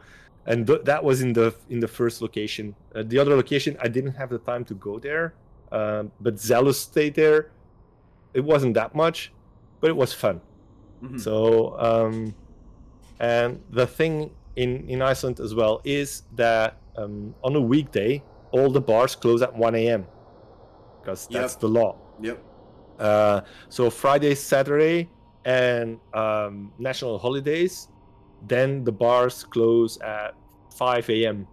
and 0.49 0.67
th- 0.67 0.83
that 0.83 1.01
was 1.03 1.21
in 1.21 1.31
the 1.33 1.47
in 1.69 1.79
the 1.79 1.87
first 1.87 2.21
location. 2.21 2.75
Uh, 2.95 3.03
the 3.11 3.17
other 3.21 3.35
location, 3.35 3.77
I 3.85 3.87
didn't 3.87 4.15
have 4.21 4.29
the 4.35 4.39
time 4.51 4.63
to 4.65 4.73
go 4.87 4.99
there, 4.99 5.25
um, 5.71 6.11
but 6.19 6.33
Zealous 6.39 6.79
stayed 6.91 7.15
there. 7.15 7.51
It 8.33 8.43
wasn't 8.43 8.73
that 8.73 8.91
much, 9.03 9.31
but 9.79 9.87
it 9.93 9.95
was 10.03 10.11
fun. 10.13 10.41
Mhm. 11.03 11.19
So, 11.25 11.33
um, 11.89 12.35
and 13.19 13.61
the 13.69 13.87
thing 13.87 14.31
in 14.55 14.71
in 14.89 15.01
Iceland 15.01 15.39
as 15.39 15.53
well 15.55 15.75
is 15.83 16.23
that 16.35 16.77
um, 16.97 17.33
on 17.43 17.55
a 17.55 17.61
weekday, 17.61 18.21
all 18.51 18.69
the 18.69 18.81
bars 18.81 19.15
close 19.15 19.41
at 19.41 19.55
1 19.55 19.75
a.m. 19.75 20.03
because 20.99 21.27
that's 21.27 21.53
Yep. 21.53 21.61
the 21.61 21.69
law. 21.69 21.95
Yep. 22.21 22.37
Uh, 22.99 23.41
so 23.69 23.89
Friday, 23.89 24.35
Saturday, 24.35 25.07
and 25.45 25.97
um, 26.13 26.73
national 26.77 27.17
holidays, 27.17 27.87
then 28.47 28.83
the 28.83 28.91
bars 28.91 29.45
close 29.45 29.97
at 30.01 30.35
5 30.79 31.09
a.m. 31.09 31.45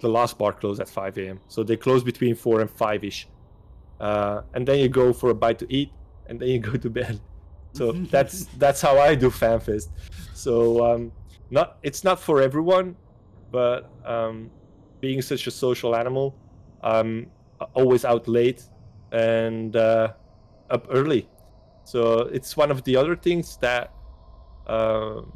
The 0.00 0.08
last 0.08 0.36
bar 0.36 0.52
closed 0.52 0.80
at 0.80 0.88
5 0.88 1.18
a.m. 1.18 1.40
So 1.48 1.62
they 1.62 1.76
close 1.76 2.04
between 2.04 2.34
4 2.34 2.60
and 2.60 2.70
5 2.70 3.04
ish. 3.04 3.28
Uh, 3.98 4.42
and 4.52 4.68
then 4.68 4.78
you 4.78 4.88
go 4.90 5.12
for 5.14 5.30
a 5.30 5.34
bite 5.34 5.58
to 5.60 5.66
eat, 5.72 5.90
and 6.26 6.38
then 6.38 6.48
you 6.48 6.58
go 6.58 6.76
to 6.76 6.90
bed. 6.90 7.18
So 7.72 7.92
that's 8.14 8.44
that's 8.58 8.80
how 8.82 8.98
I 8.98 9.14
do 9.14 9.30
FanFest. 9.30 9.88
So 10.34 10.52
um, 10.84 11.12
not 11.50 11.78
it's 11.82 12.04
not 12.04 12.20
for 12.20 12.42
everyone, 12.42 12.94
but 13.50 13.90
um, 14.04 14.50
being 15.00 15.22
such 15.22 15.46
a 15.46 15.50
social 15.50 15.96
animal, 15.96 16.36
I'm 16.82 17.30
always 17.72 18.04
out 18.04 18.28
late 18.28 18.62
and 19.12 19.74
uh, 19.76 20.12
up 20.68 20.86
early. 20.90 21.26
So 21.84 22.28
it's 22.36 22.54
one 22.54 22.70
of 22.70 22.84
the 22.84 22.96
other 22.96 23.16
things 23.16 23.56
that 23.58 23.92
um 24.66 25.32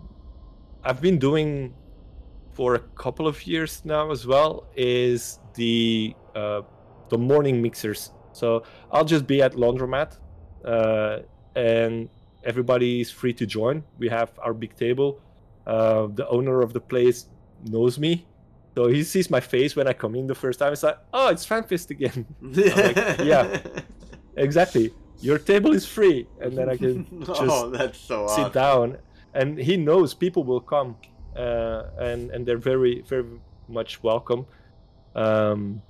I've 0.83 1.01
been 1.01 1.19
doing 1.19 1.75
for 2.53 2.75
a 2.75 2.79
couple 2.79 3.27
of 3.27 3.47
years 3.47 3.83
now 3.85 4.11
as 4.11 4.27
well. 4.27 4.67
Is 4.77 5.39
the 5.55 6.15
uh, 6.35 6.63
the 7.09 7.19
morning 7.19 7.61
mixers. 7.61 8.11
So 8.33 8.63
I'll 8.91 9.05
just 9.05 9.27
be 9.27 9.43
at 9.43 9.55
laundromat, 9.55 10.17
uh, 10.65 11.19
and 11.57 12.09
everybody 12.45 13.01
is 13.01 13.11
free 13.11 13.35
to 13.35 13.47
join. 13.47 13.83
We 13.99 14.09
have 14.09 14.31
our 14.39 14.55
big 14.55 14.77
table. 14.77 15.21
Uh, 15.67 16.09
the 16.15 16.27
owner 16.29 16.63
of 16.63 16.73
the 16.73 16.81
place 16.81 17.27
knows 17.65 17.99
me, 17.99 18.27
so 18.77 18.87
he 18.87 19.03
sees 19.03 19.31
my 19.31 19.41
face 19.41 19.77
when 19.77 19.87
I 19.89 19.93
come 19.93 20.15
in 20.15 20.27
the 20.27 20.35
first 20.35 20.59
time. 20.59 20.73
It's 20.73 20.83
like, 20.83 20.99
oh, 21.13 21.29
it's 21.29 21.47
FanFest 21.47 21.91
again. 21.91 22.27
like, 22.41 23.19
yeah. 23.21 23.61
exactly. 24.37 24.95
Your 25.21 25.39
table 25.39 25.73
is 25.73 25.85
free, 25.85 26.27
and 26.41 26.57
then 26.57 26.71
I 26.71 26.77
can 26.77 27.05
just 27.27 27.43
oh, 27.43 27.71
that's 27.71 27.99
so 27.99 28.27
sit 28.29 28.53
down. 28.53 28.99
And 29.35 29.59
he 29.59 29.77
knows 29.77 30.15
people 30.15 30.45
will 30.45 30.61
come, 30.61 30.97
and 31.37 32.31
and 32.31 32.47
they're 32.47 32.59
very 32.59 33.03
very 33.03 33.25
much 33.69 34.03
welcome. 34.03 34.47
Um, 35.15 35.83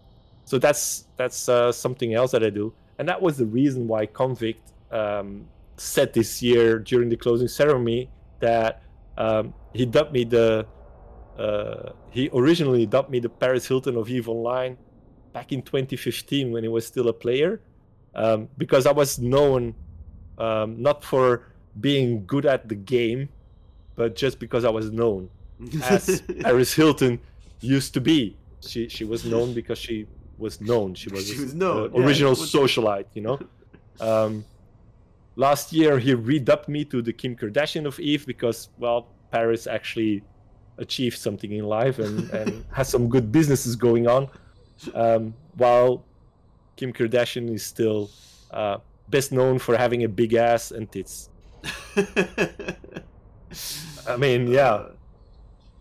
so 0.45 0.59
that's 0.59 1.07
that's 1.17 1.49
uh, 1.49 1.73
something 1.73 2.15
else 2.15 2.33
that 2.33 2.43
I 2.43 2.51
do, 2.51 2.73
and 2.99 3.09
that 3.09 3.21
was 3.21 3.37
the 3.37 3.47
reason 3.47 3.87
why 3.87 4.07
Convict 4.07 4.73
um, 4.91 5.47
said 5.77 6.12
this 6.12 6.43
year 6.43 6.79
during 6.79 7.09
the 7.09 7.17
closing 7.17 7.49
ceremony 7.49 8.11
that 8.41 8.83
um, 9.17 9.55
he 9.73 9.87
dubbed 9.87 10.12
me 10.12 10.25
the 10.25 10.67
uh, 11.39 11.93
he 12.11 12.29
originally 12.35 12.87
dubbed 12.87 13.11
me 13.11 13.21
the 13.21 13.29
Paris 13.29 13.67
Hilton 13.67 13.97
of 13.97 14.09
Eve 14.11 14.29
Online 14.29 14.77
back 15.33 15.53
in 15.53 15.62
2015 15.62 16.51
when 16.53 16.65
he 16.65 16.69
was 16.69 16.87
still 16.87 17.09
a 17.09 17.12
player 17.12 17.61
um, 18.15 18.49
because 18.59 18.87
I 18.87 18.93
was 18.93 19.19
known 19.19 19.75
um, 20.39 20.83
not 20.83 21.05
for 21.05 21.53
being 21.79 22.27
good 22.27 22.47
at 22.47 22.69
the 22.69 22.75
game, 22.75 23.29
but 24.01 24.17
just 24.17 24.37
because 24.45 24.65
I 24.65 24.71
was 24.71 24.87
known 24.91 25.29
as 25.95 26.23
Paris 26.41 26.73
Hilton 26.73 27.15
used 27.61 27.93
to 27.97 28.01
be. 28.01 28.19
She 28.71 28.89
she 28.97 29.05
was 29.13 29.21
known 29.33 29.49
because 29.61 29.79
she 29.87 30.07
was 30.45 30.55
known. 30.71 30.89
She 30.95 31.09
was, 31.15 31.23
She 31.29 31.39
was 31.39 31.53
known, 31.63 31.77
a 31.93 31.99
yeah, 31.99 32.07
original 32.07 32.35
was- 32.43 32.53
socialite, 32.59 33.09
you 33.17 33.23
know. 33.29 33.39
Um, 34.13 34.33
last 35.37 35.67
year 35.79 35.93
he 35.99 36.13
redubbed 36.15 36.69
me 36.77 36.81
to 36.93 37.03
the 37.03 37.13
Kim 37.21 37.33
Kardashian 37.41 37.85
of 37.91 38.01
Eve 38.01 38.25
because 38.33 38.59
well, 38.79 39.01
Paris 39.31 39.67
actually 39.67 40.23
achieved 40.79 41.19
something 41.27 41.53
in 41.61 41.65
life 41.79 41.99
and, 42.07 42.31
and 42.39 42.49
has 42.79 42.89
some 42.89 43.05
good 43.15 43.27
businesses 43.39 43.77
going 43.77 44.07
on, 44.17 44.23
um, 44.95 45.35
while 45.63 45.93
Kim 46.79 46.91
Kardashian 46.95 47.53
is 47.53 47.63
still 47.75 48.09
uh, 48.61 48.79
best 49.11 49.29
known 49.33 49.59
for 49.59 49.77
having 49.77 50.01
a 50.05 50.09
big 50.09 50.33
ass 50.33 50.71
and 50.77 50.91
tits. 50.91 51.29
I 54.07 54.17
mean, 54.17 54.47
yeah. 54.49 54.87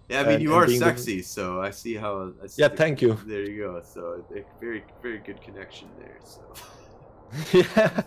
Yeah, 0.09 0.21
I 0.21 0.23
mean, 0.23 0.33
And- 0.33 0.43
you 0.43 0.53
are 0.55 0.65
being 0.65 0.79
the- 0.79 0.85
sexy, 0.85 1.21
so 1.21 1.61
I 1.61 1.69
see 1.69 1.95
how. 1.95 2.33
I 2.43 2.47
see 2.47 2.61
Yeah, 2.61 2.69
the- 2.69 2.77
thank 2.77 3.01
you. 3.01 3.17
There 3.27 3.43
you 3.43 3.63
go. 3.63 3.81
So 3.83 4.23
a 4.35 4.43
very, 4.59 4.83
very 5.03 5.19
good 5.19 5.39
connection 5.41 5.87
there. 5.99 6.17
So. 6.23 6.41
yeah. 7.53 8.01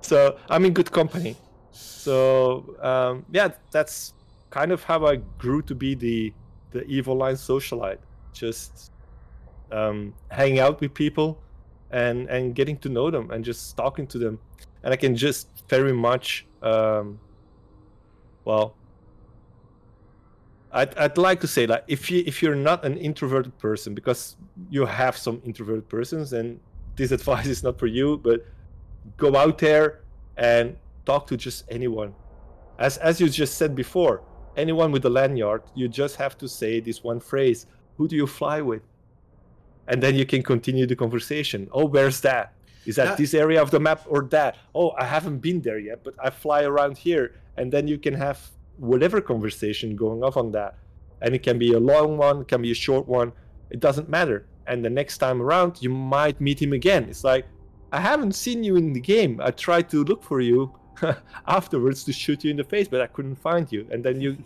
So 0.00 0.36
I'm 0.50 0.64
in 0.64 0.72
good 0.74 0.90
company. 0.90 1.36
So 1.70 2.76
um, 2.82 3.24
yeah, 3.32 3.48
that's 3.70 4.14
kind 4.50 4.72
of 4.72 4.82
how 4.82 5.06
I 5.06 5.16
grew 5.38 5.62
to 5.62 5.74
be 5.74 5.94
the 5.94 6.32
the 6.72 6.84
Eve 6.86 7.08
Online 7.08 7.36
socialite. 7.36 7.98
Just 8.32 8.90
um, 9.70 10.12
hanging 10.30 10.58
out 10.58 10.80
with 10.80 10.92
people 10.92 11.38
and 11.90 12.28
and 12.28 12.54
getting 12.54 12.76
to 12.78 12.88
know 12.88 13.10
them 13.10 13.30
and 13.30 13.44
just 13.44 13.76
talking 13.76 14.06
to 14.08 14.18
them, 14.18 14.38
and 14.82 14.92
I 14.92 14.96
can 14.96 15.14
just 15.14 15.48
very 15.68 15.92
much 15.92 16.46
um, 16.62 17.20
well. 18.44 18.74
I'd, 20.74 20.96
I'd 20.98 21.16
like 21.18 21.40
to 21.40 21.46
say 21.46 21.66
that 21.66 21.84
if 21.86 22.10
you 22.10 22.24
if 22.26 22.42
you're 22.42 22.56
not 22.56 22.84
an 22.84 22.96
introverted 22.98 23.56
person 23.58 23.94
because 23.94 24.36
you 24.70 24.84
have 24.84 25.16
some 25.16 25.40
introverted 25.44 25.88
persons 25.88 26.32
and 26.32 26.58
this 26.96 27.12
advice 27.18 27.46
is 27.46 27.62
not 27.62 27.78
for 27.78 27.86
you 27.86 28.18
but 28.18 28.44
go 29.16 29.36
out 29.36 29.58
there 29.58 30.00
and 30.36 30.76
talk 31.06 31.26
to 31.28 31.36
just 31.36 31.64
anyone. 31.70 32.12
As 32.78 32.98
as 32.98 33.20
you 33.20 33.28
just 33.28 33.54
said 33.56 33.74
before 33.76 34.22
anyone 34.56 34.90
with 34.90 35.04
a 35.04 35.10
lanyard 35.10 35.62
you 35.76 35.86
just 35.88 36.16
have 36.16 36.36
to 36.38 36.48
say 36.48 36.80
this 36.80 37.04
one 37.04 37.20
phrase 37.20 37.66
who 37.96 38.08
do 38.08 38.16
you 38.16 38.26
fly 38.26 38.60
with? 38.60 38.82
And 39.86 40.02
then 40.02 40.16
you 40.16 40.26
can 40.26 40.42
continue 40.42 40.86
the 40.86 40.96
conversation. 40.96 41.68
Oh 41.70 41.84
where's 41.84 42.20
that? 42.22 42.52
Is 42.84 42.96
that 42.96 43.04
That- 43.04 43.18
this 43.18 43.32
area 43.34 43.62
of 43.62 43.70
the 43.70 43.78
map 43.78 44.00
or 44.08 44.22
that? 44.30 44.56
Oh 44.74 44.90
i 44.98 45.04
haven't 45.04 45.38
been 45.38 45.60
there 45.60 45.78
yet 45.78 46.02
but 46.02 46.14
i 46.18 46.30
fly 46.30 46.62
around 46.64 46.98
here. 46.98 47.36
And 47.56 47.72
then 47.72 47.86
you 47.86 47.98
can 47.98 48.14
have 48.14 48.50
whatever 48.78 49.20
conversation 49.20 49.96
going 49.96 50.22
off 50.22 50.36
on 50.36 50.52
that 50.52 50.76
and 51.22 51.34
it 51.34 51.42
can 51.42 51.58
be 51.58 51.72
a 51.72 51.80
long 51.80 52.16
one 52.16 52.44
can 52.44 52.62
be 52.62 52.70
a 52.70 52.74
short 52.74 53.06
one 53.08 53.32
it 53.70 53.80
doesn't 53.80 54.08
matter. 54.08 54.46
And 54.66 54.84
the 54.84 54.90
next 54.90 55.18
time 55.18 55.42
around 55.42 55.82
you 55.82 55.90
might 55.90 56.40
meet 56.40 56.60
him 56.60 56.72
again. 56.72 57.04
It's 57.08 57.24
like 57.24 57.46
i 57.92 58.00
haven't 58.00 58.32
seen 58.32 58.64
you 58.64 58.76
in 58.76 58.92
the 58.92 59.00
game. 59.00 59.40
I 59.40 59.50
tried 59.50 59.88
to 59.90 60.04
look 60.04 60.22
for 60.22 60.40
you 60.40 60.72
afterwards 61.46 62.04
to 62.04 62.12
shoot 62.12 62.44
you 62.44 62.50
in 62.50 62.56
the 62.56 62.64
face 62.64 62.88
but 62.88 63.00
i 63.00 63.06
couldn't 63.06 63.36
find 63.36 63.70
you. 63.70 63.86
And 63.90 64.04
then 64.04 64.20
you 64.20 64.36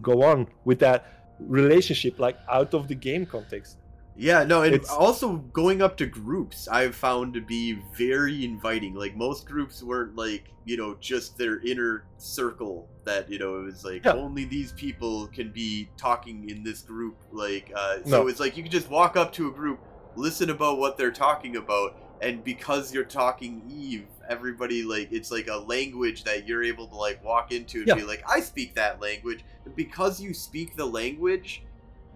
go 0.00 0.22
on 0.22 0.48
with 0.64 0.78
that 0.80 1.00
relationship 1.40 2.18
like 2.18 2.38
out 2.48 2.72
of 2.72 2.88
the 2.88 2.94
game 2.94 3.26
context 3.26 3.78
Yeah, 4.16 4.44
no, 4.44 4.62
and 4.62 4.74
It's- 4.74 4.90
also 4.90 5.36
going 5.36 5.80
up 5.80 5.96
to 5.98 6.06
groups 6.06 6.68
I've 6.68 6.94
found 6.94 7.34
to 7.34 7.40
be 7.40 7.72
very 7.96 8.44
inviting. 8.44 8.94
Like 8.94 9.16
most 9.16 9.46
groups 9.46 9.82
weren't 9.82 10.16
like, 10.16 10.50
you 10.64 10.76
know, 10.76 10.96
just 11.00 11.38
their 11.38 11.60
inner 11.60 12.04
circle 12.18 12.88
that, 13.04 13.30
you 13.30 13.38
know, 13.38 13.60
it 13.60 13.64
was 13.64 13.84
like 13.84 14.04
Yeah. 14.04 14.12
only 14.12 14.44
these 14.44 14.72
people 14.72 15.28
can 15.28 15.50
be 15.50 15.88
talking 15.96 16.48
in 16.50 16.62
this 16.62 16.82
group. 16.82 17.16
Like 17.32 17.72
uh 17.74 17.98
No. 18.04 18.10
so 18.10 18.28
it's 18.28 18.38
like 18.38 18.56
you 18.56 18.62
can 18.62 18.70
just 18.72 18.90
walk 18.90 19.16
up 19.16 19.32
to 19.34 19.48
a 19.48 19.50
group, 19.50 19.80
listen 20.14 20.50
about 20.50 20.78
what 20.78 20.98
they're 20.98 21.10
talking 21.10 21.56
about, 21.56 21.96
and 22.20 22.44
because 22.44 22.92
you're 22.92 23.04
talking 23.04 23.62
Eve, 23.70 24.06
everybody 24.28 24.82
like 24.82 25.10
it's 25.10 25.30
like 25.30 25.48
a 25.48 25.56
language 25.56 26.24
that 26.24 26.46
you're 26.46 26.62
able 26.62 26.86
to 26.88 26.96
like 26.96 27.24
walk 27.24 27.50
into 27.50 27.78
and 27.78 27.88
Yeah. 27.88 27.94
be 27.94 28.02
like, 28.04 28.22
I 28.28 28.40
speak 28.40 28.74
that 28.74 29.00
language, 29.00 29.40
and 29.64 29.74
because 29.74 30.20
you 30.20 30.34
speak 30.34 30.76
the 30.76 30.86
language, 30.86 31.62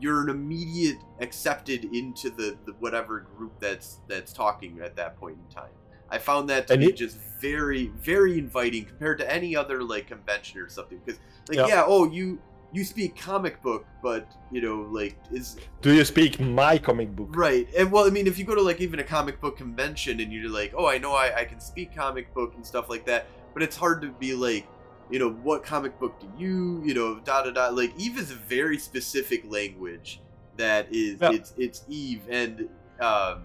you're 0.00 0.22
an 0.22 0.28
immediate 0.28 0.98
accepted 1.20 1.84
into 1.94 2.30
the, 2.30 2.56
the 2.66 2.72
whatever 2.80 3.20
group 3.36 3.52
that's 3.60 4.00
that's 4.08 4.32
talking 4.32 4.80
at 4.82 4.96
that 4.96 5.18
point 5.18 5.36
in 5.46 5.54
time. 5.54 5.70
I 6.10 6.18
found 6.18 6.48
that 6.50 6.66
to 6.68 6.74
And 6.74 6.80
be 6.80 6.88
it- 6.88 6.96
just 6.96 7.18
very 7.40 7.88
very 7.98 8.38
inviting 8.38 8.84
compared 8.84 9.18
to 9.18 9.32
any 9.32 9.54
other 9.56 9.82
like 9.82 10.06
convention 10.08 10.60
or 10.60 10.68
something 10.68 10.98
because 11.04 11.20
like 11.48 11.58
Yeah. 11.58 11.66
yeah 11.66 11.84
oh 11.86 12.10
you 12.10 12.38
you 12.72 12.82
speak 12.84 13.16
comic 13.16 13.60
book 13.62 13.84
but 14.02 14.26
you 14.50 14.60
know 14.62 14.86
like 14.90 15.16
is 15.32 15.56
Do 15.82 15.92
you 15.92 16.04
speak 16.04 16.40
my 16.40 16.78
comic 16.78 17.14
book? 17.14 17.28
right 17.36 17.66
and 17.76 17.90
well 17.92 18.06
i 18.06 18.10
mean 18.10 18.26
if 18.26 18.38
you 18.38 18.44
go 18.44 18.54
to 18.54 18.62
like 18.62 18.80
even 18.80 19.00
a 19.00 19.04
comic 19.04 19.40
book 19.40 19.56
convention 19.58 20.20
and 20.20 20.32
you're 20.32 20.48
like 20.50 20.72
oh 20.76 20.86
i 20.86 20.96
know 20.98 21.12
i, 21.12 21.40
I 21.40 21.44
can 21.44 21.60
speak 21.60 21.94
comic 21.94 22.32
book 22.34 22.54
and 22.56 22.64
stuff 22.66 22.88
like 22.88 23.04
that 23.06 23.26
but 23.54 23.62
it's 23.62 23.76
hard 23.76 24.00
to 24.02 24.08
be 24.12 24.34
like 24.34 24.66
you 25.10 25.18
know 25.18 25.30
what 25.30 25.62
comic 25.62 25.98
book 25.98 26.18
do 26.20 26.28
you 26.36 26.82
you 26.84 26.94
know 26.94 27.18
da 27.20 27.42
da 27.42 27.50
da 27.50 27.68
like 27.68 27.92
eve 27.96 28.18
is 28.18 28.30
a 28.30 28.34
very 28.34 28.78
specific 28.78 29.44
language 29.50 30.20
that 30.56 30.86
is 30.90 31.18
Yeah. 31.20 31.32
it's 31.32 31.54
it's 31.56 31.84
eve 31.88 32.22
and 32.28 32.68
um 33.00 33.42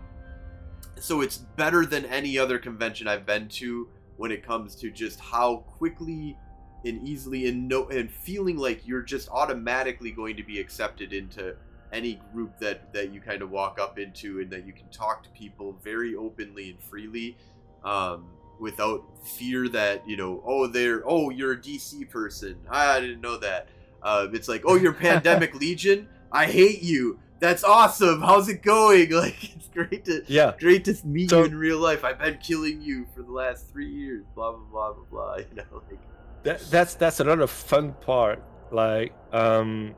so 0.99 1.21
it's 1.21 1.37
better 1.37 1.85
than 1.85 2.05
any 2.05 2.37
other 2.37 2.57
convention 2.59 3.07
i've 3.07 3.25
been 3.25 3.47
to 3.49 3.87
when 4.17 4.31
it 4.31 4.45
comes 4.45 4.75
to 4.75 4.89
just 4.91 5.19
how 5.19 5.57
quickly 5.57 6.37
and 6.85 7.07
easily 7.07 7.47
and 7.47 7.67
no 7.67 7.87
and 7.89 8.11
feeling 8.11 8.57
like 8.57 8.87
you're 8.87 9.01
just 9.03 9.29
automatically 9.29 10.11
going 10.11 10.35
to 10.35 10.43
be 10.43 10.59
accepted 10.59 11.13
into 11.13 11.55
any 11.93 12.19
group 12.33 12.57
that 12.59 12.91
that 12.93 13.13
you 13.13 13.19
kind 13.21 13.41
of 13.41 13.51
walk 13.51 13.79
up 13.79 13.99
into 13.99 14.39
and 14.39 14.49
that 14.49 14.65
you 14.65 14.73
can 14.73 14.87
talk 14.89 15.21
to 15.23 15.29
people 15.31 15.77
very 15.83 16.15
openly 16.15 16.71
and 16.71 16.79
freely 16.79 17.37
um, 17.83 18.25
without 18.61 19.03
fear 19.27 19.67
that 19.69 20.07
you 20.07 20.15
know 20.15 20.41
oh 20.45 20.67
they're 20.67 21.01
oh 21.05 21.29
you're 21.31 21.53
a 21.53 21.57
dc 21.57 22.09
person. 22.09 22.55
I 22.69 22.99
didn't 23.01 23.21
know 23.21 23.37
that. 23.37 23.67
Uh, 24.03 24.27
it's 24.33 24.47
like 24.47 24.61
oh 24.65 24.75
you're 24.75 24.93
pandemic 25.09 25.53
legion? 25.55 26.07
I 26.31 26.45
hate 26.45 26.81
you. 26.81 27.19
That's 27.39 27.63
awesome. 27.63 28.21
How's 28.21 28.47
it 28.49 28.61
going? 28.61 29.11
Like 29.23 29.55
it's 29.55 29.67
great 29.69 30.05
to 30.05 30.23
Yeah. 30.27 30.53
great 30.59 30.85
to 30.85 30.95
meet 31.05 31.31
So- 31.31 31.39
you 31.39 31.45
in 31.45 31.55
real 31.57 31.79
life. 31.79 32.03
I've 32.05 32.19
been 32.19 32.37
killing 32.37 32.81
you 32.81 33.05
for 33.15 33.23
the 33.23 33.31
last 33.31 33.69
three 33.71 33.89
years 33.89 34.23
blah 34.35 34.51
blah 34.51 34.65
blah 34.71 34.93
blah 34.93 35.05
blah 35.11 35.35
you 35.49 35.55
know 35.57 35.81
like. 35.89 35.99
That, 36.43 36.59
that's 36.71 36.93
that's 36.95 37.19
another 37.19 37.47
fun 37.47 37.93
part. 38.01 38.41
Like 38.71 39.13
um, 39.33 39.93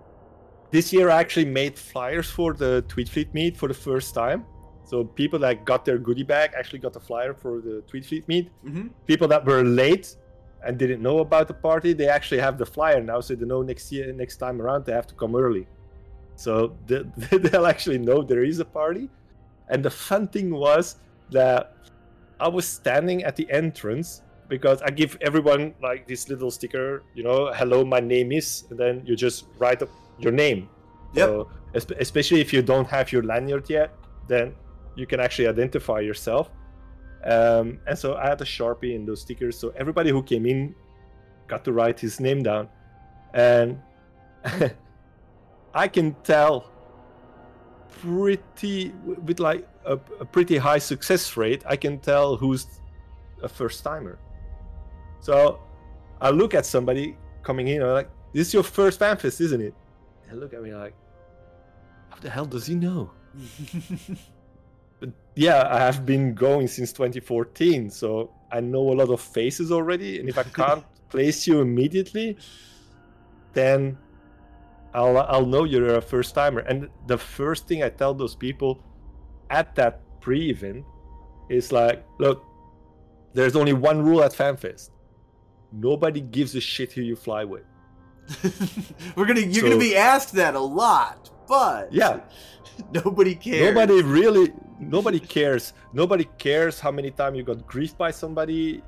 this 0.72 0.92
year, 0.92 1.10
I 1.10 1.20
actually 1.20 1.46
made 1.46 1.78
flyers 1.78 2.30
for 2.30 2.54
the 2.54 2.84
Tweet 2.88 3.08
Fleet 3.08 3.34
meet 3.34 3.56
for 3.56 3.68
the 3.68 3.74
first 3.74 4.14
time. 4.16 4.46
So 4.86 5.04
people 5.04 5.40
that 5.40 5.66
got 5.66 5.86
their 5.86 5.98
goodie 5.98 6.24
bag 6.24 6.52
actually 6.58 6.80
got 6.80 6.96
a 6.96 7.00
flyer 7.00 7.34
for 7.34 7.62
the 7.62 7.84
Tweet 7.88 8.06
Fleet 8.06 8.28
meet. 8.28 8.50
mm-hmm. 8.66 8.88
People 9.08 9.28
that 9.30 9.46
were 9.46 9.64
late 9.64 10.16
and 10.66 10.78
didn't 10.78 11.02
know 11.02 11.20
about 11.20 11.48
the 11.48 11.54
party, 11.54 11.94
they 11.94 12.08
actually 12.08 12.40
have 12.40 12.58
the 12.58 12.66
flyer 12.66 13.02
now, 13.02 13.20
so 13.20 13.36
they 13.36 13.46
know 13.46 13.62
next 13.62 13.92
year, 13.92 14.12
next 14.14 14.38
time 14.38 14.62
around, 14.62 14.86
they 14.86 14.94
have 14.94 15.08
to 15.08 15.16
come 15.16 15.36
early. 15.36 15.68
So 16.36 16.76
they, 16.88 17.04
they'll 17.38 17.66
actually 17.66 17.98
know 17.98 18.22
there 18.22 18.44
is 18.44 18.60
a 18.60 18.66
party. 18.66 19.10
And 19.70 19.84
the 19.84 19.90
fun 19.90 20.28
thing 20.28 20.52
was 20.52 20.98
that 21.32 21.76
I 22.40 22.48
was 22.48 22.68
standing 22.68 23.24
at 23.24 23.36
the 23.36 23.50
entrance 23.50 24.22
because 24.50 24.82
I 24.82 24.90
give 24.90 25.18
everyone 25.22 25.74
like 25.82 26.08
this 26.08 26.30
little 26.30 26.52
sticker, 26.52 27.04
you 27.16 27.24
know, 27.24 27.52
hello, 27.54 27.84
my 27.86 28.00
name 28.00 28.32
is, 28.32 28.66
and 28.70 28.78
then 28.78 29.02
you 29.06 29.16
just 29.16 29.46
write 29.58 29.82
up 29.82 29.90
your 30.20 30.32
name. 30.32 30.70
Yep. 31.14 31.28
So, 31.28 31.48
especially 32.00 32.42
if 32.42 32.54
you 32.54 32.62
don't 32.62 32.88
have 32.88 33.12
your 33.12 33.24
lanyard 33.24 33.70
yet, 33.70 33.96
then 34.28 34.54
you 34.96 35.06
can 35.08 35.20
actually 35.20 35.48
identify 35.48 36.00
yourself. 36.00 36.50
Um, 37.24 37.80
and 37.88 37.98
so 37.98 38.16
I 38.16 38.28
had 38.28 38.42
a 38.42 38.46
sharpie 38.46 38.96
and 38.96 39.08
those 39.08 39.22
stickers, 39.22 39.58
so 39.58 39.74
everybody 39.78 40.10
who 40.10 40.22
came 40.22 40.46
in 40.46 40.76
got 41.48 41.64
to 41.66 41.72
write 41.72 42.00
his 42.00 42.20
name 42.20 42.44
down, 42.44 42.68
and 43.34 43.82
I 45.74 45.88
can 45.88 46.16
tell 46.24 46.70
pretty 48.02 48.94
with 49.06 49.40
like 49.40 49.68
a, 49.86 49.94
a 50.20 50.26
pretty 50.26 50.58
high 50.58 50.80
success 50.80 51.38
rate. 51.38 51.64
I 51.66 51.78
can 51.78 52.00
tell 52.00 52.36
who's 52.36 52.68
a 53.42 53.48
first 53.48 53.84
timer. 53.84 54.20
So 55.22 55.62
I 56.20 56.30
look 56.30 56.54
at 56.54 56.66
somebody 56.66 57.16
coming 57.42 57.70
in, 57.70 57.82
I'm 57.82 57.94
like, 57.94 58.10
"This 58.34 58.48
is 58.48 58.54
your 58.54 58.64
first 58.64 59.00
fanfest, 59.00 59.40
isn't 59.40 59.62
it?" 59.62 59.74
They 60.28 60.36
look 60.36 60.54
at 60.54 60.62
me 60.62 60.76
like, 60.76 60.94
"How 62.10 62.18
the 62.20 62.30
hell 62.30 62.46
does 62.46 62.66
he 62.66 62.76
know?" 62.76 63.12
Yeah, 65.36 65.68
I 65.70 65.80
have 65.80 66.06
been 66.06 66.34
going 66.36 66.68
since 66.68 66.94
2014, 66.94 67.90
so 67.90 68.32
I 68.52 68.60
know 68.60 68.92
a 68.92 68.96
lot 68.96 69.10
of 69.10 69.20
faces 69.20 69.72
already. 69.72 70.20
And 70.20 70.30
if 70.30 70.38
I 70.38 70.44
can't 70.60 70.84
place 71.10 71.48
you 71.48 71.62
immediately, 71.62 72.38
then 73.54 73.98
I'll 74.94 75.18
I'll 75.18 75.46
know 75.46 75.64
you're 75.64 75.96
a 75.96 76.02
first 76.02 76.36
timer. 76.36 76.60
And 76.62 76.90
the 77.08 77.18
first 77.18 77.68
thing 77.68 77.84
I 77.84 77.90
tell 77.90 78.14
those 78.14 78.36
people 78.36 78.84
at 79.50 79.74
that 79.76 80.02
pre-event 80.22 80.86
is 81.50 81.72
like, 81.72 82.06
look, 82.20 82.44
there's 83.34 83.56
only 83.56 83.74
one 83.74 84.02
rule 84.04 84.24
at 84.24 84.32
FanFest. 84.34 84.92
Nobody 85.72 86.22
gives 86.22 86.54
a 86.56 86.62
shit 86.62 86.92
who 86.94 87.02
you 87.02 87.16
fly 87.16 87.44
with. 87.44 87.64
We're 89.16 89.26
gonna 89.26 89.42
you're 89.42 89.54
So- 89.64 89.70
gonna 89.70 89.80
be 89.80 89.96
asked 89.98 90.34
that 90.34 90.54
a 90.56 90.60
lot, 90.60 91.32
but 91.48 91.92
Yeah. 91.92 92.20
nobody 92.94 93.36
cares. 93.36 93.74
Nobody 93.74 94.02
really 94.04 94.54
nobody 94.90 95.20
cares. 95.20 95.74
Nobody 95.94 96.26
cares 96.38 96.80
how 96.80 96.92
many 96.92 97.12
times 97.12 97.38
you 97.38 97.44
got 97.44 97.68
griefed 97.68 97.98
by 97.98 98.12
somebody 98.12 98.84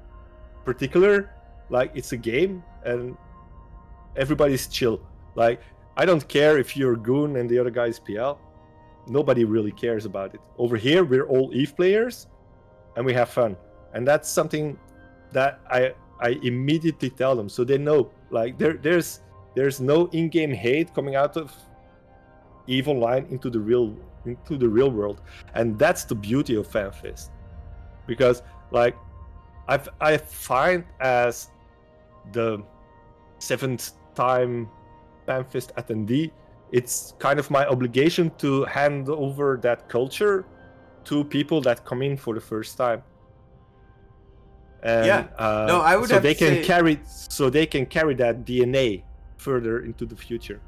particular. 0.63 1.31
Like 1.69 1.91
it's 1.95 2.11
a 2.11 2.17
game 2.17 2.63
and 2.83 3.17
everybody's 4.15 4.67
chill. 4.67 5.01
Like 5.35 5.61
I 5.97 6.05
don't 6.05 6.27
care 6.27 6.57
if 6.57 6.75
you're 6.75 6.95
Goon 6.95 7.37
and 7.37 7.49
the 7.49 7.57
other 7.59 7.69
guy 7.69 7.87
is 7.87 7.99
PL. 7.99 8.39
Nobody 9.07 9.43
really 9.45 9.71
cares 9.71 10.05
about 10.05 10.33
it. 10.33 10.41
Over 10.57 10.77
here 10.77 11.03
we're 11.03 11.27
all 11.27 11.53
Eve 11.53 11.75
players 11.75 12.27
and 12.95 13.05
we 13.05 13.13
have 13.13 13.29
fun. 13.29 13.55
And 13.93 14.07
that's 14.07 14.29
something 14.29 14.77
that 15.31 15.59
I 15.69 15.93
I 16.19 16.39
immediately 16.43 17.09
tell 17.09 17.35
them 17.35 17.49
so 17.49 17.63
they 17.63 17.77
know. 17.77 18.11
Like 18.29 18.57
there 18.57 18.73
there's 18.73 19.21
there's 19.55 19.79
no 19.79 20.07
in-game 20.07 20.51
hate 20.51 20.93
coming 20.93 21.15
out 21.15 21.37
of 21.37 21.53
Eve 22.67 22.87
Online 22.87 23.25
into 23.29 23.49
the 23.49 23.59
real 23.59 23.95
into 24.27 24.57
the 24.57 24.67
real 24.67 24.89
world, 24.91 25.21
and 25.53 25.77
that's 25.77 26.03
the 26.05 26.15
beauty 26.15 26.55
of 26.55 26.67
FanFest, 26.67 27.29
because 28.07 28.43
like 28.71 28.95
I've 29.67 29.87
I 30.01 30.17
find 30.17 30.83
as 30.99 31.49
the 32.31 32.63
seventh 33.39 33.91
time 34.15 34.69
FanFest 35.27 35.73
attendee, 35.75 36.31
it's 36.71 37.13
kind 37.19 37.39
of 37.39 37.49
my 37.51 37.65
obligation 37.67 38.31
to 38.39 38.63
hand 38.65 39.09
over 39.09 39.57
that 39.61 39.89
culture 39.89 40.45
to 41.05 41.23
people 41.23 41.61
that 41.61 41.85
come 41.85 42.01
in 42.01 42.17
for 42.17 42.33
the 42.33 42.41
first 42.41 42.77
time. 42.77 43.03
And, 44.83 45.05
Yeah. 45.05 45.27
uh, 45.37 45.65
No, 45.67 45.81
I 45.81 45.95
would 45.95 46.09
so 46.09 46.15
have 46.15 46.23
they 46.23 46.33
to 46.33 46.39
can 46.39 46.53
say- 46.55 46.63
carry 46.63 46.99
so 47.05 47.49
they 47.49 47.65
can 47.65 47.85
carry 47.85 48.13
that 48.15 48.45
DNA 48.45 49.03
further 49.37 49.79
into 49.83 50.05
the 50.05 50.15
future. 50.15 50.61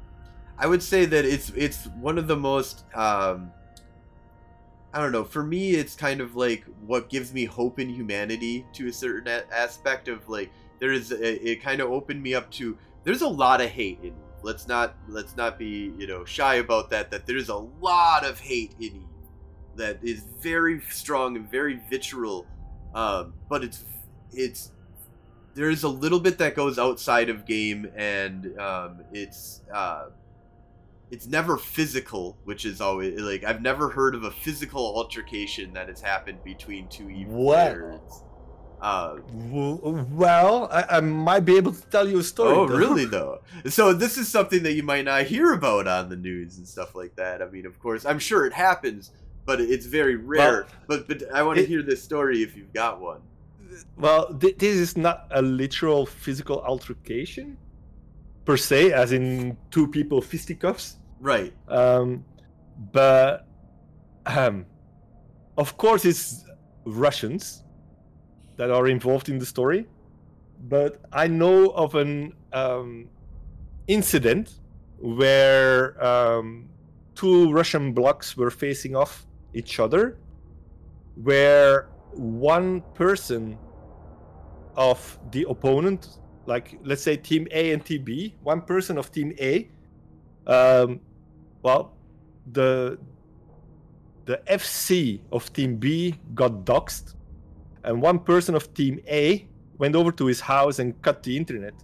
I 0.58 0.66
would 0.66 0.82
say 0.82 1.04
that 1.06 1.24
it's 1.24 1.50
it's 1.50 1.86
one 1.86 2.18
of 2.18 2.26
the 2.26 2.36
most 2.36 2.84
um 2.94 3.52
I 4.92 5.00
don't 5.00 5.12
know, 5.12 5.24
for 5.24 5.42
me 5.42 5.72
it's 5.72 5.94
kind 5.94 6.20
of 6.20 6.34
like 6.34 6.64
what 6.86 7.10
gives 7.10 7.32
me 7.32 7.44
hope 7.44 7.78
in 7.78 7.88
humanity 7.90 8.64
to 8.74 8.88
a 8.88 8.92
certain 8.92 9.28
a- 9.28 9.54
aspect 9.54 10.08
of 10.08 10.28
like 10.28 10.50
there 10.80 10.92
is 10.92 11.12
a, 11.12 11.50
it 11.50 11.62
kind 11.62 11.80
of 11.80 11.90
opened 11.90 12.22
me 12.22 12.34
up 12.34 12.50
to 12.52 12.76
there's 13.04 13.22
a 13.22 13.28
lot 13.28 13.60
of 13.60 13.68
hate 13.70 13.98
in. 14.02 14.14
Let's 14.42 14.66
not 14.66 14.96
let's 15.08 15.36
not 15.36 15.58
be, 15.58 15.92
you 15.98 16.06
know, 16.06 16.24
shy 16.24 16.56
about 16.56 16.90
that 16.90 17.10
that 17.10 17.26
there's 17.26 17.48
a 17.50 17.56
lot 17.56 18.24
of 18.24 18.38
hate 18.40 18.74
in 18.80 19.04
that 19.76 19.98
is 20.02 20.22
very 20.40 20.80
strong 20.90 21.36
and 21.36 21.50
very 21.50 21.80
vitriol. 21.90 22.46
um 22.94 23.34
but 23.48 23.62
it's 23.64 23.84
it's 24.32 24.72
there's 25.54 25.82
a 25.84 25.88
little 25.88 26.20
bit 26.20 26.38
that 26.38 26.54
goes 26.54 26.78
outside 26.78 27.28
of 27.30 27.46
game 27.46 27.90
and 27.96 28.58
um 28.60 29.00
it's 29.12 29.62
uh 29.72 30.06
it's 31.10 31.26
never 31.26 31.56
physical, 31.56 32.36
which 32.44 32.64
is 32.64 32.80
always 32.80 33.18
like 33.20 33.44
I've 33.44 33.62
never 33.62 33.88
heard 33.88 34.14
of 34.14 34.24
a 34.24 34.30
physical 34.30 34.84
altercation 34.96 35.72
that 35.74 35.88
has 35.88 36.00
happened 36.00 36.42
between 36.44 36.88
two 36.88 37.08
evil 37.10 37.34
What? 37.44 37.72
players. 37.74 38.00
Uh, 38.80 39.16
Well, 39.32 40.68
I, 40.70 40.98
I 40.98 41.00
might 41.00 41.40
be 41.44 41.56
able 41.56 41.72
to 41.72 41.82
tell 41.90 42.08
you 42.08 42.18
a 42.20 42.22
story. 42.22 42.54
oh, 42.54 42.66
though. 42.66 42.76
really 42.76 43.04
though? 43.16 43.40
So 43.66 43.92
this 43.92 44.16
is 44.18 44.28
something 44.28 44.62
that 44.62 44.74
you 44.74 44.82
might 44.82 45.04
not 45.04 45.22
hear 45.24 45.52
about 45.52 45.88
on 45.88 46.08
the 46.08 46.16
news 46.16 46.58
and 46.58 46.68
stuff 46.68 46.94
like 46.94 47.16
that. 47.16 47.42
I 47.42 47.46
mean, 47.48 47.66
of 47.66 47.78
course, 47.80 48.04
I'm 48.06 48.18
sure 48.20 48.46
it 48.46 48.52
happens, 48.52 49.10
but 49.46 49.60
it's 49.60 49.86
very 49.86 50.14
rare. 50.16 50.66
but 50.86 51.08
but 51.08 51.22
I 51.34 51.42
want 51.42 51.58
to 51.58 51.64
hear 51.66 51.82
this 51.82 52.02
story 52.02 52.42
if 52.42 52.56
you've 52.56 52.72
got 52.72 53.00
one. 53.00 53.20
Well, 53.96 54.32
th- 54.34 54.58
this 54.58 54.76
is 54.76 54.96
not 54.96 55.26
a 55.32 55.42
literal 55.42 56.06
physical 56.06 56.62
altercation 56.62 57.56
per 58.44 58.56
se, 58.56 58.92
as 58.92 59.10
in 59.12 59.56
two 59.70 59.88
people 59.88 60.20
fisticuffs. 60.22 60.97
Right. 61.20 61.52
Um, 61.68 62.24
but 62.92 63.46
um, 64.26 64.66
of 65.56 65.76
course, 65.76 66.04
it's 66.04 66.44
Russians 66.84 67.64
that 68.56 68.70
are 68.70 68.88
involved 68.88 69.28
in 69.28 69.38
the 69.38 69.46
story, 69.46 69.86
but 70.68 71.00
I 71.12 71.26
know 71.26 71.70
of 71.70 71.94
an 71.94 72.34
um, 72.52 73.08
incident 73.86 74.60
where 74.98 76.02
um, 76.04 76.68
two 77.14 77.50
Russian 77.52 77.92
blocks 77.92 78.36
were 78.36 78.50
facing 78.50 78.94
off 78.94 79.26
each 79.54 79.80
other, 79.80 80.18
where 81.22 81.88
one 82.12 82.82
person 82.94 83.58
of 84.76 85.18
the 85.32 85.46
opponent, 85.48 86.18
like 86.46 86.78
let's 86.84 87.02
say 87.02 87.16
Team 87.16 87.46
A 87.50 87.72
and 87.72 87.84
Team 87.84 88.04
B, 88.04 88.36
one 88.42 88.60
person 88.62 88.98
of 88.98 89.10
Team 89.10 89.32
A, 89.40 89.68
um, 90.46 91.00
well, 91.62 91.94
the 92.50 92.98
the 94.24 94.40
FC 94.46 95.20
of 95.32 95.52
Team 95.52 95.76
B 95.76 96.14
got 96.34 96.64
doxxed, 96.64 97.14
and 97.84 98.02
one 98.02 98.18
person 98.18 98.54
of 98.54 98.72
Team 98.74 99.00
A 99.08 99.48
went 99.78 99.94
over 99.96 100.12
to 100.12 100.26
his 100.26 100.40
house 100.40 100.78
and 100.78 101.00
cut 101.02 101.22
the 101.22 101.36
internet. 101.36 101.74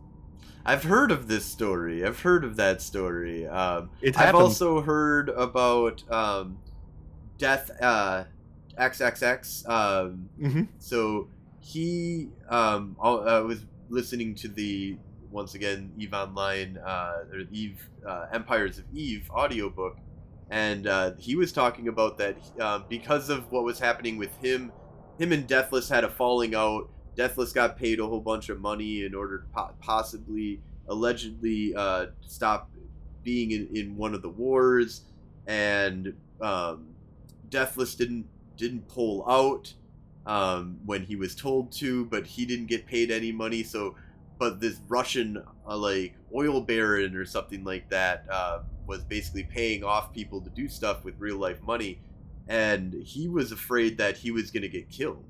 I've 0.66 0.84
heard 0.84 1.10
of 1.10 1.28
this 1.28 1.44
story. 1.44 2.04
I've 2.04 2.20
heard 2.20 2.44
of 2.44 2.56
that 2.56 2.80
story. 2.82 3.46
Um, 3.46 3.90
It 4.00 4.18
I've 4.18 4.34
also 4.34 4.80
heard 4.80 5.28
about 5.28 6.02
um, 6.10 6.58
Death 7.38 7.70
uh, 7.80 8.24
XXX. 8.78 9.68
Um, 9.68 10.28
Mhm. 10.40 10.68
so 10.78 11.28
he 11.60 12.30
um, 12.48 12.96
uh, 13.00 13.42
was 13.46 13.64
listening 13.88 14.34
to 14.36 14.48
the 14.48 14.96
once 15.34 15.54
again 15.54 15.92
Eve 15.98 16.14
Online 16.14 16.78
uh, 16.78 17.24
or 17.30 17.40
Eve 17.50 17.78
uh, 18.06 18.26
Empires 18.32 18.78
of 18.78 18.84
Eve 18.94 19.28
audiobook, 19.30 19.98
and 20.50 20.86
uh, 20.86 21.12
he 21.18 21.36
was 21.36 21.52
talking 21.52 21.88
about 21.88 22.16
that 22.18 22.36
um, 22.60 22.84
because 22.88 23.28
of 23.28 23.50
what 23.50 23.64
was 23.64 23.78
happening 23.78 24.16
with 24.16 24.34
him, 24.38 24.72
him 25.18 25.32
and 25.32 25.46
Deathless 25.46 25.88
had 25.88 26.04
a 26.04 26.08
falling 26.08 26.54
out. 26.54 26.88
Deathless 27.16 27.52
got 27.52 27.76
paid 27.76 28.00
a 28.00 28.06
whole 28.06 28.20
bunch 28.20 28.48
of 28.48 28.60
money 28.60 29.04
in 29.04 29.14
order 29.14 29.38
to 29.38 29.44
po- 29.54 29.74
possibly, 29.80 30.60
allegedly, 30.88 31.74
uh, 31.76 32.06
stop 32.26 32.70
being 33.22 33.50
in, 33.50 33.68
in 33.74 33.96
one 33.96 34.14
of 34.14 34.22
the 34.22 34.28
wars, 34.28 35.02
and 35.46 36.14
um, 36.40 36.86
Deathless 37.50 37.94
didn't 37.94 38.26
didn't 38.56 38.86
pull 38.88 39.28
out 39.28 39.74
um, 40.26 40.78
when 40.84 41.04
he 41.04 41.16
was 41.16 41.34
told 41.34 41.72
to, 41.72 42.04
but 42.06 42.26
he 42.26 42.46
didn't 42.46 42.66
get 42.66 42.86
paid 42.86 43.10
any 43.10 43.32
money. 43.32 43.62
So, 43.62 43.94
but 44.38 44.60
this 44.60 44.80
Russian 44.88 45.42
uh, 45.66 45.76
like 45.76 46.14
oil 46.34 46.60
baron 46.60 47.14
or 47.16 47.24
something 47.24 47.64
like 47.64 47.88
that 47.90 48.26
uh, 48.30 48.60
was 48.86 49.04
basically 49.04 49.44
paying 49.44 49.84
off 49.84 50.12
people 50.12 50.40
to 50.42 50.50
do 50.50 50.68
stuff 50.68 51.04
with 51.04 51.14
real 51.18 51.38
life 51.38 51.62
money, 51.62 52.00
and 52.48 52.94
he 52.94 53.28
was 53.28 53.52
afraid 53.52 53.98
that 53.98 54.16
he 54.18 54.30
was 54.30 54.50
gonna 54.50 54.68
get 54.68 54.88
killed, 54.90 55.24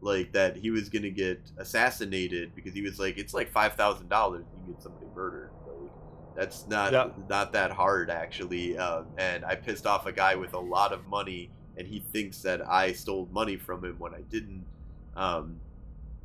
like 0.00 0.32
that 0.32 0.56
he 0.56 0.70
was 0.70 0.88
gonna 0.88 1.10
get 1.10 1.40
assassinated 1.58 2.54
because 2.54 2.74
he 2.74 2.82
was 2.82 2.98
like, 2.98 3.18
it's 3.18 3.34
like 3.34 3.50
five 3.50 3.74
thousand 3.74 4.08
dollars 4.08 4.44
you 4.54 4.72
get 4.72 4.82
somebody 4.82 5.06
murdered. 5.14 5.50
Like, 5.66 5.90
that's 6.34 6.66
not 6.66 6.92
Yeah. 6.92 7.08
not 7.28 7.52
that 7.52 7.70
hard 7.72 8.10
actually. 8.10 8.76
Um, 8.78 9.06
and 9.18 9.44
I 9.44 9.54
pissed 9.56 9.86
off 9.86 10.06
a 10.06 10.12
guy 10.12 10.34
with 10.36 10.54
a 10.54 10.58
lot 10.58 10.92
of 10.92 11.06
money, 11.06 11.50
and 11.76 11.86
he 11.86 12.00
thinks 12.00 12.42
that 12.42 12.66
I 12.68 12.92
stole 12.92 13.28
money 13.32 13.56
from 13.56 13.84
him 13.84 13.96
when 13.98 14.14
I 14.14 14.22
didn't. 14.22 14.66
Um, 15.16 15.60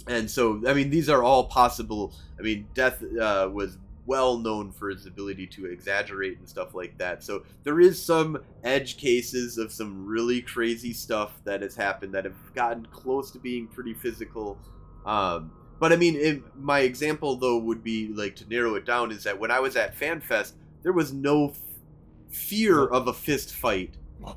and 0.07 0.30
so, 0.30 0.61
I 0.68 0.74
mean, 0.74 0.90
these 0.90 1.10
are 1.10 1.24
all 1.24 1.45
possible. 1.45 2.14
I 2.40 2.41
mean, 2.41 2.68
Death 2.74 3.03
uh, 3.20 3.49
was 3.52 3.78
well 4.06 4.38
known 4.38 4.70
for 4.72 4.90
his 4.90 5.06
ability 5.06 5.48
to 5.48 5.65
exaggerate 5.65 6.38
and 6.38 6.48
stuff 6.49 6.76
like 6.76 6.98
that. 6.98 7.24
So 7.24 7.44
there 7.64 7.80
is 7.80 8.02
some 8.02 8.38
edge 8.65 8.98
cases 8.98 9.57
of 9.57 9.72
some 9.72 10.06
really 10.06 10.41
crazy 10.41 10.91
stuff 10.91 11.40
that 11.45 11.61
has 11.61 11.74
happened 11.76 12.14
that 12.14 12.26
have 12.26 12.53
gotten 12.53 12.86
close 12.88 13.32
to 13.32 13.40
being 13.40 13.65
pretty 13.68 13.94
physical. 13.94 14.57
Um, 15.06 15.52
but 15.80 15.94
I 15.94 15.95
mean, 15.95 16.15
it, 16.18 16.41
my 16.57 16.80
example 16.82 17.38
though 17.38 17.57
would 17.60 17.82
be 17.82 18.10
like 18.10 18.36
to 18.38 18.49
narrow 18.49 18.76
it 18.76 18.86
down 18.86 19.10
is 19.11 19.24
that 19.24 19.40
when 19.40 19.52
I 19.52 19.61
was 19.61 19.78
at 19.78 19.98
FanFest, 19.98 20.52
there 20.82 20.91
was 20.94 21.14
no 21.14 21.52
f- 21.52 21.57
fear 22.30 22.86
of 22.86 23.07
a 23.07 23.14
fist 23.14 23.53
fight 23.56 23.94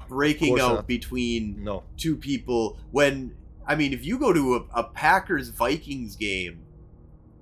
breaking 0.09 0.61
out 0.61 0.75
not. 0.75 0.87
between 0.87 1.63
No. 1.65 1.83
two 1.97 2.15
people 2.17 2.79
when 2.93 3.35
I 3.67 3.75
mean 3.75 3.93
if 3.93 4.05
you 4.05 4.19
go 4.19 4.33
to 4.33 4.57
a, 4.57 4.81
a 4.81 4.85
Packers 4.85 5.49
Vikings 5.51 6.17
game 6.17 6.63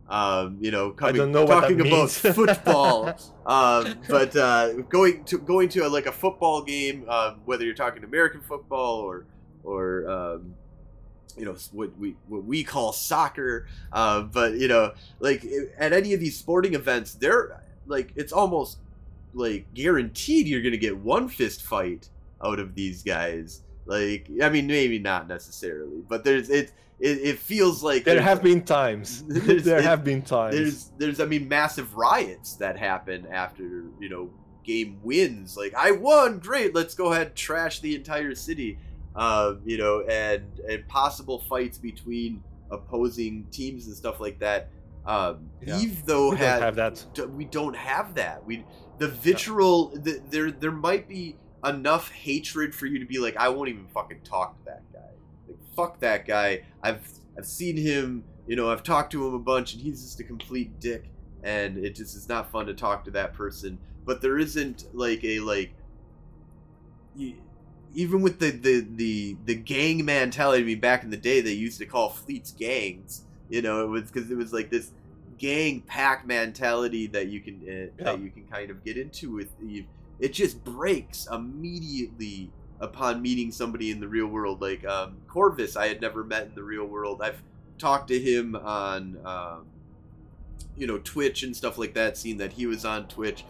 um 0.09 0.59
you 0.61 0.71
know 0.71 0.91
coming 0.91 1.17
don't 1.17 1.33
know 1.33 1.47
what 1.47 1.63
talking 1.63 1.81
about 1.81 2.11
football 2.11 3.09
um 3.47 3.99
but 4.09 4.37
uh 4.37 4.73
going 4.83 5.25
to 5.25 5.39
going 5.39 5.67
to 5.67 5.81
a, 5.81 5.89
like 5.89 6.05
a 6.05 6.13
football 6.13 6.63
game 6.63 7.09
um 7.09 7.41
whether 7.47 7.65
you're 7.65 7.75
talking 7.75 8.05
American 8.05 8.43
football 8.43 9.01
or 9.01 9.25
or 9.63 10.07
um 10.09 10.55
you 11.37 11.45
know 11.45 11.57
what 11.73 11.97
we 11.99 12.17
what 12.29 12.45
we 12.45 12.63
call 12.63 12.93
soccer 12.93 13.67
uh, 13.93 14.23
but 14.23 14.55
you 14.55 14.69
know 14.69 14.93
like 15.21 15.45
at 15.79 15.93
any 15.93 16.15
of 16.15 16.21
these 16.21 16.39
sporting 16.39 16.75
events 16.75 17.15
they're 17.15 17.61
like 17.87 18.13
it's 18.17 18.33
almost 18.33 18.79
like 19.33 19.67
guaranteed 19.75 20.47
you're 20.47 20.63
gonna 20.63 20.77
get 20.77 20.97
one 20.97 21.29
fist 21.29 21.63
fight 21.63 22.09
out 22.45 22.59
of 22.59 22.75
these 22.75 23.03
guys 23.03 23.63
like 23.87 24.29
i 24.43 24.49
mean 24.49 24.67
maybe 24.67 24.99
not 24.99 25.29
necessarily 25.29 26.03
but 26.09 26.25
there's 26.25 26.51
it 26.51 26.73
it, 27.01 27.19
it 27.23 27.39
feels 27.41 27.83
like 27.83 28.05
There 28.05 28.23
have 28.23 28.41
been 28.43 28.63
times. 28.63 29.25
There 29.29 29.79
it- 29.79 29.85
have 29.85 30.05
been 30.05 30.23
times. 30.23 30.55
there's 30.57 30.91
there's 30.99 31.21
i 31.21 31.25
mean 31.27 31.49
massive 31.49 31.95
riots 31.95 32.55
that 32.57 32.79
happen 32.79 33.27
after 33.31 33.85
you 34.01 34.09
know 34.09 34.31
game 34.65 34.99
wins 35.03 35.57
like 35.57 35.75
i 35.75 35.91
won 35.91 36.39
great 36.39 36.75
let's 36.75 36.95
go 36.95 37.13
ahead 37.13 37.27
and 37.29 37.37
trash 37.37 37.81
the 37.81 37.95
entire 37.95 38.35
city 38.35 38.79
um 39.17 39.61
you 39.67 39.77
know 39.77 40.01
and 40.09 40.45
and 40.71 40.87
possible 40.89 41.41
fights 41.41 41.77
between 41.77 42.43
opposing 42.71 43.45
teams 43.51 43.87
and 43.87 43.95
stuff 43.95 44.21
like 44.21 44.39
that 44.39 44.71
um 45.07 45.51
Yeah. 45.63 45.79
eve 45.81 46.07
though 46.07 46.31
we 46.31 46.37
had 46.39 46.55
don't 46.61 46.63
have 46.63 46.77
that. 46.77 47.05
d- 47.13 47.23
we 47.27 47.45
don't 47.45 47.77
have 47.77 48.15
that. 48.15 48.45
We 48.47 48.65
the 48.99 49.09
vitriol 49.09 49.89
the, 49.89 50.23
there 50.31 50.51
there 50.51 50.71
might 50.73 51.09
be 51.09 51.37
enough 51.65 52.11
hatred 52.11 52.75
for 52.75 52.87
you 52.87 52.99
to 52.99 53.07
be 53.07 53.19
like 53.19 53.37
I 53.37 53.49
won't 53.49 53.69
even 53.69 53.87
fucking 53.87 54.21
talk 54.23 54.59
to 54.59 54.65
that 54.67 54.83
guy. 54.93 55.11
Like 55.49 55.59
fuck 55.77 56.01
that 56.01 56.27
guy. 56.27 56.63
I've 56.83 57.07
I've 57.39 57.47
seen 57.47 57.77
him, 57.77 58.25
you 58.47 58.57
know, 58.57 58.71
I've 58.71 58.83
talked 58.83 59.13
to 59.13 59.27
him 59.27 59.35
a 59.35 59.39
bunch 59.39 59.75
and 59.75 59.83
he's 59.83 60.03
just 60.03 60.21
a 60.21 60.25
complete 60.25 60.79
dick 60.81 61.05
and 61.43 61.79
it 61.79 61.95
just 61.95 62.17
is 62.17 62.29
not 62.29 62.51
fun 62.51 62.67
to 62.67 62.75
talk 62.75 63.05
to 63.05 63.11
that 63.13 63.33
person. 63.35 63.79
But 64.05 64.21
there 64.21 64.39
isn't 64.39 64.85
like 64.95 65.25
a 65.25 65.41
like 65.41 65.73
even 67.95 68.23
with 68.23 68.41
the, 68.41 68.51
the, 68.51 68.87
the, 68.97 69.37
the 69.45 69.55
gang 69.55 70.05
mentality, 70.05 70.63
I 70.63 70.67
mean, 70.67 70.81
back 70.81 71.05
in 71.05 71.11
the 71.11 71.17
day, 71.17 71.41
they 71.41 71.53
used 71.53 71.79
to 71.79 71.87
call 71.87 72.09
fleets 72.11 72.51
gangs. 72.51 73.25
You 73.49 73.63
know, 73.63 73.85
it 73.85 73.87
was 73.89 74.11
because 74.11 74.31
it 74.31 74.37
was 74.37 74.53
like 74.53 74.71
this 74.71 74.91
gang 75.39 75.81
pack 75.83 76.27
mentality 76.27 77.07
that 77.09 77.29
you 77.29 77.41
can 77.41 77.61
uh, 77.63 77.71
Yeah. 77.71 77.89
that 78.05 78.21
you 78.21 78.31
can 78.31 78.47
kind 78.47 78.71
of 78.71 78.85
get 78.85 78.97
into 78.97 79.33
with. 79.33 79.51
It 80.19 80.33
just 80.33 80.63
breaks 80.65 81.27
immediately 81.31 82.51
upon 82.81 83.23
meeting 83.23 83.51
somebody 83.51 83.91
in 83.91 84.01
the 84.01 84.09
real 84.09 84.27
world. 84.27 84.61
Like 84.61 84.85
um, 84.85 85.17
Corvus, 85.29 85.77
I 85.77 85.89
had 85.89 86.01
never 86.01 86.25
met 86.25 86.47
in 86.47 86.55
the 86.55 86.63
real 86.63 86.85
world. 86.87 87.23
I've 87.23 87.43
talked 87.79 88.09
to 88.09 88.19
him 88.19 88.55
on 88.57 89.19
um, 89.25 89.67
you 90.77 90.87
know 90.87 90.99
Twitch 90.99 91.43
and 91.43 91.57
stuff 91.57 91.79
like 91.79 91.95
that. 91.95 92.17
Seen 92.17 92.39
that 92.39 92.53
he 92.53 92.67
was 92.67 92.85
on 92.85 93.09
Twitch, 93.09 93.45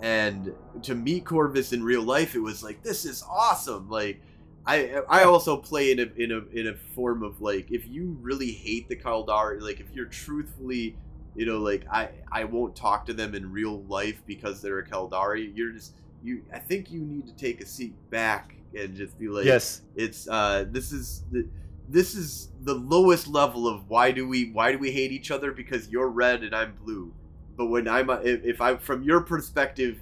and 0.00 0.52
to 0.82 0.94
meet 0.94 1.24
Corvus 1.24 1.72
in 1.72 1.82
real 1.82 2.02
life, 2.02 2.34
it 2.34 2.40
was 2.40 2.62
like 2.62 2.82
this 2.82 3.04
is 3.04 3.24
awesome. 3.28 3.88
Like. 3.88 4.20
I 4.66 5.02
I 5.10 5.24
also 5.24 5.58
play 5.58 5.92
in 5.92 5.98
a 5.98 6.06
in 6.16 6.32
a 6.32 6.38
in 6.58 6.68
a 6.68 6.74
form 6.94 7.22
of 7.22 7.42
like 7.42 7.70
if 7.70 7.86
you 7.86 8.16
really 8.22 8.50
hate 8.50 8.88
the 8.88 8.96
Caldari, 8.96 9.60
like 9.60 9.78
if 9.78 9.90
you're 9.92 10.06
truthfully, 10.06 10.96
you 11.34 11.44
know, 11.44 11.58
like 11.58 11.84
I 11.92 12.08
I 12.32 12.44
won't 12.44 12.74
talk 12.74 13.04
to 13.06 13.12
them 13.12 13.34
in 13.34 13.52
real 13.52 13.82
life 13.82 14.22
because 14.26 14.62
they're 14.62 14.78
a 14.78 14.86
Caldari. 14.86 15.52
You're 15.54 15.72
just 15.72 15.92
you. 16.24 16.42
I 16.52 16.58
think 16.58 16.90
you 16.90 17.00
need 17.00 17.26
to 17.26 17.34
take 17.34 17.60
a 17.60 17.66
seat 17.66 17.94
back 18.10 18.54
and 18.76 18.96
just 18.96 19.18
be 19.18 19.28
like, 19.28 19.44
yes. 19.44 19.82
it's 19.94 20.28
uh 20.28 20.64
this 20.70 20.92
is 20.92 21.24
the 21.30 21.46
this 21.88 22.14
is 22.14 22.50
the 22.62 22.74
lowest 22.74 23.28
level 23.28 23.68
of 23.68 23.88
why 23.88 24.10
do 24.10 24.26
we 24.26 24.50
why 24.50 24.72
do 24.72 24.78
we 24.78 24.90
hate 24.90 25.12
each 25.12 25.30
other 25.30 25.52
because 25.52 25.88
you're 25.90 26.08
red 26.08 26.42
and 26.42 26.54
I'm 26.54 26.74
blue. 26.82 27.12
But 27.56 27.66
when 27.66 27.86
I'm 27.86 28.10
if, 28.10 28.44
if 28.44 28.60
I'm 28.60 28.78
from 28.78 29.02
your 29.02 29.20
perspective, 29.20 30.00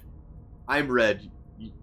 I'm 0.67 0.89
red, 0.89 1.29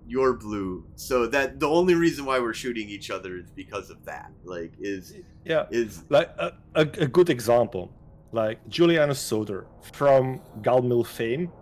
you're 0.07 0.33
blue. 0.33 0.85
So 0.97 1.27
that 1.27 1.61
the 1.61 1.69
only 1.69 1.95
reason 1.95 2.25
why 2.25 2.41
we're 2.41 2.55
shooting 2.55 2.89
each 2.89 3.11
other 3.11 3.37
is 3.37 3.51
because 3.51 3.91
of 3.91 4.05
that. 4.07 4.33
Like 4.45 4.73
is 4.81 5.15
Yeah. 5.45 5.67
is 5.71 6.03
Like 6.09 6.31
a, 6.39 6.55
a, 6.75 6.81
a 6.83 7.07
good 7.07 7.31
example, 7.31 7.93
like 8.33 8.59
Julianus 8.69 9.21
Soder 9.21 9.67
from 9.93 10.41
GalMil 10.62 11.07
fame. 11.07 11.53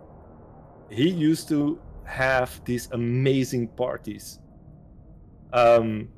He 0.89 1.07
used 1.07 1.47
to 1.49 1.79
have 2.09 2.61
these 2.65 2.89
amazing 2.91 3.67
parties. 3.69 4.39
Um, 5.53 6.09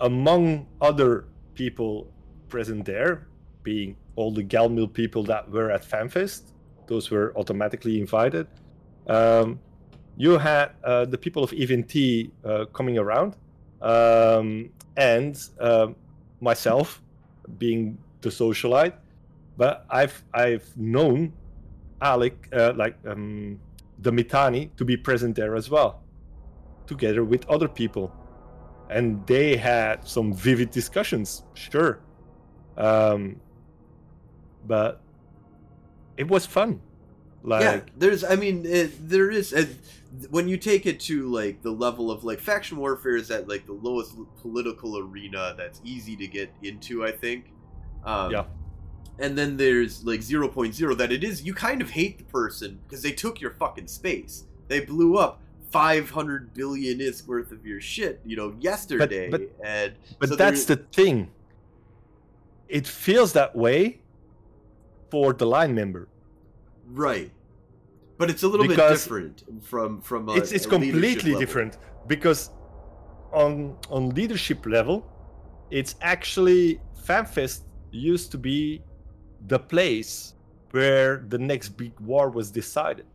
among 0.00 0.66
other 0.80 1.26
people 1.54 2.12
present 2.48 2.84
there, 2.84 3.28
being 3.62 3.96
all 4.16 4.32
the 4.32 4.44
GalMil 4.44 4.92
people 4.92 5.22
that 5.24 5.50
were 5.50 5.70
at 5.70 5.82
FanFest, 5.84 6.52
those 6.86 7.10
were 7.10 7.32
automatically 7.36 8.00
invited. 8.00 8.46
Um, 9.08 9.60
you 10.16 10.38
had 10.38 10.72
uh, 10.84 11.06
the 11.06 11.18
people 11.18 11.42
of 11.42 11.52
EVE 11.52 11.72
NT 11.78 11.94
uh, 12.44 12.64
coming 12.72 12.98
around. 12.98 13.36
um, 13.82 14.70
and 14.96 15.36
um 15.60 15.96
myself 16.40 17.02
being 17.58 17.98
the 18.20 18.28
socialite. 18.28 18.94
But 19.56 19.84
I've 19.90 20.22
I've 20.34 20.66
known 20.76 21.32
Alec, 22.00 22.48
uh, 22.52 22.72
like 22.76 22.96
um, 23.06 23.60
the 24.02 24.10
Mittani, 24.10 24.74
to 24.76 24.84
be 24.84 24.96
present 24.96 25.36
there 25.36 25.54
as 25.54 25.70
well, 25.70 26.02
together 26.86 27.24
with 27.24 27.48
other 27.48 27.68
people, 27.68 28.12
and 28.90 29.26
they 29.26 29.56
had 29.56 30.06
some 30.06 30.32
vivid 30.34 30.70
discussions. 30.70 31.44
Sure, 31.54 32.00
um, 32.76 33.40
but 34.66 35.00
it 36.16 36.28
was 36.28 36.46
fun. 36.46 36.80
Like, 37.44 37.62
yeah, 37.62 37.80
there's. 37.96 38.24
I 38.24 38.36
mean, 38.36 38.64
it, 38.66 39.08
there 39.08 39.30
is. 39.30 39.54
When 40.30 40.46
you 40.46 40.56
take 40.58 40.86
it 40.86 41.00
to 41.00 41.28
like 41.28 41.62
the 41.62 41.70
level 41.70 42.10
of 42.10 42.22
like 42.22 42.38
faction 42.38 42.76
warfare 42.76 43.16
is 43.16 43.30
at 43.30 43.48
like 43.48 43.66
the 43.66 43.72
lowest 43.72 44.14
political 44.40 44.98
arena 44.98 45.54
that's 45.56 45.80
easy 45.84 46.16
to 46.16 46.26
get 46.26 46.52
into. 46.62 47.04
I 47.04 47.12
think. 47.12 47.46
Um, 48.04 48.30
Yeah. 48.30 48.44
And 49.22 49.38
then 49.38 49.56
there's 49.56 50.04
like 50.04 50.20
0.0 50.20 50.96
that 50.98 51.12
it 51.12 51.22
is 51.22 51.44
you 51.44 51.54
kind 51.54 51.80
of 51.80 51.90
hate 51.90 52.18
the 52.18 52.24
person 52.24 52.80
because 52.84 53.02
they 53.02 53.12
took 53.12 53.40
your 53.40 53.52
fucking 53.52 53.86
space. 53.86 54.44
They 54.66 54.80
blew 54.80 55.16
up 55.16 55.40
500 55.70 56.52
billion 56.52 56.98
isk 56.98 57.26
worth 57.28 57.52
of 57.52 57.64
your 57.64 57.80
shit, 57.80 58.20
you 58.26 58.36
know, 58.36 58.54
yesterday. 58.60 59.30
but- 59.30 59.42
and 59.64 59.92
But 60.18 60.28
so 60.30 60.36
that's 60.36 60.64
the 60.64 60.76
thing. 60.76 61.30
It 62.68 62.86
feels 62.86 63.32
that 63.34 63.54
way 63.54 64.00
for 65.10 65.32
the 65.32 65.46
line 65.46 65.74
member. 65.74 66.08
right. 66.92 67.30
But 68.18 68.30
it's 68.30 68.42
a 68.44 68.48
little 68.48 68.66
bit 68.68 68.76
different 69.06 69.42
from 69.70 70.00
from 70.00 70.28
a, 70.28 70.34
it's 70.34 70.52
it's 70.52 70.66
completely 70.66 71.34
different 71.44 71.78
because 72.06 72.50
on 73.32 73.76
on 73.90 74.10
leadership 74.10 74.64
level, 74.66 74.96
it's 75.70 75.96
actually 76.00 76.80
FanFest 77.08 77.62
used 77.90 78.30
to 78.32 78.38
be 78.38 78.82
the 79.46 79.58
place 79.58 80.34
where 80.70 81.24
the 81.28 81.38
next 81.38 81.70
big 81.70 81.92
war 82.00 82.30
was 82.30 82.50
decided 82.50 83.06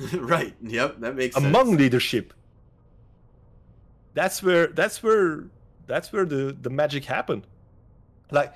right. 0.14 0.54
Yep, 0.62 1.00
that 1.00 1.14
makes 1.16 1.34
sense. 1.34 1.46
among 1.46 1.66
sense. 1.68 1.78
leadership. 1.78 2.32
That's 4.14 4.42
where 4.42 4.68
that's 4.68 5.02
where 5.02 5.44
that's 5.86 6.12
where 6.12 6.24
the 6.24 6.56
the 6.60 6.70
magic 6.70 7.04
happened. 7.04 7.46
Like 8.30 8.54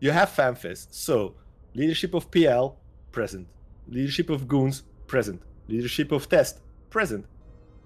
you 0.00 0.10
have 0.10 0.30
FanFest, 0.30 0.88
so 0.90 1.34
leadership 1.74 2.14
of 2.14 2.30
PL 2.30 2.78
present, 3.12 3.46
leadership 3.88 4.30
of 4.30 4.48
Goons 4.48 4.82
present, 5.06 5.42
leadership 5.68 6.12
of 6.12 6.28
Test 6.28 6.60
present. 6.90 7.26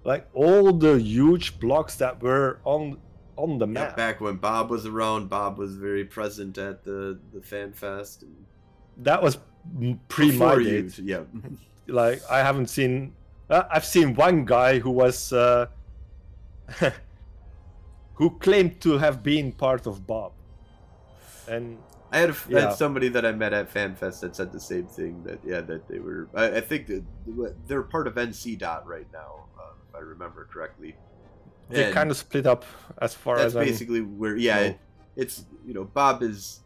Like 0.04 0.28
all 0.34 0.72
the 0.72 0.94
huge 0.98 1.58
blocks 1.58 1.96
that 1.96 2.22
were 2.22 2.60
on 2.64 2.98
on 3.36 3.58
the 3.58 3.66
map. 3.66 3.90
Yeah, 3.90 3.96
back 3.96 4.20
when 4.20 4.36
Bob 4.36 4.70
was 4.70 4.86
around, 4.86 5.28
Bob 5.28 5.58
was 5.58 5.76
very 5.76 6.04
present 6.04 6.58
at 6.58 6.84
the 6.84 7.18
the 7.32 7.40
fan 7.42 7.72
fest. 7.72 8.24
That 8.98 9.22
was 9.22 9.38
pre 10.08 10.32
my 10.32 10.56
before 10.56 10.60
you, 10.60 10.82
date. 10.82 10.98
yeah. 10.98 11.22
like 11.86 12.22
I 12.30 12.38
haven't 12.38 12.68
seen. 12.68 13.14
Uh, 13.48 13.62
I've 13.70 13.84
seen 13.84 14.14
one 14.14 14.44
guy 14.44 14.78
who 14.80 14.90
was 14.90 15.32
uh, 15.32 15.66
who 18.14 18.30
claimed 18.38 18.80
to 18.82 18.98
have 18.98 19.22
been 19.22 19.52
part 19.52 19.86
of 19.86 20.06
Bob, 20.06 20.32
and 21.46 21.78
I 22.10 22.18
had, 22.18 22.30
a, 22.30 22.32
I 22.32 22.36
Yeah. 22.48 22.60
had 22.60 22.72
somebody 22.72 23.08
that 23.10 23.24
I 23.26 23.32
met 23.32 23.52
at 23.52 23.72
FanFest 23.72 24.20
that 24.20 24.36
said 24.36 24.52
the 24.52 24.60
same 24.60 24.86
thing. 24.86 25.22
That 25.24 25.40
yeah, 25.44 25.60
that 25.62 25.86
they 25.88 25.98
were. 25.98 26.28
I, 26.34 26.56
I 26.56 26.60
think 26.60 26.86
that 26.86 27.04
they're 27.66 27.82
part 27.82 28.06
of 28.06 28.14
NC 28.14 28.56
Dot 28.58 28.86
right 28.86 29.06
now, 29.12 29.46
uh, 29.58 29.72
if 29.88 29.94
I 29.94 30.00
remember 30.00 30.48
correctly. 30.50 30.96
They 31.68 31.92
kind 31.92 32.10
of 32.10 32.16
split 32.16 32.46
up 32.46 32.64
as 32.98 33.14
far 33.14 33.36
that's 33.36 33.48
as 33.48 33.56
I'm. 33.56 33.64
basically 33.64 34.00
where 34.00 34.36
yeah, 34.36 34.54
know. 34.56 34.62
it, 34.62 34.78
it's 35.16 35.44
you 35.66 35.74
know 35.74 35.84
Bob 35.84 36.22
is 36.22 36.60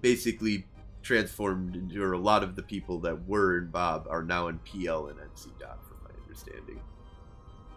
basically 0.00 0.66
transformed 1.02 1.76
into 1.76 2.02
or 2.02 2.12
a 2.12 2.18
lot 2.18 2.42
of 2.42 2.56
the 2.56 2.62
people 2.62 2.98
that 3.00 3.26
were 3.26 3.58
in 3.58 3.68
Bob 3.68 4.06
are 4.10 4.22
now 4.22 4.48
in 4.48 4.58
PL 4.60 5.06
and 5.06 5.18
NC 5.18 5.58
Dot, 5.58 5.78
from 5.86 5.98
my 6.02 6.10
understanding. 6.22 6.80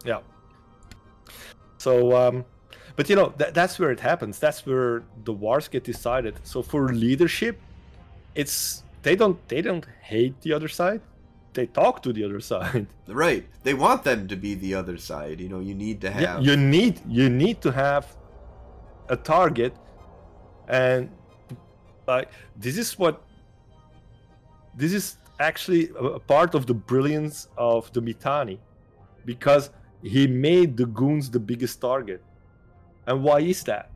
Yeah. 0.03 0.19
So, 1.77 2.15
um, 2.15 2.45
but 2.95 3.10
you 3.10 3.15
know 3.15 3.34
that 3.38 3.53
that's 3.53 3.80
where 3.80 3.91
it 3.91 3.99
happens. 3.99 4.39
That's 4.39 4.65
where 4.65 5.03
the 5.23 5.34
wars 5.34 5.68
get 5.68 5.84
decided. 5.84 6.35
So 6.43 6.61
for 6.61 6.89
leadership, 6.89 7.60
it's 8.35 8.84
they 9.03 9.15
don't 9.15 9.39
they 9.47 9.61
don't 9.61 9.85
hate 10.01 10.41
the 10.41 10.53
other 10.53 10.68
side. 10.68 11.01
They 11.54 11.66
talk 11.66 12.02
to 12.04 12.14
the 12.14 12.24
other 12.24 12.40
side. 12.52 12.88
Right, 13.08 13.46
they 13.64 13.74
want 13.74 14.04
them 14.04 14.28
to 14.28 14.36
be 14.36 14.56
the 14.56 14.76
other 14.76 14.98
side. 14.98 15.40
You 15.40 15.50
know, 15.50 15.60
you 15.60 15.76
need 15.76 16.02
to 16.02 16.12
have. 16.12 16.22
Yeah, 16.22 16.40
you 16.40 16.56
need 16.56 17.02
you 17.08 17.30
need 17.30 17.62
to 17.62 17.72
have 17.72 18.16
a 19.10 19.18
target, 19.18 19.76
and 20.68 21.10
like 22.08 22.30
this 22.56 22.78
is 22.78 22.98
what 22.98 23.24
this 24.76 24.94
is 24.94 25.18
actually 25.40 25.90
a, 26.00 26.04
a 26.04 26.20
part 26.20 26.56
of 26.56 26.66
the 26.66 26.74
brilliance 26.74 27.48
of 27.58 27.92
the 27.94 28.02
Mittani, 28.02 28.60
because 29.26 29.72
he 30.02 30.28
made 30.28 30.78
the 30.78 30.86
goons 30.86 31.30
the 31.30 31.40
biggest 31.40 31.82
target. 31.82 32.24
And 33.08 33.24
why 33.24 33.40
is 33.40 33.64
that? 33.64 33.92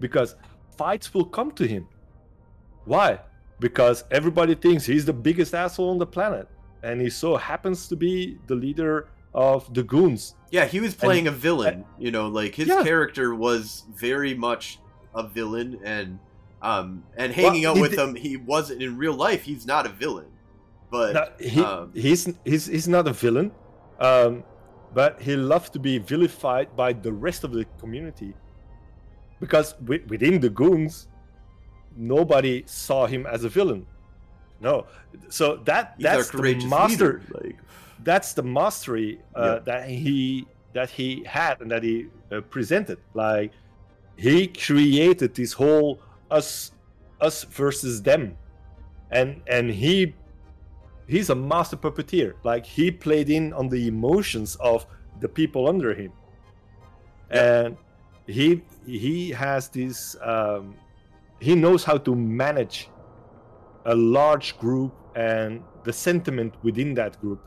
Because 0.00 0.34
fights 0.76 1.12
will 1.12 1.26
come 1.26 1.52
to 1.52 1.66
him. 1.66 1.86
Why? 2.84 3.20
Because 3.62 4.02
everybody 4.10 4.54
thinks 4.56 4.84
he's 4.84 5.04
the 5.06 5.12
biggest 5.28 5.54
asshole 5.54 5.90
on 5.94 5.98
the 5.98 6.06
planet, 6.16 6.46
and 6.82 7.00
he 7.00 7.08
so 7.08 7.36
happens 7.36 7.86
to 7.88 7.96
be 7.96 8.36
the 8.48 8.56
leader 8.56 9.08
of 9.34 9.72
the 9.72 9.84
goons. 9.84 10.34
Yeah, 10.50 10.66
he 10.66 10.80
was 10.80 10.94
playing 10.94 11.26
a 11.28 11.30
villain. 11.30 11.84
you 11.98 12.10
know, 12.10 12.26
like 12.40 12.52
his 12.56 12.68
Yeah. 12.68 12.82
character 12.82 13.26
was 13.46 13.84
very 13.94 14.34
much 14.34 14.78
a 15.14 15.22
villain, 15.38 15.78
and 15.84 16.18
um, 16.70 17.02
and 17.16 17.32
hanging 17.32 17.62
Well, 17.62 17.76
out 17.76 17.80
with 17.80 17.90
did- 17.92 18.00
him, 18.02 18.14
he 18.26 18.36
wasn't 18.36 18.82
in 18.82 18.96
real 18.98 19.14
life. 19.14 19.42
He's 19.50 19.64
not 19.74 19.86
a 19.86 19.92
villain, 20.04 20.30
but 20.90 21.10
No, 21.14 21.24
he, 21.54 21.60
um, 21.62 21.90
he's 21.94 22.22
he's 22.44 22.66
he's 22.66 22.88
not 22.96 23.06
a 23.08 23.12
villain, 23.24 23.50
um, 24.00 24.42
but 24.94 25.20
he 25.22 25.34
loves 25.36 25.70
to 25.70 25.78
be 25.78 25.98
vilified 25.98 26.68
by 26.82 26.92
the 26.92 27.12
rest 27.12 27.40
of 27.46 27.50
the 27.52 27.64
community, 27.82 28.34
because 29.40 29.72
wi- 29.74 30.04
within 30.08 30.40
the 30.40 30.50
goons, 30.50 31.08
nobody 31.96 32.62
saw 32.66 33.06
him 33.06 33.26
as 33.26 33.44
a 33.44 33.48
villain. 33.48 33.86
No, 34.60 34.86
so 35.28 35.56
that 35.64 35.94
he's 35.96 36.04
that's 36.04 36.30
the 36.30 36.54
master. 36.68 37.22
leader. 37.22 37.22
Like, 37.42 37.56
That's 38.04 38.32
the 38.34 38.42
mastery 38.42 39.20
uh, 39.34 39.42
Yeah. 39.42 39.58
that 39.64 39.88
he 39.88 40.46
that 40.74 40.90
he 40.90 41.22
had 41.24 41.60
and 41.60 41.70
that 41.70 41.82
he 41.82 42.06
uh, 42.30 42.40
presented. 42.42 42.98
Like 43.14 43.52
he 44.16 44.46
created 44.46 45.34
this 45.34 45.52
whole 45.52 46.00
us 46.30 46.72
us 47.20 47.44
versus 47.44 48.02
them, 48.02 48.36
and 49.10 49.40
and 49.46 49.70
he 49.70 50.14
he's 51.08 51.30
a 51.30 51.34
master 51.34 51.76
puppeteer. 51.76 52.34
Like 52.44 52.64
he 52.66 52.90
played 52.90 53.30
in 53.30 53.52
on 53.52 53.68
the 53.68 53.86
emotions 53.88 54.56
of 54.60 54.86
the 55.20 55.28
people 55.28 55.68
under 55.68 55.92
him, 55.94 56.12
and 57.30 57.76
he 58.26 58.62
he 58.86 59.30
has 59.30 59.68
this. 59.68 60.16
Um, 60.22 60.74
he 61.46 61.54
knows 61.64 61.82
how 61.84 61.96
to 62.06 62.12
manage 62.14 62.76
a 63.84 63.94
large 64.18 64.48
group 64.64 64.92
and 65.16 65.50
the 65.84 65.92
sentiment 65.92 66.52
within 66.62 66.94
that 67.00 67.12
group, 67.22 67.40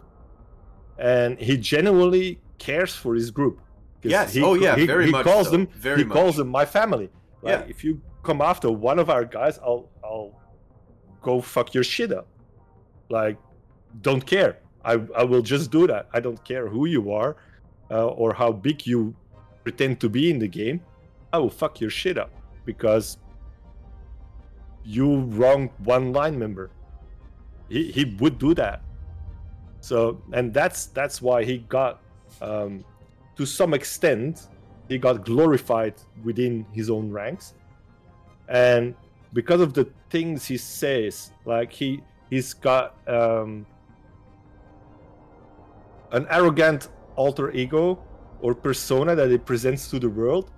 and 0.97 1.39
he 1.39 1.57
genuinely 1.57 2.39
cares 2.57 2.93
for 2.95 3.15
his 3.15 3.31
group 3.31 3.59
Yes. 4.03 4.34
he, 4.34 4.43
Oh, 4.43 4.53
yeah, 4.53 4.76
he, 4.76 4.85
very 4.85 5.05
he 5.07 5.11
much 5.11 5.26
calls 5.26 5.47
so. 5.47 5.51
them. 5.53 5.67
Very 5.89 6.03
he 6.03 6.05
calls 6.17 6.35
them 6.39 6.47
my 6.59 6.65
family. 6.77 7.09
Like, 7.41 7.51
Yeah. 7.61 7.73
if 7.73 7.84
you 7.84 7.99
come 8.22 8.39
after 8.51 8.69
one 8.89 8.99
of 9.03 9.09
our 9.09 9.26
guys, 9.26 9.55
I'll 9.67 9.89
I'll 10.03 10.31
go 11.27 11.41
fuck 11.41 11.73
your 11.73 11.84
shit 11.93 12.11
up. 12.19 12.27
Like, 13.09 13.38
don't 14.07 14.23
care. 14.34 14.53
I 14.91 14.93
I 15.22 15.23
will 15.31 15.41
just 15.53 15.72
do 15.77 15.88
that. 15.88 16.03
I 16.13 16.19
don't 16.26 16.41
care 16.51 16.65
who 16.73 16.84
you 16.95 17.03
are, 17.22 17.31
uh, 17.95 18.07
or 18.22 18.30
how 18.41 18.51
big 18.67 18.85
you 18.91 18.99
pretend 19.63 19.93
to 20.01 20.07
be 20.17 20.23
in 20.34 20.38
the 20.45 20.51
game. 20.61 20.77
I 21.34 21.38
will 21.41 21.55
fuck 21.63 21.81
your 21.84 21.89
shit 22.01 22.17
up 22.23 22.31
because 22.72 23.05
you 24.86 25.22
wronged 25.22 25.72
one 25.84 26.14
line 26.14 26.38
member. 26.38 26.70
He 27.70 27.91
he 27.91 28.06
would 28.20 28.38
do 28.38 28.53
that. 28.53 28.82
So 29.82 30.22
and 30.32 30.53
that's 30.53 30.88
that's 30.88 31.22
why 31.22 31.44
he 31.44 31.60
got 31.60 32.02
um, 32.41 32.86
to 33.36 33.45
some 33.45 33.74
extent 33.74 34.48
he 34.88 34.98
got 34.98 35.26
glorified 35.26 35.95
within 36.24 36.66
his 36.72 36.90
own 36.90 37.12
ranks 37.12 37.53
and 38.48 38.95
because 39.34 39.62
of 39.62 39.74
the 39.74 39.88
things 40.10 40.45
he 40.45 40.57
says 40.57 41.32
like 41.45 41.72
he 41.72 42.02
he's 42.30 42.53
got 42.53 42.95
um, 43.07 43.66
an 46.12 46.28
arrogant 46.30 46.90
alter 47.16 47.52
ego 47.52 47.99
or 48.41 48.53
persona 48.53 49.16
that 49.16 49.30
he 49.30 49.38
presents 49.38 49.90
to 49.90 49.99
the 49.99 50.10
world 50.10 50.52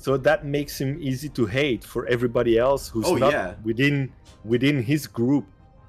so 0.00 0.16
that 0.16 0.44
makes 0.56 0.80
him 0.80 0.96
easy 1.00 1.28
to 1.28 1.44
hate 1.46 1.82
for 1.84 2.06
everybody 2.06 2.54
else 2.58 2.88
who's 2.88 3.06
Oh, 3.06 3.16
not 3.16 3.32
yeah. 3.32 3.54
within 3.62 4.12
within 4.44 4.82
his 4.82 5.06
group 5.06 5.46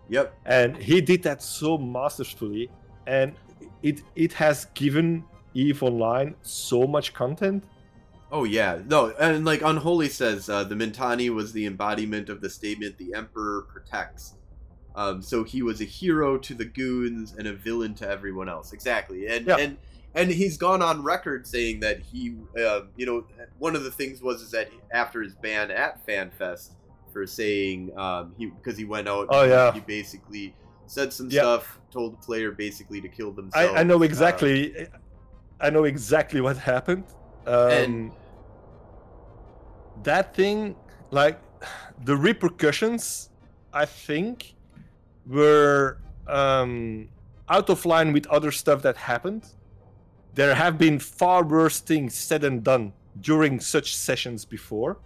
yep. 0.10 0.34
and 0.46 0.76
he 0.78 1.00
did 1.12 1.24
that 1.24 1.42
so 1.42 1.78
masterfully 1.78 2.70
and 3.08 3.34
it 3.82 4.02
it 4.16 4.34
has 4.34 4.66
given 4.74 5.24
Eve 5.54 5.82
Online 5.84 6.36
so 6.44 6.80
much 6.96 7.14
content. 7.14 7.64
Oh 8.32 8.46
yeah, 8.46 8.80
no, 8.88 9.00
and 9.20 9.44
like 9.44 9.62
Unholy 9.62 10.08
says, 10.08 10.48
uh, 10.50 10.64
the 10.64 10.76
Mittani 10.76 11.30
was 11.30 11.52
the 11.52 11.66
embodiment 11.66 12.30
of 12.30 12.40
the 12.40 12.50
statement 12.50 12.98
"the 12.98 13.14
Emperor 13.14 13.64
protects." 13.74 14.36
Um, 14.96 15.22
so 15.22 15.44
he 15.44 15.62
was 15.62 15.82
a 15.82 15.86
hero 16.00 16.38
to 16.38 16.54
the 16.54 16.64
goons 16.66 17.34
and 17.38 17.46
a 17.48 17.54
villain 17.54 17.94
to 17.96 18.08
everyone 18.08 18.48
else. 18.48 18.72
Exactly, 18.72 19.28
and 19.28 19.46
Yeah. 19.48 19.58
and 19.58 19.78
and 20.16 20.30
he's 20.30 20.58
gone 20.58 20.82
on 20.82 21.04
record 21.04 21.48
saying 21.48 21.80
that 21.82 22.00
he, 22.02 22.36
uh, 22.60 22.82
you 22.98 23.06
know, 23.06 23.26
one 23.60 23.76
of 23.76 23.84
the 23.84 23.92
things 23.92 24.22
was 24.22 24.42
is 24.42 24.52
that 24.52 24.70
after 24.92 25.22
his 25.22 25.36
ban 25.36 25.72
at 25.72 26.06
FanFest 26.06 26.72
for 27.14 27.26
saying 27.28 27.92
um, 27.98 28.34
he 28.38 28.48
because 28.48 28.78
he 28.78 28.86
went 28.86 29.08
out, 29.08 29.28
Oh, 29.30 29.44
yeah. 29.44 29.72
he 29.74 29.80
basically 29.82 30.54
said 30.86 31.14
some 31.14 31.30
stuff, 31.32 31.80
told 31.92 32.14
the 32.14 32.18
player 32.26 32.52
basically 32.52 33.00
to 33.02 33.08
kill 33.08 33.32
themselves. 33.32 33.74
I, 33.76 33.80
I 33.82 33.84
know 33.84 34.00
uh, 34.00 34.04
exactly. 34.04 34.88
I 35.60 35.70
know 35.70 35.84
exactly 35.86 36.42
what 36.42 36.58
happened. 36.58 37.06
Um, 37.46 37.72
And- 37.72 38.12
that 40.04 40.34
thing, 40.36 40.76
like 41.12 41.40
the 42.06 42.16
repercussions, 42.16 43.30
I 43.74 43.86
think, 43.86 44.56
were 45.28 46.00
um, 46.28 47.10
out 47.50 47.70
of 47.70 47.86
line 47.86 48.12
with 48.14 48.26
other 48.28 48.52
stuff 48.52 48.82
that 48.82 48.98
happened. 48.98 49.46
There 50.34 50.56
have 50.56 50.78
been 50.78 51.00
far 51.00 51.44
worse 51.44 51.80
things 51.80 52.16
said 52.16 52.44
and 52.44 52.64
done 52.64 52.94
during 53.20 53.60
such 53.60 53.96
sessions 53.96 54.46
before. 54.46 54.98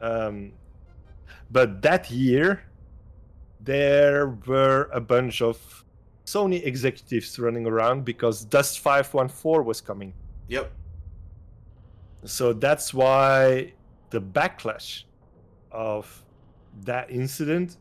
Um, 0.00 0.52
but 1.50 1.82
that 1.82 2.10
year, 2.10 2.62
there 3.60 4.28
were 4.46 4.88
a 4.92 5.00
bunch 5.00 5.42
of 5.42 5.84
Sony 6.24 6.64
executives 6.64 7.38
running 7.38 7.66
around 7.66 8.04
because 8.04 8.44
Dust 8.44 8.78
514 8.80 9.64
was 9.64 9.80
coming. 9.80 10.14
Yep. 10.48 10.70
So 12.24 12.52
that's 12.52 12.94
why 12.94 13.72
the 14.10 14.20
backlash 14.20 15.04
of 15.72 16.24
that 16.84 17.10
incident 17.10 17.76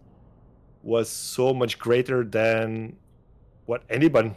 was 0.81 1.09
so 1.09 1.53
much 1.53 1.77
greater 1.77 2.23
than 2.23 2.95
what 3.65 3.83
anyone 3.89 4.35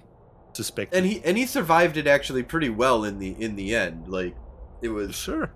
suspected. 0.53 0.97
and 0.97 1.07
he 1.07 1.23
and 1.25 1.37
he 1.39 1.47
survived 1.47 1.97
it 1.97 2.07
actually 2.07 2.43
pretty 2.43 2.69
well 2.71 3.05
in 3.05 3.19
the 3.19 3.31
in 3.39 3.57
the 3.57 3.75
end. 3.75 4.09
Like 4.09 4.35
it 4.81 4.89
was, 4.89 5.15
sure. 5.15 5.53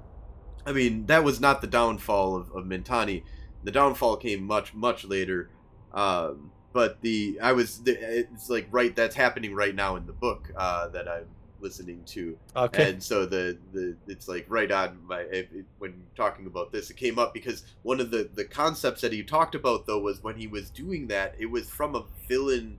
I 0.65 0.73
mean, 0.73 1.07
that 1.07 1.23
was 1.25 1.41
not 1.41 1.61
the 1.61 1.67
downfall 1.67 2.37
of, 2.37 2.51
of 2.53 2.65
Mittani. 2.65 3.23
The 3.65 3.71
downfall 3.71 4.17
came 4.19 4.43
much 4.45 4.75
much 4.75 5.05
later. 5.05 5.51
Um, 5.93 6.51
but 6.73 7.01
the 7.01 7.39
I 7.43 7.53
was 7.53 7.83
the, 7.83 7.93
it's 7.93 8.51
like 8.51 8.67
right 8.71 8.95
that's 8.95 9.17
happening 9.17 9.55
right 9.55 9.75
now 9.75 9.97
in 9.97 10.07
the 10.07 10.13
book 10.13 10.51
uh, 10.57 10.89
that 10.89 11.09
I'm 11.09 11.27
listening 11.59 12.03
to, 12.05 12.37
Okay. 12.55 12.91
and 12.91 13.03
so 13.03 13.25
the 13.25 13.57
the 13.73 13.97
it's 14.07 14.29
like 14.29 14.45
right 14.49 14.71
on 14.71 14.99
my 15.07 15.21
it, 15.21 15.49
it- 15.55 15.65
when 15.79 15.95
talking 16.15 16.47
about 16.47 16.71
this 16.73 16.91
it 16.91 16.97
came 16.99 17.19
up 17.19 17.33
because 17.33 17.65
one 17.83 17.99
of 17.99 18.11
the 18.11 18.29
the 18.35 18.45
concepts 18.45 19.01
that 19.01 19.11
he 19.13 19.23
talked 19.23 19.55
about 19.55 19.87
though 19.87 19.99
was 20.01 20.23
when 20.23 20.37
he 20.37 20.47
was 20.47 20.69
doing 20.69 21.07
that 21.09 21.35
it 21.39 21.47
was 21.47 21.67
from 21.69 21.95
a 21.95 22.05
villain 22.29 22.77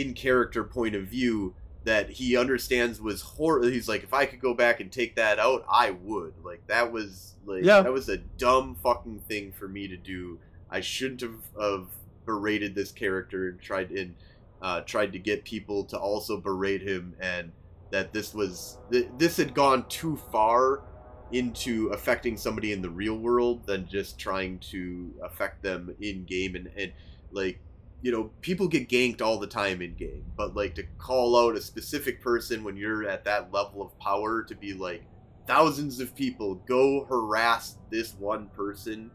in 0.00 0.14
character 0.14 0.62
point 0.64 0.94
of 0.94 1.04
view 1.04 1.54
that 1.84 2.10
he 2.10 2.36
understands 2.36 3.00
was 3.00 3.22
horrible. 3.22 3.68
he's 3.68 3.88
like 3.88 4.02
if 4.02 4.12
i 4.12 4.26
could 4.26 4.40
go 4.40 4.52
back 4.54 4.80
and 4.80 4.90
take 4.90 5.14
that 5.16 5.38
out 5.38 5.64
i 5.70 5.90
would 5.90 6.34
like 6.44 6.66
that 6.66 6.90
was 6.92 7.34
like 7.46 7.64
Yeah. 7.64 7.80
that 7.82 7.92
was 7.92 8.08
a 8.08 8.16
dumb 8.16 8.76
fucking 8.82 9.20
thing 9.28 9.52
for 9.52 9.68
me 9.68 9.86
to 9.88 9.96
do 9.96 10.38
i 10.70 10.80
shouldn't 10.80 11.20
have, 11.20 11.38
have 11.60 11.86
berated 12.24 12.74
this 12.74 12.90
character 12.92 13.48
and 13.48 13.60
tried 13.60 13.90
and 13.92 14.14
uh, 14.62 14.80
tried 14.80 15.12
to 15.12 15.18
get 15.18 15.44
people 15.44 15.84
to 15.84 15.96
also 15.98 16.40
berate 16.40 16.82
him 16.82 17.14
and 17.20 17.52
that 17.90 18.12
this 18.12 18.34
was 18.34 18.78
th- 18.90 19.06
this 19.18 19.36
had 19.36 19.54
gone 19.54 19.86
too 19.88 20.16
far 20.32 20.82
into 21.30 21.88
affecting 21.88 22.36
somebody 22.36 22.72
in 22.72 22.80
the 22.82 22.88
real 22.90 23.16
world 23.18 23.64
than 23.66 23.86
just 23.86 24.18
trying 24.18 24.58
to 24.58 25.12
affect 25.22 25.62
them 25.62 25.94
in 26.00 26.24
game 26.24 26.54
and, 26.56 26.68
and 26.76 26.90
like 27.32 27.60
you 28.06 28.12
know 28.12 28.30
people 28.40 28.68
get 28.68 28.88
ganked 28.88 29.20
all 29.20 29.36
the 29.36 29.48
time 29.48 29.82
in 29.82 29.92
game 29.96 30.24
but 30.36 30.54
like 30.54 30.76
to 30.76 30.84
call 30.96 31.36
out 31.36 31.56
a 31.56 31.60
specific 31.60 32.22
person 32.22 32.62
when 32.62 32.76
you're 32.76 33.08
at 33.08 33.24
that 33.24 33.52
level 33.52 33.82
of 33.82 33.98
power 33.98 34.44
to 34.44 34.54
be 34.54 34.72
like 34.72 35.02
thousands 35.44 35.98
of 35.98 36.14
people 36.14 36.54
go 36.68 37.04
harass 37.06 37.78
this 37.90 38.14
one 38.14 38.46
person 38.50 39.10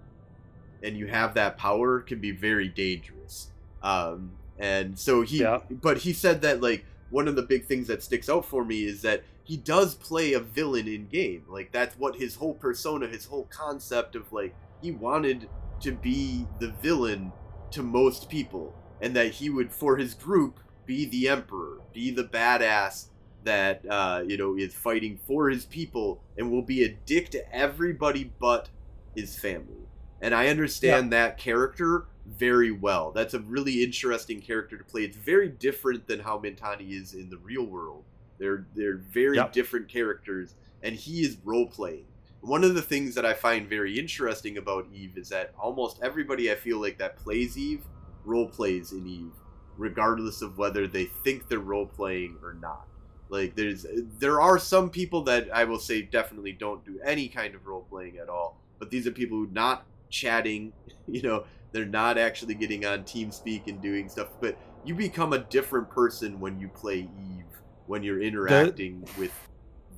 and 0.84 0.98
you 0.98 1.08
have 1.08 1.34
that 1.36 1.58
power 1.58 2.02
can 2.02 2.20
be 2.20 2.32
very 2.32 2.68
dangerous. 2.68 3.52
Um 3.82 4.34
and 4.60 5.00
so 5.00 5.22
he 5.22 5.40
Yeah. 5.40 5.60
but 5.70 6.00
he 6.00 6.12
said 6.12 6.42
that 6.42 6.60
like 6.60 6.84
one 7.12 7.30
of 7.30 7.38
the 7.38 7.44
big 7.44 7.68
things 7.68 7.88
that 7.88 8.04
sticks 8.04 8.28
out 8.28 8.44
for 8.44 8.66
me 8.66 8.84
is 8.84 9.02
that 9.04 9.24
he 9.46 9.56
does 9.56 9.96
play 9.96 10.34
a 10.34 10.42
villain 10.42 10.90
in 10.90 11.08
game. 11.08 11.46
Like 11.48 11.72
that's 11.72 11.98
what 11.98 12.18
his 12.18 12.36
whole 12.36 12.56
persona 12.56 13.08
his 13.08 13.24
whole 13.24 13.46
concept 13.46 14.18
of 14.18 14.34
like 14.34 14.54
he 14.82 14.92
wanted 14.92 15.48
to 15.80 15.94
be 15.94 16.46
the 16.60 16.72
villain 16.82 17.32
to 17.72 17.82
most 17.82 18.28
people 18.28 18.76
and 19.02 19.16
that 19.16 19.32
he 19.32 19.50
would 19.50 19.72
for 19.72 19.98
his 19.98 20.14
group 20.14 20.60
be 20.86 21.06
the 21.06 21.28
emperor 21.28 21.80
be 21.94 22.12
the 22.12 22.24
badass 22.24 23.08
that 23.44 23.84
uh, 23.90 24.24
you 24.26 24.38
know 24.38 24.56
is 24.56 24.74
fighting 24.74 25.18
for 25.18 25.50
his 25.50 25.66
people 25.66 26.22
and 26.38 26.52
will 26.52 26.62
be 26.62 26.84
a 26.84 26.98
dick 27.06 27.30
to 27.32 27.56
everybody 27.56 28.32
but 28.40 28.70
his 29.16 29.38
family. 29.38 29.88
And 30.22 30.36
i 30.36 30.48
understand 30.48 31.12
that 31.12 31.38
character 31.38 32.06
very 32.28 32.72
well. 32.72 33.12
That's 33.12 33.34
a 33.34 33.40
really 33.40 33.84
interesting 33.84 34.40
character 34.42 34.78
to 34.78 34.84
play. 34.84 35.02
It's 35.02 35.18
very 35.18 35.50
different 35.50 36.08
than 36.08 36.20
how 36.20 36.38
Mittani 36.38 36.92
is 36.92 37.16
in 37.16 37.32
the 37.32 37.38
real 37.38 37.66
world. 37.66 38.04
They're 38.38 38.68
they're 38.76 38.98
very 38.98 39.38
Yep. 39.38 39.54
different 39.54 39.90
characters 39.90 40.56
and 40.84 40.96
he 40.96 41.22
is 41.22 41.38
role 41.44 41.68
playing 41.68 42.06
one 42.42 42.64
of 42.64 42.74
the 42.74 42.82
things 42.82 43.14
that 43.16 43.26
I 43.26 43.34
find 43.34 43.68
very 43.70 44.00
interesting 44.00 44.58
about 44.58 44.88
Eve 44.92 45.18
is 45.18 45.30
that 45.30 45.54
almost 45.60 46.00
everybody 46.02 46.52
I 46.52 46.56
feel 46.56 46.82
like 46.82 46.98
that 46.98 47.16
plays 47.16 47.58
Eve 47.58 47.84
role 48.26 48.48
plays 48.48 48.92
in 48.92 49.08
Eve, 49.08 49.32
regardless 49.78 50.42
of 50.42 50.58
whether 50.58 50.88
they 50.88 51.06
think 51.06 51.48
they're 51.48 51.60
role 51.60 51.86
playing 51.86 52.38
or 52.44 52.54
not. 52.54 52.88
Like 53.30 53.56
there's 53.56 53.86
there 54.20 54.42
are 54.42 54.60
some 54.60 54.90
people 54.90 55.24
that 55.24 55.50
I 55.54 55.64
will 55.64 55.80
say 55.80 56.02
definitely 56.02 56.52
don't 56.52 56.86
do 56.86 57.00
any 57.04 57.30
kind 57.30 57.56
of 57.56 57.66
role 57.66 57.86
playing 57.90 58.18
at 58.18 58.28
all, 58.28 58.58
but 58.78 58.90
these 58.90 59.08
are 59.08 59.12
people 59.12 59.38
who 59.38 59.48
not 59.54 59.86
chatting, 60.10 60.74
you 61.08 61.22
know, 61.22 61.46
they're 61.72 61.86
not 61.86 62.18
actually 62.18 62.56
getting 62.56 62.86
on 62.86 63.04
TeamSpeak 63.04 63.68
and 63.68 63.82
doing 63.82 64.10
stuff, 64.10 64.28
but 64.42 64.58
you 64.84 64.96
become 64.96 65.32
a 65.32 65.40
different 65.40 65.90
person 65.90 66.40
when 66.40 66.60
you 66.60 66.68
play 66.68 67.00
Eve, 67.00 67.46
when 67.88 68.04
you're 68.04 68.22
interacting 68.22 69.08
with 69.18 69.32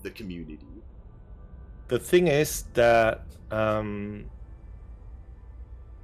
the 0.03 0.11
community. 0.11 0.67
the 1.87 1.97
thing 1.97 2.27
is 2.27 2.65
that 2.73 3.21
um, 3.51 4.25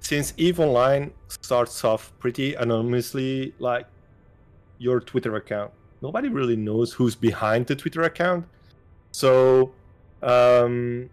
since 0.10 0.34
Eve 0.38 0.60
Online 0.60 1.12
starts 1.28 1.84
off 1.84 2.12
pretty 2.18 2.56
anonymously, 2.56 3.54
like 3.60 3.86
your 4.80 5.00
Twitter 5.00 5.36
account, 5.36 5.72
nobody 6.02 6.30
really 6.30 6.56
knows 6.56 6.92
who's 6.92 7.14
behind 7.14 7.68
the 7.68 7.76
Twitter 7.76 8.02
account. 8.02 8.48
So 9.12 9.72
um, 10.24 11.12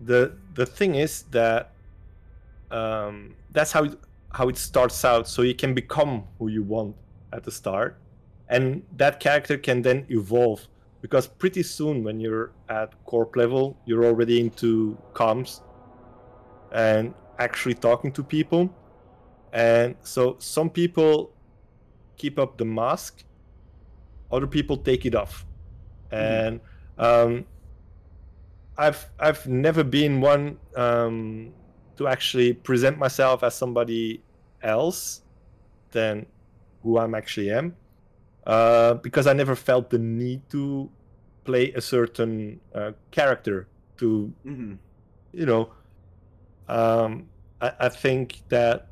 the 0.00 0.32
the 0.54 0.64
thing 0.64 0.94
is 0.94 1.24
that 1.32 1.72
um, 2.70 3.34
that's 3.50 3.72
how 3.72 3.82
it, 3.82 3.98
how 4.32 4.48
it 4.48 4.56
starts 4.56 5.04
out. 5.04 5.26
So 5.26 5.42
you 5.42 5.56
can 5.56 5.74
become 5.74 6.22
who 6.38 6.46
you 6.46 6.62
want 6.62 6.94
at 7.32 7.42
the 7.42 7.50
start, 7.50 7.98
and 8.48 8.84
that 8.96 9.18
character 9.18 9.58
can 9.58 9.82
then 9.82 10.06
evolve 10.08 10.68
because 11.00 11.26
pretty 11.26 11.64
soon 11.64 12.04
when 12.04 12.20
you're 12.20 12.52
at 12.68 12.92
corp 13.06 13.34
level 13.34 13.74
you're 13.86 14.04
already 14.04 14.38
into 14.38 14.96
comms 15.14 15.62
and 16.72 17.14
actually 17.40 17.74
talking 17.74 18.12
to 18.12 18.22
people. 18.22 18.70
And 19.52 19.96
so 20.02 20.36
some 20.38 20.70
people 20.70 21.32
keep 22.16 22.38
up 22.38 22.58
the 22.58 22.64
mask 22.64 23.24
other 24.30 24.46
people 24.46 24.76
take 24.76 25.06
it 25.06 25.14
off. 25.14 25.44
And 26.12 26.60
um, 26.98 27.46
i've 28.78 29.10
i've 29.18 29.46
never 29.46 29.84
been 29.84 30.20
one 30.20 30.58
um, 30.76 31.52
to 31.96 32.06
actually 32.06 32.52
present 32.52 32.98
myself 32.98 33.42
as 33.42 33.54
somebody 33.54 34.22
else 34.62 35.22
than 35.90 36.24
who 36.82 36.98
i'm 36.98 37.14
actually 37.14 37.50
am 37.50 37.76
uh, 38.46 38.94
because 38.94 39.26
I 39.26 39.34
never 39.34 39.54
felt 39.54 39.90
the 39.90 39.98
need 39.98 40.48
to 40.50 40.90
play 41.44 41.72
a 41.72 41.80
certain 41.80 42.60
uh, 42.74 42.92
character 43.10 43.68
to, 43.98 44.32
hmm 44.42 44.74
you 45.32 45.46
know, 45.46 45.70
um, 46.70 47.28
I, 47.60 47.72
I 47.80 47.88
think 47.88 48.42
that 48.48 48.88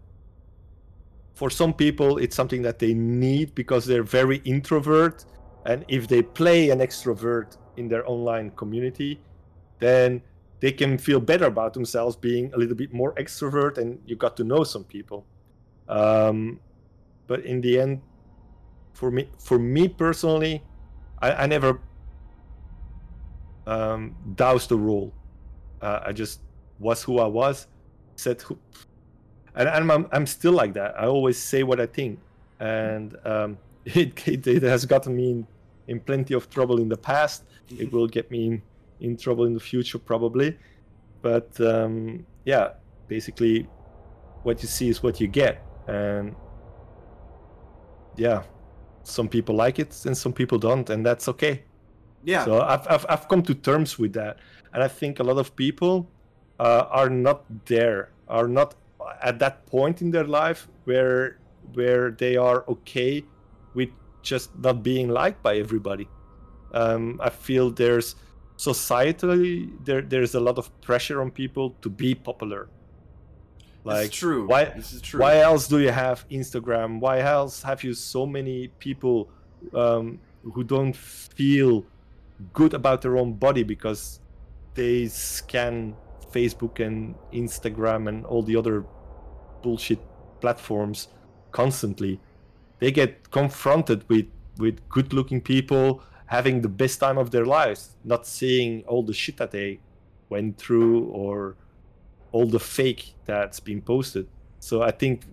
for 1.35 1.51
some 1.51 1.73
people 1.73 2.19
it's 2.19 2.35
something 2.35 2.63
that 2.63 2.79
they 2.79 2.95
need 2.95 3.55
because 3.55 3.87
they're 3.87 4.03
very 4.03 4.39
introvert, 4.45 5.25
and 5.65 5.85
if 5.89 6.09
they 6.09 6.23
play 6.23 6.71
an 6.71 6.81
extrovert 6.81 7.57
in 7.77 7.89
their 7.89 8.09
online 8.09 8.51
community, 8.51 9.21
then 9.79 10.21
they 10.61 10.73
can 10.73 10.99
feel 10.99 11.21
better 11.21 11.47
about 11.47 11.73
themselves 11.73 12.17
being 12.17 12.53
a 12.55 12.59
little 12.59 12.75
bit 12.75 12.93
more 12.93 13.15
extrovert, 13.15 13.79
and 13.79 14.01
you 14.05 14.17
got 14.17 14.37
to 14.37 14.45
know 14.45 14.65
some 14.65 14.85
people. 14.85 15.25
Um, 15.89 16.61
but 17.29 17.45
in 17.45 17.61
the 17.61 17.79
end, 17.81 18.03
for 18.93 19.11
me 19.13 19.29
for 19.39 19.59
me 19.61 19.87
personally 19.87 20.61
I, 21.23 21.45
I 21.45 21.47
never 21.47 21.81
um, 23.67 24.17
doused 24.35 24.71
the 24.71 24.77
role. 24.77 25.13
Uh, 25.81 26.01
I 26.07 26.13
just 26.13 26.41
was 26.79 27.03
who 27.03 27.19
I 27.19 27.27
was, 27.27 27.67
said 28.17 28.43
who, 28.43 28.59
and, 29.55 29.69
and 29.69 29.93
I'm 29.93 30.07
I'm 30.13 30.27
still 30.27 30.53
like 30.53 30.75
that. 30.75 30.99
I 30.99 31.07
always 31.07 31.39
say 31.39 31.63
what 31.63 31.81
I 31.81 31.87
think, 31.87 32.19
and 32.61 33.17
um, 33.25 33.59
it, 33.85 34.27
it, 34.29 34.47
it 34.47 34.63
has 34.63 34.85
gotten 34.85 35.17
me 35.17 35.31
in, 35.31 35.47
in 35.89 36.01
plenty 36.01 36.35
of 36.35 36.51
trouble 36.51 36.79
in 36.81 36.89
the 36.89 36.97
past. 36.97 37.45
It 37.79 37.93
will 37.95 38.07
get 38.07 38.31
me 38.31 38.47
in, 38.47 38.63
in 39.01 39.17
trouble 39.17 39.45
in 39.45 39.55
the 39.55 39.61
future 39.61 39.99
probably, 39.99 40.57
but 41.23 41.61
um, 41.61 42.25
yeah, 42.45 42.71
basically, 43.09 43.69
what 44.43 44.63
you 44.63 44.69
see 44.69 44.89
is 44.89 45.03
what 45.03 45.21
you 45.21 45.27
get, 45.27 45.65
and 45.87 46.35
yeah, 48.17 48.43
some 49.05 49.29
people 49.29 49.55
like 49.55 49.79
it 49.79 50.05
and 50.05 50.17
some 50.17 50.33
people 50.33 50.59
don't, 50.59 50.91
and 50.91 51.05
that's 51.05 51.29
okay. 51.29 51.63
Yeah. 52.25 52.45
So 52.45 52.61
I've, 52.61 52.87
I've, 52.89 53.07
I've 53.09 53.29
come 53.29 53.43
to 53.43 53.55
terms 53.55 53.99
with 53.99 54.13
that. 54.15 54.39
And 54.73 54.83
I 54.83 54.89
think 54.89 55.19
a 55.21 55.23
lot 55.23 55.39
of 55.39 55.55
people 55.57 56.11
uh, 56.59 56.87
are 56.91 57.11
not 57.11 57.45
there, 57.67 58.11
are 58.29 58.49
not 58.49 58.75
at 59.23 59.39
that 59.39 59.67
point 59.67 60.03
in 60.03 60.11
their 60.11 60.25
life 60.25 60.69
where 60.85 61.39
where 61.75 62.11
they 62.11 62.37
are 62.37 62.65
okay 62.69 63.25
with 63.75 63.91
just 64.23 64.57
not 64.59 64.83
being 64.83 65.09
liked 65.09 65.43
by 65.43 65.57
everybody. 65.57 66.09
Um, 66.73 67.21
I 67.23 67.31
feel 67.31 67.71
there's 67.71 68.17
societally 68.57 69.71
there 69.85 70.03
there's 70.03 70.35
a 70.35 70.41
lot 70.41 70.59
of 70.59 70.69
pressure 70.81 71.21
on 71.21 71.31
people 71.31 71.77
to 71.83 71.89
be 71.89 72.15
popular. 72.15 72.69
Like 73.85 74.11
true. 74.11 74.47
Why 74.47 74.65
this 74.65 74.93
is 74.93 75.01
true. 75.01 75.21
Why 75.21 75.39
else 75.39 75.69
do 75.69 75.79
you 75.79 75.91
have 75.91 76.29
Instagram? 76.29 77.01
Why 77.01 77.21
else 77.21 77.63
have 77.63 77.83
you 77.85 77.95
so 77.95 78.27
many 78.27 78.69
people 78.79 79.31
um, 79.73 80.21
who 80.43 80.65
don't 80.65 80.95
feel 80.95 81.87
good 82.53 82.75
about 82.75 83.03
their 83.03 83.17
own 83.17 83.33
body 83.35 83.63
because 83.63 84.21
they 84.75 85.07
scan 85.07 85.97
Facebook 86.33 86.85
and 86.85 87.15
Instagram 87.33 88.09
and 88.09 88.25
all 88.27 88.43
the 88.43 88.57
other 88.57 88.85
bullshit 89.63 90.01
platforms 90.41 91.09
constantly. 91.51 92.21
They 92.79 92.93
get 92.93 93.31
confronted 93.31 94.09
with 94.09 94.27
with 94.59 94.89
good 94.89 95.13
looking 95.13 95.41
people 95.41 96.03
having 96.27 96.61
the 96.61 96.69
best 96.69 97.01
time 97.01 97.17
of 97.17 97.31
their 97.31 97.47
lives, 97.47 97.97
not 98.05 98.27
seeing 98.27 98.85
all 98.87 99.03
the 99.03 99.15
shit 99.15 99.37
that 99.39 99.51
they 99.51 99.81
went 100.29 100.59
through 100.59 101.05
or 101.07 101.57
all 102.33 102.47
the 102.47 102.61
fake 102.61 103.15
that's 103.25 103.61
been 103.61 103.81
posted. 103.81 104.29
So 104.61 104.83
I 104.83 104.91
think 104.91 105.25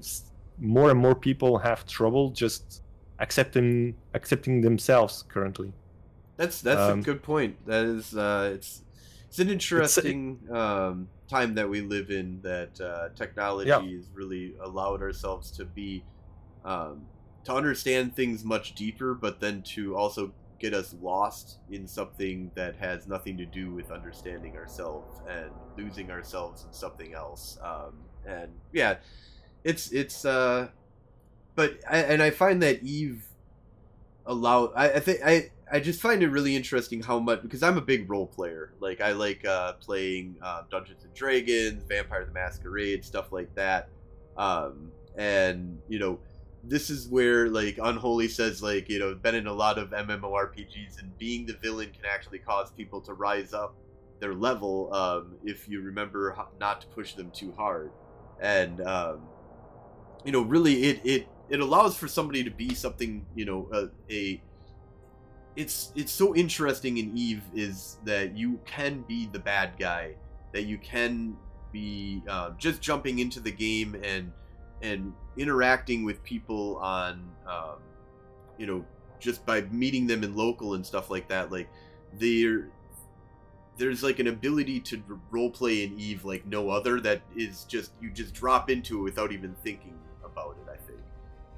more 0.58 0.90
and 0.90 1.00
more 1.00 1.16
people 1.16 1.58
have 1.58 1.86
trouble 1.86 2.30
just 2.30 2.82
accepting 3.20 3.96
accepting 4.14 4.62
themselves 4.62 5.24
currently. 5.28 5.74
That's 6.38 6.62
that's 6.62 6.92
um, 6.92 7.00
a 7.00 7.02
good 7.02 7.22
point. 7.24 7.66
That 7.66 7.86
is, 7.86 8.16
uh, 8.16 8.52
it's 8.54 8.82
it's 9.36 9.42
an 9.42 9.50
interesting 9.50 10.40
it's, 10.44 10.54
um, 10.54 11.10
time 11.28 11.56
that 11.56 11.70
we 11.70 11.82
live 11.82 12.10
in. 12.10 12.40
That 12.42 12.80
uh, 12.80 13.10
technology 13.16 13.68
yeah. 13.68 13.82
has 13.82 14.10
really 14.14 14.56
allowed 14.62 15.02
ourselves 15.02 15.52
to 15.52 15.66
be 15.66 16.06
um, 16.64 17.06
to 17.44 17.54
understand 17.54 18.16
things 18.16 18.46
much 18.46 18.76
deeper, 18.76 19.14
but 19.14 19.42
then 19.42 19.62
to 19.74 19.98
also 19.98 20.32
get 20.58 20.74
us 20.74 20.96
lost 21.02 21.58
in 21.70 21.86
something 21.86 22.50
that 22.56 22.78
has 22.78 23.10
nothing 23.10 23.36
to 23.36 23.46
do 23.46 23.74
with 23.74 23.92
understanding 23.92 24.56
ourselves 24.56 25.20
and 25.30 25.52
losing 25.78 26.12
ourselves 26.12 26.64
in 26.64 26.72
something 26.72 27.14
else. 27.14 27.58
Um, 27.62 27.94
and 28.26 28.54
yeah, 28.72 28.96
it's 29.66 29.92
it's. 29.92 30.24
Uh, 30.24 30.70
but 31.56 31.80
I, 31.90 31.98
and 31.98 32.24
I 32.24 32.30
find 32.30 32.64
that 32.64 32.84
Eve 32.84 33.26
allow. 34.26 34.68
I, 34.68 34.94
I 34.94 35.00
think 35.02 35.20
I 35.26 35.52
I 35.76 35.82
just 35.82 36.00
find 36.00 36.24
it 36.24 36.30
really 36.30 36.56
interesting 36.56 37.04
how 37.04 37.20
much 37.20 37.42
because 37.42 37.62
I'm 37.62 37.78
a 37.78 37.82
big 37.82 38.10
role 38.10 38.28
player. 38.28 38.72
Like 38.80 39.02
I 39.02 39.12
like 39.12 39.44
uh, 39.44 39.74
playing 39.74 40.38
uh, 40.42 40.62
Dungeons 40.72 41.04
and 41.04 41.14
Dragons, 41.14 41.84
Vampire 41.84 42.24
the 42.24 42.32
Masquerade, 42.32 43.04
stuff 43.04 43.34
like 43.34 43.54
that. 43.56 43.90
Um, 44.38 44.90
and 45.18 45.78
you 45.90 46.00
know, 46.00 46.18
this 46.64 46.90
is 46.90 47.10
where 47.10 47.50
like 47.50 47.78
Unholy 47.84 48.30
says 48.30 48.64
like 48.64 48.88
you 48.88 49.00
know 49.00 49.16
been 49.16 49.36
in 49.36 49.48
a 49.48 49.54
lot 49.54 49.78
of 49.78 49.90
MMORPGs 49.90 51.02
and 51.02 51.18
being 51.18 51.46
the 51.46 51.56
villain 51.56 51.92
can 51.92 52.06
actually 52.06 52.40
cause 52.40 52.72
people 52.72 53.02
to 53.02 53.14
rise 53.14 53.54
up 53.54 53.76
their 54.22 54.34
level 54.34 54.94
um, 54.94 55.36
if 55.44 55.68
you 55.68 55.82
remember 55.82 56.38
not 56.58 56.80
to 56.80 56.88
push 56.88 57.16
them 57.16 57.32
too 57.32 57.52
hard. 57.58 57.92
And 58.40 58.80
um, 58.80 59.24
you 60.24 60.32
know, 60.32 60.42
really, 60.44 60.86
it 60.86 61.02
it 61.04 61.28
it 61.50 61.60
allows 61.60 61.98
for 61.98 62.08
somebody 62.08 62.46
to 62.46 62.50
be 62.50 62.74
something 62.74 63.26
you 63.36 63.44
know 63.44 63.68
a, 63.74 63.90
a 64.10 64.42
it's 65.56 65.92
it's 65.96 66.12
so 66.12 66.36
interesting 66.36 66.98
in 66.98 67.18
Eve 67.18 67.44
is 67.54 67.98
that 68.04 68.36
you 68.38 68.60
can 68.66 69.02
be 69.08 69.28
the 69.32 69.40
bad 69.40 69.72
guy, 69.80 70.16
that 70.54 70.64
you 70.64 70.78
can 70.78 71.38
be 71.72 72.22
uh, 72.28 72.52
just 72.58 72.82
jumping 72.82 73.20
into 73.20 73.40
the 73.40 73.52
game 73.52 73.96
and 74.04 74.32
and 74.82 75.14
interacting 75.38 76.04
with 76.04 76.22
people 76.24 76.78
on, 76.78 77.22
um, 77.48 77.78
you 78.58 78.68
know, 78.68 78.86
just 79.20 79.46
by 79.46 79.62
meeting 79.62 80.06
them 80.06 80.24
in 80.24 80.36
local 80.36 80.74
and 80.74 80.86
stuff 80.86 81.10
like 81.10 81.28
that. 81.30 81.52
Like 81.52 81.70
there, 82.20 82.70
there's 83.78 84.04
like 84.04 84.20
an 84.20 84.28
ability 84.28 84.82
to 84.82 85.02
role 85.32 85.50
play 85.50 85.84
in 85.84 85.98
Eve 85.98 86.26
like 86.26 86.46
no 86.46 86.70
other. 86.70 87.00
That 87.00 87.22
is 87.36 87.64
just 87.64 87.92
you 88.02 88.12
just 88.12 88.34
drop 88.34 88.70
into 88.70 89.00
it 89.00 89.04
without 89.04 89.32
even 89.32 89.56
thinking 89.64 89.98
about 90.24 90.58
it. 90.62 90.70
I 90.70 90.78
think, 90.86 91.00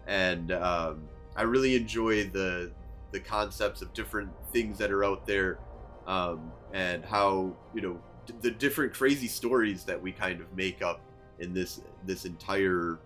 and 0.05 0.51
um, 0.51 1.01
I 1.35 1.41
really 1.43 1.75
enjoy 1.75 2.25
the 2.25 2.71
the 3.11 3.19
concepts 3.19 3.81
of 3.81 3.93
different 3.93 4.29
things 4.51 4.77
that 4.77 4.91
are 4.91 5.03
out 5.03 5.25
there 5.25 5.59
um, 6.07 6.51
and 6.73 7.03
how 7.05 7.55
you 7.73 7.81
know 7.81 7.99
d- 8.25 8.33
the 8.41 8.51
different 8.51 8.93
crazy 8.93 9.27
stories 9.27 9.83
that 9.83 10.01
we 10.01 10.11
kind 10.11 10.41
of 10.41 10.55
make 10.55 10.81
up 10.81 11.01
in 11.39 11.53
this 11.53 11.81
this 12.05 12.25
entire 12.25 12.99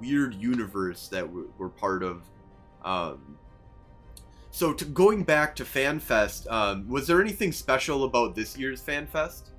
weird 0.00 0.34
universe 0.34 1.08
that 1.08 1.30
we're, 1.30 1.46
we're 1.58 1.68
part 1.68 2.02
of. 2.02 2.22
Um, 2.84 3.38
so 4.50 4.72
to, 4.72 4.84
going 4.84 5.22
back 5.22 5.54
to 5.56 5.64
fanfest 5.64 6.50
um, 6.50 6.88
was 6.88 7.06
there 7.06 7.20
anything 7.20 7.52
special 7.52 8.04
about 8.04 8.34
this 8.34 8.56
year's 8.56 8.82
fanfest? 8.82 9.50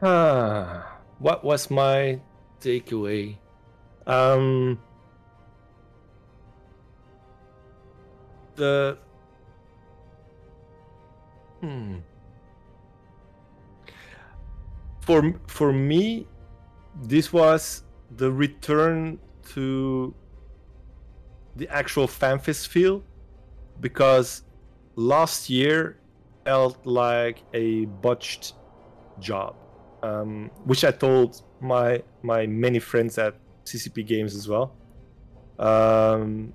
Uh, 0.00 0.82
what 1.18 1.44
was 1.44 1.70
my 1.70 2.20
takeaway? 2.60 3.36
Um 4.06 4.80
the 8.56 8.98
hmm. 11.60 11.96
For 15.00 15.34
for 15.46 15.72
me 15.72 16.26
this 17.02 17.32
was 17.32 17.84
the 18.16 18.30
return 18.30 19.18
to 19.54 20.14
the 21.56 21.68
actual 21.68 22.06
fanfest 22.06 22.68
feel 22.68 23.02
because 23.80 24.44
last 24.96 25.50
year 25.50 25.98
felt 26.44 26.84
like 26.86 27.42
a 27.54 27.86
botched 27.86 28.54
job 29.18 29.54
um, 30.02 30.50
which 30.64 30.84
i 30.84 30.90
told 30.90 31.42
my 31.60 32.02
my 32.22 32.46
many 32.46 32.78
friends 32.78 33.18
at 33.18 33.34
ccp 33.64 34.06
games 34.06 34.34
as 34.34 34.48
well. 34.48 34.76
Um, 35.58 36.52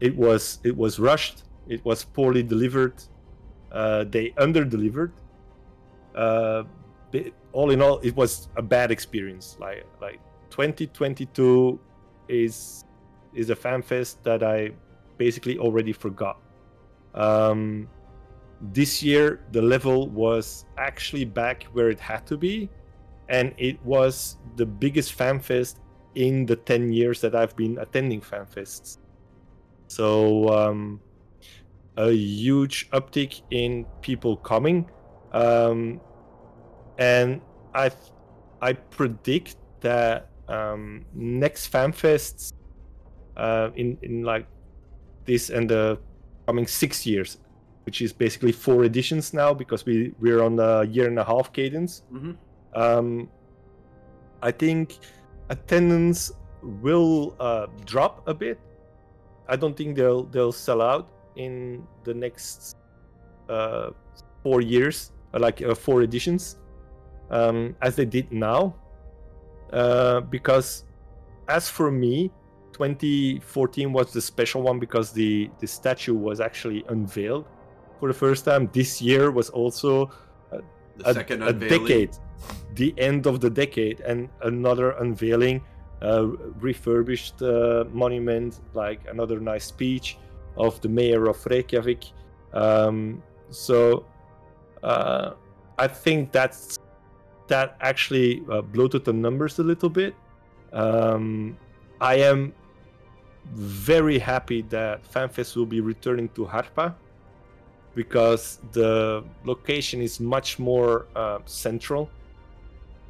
it 0.00 0.16
was 0.16 0.58
it 0.64 0.76
was 0.76 0.98
rushed. 0.98 1.44
It 1.68 1.84
was 1.84 2.04
poorly 2.04 2.42
delivered. 2.42 3.02
Uh, 3.72 4.04
they 4.04 4.32
under 4.38 4.64
delivered. 4.64 5.12
Uh, 6.14 6.64
all 7.52 7.70
in 7.70 7.80
all, 7.80 7.98
it 8.00 8.14
was 8.16 8.48
a 8.56 8.62
bad 8.62 8.90
experience. 8.90 9.56
Like 9.60 9.86
like 10.00 10.20
2022 10.50 11.78
is 12.28 12.84
is 13.34 13.50
a 13.50 13.56
fan 13.56 13.82
fest 13.82 14.22
that 14.24 14.42
I 14.42 14.70
basically 15.18 15.58
already 15.58 15.92
forgot. 15.92 16.38
Um, 17.14 17.88
this 18.72 19.02
year 19.02 19.40
the 19.52 19.62
level 19.62 20.08
was 20.08 20.64
actually 20.78 21.24
back 21.24 21.64
where 21.72 21.90
it 21.90 22.00
had 22.00 22.26
to 22.26 22.36
be, 22.36 22.68
and 23.28 23.54
it 23.56 23.82
was 23.84 24.36
the 24.56 24.66
biggest 24.66 25.14
fan 25.14 25.40
fest 25.40 25.80
in 26.14 26.46
the 26.46 26.56
10 26.56 26.92
years 26.92 27.20
that 27.20 27.34
I've 27.34 27.54
been 27.56 27.78
attending 27.78 28.22
fan 28.22 28.46
fests. 28.46 28.98
So 29.88 30.48
um, 30.48 31.00
a 31.96 32.10
huge 32.12 32.90
uptick 32.90 33.42
in 33.50 33.86
people 34.00 34.36
coming, 34.36 34.90
um, 35.32 36.00
and 36.98 37.40
I 37.74 37.90
I 38.60 38.72
predict 38.72 39.56
that 39.80 40.30
um, 40.48 41.04
next 41.14 41.72
FanFests 41.72 42.52
uh, 43.36 43.70
in 43.76 43.98
in 44.02 44.22
like 44.22 44.46
this 45.24 45.50
and 45.50 45.68
the 45.68 45.98
coming 46.46 46.66
six 46.66 47.06
years, 47.06 47.38
which 47.84 48.02
is 48.02 48.12
basically 48.12 48.52
four 48.52 48.84
editions 48.84 49.32
now 49.32 49.54
because 49.54 49.86
we 49.86 50.12
we're 50.18 50.42
on 50.42 50.58
a 50.58 50.84
year 50.84 51.06
and 51.08 51.18
a 51.18 51.24
half 51.24 51.52
cadence. 51.52 52.02
Mm-hmm. 52.12 52.32
Um, 52.74 53.28
I 54.42 54.50
think 54.50 54.98
attendance 55.48 56.32
will 56.62 57.36
uh, 57.40 57.66
drop 57.84 58.26
a 58.28 58.34
bit 58.34 58.58
I 59.48 59.56
don't 59.56 59.76
think 59.76 59.96
they'll 59.96 60.24
they'll 60.24 60.52
sell 60.52 60.80
out 60.82 61.08
in 61.36 61.86
the 62.04 62.14
next 62.14 62.76
uh, 63.48 63.90
four 64.42 64.60
years, 64.60 65.12
uh, 65.34 65.38
like 65.38 65.62
uh, 65.62 65.74
four 65.74 66.02
editions, 66.02 66.58
um, 67.30 67.76
as 67.82 67.96
they 67.96 68.04
did 68.04 68.32
now. 68.32 68.74
Uh, 69.72 70.20
because 70.20 70.84
as 71.48 71.68
for 71.68 71.90
me, 71.90 72.30
2014 72.72 73.92
was 73.92 74.12
the 74.12 74.20
special 74.20 74.62
one 74.62 74.78
because 74.78 75.12
the 75.12 75.50
the 75.60 75.66
statue 75.66 76.14
was 76.14 76.40
actually 76.40 76.84
unveiled 76.88 77.46
for 78.00 78.08
the 78.08 78.14
first 78.14 78.44
time. 78.44 78.68
This 78.72 79.00
year 79.02 79.30
was 79.30 79.50
also 79.50 80.10
The 80.96 81.10
a, 81.10 81.14
second 81.14 81.42
a 81.42 81.48
unveiling. 81.48 81.86
decade, 81.86 82.10
the 82.74 82.94
end 82.98 83.26
of 83.26 83.40
the 83.40 83.50
decade, 83.50 84.00
and 84.00 84.28
another 84.42 84.92
unveiling, 84.92 85.62
refurbished 86.60 87.42
uh, 87.42 87.84
monument, 87.92 88.60
like 88.74 89.00
another 89.08 89.40
nice 89.40 89.64
speech 89.64 90.18
of 90.56 90.80
the 90.80 90.88
mayor 90.88 91.28
of 91.28 91.44
Reykjavik. 91.46 92.04
Um, 92.52 93.22
so 93.50 94.04
uh, 94.82 95.32
I 95.78 95.88
think 95.88 96.32
that's 96.32 96.78
that 97.48 97.76
actually 97.80 98.42
uh, 98.50 98.62
bloated 98.62 99.04
the 99.04 99.12
numbers 99.12 99.58
a 99.58 99.62
little 99.62 99.88
bit. 99.88 100.14
Um, 100.72 101.56
I 102.00 102.16
am 102.16 102.52
very 103.54 104.18
happy 104.18 104.62
that 104.62 105.04
FanFest 105.10 105.56
will 105.56 105.66
be 105.66 105.80
returning 105.80 106.28
to 106.30 106.44
Harpa 106.44 106.94
because 107.94 108.58
the 108.72 109.24
location 109.44 110.02
is 110.02 110.20
much 110.20 110.58
more 110.58 111.06
uh, 111.14 111.38
central 111.46 112.10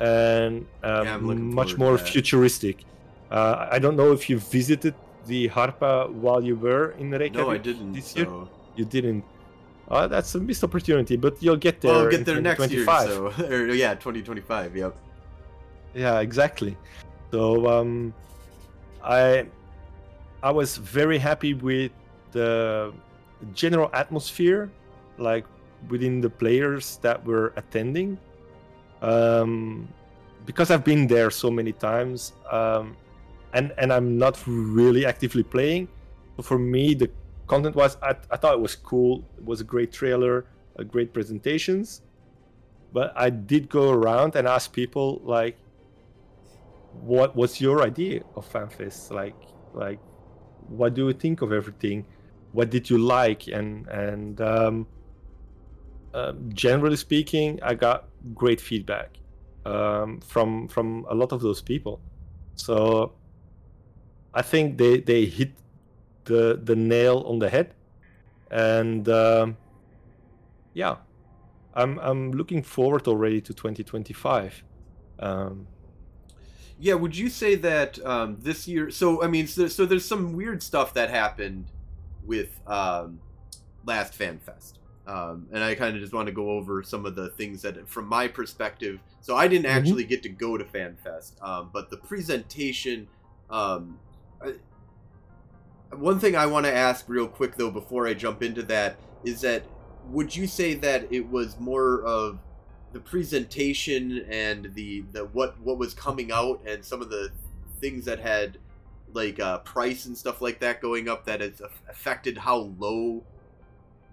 and 0.01 0.67
um, 0.83 1.07
Yeah, 1.07 1.17
much 1.19 1.77
more 1.77 1.99
futuristic. 1.99 2.85
Uh, 3.31 3.69
I 3.71 3.79
don't 3.79 3.97
know 3.97 4.13
if 4.13 4.31
you 4.31 4.39
visited 4.39 4.95
the 5.27 5.49
Harpa 5.49 6.11
while 6.13 6.43
you 6.43 6.57
were 6.57 6.93
in 6.99 7.11
Reykjavik. 7.11 7.35
No, 7.35 7.51
I 7.51 7.59
didn't. 7.59 7.93
this 7.93 8.15
year. 8.17 8.27
so. 8.27 8.49
You 8.77 8.85
didn't. 8.85 9.25
Uh, 9.89 10.07
that's 10.07 10.35
a 10.35 10.41
missed 10.41 10.65
opportunity, 10.65 11.17
but 11.17 11.43
you'll 11.43 11.57
get 11.57 11.81
there. 11.81 11.93
Well, 11.93 12.05
I'll 12.05 12.11
get 12.11 12.25
there 12.25 12.41
next 12.41 12.71
year. 12.71 12.85
So, 12.85 13.33
or, 13.49 13.69
yeah, 13.69 13.95
2025. 13.95 14.77
Yep. 14.77 14.97
Yeah, 15.95 16.21
exactly. 16.21 16.77
So 17.31 17.67
um, 17.69 18.13
I 19.03 19.47
I 20.43 20.51
was 20.51 20.77
very 20.77 21.19
happy 21.19 21.55
with 21.55 21.93
the 22.33 22.93
general 23.55 23.91
atmosphere, 23.95 24.71
like 25.19 25.47
within 25.89 26.21
the 26.21 26.31
players 26.31 26.99
that 27.03 27.25
were 27.25 27.53
attending. 27.57 28.19
Um, 29.03 29.89
because 30.45 30.71
I've 30.71 30.85
been 30.85 31.07
there 31.07 31.31
so 31.31 31.51
many 31.51 31.73
times, 31.73 32.33
um, 32.51 32.97
and 33.53 33.73
and 33.79 33.93
I'm 33.93 34.17
not 34.17 34.43
really 34.47 35.05
actively 35.05 35.43
playing. 35.43 35.89
So 36.37 36.43
for 36.43 36.59
me, 36.59 36.95
the 36.95 37.11
content 37.47 37.75
was 37.75 37.97
I, 38.03 38.15
I 38.31 38.37
thought 38.37 38.55
it 38.55 38.61
was 38.61 38.77
cool. 38.77 39.25
It 39.39 39.45
was 39.45 39.61
a 39.61 39.65
great 39.65 39.93
trailer, 39.93 40.47
a 40.77 40.85
great 40.85 41.13
presentations. 41.13 42.03
But 42.93 43.13
I 43.17 43.31
did 43.31 43.69
go 43.69 43.91
around 43.91 44.37
and 44.37 44.47
ask 44.47 44.73
people 44.73 45.21
like, 45.25 45.59
what 46.93 47.37
was 47.37 47.61
your 47.61 47.83
idea 47.83 48.23
of 48.37 48.51
FanFest? 48.51 49.11
Like, 49.11 49.37
like, 49.75 49.99
what 50.69 50.95
do 50.95 51.09
you 51.09 51.13
think 51.13 51.43
of 51.43 51.53
everything? 51.53 52.07
What 52.53 52.71
did 52.71 52.89
you 52.89 52.99
like? 52.99 53.49
And 53.49 53.87
and 53.89 54.41
um, 54.41 54.87
um, 56.15 56.51
generally 56.55 56.97
speaking, 56.97 57.61
I 57.63 57.75
got 57.75 58.09
great 58.35 58.61
feedback 58.61 59.19
um, 59.65 60.21
from 60.21 60.69
from 60.69 61.07
a 61.11 61.15
lot 61.15 61.33
of 61.33 61.41
those 61.41 61.63
people. 61.63 62.01
So 62.55 63.17
I 64.35 64.43
think 64.43 64.79
they 64.79 65.01
they 65.01 65.27
hit 65.27 65.53
the 66.25 66.61
the 66.63 66.77
nail 66.77 67.25
on 67.27 67.39
the 67.39 67.51
head, 67.51 67.75
and 68.51 69.09
um, 69.09 69.59
yeah, 70.75 70.97
I'm 71.75 71.99
I'm 72.01 72.33
looking 72.33 72.63
forward 72.63 73.09
already 73.09 73.41
to 73.43 73.55
2025. 73.55 74.65
Um, 75.19 75.69
Yeah, 76.79 76.95
would 76.95 77.17
you 77.17 77.31
say 77.31 77.55
that 77.57 77.99
um, 78.05 78.37
this 78.41 78.69
year? 78.69 78.91
So, 78.91 79.23
I 79.23 79.29
mean, 79.29 79.47
so, 79.47 79.67
so 79.69 79.87
there's 79.87 80.05
some 80.05 80.35
weird 80.35 80.63
stuff 80.63 80.93
that 80.95 81.09
happened 81.11 81.73
with 82.23 82.61
um, 82.67 83.21
last 83.85 84.19
FanFest. 84.19 84.76
Um, 85.07 85.47
and 85.53 85.63
I 85.63 85.75
kind 85.77 85.95
of 85.95 86.03
just 86.03 86.13
want 86.13 86.27
to 86.27 86.33
go 86.33 86.51
over 86.51 86.83
some 86.83 87.07
of 87.07 87.15
the 87.15 87.29
things 87.31 87.63
that, 87.63 87.89
from 87.89 88.07
my 88.07 88.27
perspective, 88.27 88.99
so 89.21 89.37
I 89.37 89.47
didn't 89.47 89.67
Mhm. 89.67 89.77
actually 89.77 90.05
get 90.05 90.23
to 90.25 90.29
go 90.29 90.57
to 90.59 90.65
FanFest, 90.65 91.41
um, 91.43 91.71
but 91.73 91.91
the 91.91 91.97
presentation. 91.97 93.07
Um, 93.49 93.99
I, 94.43 94.55
one 95.95 96.19
thing 96.19 96.35
I 96.37 96.47
want 96.47 96.67
to 96.67 96.75
ask 96.75 97.05
real 97.09 97.29
quick 97.29 97.57
though, 97.57 97.71
before 97.71 98.07
I 98.07 98.15
jump 98.15 98.43
into 98.43 98.63
that, 98.65 98.97
is 99.25 99.41
that 99.43 99.63
would 100.11 100.35
you 100.35 100.47
say 100.47 100.75
that 100.75 101.07
it 101.13 101.29
was 101.29 101.59
more 101.59 102.03
of 102.03 102.39
the 102.93 103.01
presentation 103.01 104.25
and 104.31 104.73
the 104.75 105.03
the 105.13 105.25
what 105.27 105.61
what 105.61 105.79
was 105.79 105.95
coming 105.95 106.33
out 106.33 106.61
and 106.67 106.85
some 106.85 107.03
of 107.03 107.11
the 107.11 107.31
things 107.81 108.05
that 108.07 108.19
had 108.19 108.59
like 109.13 109.39
uh, 109.39 109.59
price 109.59 110.07
and 110.07 110.17
stuff 110.17 110.41
like 110.43 110.61
that 110.61 110.81
going 110.81 111.09
up 111.09 111.25
that 111.27 111.41
has 111.41 111.63
affected 111.89 112.37
how 112.39 112.57
low 112.79 113.23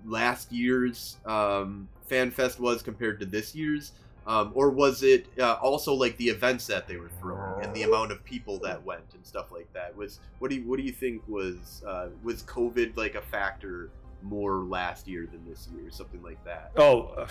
last 0.05 0.51
year's 0.51 1.17
um, 1.25 1.87
FanFest 2.09 2.59
was 2.59 2.81
compared 2.81 3.19
to 3.19 3.25
this 3.25 3.55
year's? 3.55 3.93
Um, 4.25 4.51
or 4.53 4.69
was 4.69 5.03
it 5.03 5.27
uh, 5.37 5.57
also 5.61 5.93
like 5.93 6.15
the 6.15 6.29
events 6.29 6.65
that 6.67 6.87
they 6.87 6.95
were 6.95 7.09
throwing 7.19 7.63
and 7.63 7.73
the 7.75 7.83
amount 7.83 8.13
of 8.13 8.23
people 8.23 8.57
that 8.59 8.81
went 8.81 9.03
and 9.13 9.25
stuff 9.25 9.51
like 9.51 9.71
that? 9.73 9.95
Was 9.97 10.19
what 10.39 10.49
do 10.49 10.55
you 10.55 10.63
what 10.63 10.77
do 10.77 10.83
you 10.83 10.93
think 10.93 11.21
was 11.27 11.83
uh, 11.85 12.07
was 12.23 12.43
COVID 12.43 12.95
like 12.95 13.15
a 13.15 13.21
factor 13.21 13.89
more 14.21 14.59
last 14.59 15.07
year 15.07 15.27
than 15.29 15.43
this 15.45 15.67
year, 15.75 15.91
something 15.91 16.23
like 16.23 16.43
that? 16.45 16.71
Oh, 16.77 17.27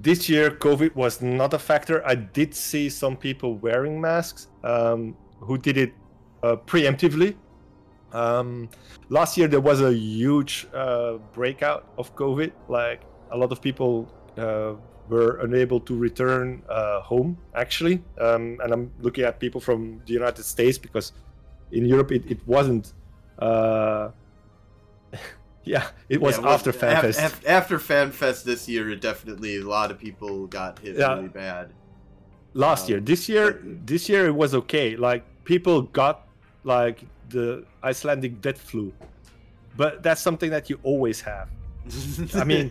this 0.00 0.28
year 0.28 0.50
COVID 0.50 0.96
was 0.96 1.22
not 1.22 1.54
a 1.54 1.58
factor. 1.58 2.04
I 2.06 2.16
did 2.16 2.54
see 2.54 2.88
some 2.88 3.16
people 3.16 3.56
wearing 3.58 4.00
masks 4.00 4.48
um, 4.64 5.16
who 5.38 5.56
did 5.58 5.78
it 5.78 5.92
uh, 6.42 6.56
preemptively. 6.56 7.36
Um, 8.14 8.68
last 9.08 9.36
year 9.36 9.48
there 9.48 9.60
was 9.60 9.80
a 9.82 9.92
huge 9.92 10.66
uh, 10.72 11.14
breakout 11.32 11.82
of 11.98 12.14
COVID. 12.16 12.52
Like 12.68 13.00
a 13.32 13.36
lot 13.36 13.50
of 13.52 13.60
people 13.60 14.08
uh, 14.38 14.74
were 15.08 15.38
unable 15.40 15.80
to 15.80 15.94
return 15.96 16.62
uh, 16.68 17.00
home 17.00 17.36
actually, 17.54 17.96
um, 18.20 18.58
and 18.62 18.72
I'm 18.72 18.90
looking 19.00 19.24
at 19.24 19.40
people 19.40 19.60
from 19.60 20.00
the 20.06 20.12
United 20.14 20.44
States 20.44 20.78
because 20.78 21.12
in 21.72 21.84
Europe 21.86 22.12
it, 22.12 22.24
it 22.30 22.40
wasn't. 22.46 22.92
Uh, 23.38 24.10
yeah, 25.64 25.88
it 26.08 26.20
was 26.20 26.36
Yeah, 26.36 26.44
well, 26.44 26.52
after 26.54 26.70
af- 26.70 26.80
FanFest. 26.80 27.24
af- 27.26 27.46
after 27.46 27.78
FanFest 27.78 28.44
this 28.44 28.68
year, 28.68 28.90
it 28.90 29.00
definitely 29.00 29.56
a 29.58 29.64
lot 29.66 29.90
of 29.90 29.98
people 29.98 30.46
got 30.46 30.78
hit 30.78 30.96
Yeah. 30.96 31.14
really 31.16 31.28
bad. 31.28 31.72
last 32.56 32.84
Um, 32.84 32.90
year 32.90 33.00
this 33.00 33.28
year 33.28 33.58
this 33.92 34.08
year 34.08 34.22
it 34.32 34.36
was 34.42 34.54
okay 34.54 34.88
like 35.08 35.22
people 35.44 35.76
got 36.00 36.16
like 36.62 36.98
the 37.34 37.64
icelandic 37.82 38.40
death 38.40 38.60
flu 38.70 38.92
but 39.76 40.02
that's 40.04 40.20
something 40.28 40.50
that 40.50 40.70
you 40.70 40.76
always 40.82 41.20
have 41.20 41.48
I 42.34 42.44
mean, 42.52 42.68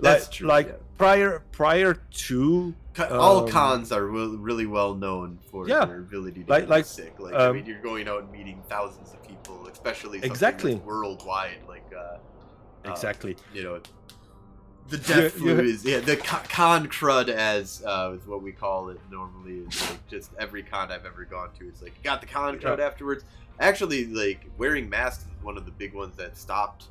that's 0.00 0.24
like, 0.26 0.32
true. 0.32 0.48
like 0.48 0.66
yeah. 0.68 0.74
prior 0.98 1.42
prior 1.52 1.94
to 2.28 2.74
all 3.10 3.44
um, 3.44 3.48
cons 3.48 3.92
are 3.92 4.04
re- 4.06 4.36
really 4.48 4.66
well 4.66 4.94
known 4.94 5.38
for 5.50 5.68
Yeah. 5.68 5.84
their 5.84 6.00
ability 6.00 6.42
to 6.44 6.50
Like- 6.50 6.62
get 6.64 6.70
like, 6.76 6.84
sick. 6.86 7.14
Like 7.18 7.34
I 7.34 7.46
um, 7.46 7.56
mean, 7.56 7.66
you're 7.66 7.80
going 7.90 8.08
out 8.08 8.22
and 8.24 8.32
meeting 8.32 8.60
thousands 8.68 9.12
of 9.14 9.18
people, 9.26 9.68
especially 9.68 10.18
Exactly. 10.24 10.74
worldwide. 10.74 11.60
Like 11.68 11.88
uh, 11.94 12.18
uh, 12.88 12.90
exactly 12.92 13.36
you 13.54 13.62
know, 13.62 13.80
the 14.88 14.98
death 15.10 15.34
flu 15.34 15.58
is 15.60 15.84
yeah 15.84 16.00
the 16.00 16.16
co- 16.16 16.42
con 16.48 16.88
crud 16.88 17.28
as 17.28 17.82
uh, 17.86 18.16
is 18.18 18.26
what 18.26 18.42
we 18.42 18.52
call 18.52 18.88
it 18.88 18.98
normally. 19.10 19.58
Is 19.68 19.80
like 19.90 20.06
just 20.08 20.30
every 20.38 20.62
con 20.62 20.90
I've 20.90 21.06
ever 21.06 21.24
gone 21.24 21.50
to 21.58 21.68
is 21.68 21.80
like 21.80 21.92
you 21.96 22.02
got 22.02 22.20
the 22.20 22.26
con 22.26 22.58
crud 22.58 22.78
Yeah. 22.78 22.86
afterwards. 22.90 23.22
Actually, 23.60 24.06
like 24.06 24.46
wearing 24.58 24.88
masks 24.88 25.24
is 25.24 25.44
one 25.44 25.56
of 25.56 25.64
the 25.66 25.70
big 25.72 25.94
ones 25.94 26.16
that 26.16 26.36
stopped 26.36 26.86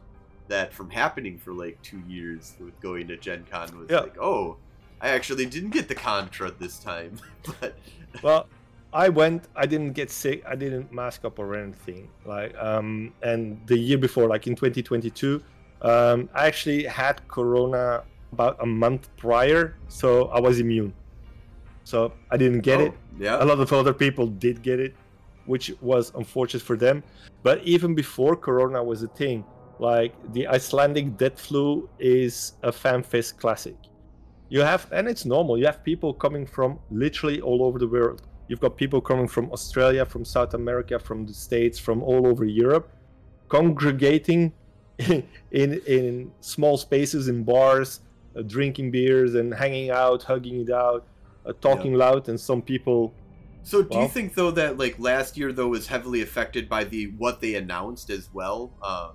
that 0.47 0.73
from 0.73 0.89
happening 0.89 1.37
for 1.37 1.53
like 1.53 1.81
two 1.81 2.01
years 2.07 2.55
with 2.59 2.79
going 2.79 3.07
to 3.07 3.17
Gen 3.17 3.45
Con 3.51 3.77
was 3.77 3.89
Yeah. 3.89 4.01
like, 4.01 4.17
oh, 4.19 4.57
I 5.01 5.09
actually 5.09 5.45
didn't 5.45 5.69
get 5.71 5.87
the 5.87 5.95
Contra 5.95 6.51
this 6.51 6.79
time, 6.79 7.17
but 7.59 7.77
well 8.23 8.47
i 8.91 9.07
went 9.07 9.43
i 9.55 9.65
didn't 9.65 9.93
get 9.93 10.09
sick 10.09 10.43
i 10.47 10.55
didn't 10.55 10.91
mask 10.91 11.23
up 11.23 11.37
or 11.37 11.55
anything 11.55 12.09
like 12.25 12.55
um 12.57 13.13
and 13.21 13.59
the 13.67 13.77
year 13.77 13.97
before 13.97 14.27
like 14.27 14.47
in 14.47 14.55
2022 14.55 15.41
um 15.83 16.27
i 16.33 16.47
actually 16.47 16.83
had 16.85 17.25
corona 17.27 18.03
about 18.31 18.57
a 18.61 18.65
month 18.65 19.09
prior 19.17 19.75
so 19.87 20.25
i 20.29 20.39
was 20.39 20.59
immune. 20.59 20.93
So 21.83 22.11
i 22.31 22.37
didn't 22.37 22.61
get 22.61 22.79
oh, 22.79 22.85
it 22.85 22.93
Yeah, 23.19 23.43
a 23.43 23.45
lot 23.45 23.59
of 23.59 23.71
other 23.73 23.93
people 23.93 24.27
did 24.27 24.61
get 24.63 24.79
it 24.79 24.95
which 25.49 25.65
was 25.81 26.11
unfortunate 26.21 26.63
for 26.69 26.77
them 26.85 26.97
but 27.47 27.57
even 27.63 27.91
before 28.03 28.35
corona 28.35 28.81
was 28.91 28.99
a 29.03 29.11
thing 29.21 29.43
like 29.79 30.13
the 30.33 30.43
icelandic 30.57 31.05
death 31.17 31.39
flu 31.47 31.89
is 31.99 32.53
a 32.63 32.71
fanfest 32.71 33.37
classic 33.37 33.77
you 34.49 34.61
have 34.61 34.83
and 34.91 35.07
it's 35.07 35.25
normal 35.25 35.57
you 35.57 35.65
have 35.65 35.83
people 35.91 36.11
coming 36.13 36.45
from 36.45 36.79
literally 37.03 37.39
all 37.41 37.59
over 37.67 37.77
the 37.79 37.87
world 37.97 38.21
you've 38.47 38.63
got 38.65 38.77
people 38.83 39.01
coming 39.11 39.27
from 39.27 39.45
australia 39.51 40.03
from 40.05 40.23
south 40.23 40.53
america 40.53 40.97
from 40.97 41.25
the 41.25 41.33
states 41.33 41.77
from 41.77 42.03
all 42.03 42.27
over 42.27 42.45
europe 42.45 42.87
congregating 43.47 44.53
in 45.51 45.81
in 45.87 46.31
small 46.41 46.77
spaces 46.77 47.27
in 47.27 47.43
bars, 47.43 48.01
uh, 48.35 48.41
drinking 48.41 48.91
beers 48.91 49.35
and 49.35 49.53
hanging 49.53 49.89
out, 49.89 50.23
hugging 50.23 50.61
it 50.61 50.69
out, 50.69 51.05
uh, 51.45 51.53
talking 51.61 51.93
yeah. 51.93 52.05
loud, 52.05 52.29
and 52.29 52.39
some 52.39 52.61
people. 52.61 53.13
So, 53.69 53.83
do 53.83 53.89
well, 53.91 54.01
you 54.01 54.07
think 54.09 54.33
though 54.33 54.49
that 54.49 54.79
like 54.79 54.97
last 54.97 55.37
year 55.37 55.53
though 55.53 55.67
was 55.67 55.85
heavily 55.85 56.23
affected 56.23 56.67
by 56.67 56.85
the 56.85 57.11
what 57.19 57.39
they 57.39 57.53
announced 57.53 58.09
as 58.09 58.27
well? 58.33 58.73
Uh, 58.81 59.11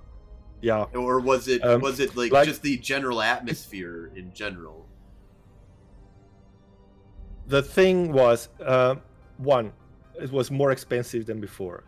yeah. 0.61 0.85
Or 0.93 1.19
was 1.19 1.49
it 1.49 1.61
um, 1.61 1.81
was 1.81 1.99
it 1.99 2.15
like, 2.15 2.31
like 2.31 2.47
just 2.47 2.61
the 2.61 2.77
general 2.77 3.21
atmosphere 3.21 4.13
in 4.15 4.33
general? 4.33 4.87
The 7.47 7.61
thing 7.61 8.13
was, 8.13 8.47
uh, 8.65 8.95
one, 9.39 9.73
it 10.21 10.31
was 10.31 10.49
more 10.51 10.71
expensive 10.71 11.25
than 11.25 11.41
before. 11.41 11.83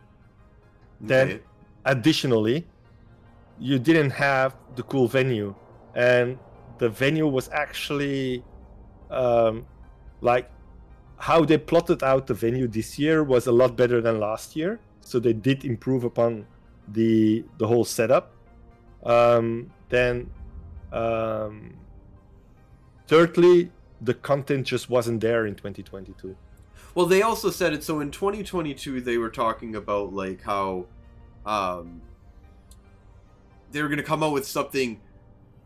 Okay. 1.05 1.07
Then, 1.07 1.39
additionally, 1.85 2.67
you 3.59 3.79
didn't 3.79 4.11
have 4.11 4.57
the 4.75 4.83
cool 4.83 5.07
venue, 5.07 5.55
and 5.95 6.37
the 6.79 6.89
venue 6.89 7.27
was 7.27 7.47
actually 7.47 8.43
um, 9.09 9.65
like 10.19 10.51
how 11.17 11.43
they 11.43 11.57
plotted 11.57 12.03
out 12.03 12.27
the 12.27 12.33
venue 12.33 12.67
this 12.67 12.99
year 12.99 13.23
was 13.23 13.47
a 13.47 13.51
lot 13.51 13.75
better 13.75 14.01
than 14.01 14.19
last 14.19 14.55
year. 14.55 14.79
So 15.01 15.19
they 15.19 15.33
did 15.33 15.65
improve 15.65 16.03
upon 16.03 16.45
the 16.87 17.43
the 17.57 17.67
whole 17.67 17.85
setup. 17.85 18.33
Um, 19.03 19.71
then, 19.89 20.29
um, 20.91 21.75
thirdly, 23.07 23.71
the 24.01 24.13
content 24.13 24.67
just 24.67 24.89
wasn't 24.89 25.21
there 25.21 25.45
in 25.45 25.55
2022. 25.55 26.35
Well, 26.93 27.05
they 27.05 27.21
also 27.21 27.49
said 27.49 27.73
it. 27.73 27.83
So 27.83 27.99
in 27.99 28.11
2022, 28.11 29.01
they 29.01 29.17
were 29.17 29.29
talking 29.29 29.75
about 29.75 30.13
like 30.13 30.41
how 30.41 30.87
um, 31.45 32.01
they 33.71 33.81
were 33.81 33.87
going 33.87 33.97
to 33.97 34.03
come 34.03 34.23
out 34.23 34.33
with 34.33 34.47
something 34.47 34.99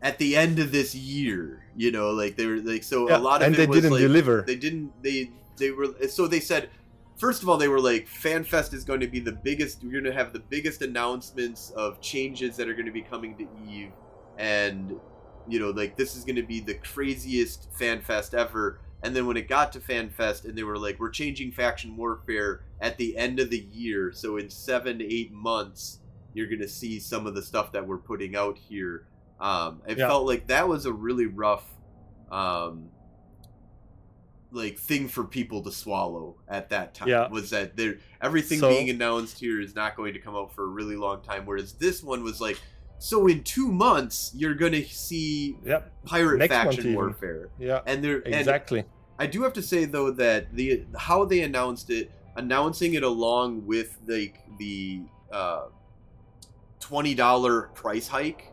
at 0.01 0.17
the 0.17 0.35
end 0.35 0.59
of 0.59 0.71
this 0.71 0.93
year. 0.93 1.63
You 1.75 1.91
know, 1.91 2.11
like 2.11 2.35
they 2.35 2.45
were 2.45 2.57
like 2.57 2.83
so 2.83 3.09
yeah, 3.09 3.17
a 3.17 3.19
lot 3.19 3.41
of 3.41 3.47
and 3.47 3.55
they 3.55 3.65
didn't 3.65 3.91
like, 3.91 4.01
deliver. 4.01 4.43
They 4.45 4.55
didn't. 4.55 4.91
They 5.01 5.31
they 5.57 5.71
were 5.71 5.87
so 6.07 6.27
they 6.27 6.39
said. 6.39 6.69
First 7.17 7.43
of 7.43 7.49
all, 7.49 7.57
they 7.57 7.67
were 7.67 7.79
like, 7.79 8.07
FanFest 8.07 8.73
is 8.73 8.83
going 8.83 9.01
to 9.01 9.07
be 9.07 9.19
the 9.19 9.33
biggest. 9.33 9.83
We're 9.83 9.91
going 9.91 10.05
to 10.05 10.13
have 10.13 10.33
the 10.33 10.39
biggest 10.39 10.81
announcements 10.81 11.69
of 11.71 12.01
changes 12.01 12.55
that 12.57 12.67
are 12.67 12.73
going 12.73 12.87
to 12.87 12.91
be 12.91 13.03
coming 13.03 13.37
to 13.37 13.47
Eve, 13.69 13.91
and 14.39 14.99
you 15.47 15.59
know, 15.59 15.69
like 15.69 15.97
this 15.97 16.15
is 16.15 16.23
going 16.23 16.37
to 16.37 16.43
be 16.43 16.59
the 16.59 16.75
craziest 16.75 17.71
FanFest 17.73 18.33
ever. 18.33 18.79
And 19.03 19.15
then 19.15 19.25
when 19.25 19.35
it 19.35 19.47
got 19.47 19.71
to 19.73 19.79
FanFest, 19.79 20.45
and 20.45 20.55
they 20.55 20.63
were 20.63 20.77
like, 20.77 20.99
we're 20.99 21.09
changing 21.09 21.51
faction 21.51 21.97
warfare 21.97 22.61
at 22.79 22.97
the 22.97 23.17
end 23.17 23.39
of 23.39 23.49
the 23.49 23.67
year, 23.71 24.11
so 24.11 24.37
in 24.37 24.49
seven, 24.49 24.99
to 24.99 25.13
eight 25.13 25.31
months, 25.31 25.99
you're 26.33 26.47
gonna 26.47 26.67
see 26.67 26.99
some 26.99 27.25
of 27.27 27.35
the 27.35 27.41
stuff 27.41 27.71
that 27.71 27.85
we're 27.85 27.97
putting 27.97 28.35
out 28.35 28.57
here. 28.57 29.07
Um, 29.39 29.81
it 29.87 29.97
yeah. 29.97 30.07
felt 30.07 30.27
like 30.27 30.47
that 30.47 30.67
was 30.67 30.85
a 30.85 30.93
really 30.93 31.25
rough, 31.25 31.65
um, 32.31 32.89
like 34.51 34.77
thing 34.77 35.07
for 35.07 35.23
people 35.23 35.61
to 35.63 35.71
swallow 35.71 36.35
at 36.47 36.69
that 36.69 36.93
time. 36.93 37.09
Yeah. 37.09 37.27
Was 37.29 37.49
that 37.51 37.75
there 37.77 37.97
everything 38.21 38.59
so, 38.59 38.69
being 38.69 38.89
announced 38.89 39.39
here 39.39 39.61
is 39.61 39.75
not 39.75 39.95
going 39.95 40.13
to 40.13 40.19
come 40.19 40.35
out 40.35 40.53
for 40.53 40.63
a 40.63 40.67
really 40.67 40.95
long 40.95 41.21
time, 41.21 41.45
whereas 41.45 41.73
this 41.73 42.03
one 42.03 42.23
was 42.23 42.41
like. 42.41 42.59
So 42.99 43.25
in 43.25 43.41
two 43.41 43.71
months, 43.71 44.31
you're 44.35 44.53
gonna 44.53 44.83
see 44.85 45.57
yep. 45.65 45.91
pirate 46.05 46.37
Next 46.37 46.53
faction 46.53 46.93
warfare. 46.93 47.49
Yeah, 47.57 47.81
and 47.87 48.03
there 48.03 48.17
exactly. 48.17 48.81
And 48.81 48.87
I 49.17 49.25
do 49.25 49.41
have 49.41 49.53
to 49.53 49.61
say 49.63 49.85
though 49.85 50.11
that 50.11 50.53
the 50.55 50.85
how 50.95 51.25
they 51.25 51.41
announced 51.41 51.89
it, 51.89 52.11
announcing 52.35 52.93
it 52.93 53.01
along 53.03 53.65
with 53.65 53.97
like 54.07 54.43
the, 54.59 55.01
the 55.29 55.35
uh, 55.35 55.65
$20 56.79 57.73
price 57.73 58.07
hike 58.07 58.51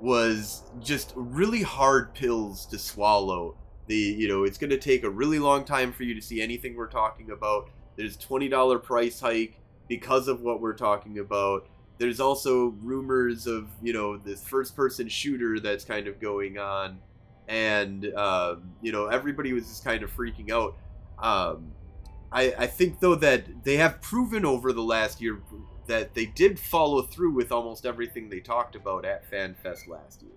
was 0.00 0.62
just 0.80 1.12
really 1.16 1.62
hard 1.62 2.14
pills 2.14 2.66
to 2.66 2.78
swallow. 2.78 3.56
The 3.86 3.94
you 3.94 4.28
know, 4.28 4.44
it's 4.44 4.58
going 4.58 4.70
to 4.70 4.78
take 4.78 5.04
a 5.04 5.10
really 5.10 5.38
long 5.38 5.64
time 5.64 5.92
for 5.92 6.04
you 6.04 6.14
to 6.14 6.22
see 6.22 6.40
anything 6.40 6.76
we're 6.76 6.86
talking 6.86 7.30
about. 7.30 7.70
There's 7.96 8.16
$20 8.16 8.82
price 8.82 9.20
hike 9.20 9.60
because 9.88 10.26
of 10.26 10.40
what 10.40 10.60
we're 10.60 10.74
talking 10.74 11.18
about. 11.18 11.68
There's 11.98 12.18
also 12.18 12.74
rumors 12.82 13.46
of, 13.46 13.68
you 13.80 13.92
know, 13.92 14.16
this 14.16 14.42
first 14.42 14.74
person 14.74 15.08
shooter 15.08 15.60
that's 15.60 15.84
kind 15.84 16.08
of 16.08 16.20
going 16.20 16.58
on 16.58 16.98
and 17.48 18.12
um, 18.14 18.72
you 18.80 18.92
know, 18.92 19.06
everybody 19.06 19.52
was 19.52 19.68
just 19.68 19.84
kind 19.84 20.02
of 20.02 20.14
freaking 20.14 20.50
out. 20.50 20.76
Um, 21.18 21.72
I, 22.32 22.54
I 22.58 22.66
think 22.66 23.00
though 23.00 23.14
that 23.16 23.64
they 23.64 23.76
have 23.76 24.00
proven 24.00 24.44
over 24.44 24.72
the 24.72 24.82
last 24.82 25.20
year 25.20 25.40
that 25.86 26.14
they 26.14 26.26
did 26.26 26.58
follow 26.58 27.02
through 27.02 27.32
with 27.32 27.52
almost 27.52 27.84
everything 27.84 28.28
they 28.28 28.40
talked 28.40 28.74
about 28.74 29.04
at 29.04 29.30
FanFest 29.30 29.86
last 29.86 30.22
year. 30.22 30.32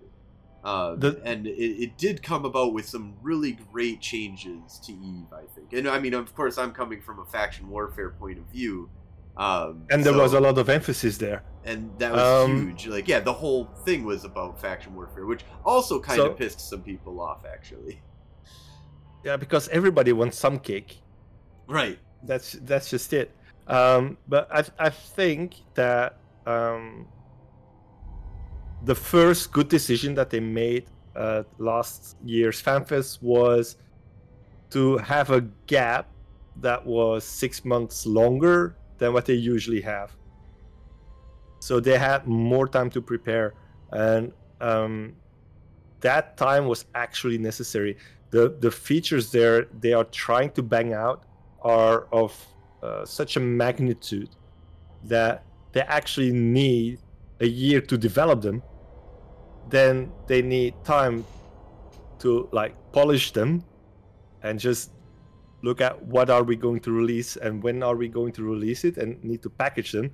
Uh, 0.64 0.96
the, 0.96 1.20
and 1.24 1.46
it, 1.46 1.82
it, 1.82 1.98
did 1.98 2.22
come 2.22 2.44
about 2.44 2.74
with 2.74 2.84
some 2.86 3.14
really 3.22 3.52
great 3.72 4.00
changes 4.00 4.80
to 4.84 4.92
Eve, 4.92 5.32
I 5.32 5.44
think. 5.54 5.72
And 5.72 5.88
I 5.88 6.00
mean, 6.00 6.14
of 6.14 6.34
course, 6.34 6.58
I'm 6.58 6.72
coming 6.72 7.00
from 7.00 7.20
a 7.20 7.24
faction 7.24 7.68
warfare 7.68 8.10
point 8.10 8.38
of 8.38 8.44
view. 8.46 8.90
Um, 9.36 9.84
and 9.90 10.02
there 10.04 10.12
so, 10.12 10.20
was 10.20 10.32
a 10.32 10.40
lot 10.40 10.58
of 10.58 10.68
emphasis 10.68 11.16
there. 11.16 11.44
And 11.64 11.96
that 11.98 12.12
was 12.12 12.44
um, 12.44 12.68
huge. 12.68 12.88
Like, 12.88 13.06
yeah, 13.06 13.20
the 13.20 13.32
whole 13.32 13.66
thing 13.84 14.04
was 14.04 14.24
about 14.24 14.60
faction 14.60 14.96
warfare, 14.96 15.26
which 15.26 15.44
also 15.64 16.00
kind 16.00 16.16
so, 16.16 16.30
of 16.30 16.36
pissed 16.36 16.60
some 16.60 16.82
people 16.82 17.20
off, 17.20 17.44
actually. 17.44 18.02
Yeah, 19.24 19.36
because 19.36 19.68
everybody 19.70 20.12
wants 20.12 20.38
some 20.38 20.60
cake. 20.60 21.02
Right. 21.66 21.98
That's 22.22 22.52
that's 22.52 22.88
just 22.88 23.12
it. 23.12 23.34
Um, 23.66 24.16
but 24.28 24.48
I, 24.50 24.86
I 24.86 24.90
think 24.90 25.56
that 25.74 26.18
um, 26.46 27.06
the 28.84 28.94
first 28.94 29.52
good 29.52 29.68
decision 29.68 30.14
that 30.14 30.30
they 30.30 30.40
made 30.40 30.86
uh, 31.16 31.42
last 31.58 32.16
year's 32.24 32.62
FanFest 32.62 33.20
was 33.22 33.76
to 34.70 34.98
have 34.98 35.30
a 35.30 35.40
gap 35.66 36.08
that 36.60 36.84
was 36.84 37.24
six 37.24 37.64
months 37.64 38.06
longer 38.06 38.76
than 38.98 39.12
what 39.12 39.24
they 39.26 39.34
usually 39.34 39.80
have. 39.80 40.16
So 41.60 41.80
they 41.80 41.98
had 41.98 42.26
more 42.26 42.68
time 42.68 42.90
to 42.90 43.02
prepare, 43.02 43.54
and 43.90 44.32
um, 44.60 45.14
that 46.00 46.36
time 46.36 46.66
was 46.66 46.86
actually 46.94 47.38
necessary. 47.38 47.96
the 48.30 48.56
The 48.60 48.70
features 48.70 49.32
there 49.32 49.66
they 49.80 49.92
are 49.92 50.04
trying 50.04 50.50
to 50.52 50.62
bang 50.62 50.92
out 50.92 51.24
are 51.62 52.06
of 52.12 52.30
uh, 52.82 53.04
such 53.04 53.36
a 53.36 53.40
magnitude 53.40 54.30
that 55.04 55.44
they 55.72 55.80
actually 55.82 56.32
need 56.32 57.00
a 57.40 57.46
year 57.46 57.80
to 57.80 57.96
develop 57.96 58.42
them 58.42 58.62
then 59.70 60.10
they 60.26 60.42
need 60.42 60.74
time 60.84 61.24
to 62.18 62.48
like 62.52 62.74
polish 62.92 63.32
them 63.32 63.64
and 64.42 64.58
just 64.58 64.90
look 65.62 65.80
at 65.80 66.00
what 66.02 66.30
are 66.30 66.42
we 66.42 66.56
going 66.56 66.80
to 66.80 66.92
release 66.92 67.36
and 67.36 67.62
when 67.62 67.82
are 67.82 67.96
we 67.96 68.08
going 68.08 68.32
to 68.32 68.42
release 68.44 68.84
it 68.84 68.96
and 68.96 69.22
need 69.24 69.42
to 69.42 69.50
package 69.50 69.92
them. 69.92 70.10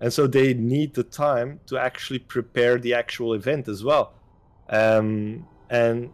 And 0.00 0.12
so 0.12 0.26
they 0.26 0.52
need 0.54 0.94
the 0.94 1.04
time 1.04 1.60
to 1.66 1.78
actually 1.78 2.18
prepare 2.18 2.78
the 2.78 2.94
actual 2.94 3.34
event 3.34 3.68
as 3.68 3.84
well. 3.84 4.14
Um, 4.68 5.46
and 5.70 6.10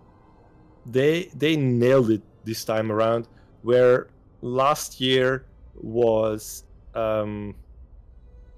they 0.87 1.31
they 1.35 1.57
nailed 1.57 2.11
it 2.11 2.23
this 2.45 2.65
time 2.65 2.93
around 2.93 3.29
where 3.63 4.09
last 4.41 5.01
year 5.01 5.47
was 5.75 6.65
um, 6.95 7.55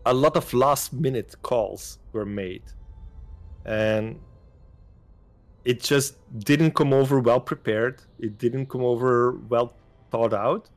a 0.06 0.14
lot 0.14 0.36
of 0.36 0.52
last 0.54 0.92
minute 0.92 1.34
calls 1.42 1.98
were 2.12 2.26
made. 2.26 2.62
And 3.64 4.18
it 5.64 5.82
just 5.82 6.16
didn't 6.38 6.72
come 6.72 6.92
over 6.92 7.20
well 7.20 7.40
prepared. 7.40 8.02
It 8.18 8.38
didn't 8.38 8.66
come 8.66 8.82
over 8.82 9.32
well 9.48 9.74
thought 10.10 10.32
out. 10.32 10.70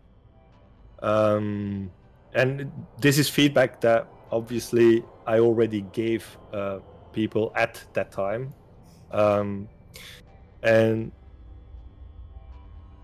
Um, 1.02 1.92
and 2.34 2.72
this 3.00 3.18
is 3.18 3.30
feedback 3.30 3.82
that 3.82 4.08
obviously 4.32 5.04
i 5.28 5.38
already 5.40 5.82
gave 5.94 6.38
uh, 6.52 6.80
people 7.12 7.52
at 7.56 7.84
that 7.94 8.12
time. 8.12 8.54
Um, 9.12 9.70
and 10.64 11.12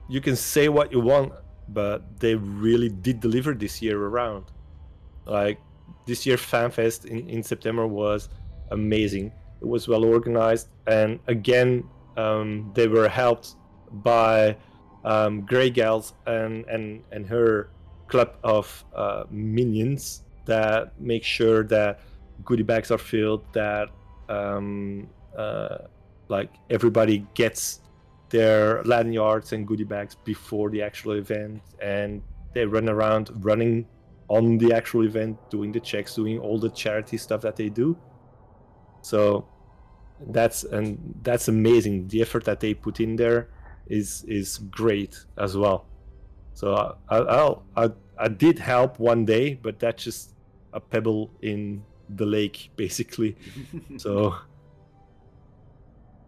you 0.09 0.21
can 0.21 0.35
say 0.35 0.69
what 0.69 0.91
you 0.91 0.99
want 0.99 1.33
but 1.73 2.19
they 2.19 2.35
really 2.35 2.89
did 2.89 3.19
deliver 3.19 3.53
this 3.53 3.81
year 3.81 4.01
around. 4.01 4.45
Like 5.25 5.59
this 6.09 6.25
year, 6.25 6.37
FanFest 6.37 7.05
in, 7.05 7.29
in 7.29 7.41
September 7.43 7.85
was 7.87 8.29
amazing. 8.71 9.31
It 9.61 9.67
was 9.67 9.87
well 9.87 10.03
organized, 10.03 10.67
and 10.87 11.19
again, 11.27 11.83
um, 12.17 12.71
they 12.75 12.87
were 12.87 13.07
helped 13.07 13.55
by 13.91 14.57
um, 15.05 15.45
Greygal's 15.45 16.13
and, 16.25 16.65
and, 16.65 17.03
and 17.11 17.25
her 17.27 17.69
club 18.07 18.35
of 18.43 18.83
uh, 18.95 19.23
minions 19.29 20.23
that 20.45 20.99
make 20.99 21.23
sure 21.23 21.63
that 21.65 22.01
goodie 22.43 22.63
bags 22.63 22.91
are 22.91 22.97
filled, 22.97 23.43
that 23.53 23.89
um, 24.27 25.07
uh, 25.37 25.77
like 26.27 26.51
everybody 26.69 27.25
gets 27.33 27.81
their 28.29 28.83
lanyards 28.83 29.53
and 29.53 29.67
goodie 29.67 29.83
bags 29.83 30.15
before 30.23 30.69
the 30.69 30.81
actual 30.81 31.13
event, 31.13 31.61
and 31.81 32.21
they 32.53 32.65
run 32.65 32.89
around 32.89 33.29
running 33.45 33.85
on 34.29 34.57
the 34.59 34.71
actual 34.73 35.05
event, 35.05 35.37
doing 35.49 35.71
the 35.71 35.79
checks, 35.79 36.15
doing 36.15 36.39
all 36.39 36.57
the 36.59 36.69
charity 36.69 37.17
stuff 37.17 37.41
that 37.41 37.55
they 37.55 37.67
do. 37.67 37.97
So 39.01 39.47
that's 40.27 40.63
and 40.63 41.15
that's 41.23 41.47
amazing. 41.47 42.07
The 42.07 42.21
effort 42.21 42.45
that 42.45 42.59
they 42.59 42.73
put 42.73 42.99
in 42.99 43.15
there 43.15 43.49
is 43.87 44.23
is 44.27 44.59
great 44.69 45.25
as 45.37 45.57
well. 45.57 45.85
So 46.53 46.97
I, 47.09 47.17
I'll 47.17 47.63
I, 47.75 47.89
I 48.17 48.27
did 48.27 48.59
help 48.59 48.99
one 48.99 49.25
day, 49.25 49.55
but 49.55 49.79
that's 49.79 50.03
just 50.03 50.35
a 50.73 50.79
pebble 50.79 51.31
in 51.41 51.83
the 52.09 52.25
lake 52.25 52.69
basically. 52.75 53.35
so 53.97 54.35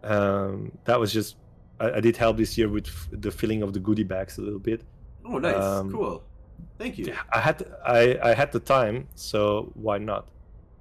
um, 0.02 0.72
that 0.84 0.98
was 0.98 1.12
just 1.12 1.36
I, 1.78 1.92
I, 1.92 2.00
did 2.00 2.16
help 2.16 2.36
this 2.36 2.58
year 2.58 2.68
with 2.68 2.88
f- 2.88 3.08
the 3.12 3.30
filling 3.30 3.62
of 3.62 3.72
the 3.72 3.78
goodie 3.78 4.02
bags 4.02 4.38
a 4.38 4.40
little 4.40 4.58
bit. 4.58 4.82
Oh, 5.24 5.38
nice, 5.38 5.54
um, 5.54 5.92
cool. 5.92 6.24
Thank 6.78 6.98
you. 6.98 7.14
I 7.32 7.40
had 7.40 7.66
I 7.84 8.18
I 8.22 8.34
had 8.34 8.52
the 8.52 8.60
time, 8.60 9.08
so 9.14 9.70
why 9.74 9.98
not? 9.98 10.26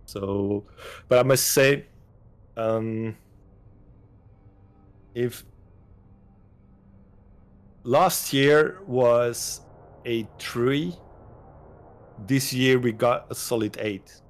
So, 0.06 0.66
but 1.08 1.20
I 1.20 1.24
must 1.24 1.48
say, 1.52 1.86
um, 2.58 3.16
if 5.16 5.46
last 7.84 8.34
year 8.34 8.80
was 8.86 9.62
a 10.06 10.28
three, 10.38 10.94
this 12.28 12.52
year 12.52 12.80
we 12.80 12.92
got 12.92 13.28
a 13.30 13.36
solid 13.36 13.78
eight. 13.80 14.22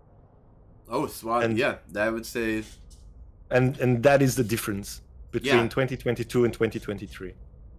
Oh, 0.87 1.07
swat! 1.07 1.45
And, 1.45 1.57
yeah, 1.57 1.77
I 1.95 2.09
would 2.09 2.25
say. 2.25 2.63
And 3.49 3.77
and 3.79 4.03
that 4.03 4.21
is 4.21 4.35
the 4.35 4.43
difference 4.43 5.01
between 5.31 5.63
yeah. 5.63 5.67
2022 5.67 6.45
and 6.45 6.53
2023. 6.53 7.33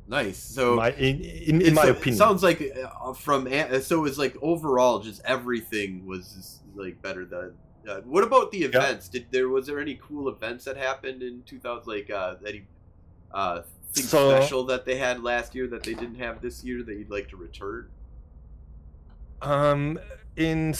Nice. 0.08 0.38
So, 0.38 0.76
my, 0.76 0.92
in 0.92 1.20
in, 1.20 1.62
in 1.62 1.74
my 1.74 1.86
opinion, 1.86 2.14
it 2.14 2.18
sounds 2.18 2.42
like 2.42 2.76
uh, 2.76 3.12
from 3.12 3.48
so 3.82 4.04
it's 4.04 4.18
like 4.18 4.36
overall, 4.42 4.98
just 4.98 5.22
everything 5.24 6.04
was 6.06 6.34
just, 6.34 6.60
like 6.74 7.00
better 7.02 7.24
than. 7.24 7.54
Uh, 7.88 8.00
what 8.02 8.22
about 8.24 8.50
the 8.52 8.62
events? 8.64 9.10
Yeah. 9.12 9.20
Did 9.20 9.32
there 9.32 9.48
was 9.48 9.66
there 9.66 9.80
any 9.80 9.98
cool 10.02 10.28
events 10.28 10.64
that 10.64 10.76
happened 10.76 11.22
in 11.22 11.42
2000? 11.46 11.86
Like 11.86 12.10
uh, 12.10 12.36
any 12.46 12.66
uh, 13.32 13.62
thing 13.92 14.04
so, 14.04 14.30
special 14.30 14.64
that 14.64 14.84
they 14.84 14.96
had 14.96 15.22
last 15.22 15.54
year 15.54 15.66
that 15.68 15.82
they 15.82 15.94
didn't 15.94 16.16
have 16.16 16.40
this 16.40 16.64
year 16.64 16.82
that 16.82 16.94
you'd 16.94 17.10
like 17.10 17.28
to 17.28 17.36
return? 17.36 17.88
Um, 19.40 19.98
in 20.36 20.74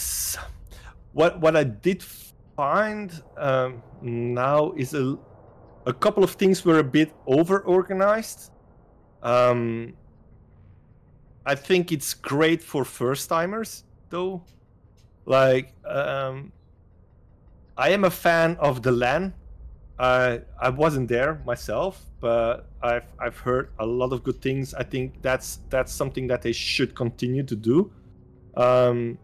what 1.13 1.39
what 1.39 1.55
I 1.55 1.63
did 1.63 2.03
find 2.55 3.21
um, 3.37 3.83
now 4.01 4.71
is 4.73 4.93
a 4.93 5.17
a 5.85 5.93
couple 5.93 6.23
of 6.23 6.31
things 6.31 6.63
were 6.63 6.79
a 6.79 6.83
bit 6.83 7.13
over 7.27 7.59
organized. 7.59 8.52
Um, 9.23 9.93
I 11.45 11.55
think 11.55 11.91
it's 11.91 12.13
great 12.13 12.61
for 12.61 12.85
first 12.85 13.29
timers 13.29 13.83
though. 14.09 14.43
Like 15.25 15.73
um, 15.85 16.51
I 17.77 17.89
am 17.89 18.03
a 18.03 18.11
fan 18.11 18.57
of 18.59 18.83
the 18.83 18.91
LAN. 18.91 19.33
I 19.97 20.41
I 20.59 20.69
wasn't 20.69 21.07
there 21.07 21.41
myself, 21.45 22.03
but 22.19 22.67
I've 22.81 23.05
I've 23.19 23.37
heard 23.37 23.69
a 23.79 23.85
lot 23.85 24.11
of 24.11 24.23
good 24.23 24.41
things. 24.41 24.73
I 24.73 24.83
think 24.83 25.21
that's 25.21 25.59
that's 25.69 25.91
something 25.91 26.27
that 26.27 26.41
they 26.41 26.51
should 26.51 26.93
continue 26.95 27.43
to 27.43 27.55
do. 27.55 27.91
Um, 28.55 29.17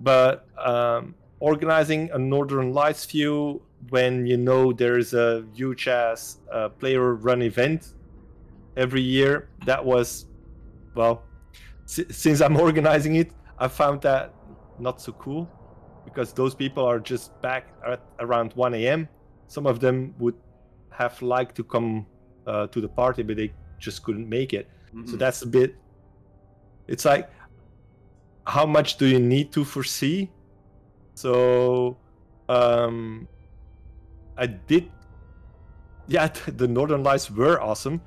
but 0.00 0.46
um, 0.58 1.14
organizing 1.38 2.10
a 2.12 2.18
Northern 2.18 2.72
Lights 2.72 3.04
view 3.06 3.62
when 3.90 4.26
you 4.26 4.36
know 4.36 4.72
there's 4.72 5.14
a 5.14 5.44
huge 5.54 5.86
ass 5.88 6.38
uh, 6.52 6.68
player 6.68 7.14
run 7.14 7.42
event 7.42 7.94
every 8.80 9.02
year, 9.02 9.48
that 9.66 9.84
was, 9.84 10.26
well, 10.94 11.22
s- 11.84 12.10
since 12.10 12.40
I'm 12.40 12.56
organizing 12.66 13.16
it, 13.16 13.32
I 13.58 13.68
found 13.68 14.00
that 14.02 14.34
not 14.78 15.00
so 15.00 15.12
cool 15.12 15.48
because 16.04 16.32
those 16.32 16.54
people 16.54 16.84
are 16.84 16.98
just 16.98 17.40
back 17.42 17.68
at 17.86 18.02
around 18.18 18.52
1 18.54 18.74
a.m. 18.74 19.08
Some 19.46 19.66
of 19.66 19.80
them 19.80 20.14
would 20.18 20.34
have 20.90 21.20
liked 21.22 21.54
to 21.56 21.64
come 21.64 22.06
uh, 22.46 22.66
to 22.68 22.80
the 22.80 22.88
party, 22.88 23.22
but 23.22 23.36
they 23.36 23.52
just 23.78 24.02
couldn't 24.02 24.28
make 24.28 24.52
it. 24.54 24.68
Mm-hmm. 24.94 25.10
So 25.10 25.16
that's 25.16 25.42
a 25.42 25.46
bit. 25.46 25.76
It's 26.88 27.04
like, 27.04 27.30
how 28.46 28.66
much 28.66 28.96
do 28.96 29.06
you 29.06 29.20
need 29.20 29.52
to 29.52 29.64
foresee 29.64 30.30
so 31.20 31.98
um, 32.48 33.28
I 34.38 34.46
did. 34.46 34.90
Yeah, 36.08 36.28
the 36.46 36.66
Northern 36.66 37.02
Lights 37.02 37.30
were 37.30 37.60
awesome. 37.60 38.00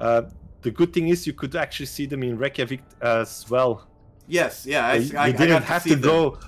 Uh, 0.00 0.22
the 0.62 0.70
good 0.70 0.92
thing 0.92 1.08
is 1.08 1.26
you 1.26 1.32
could 1.32 1.54
actually 1.54 1.86
see 1.86 2.06
them 2.06 2.22
in 2.22 2.36
Reykjavik 2.36 2.82
as 3.00 3.48
well. 3.48 3.86
Yes, 4.26 4.66
yeah, 4.66 4.86
I, 4.86 4.94
you, 4.94 5.18
I, 5.18 5.26
you 5.28 5.32
didn't 5.32 5.62
to 5.62 5.66
have 5.66 5.84
to, 5.84 5.96
go. 5.96 6.38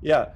Yeah, 0.00 0.30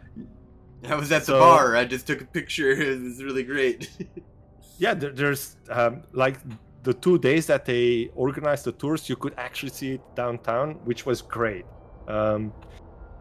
I 0.89 0.95
was 0.95 1.13
at 1.13 1.27
the 1.27 1.33
bar. 1.33 1.77
I 1.77 1.85
just 1.85 2.07
took 2.07 2.21
a 2.21 2.25
picture. 2.25 2.71
It 2.81 3.03
was 3.03 3.23
really 3.23 3.43
great. 3.43 3.91
yeah, 4.79 4.95
there, 4.95 5.11
there's 5.11 5.57
um, 5.71 6.03
like 6.13 6.39
the 6.83 6.95
two 6.95 7.19
days 7.19 7.47
that 7.47 7.65
they 7.65 8.11
organized 8.15 8.65
the 8.65 8.73
tours, 8.73 9.09
you 9.09 9.17
could 9.17 9.35
actually 9.37 9.71
see 9.71 9.93
it 9.95 10.01
downtown, 10.15 10.75
which 10.85 11.05
was 11.05 11.21
great. 11.21 11.67
Um, 12.07 12.53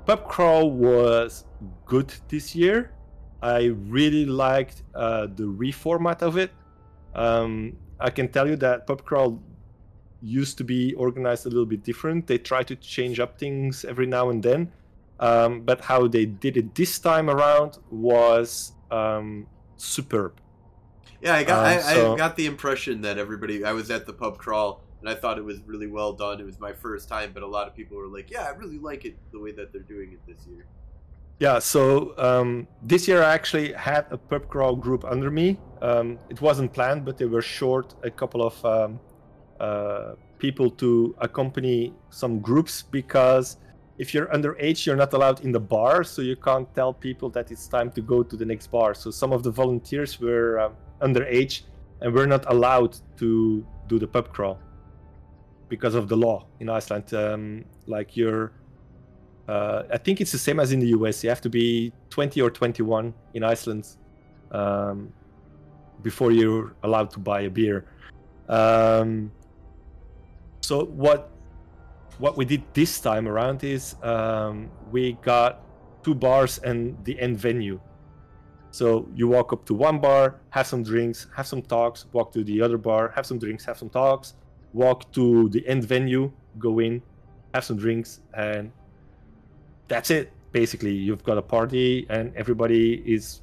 Pub 0.06 0.26
Crawl 0.28 0.72
was 0.72 1.46
good 1.86 2.14
this 2.30 2.56
year. 2.56 2.94
I 3.42 3.66
really 3.66 4.26
liked 4.26 4.84
uh, 4.96 5.28
the 5.36 5.44
reformat 5.44 6.22
of 6.22 6.38
it. 6.38 6.52
Um, 7.14 7.76
I 8.00 8.10
can 8.10 8.28
tell 8.30 8.48
you 8.48 8.56
that 8.58 8.88
Pub 8.88 9.04
Crawl 9.04 9.42
used 10.22 10.58
to 10.58 10.64
be 10.64 10.94
organized 10.96 11.46
a 11.46 11.50
little 11.50 11.66
bit 11.66 11.84
different. 11.84 12.28
They 12.28 12.38
try 12.38 12.64
to 12.64 12.76
change 12.76 13.20
up 13.20 13.38
things 13.38 13.86
every 13.86 14.06
now 14.06 14.30
and 14.30 14.42
then. 14.42 14.72
Um, 15.20 15.62
but 15.62 15.82
how 15.82 16.08
they 16.08 16.26
did 16.26 16.58
it 16.58 16.76
this 16.76 17.00
time 17.00 17.30
around 17.30 17.80
was 17.90 18.74
um, 18.92 19.48
superb. 19.76 20.40
Yeah, 21.22 21.34
I 21.34 21.44
got 21.44 21.66
I, 21.66 21.80
so, 21.80 22.14
I, 22.14 22.18
got 22.18 22.36
the 22.36 22.46
impression 22.46 23.02
that 23.02 23.18
everybody 23.18 23.66
I 23.66 23.74
was 23.74 23.90
at 23.90 24.06
the 24.06 24.14
pub 24.14 24.38
crawl 24.38 24.84
and 25.00 25.10
I 25.10 25.16
thought 25.16 25.38
it 25.38 25.44
was 25.44 25.60
really 25.66 25.88
well 25.88 26.14
done. 26.14 26.40
It 26.40 26.46
was 26.46 26.60
my 26.60 26.74
first 26.74 27.10
time, 27.10 27.32
but 27.34 27.42
a 27.42 27.48
lot 27.48 27.68
of 27.68 27.76
people 27.76 27.98
were 27.98 28.08
like, 28.08 28.30
"Yeah, 28.30 28.44
I 28.44 28.50
really 28.50 28.78
like 28.78 29.06
it 29.06 29.18
the 29.32 29.40
way 29.40 29.52
that 29.54 29.72
they're 29.72 29.82
doing 29.82 30.14
it 30.14 30.20
this 30.28 30.46
year." 30.48 30.66
Yeah, 31.40 31.60
so 31.60 32.18
um, 32.18 32.68
this 32.82 33.08
year 33.08 33.22
I 33.22 33.34
actually 33.34 33.72
had 33.74 34.08
a 34.10 34.18
pub 34.18 34.48
crawl 34.48 34.76
group 34.76 35.06
under 35.06 35.30
me. 35.30 35.60
Um, 35.84 36.18
it 36.30 36.42
wasn't 36.42 36.74
planned, 36.74 37.06
but 37.06 37.18
they 37.18 37.26
were 37.26 37.44
short 37.44 37.94
a 38.04 38.10
couple 38.10 38.42
of 38.42 38.66
um, 38.66 39.00
uh, 39.60 40.14
people 40.40 40.72
to 40.72 41.16
accompany 41.20 41.94
some 42.10 42.40
groups 42.40 42.82
because 42.82 43.58
if 44.00 44.14
you're 44.14 44.28
underage, 44.28 44.86
you're 44.86 44.96
not 44.96 45.14
allowed 45.14 45.42
in 45.42 45.52
the 45.52 45.60
bar, 45.60 46.04
so 46.04 46.22
you 46.22 46.36
can't 46.36 46.74
tell 46.74 46.92
people 46.94 47.30
that 47.30 47.52
it's 47.52 47.68
time 47.68 47.92
to 47.92 48.02
go 48.02 48.24
to 48.24 48.36
the 48.36 48.46
next 48.46 48.68
bar. 48.68 48.96
So 48.96 49.12
some 49.12 49.32
of 49.32 49.44
the 49.44 49.52
volunteers 49.52 50.20
were 50.20 50.60
um, 50.60 50.74
underage 51.02 51.64
and 52.02 52.14
were 52.14 52.28
not 52.28 52.52
allowed 52.52 52.98
to 53.18 53.66
do 53.88 54.00
the 54.00 54.08
pub 54.08 54.34
crawl 54.34 54.60
because 55.70 55.96
of 55.96 56.08
the 56.08 56.18
law 56.18 56.48
in 56.60 56.70
Iceland. 56.70 57.14
Um, 57.14 57.66
like 57.88 58.16
you're, 58.16 58.54
uh, 59.48 59.84
I 59.92 59.98
think 59.98 60.20
it's 60.20 60.32
the 60.32 60.38
same 60.38 60.60
as 60.60 60.72
in 60.72 60.80
the 60.80 60.88
US. 60.88 61.24
You 61.24 61.30
have 61.30 61.42
to 61.42 61.50
be 61.50 61.94
20 62.10 62.42
or 62.42 62.50
21 62.50 63.14
in 63.34 63.44
Iceland 63.44 63.88
um, 64.52 65.14
before 66.02 66.32
you're 66.32 66.76
allowed 66.84 67.12
to 67.12 67.20
buy 67.20 67.42
a 67.42 67.50
beer. 67.50 67.86
Um, 68.50 69.32
so 70.62 70.86
what 70.86 71.32
what 72.20 72.36
we 72.36 72.46
did 72.46 72.64
this 72.74 73.00
time 73.00 73.28
around 73.28 73.64
is 73.64 73.96
um, 74.02 74.70
we 74.92 75.14
got 75.22 75.62
two 76.04 76.16
bars 76.16 76.58
and 76.60 76.98
the 77.06 77.20
end 77.20 77.38
venue. 77.38 77.80
So 78.72 79.08
you 79.16 79.28
walk 79.28 79.54
up 79.54 79.66
to 79.66 79.74
one 79.74 80.00
bar, 80.00 80.40
have 80.50 80.68
some 80.68 80.84
drinks, 80.84 81.28
have 81.36 81.48
some 81.48 81.62
talks, 81.62 82.06
walk 82.12 82.32
to 82.34 82.44
the 82.44 82.62
other 82.62 82.78
bar, 82.78 83.14
have 83.16 83.26
some 83.26 83.40
drinks, 83.40 83.66
have 83.66 83.78
some 83.78 83.90
talks, 83.90 84.34
walk 84.74 85.12
to 85.14 85.48
the 85.50 85.66
end 85.68 85.84
venue, 85.86 86.32
go 86.58 86.80
in, 86.80 87.02
have 87.54 87.64
some 87.64 87.78
drinks, 87.78 88.22
and 88.34 88.72
that's 89.88 90.12
it. 90.12 90.32
Basically, 90.52 90.94
you've 90.94 91.24
got 91.24 91.38
a 91.38 91.42
party, 91.42 92.06
and 92.10 92.36
everybody 92.36 93.04
is 93.06 93.42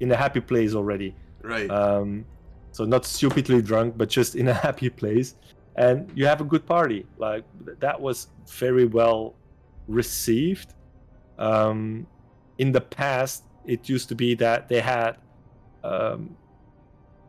in 0.00 0.12
a 0.12 0.16
happy 0.16 0.40
place 0.40 0.74
already. 0.74 1.14
Right. 1.42 1.70
Um, 1.70 2.24
so 2.72 2.84
not 2.84 3.04
stupidly 3.04 3.62
drunk, 3.62 3.96
but 3.96 4.08
just 4.08 4.36
in 4.36 4.48
a 4.48 4.54
happy 4.66 4.90
place, 4.90 5.34
and 5.76 6.10
you 6.14 6.26
have 6.26 6.40
a 6.40 6.44
good 6.44 6.66
party. 6.66 7.06
Like 7.18 7.44
that 7.80 8.00
was 8.00 8.28
very 8.48 8.86
well 8.86 9.34
received. 9.88 10.74
Um, 11.38 12.06
in 12.58 12.72
the 12.72 12.80
past, 12.80 13.44
it 13.66 13.88
used 13.88 14.08
to 14.08 14.14
be 14.14 14.34
that 14.36 14.68
they 14.68 14.80
had 14.80 15.18
um, 15.84 16.36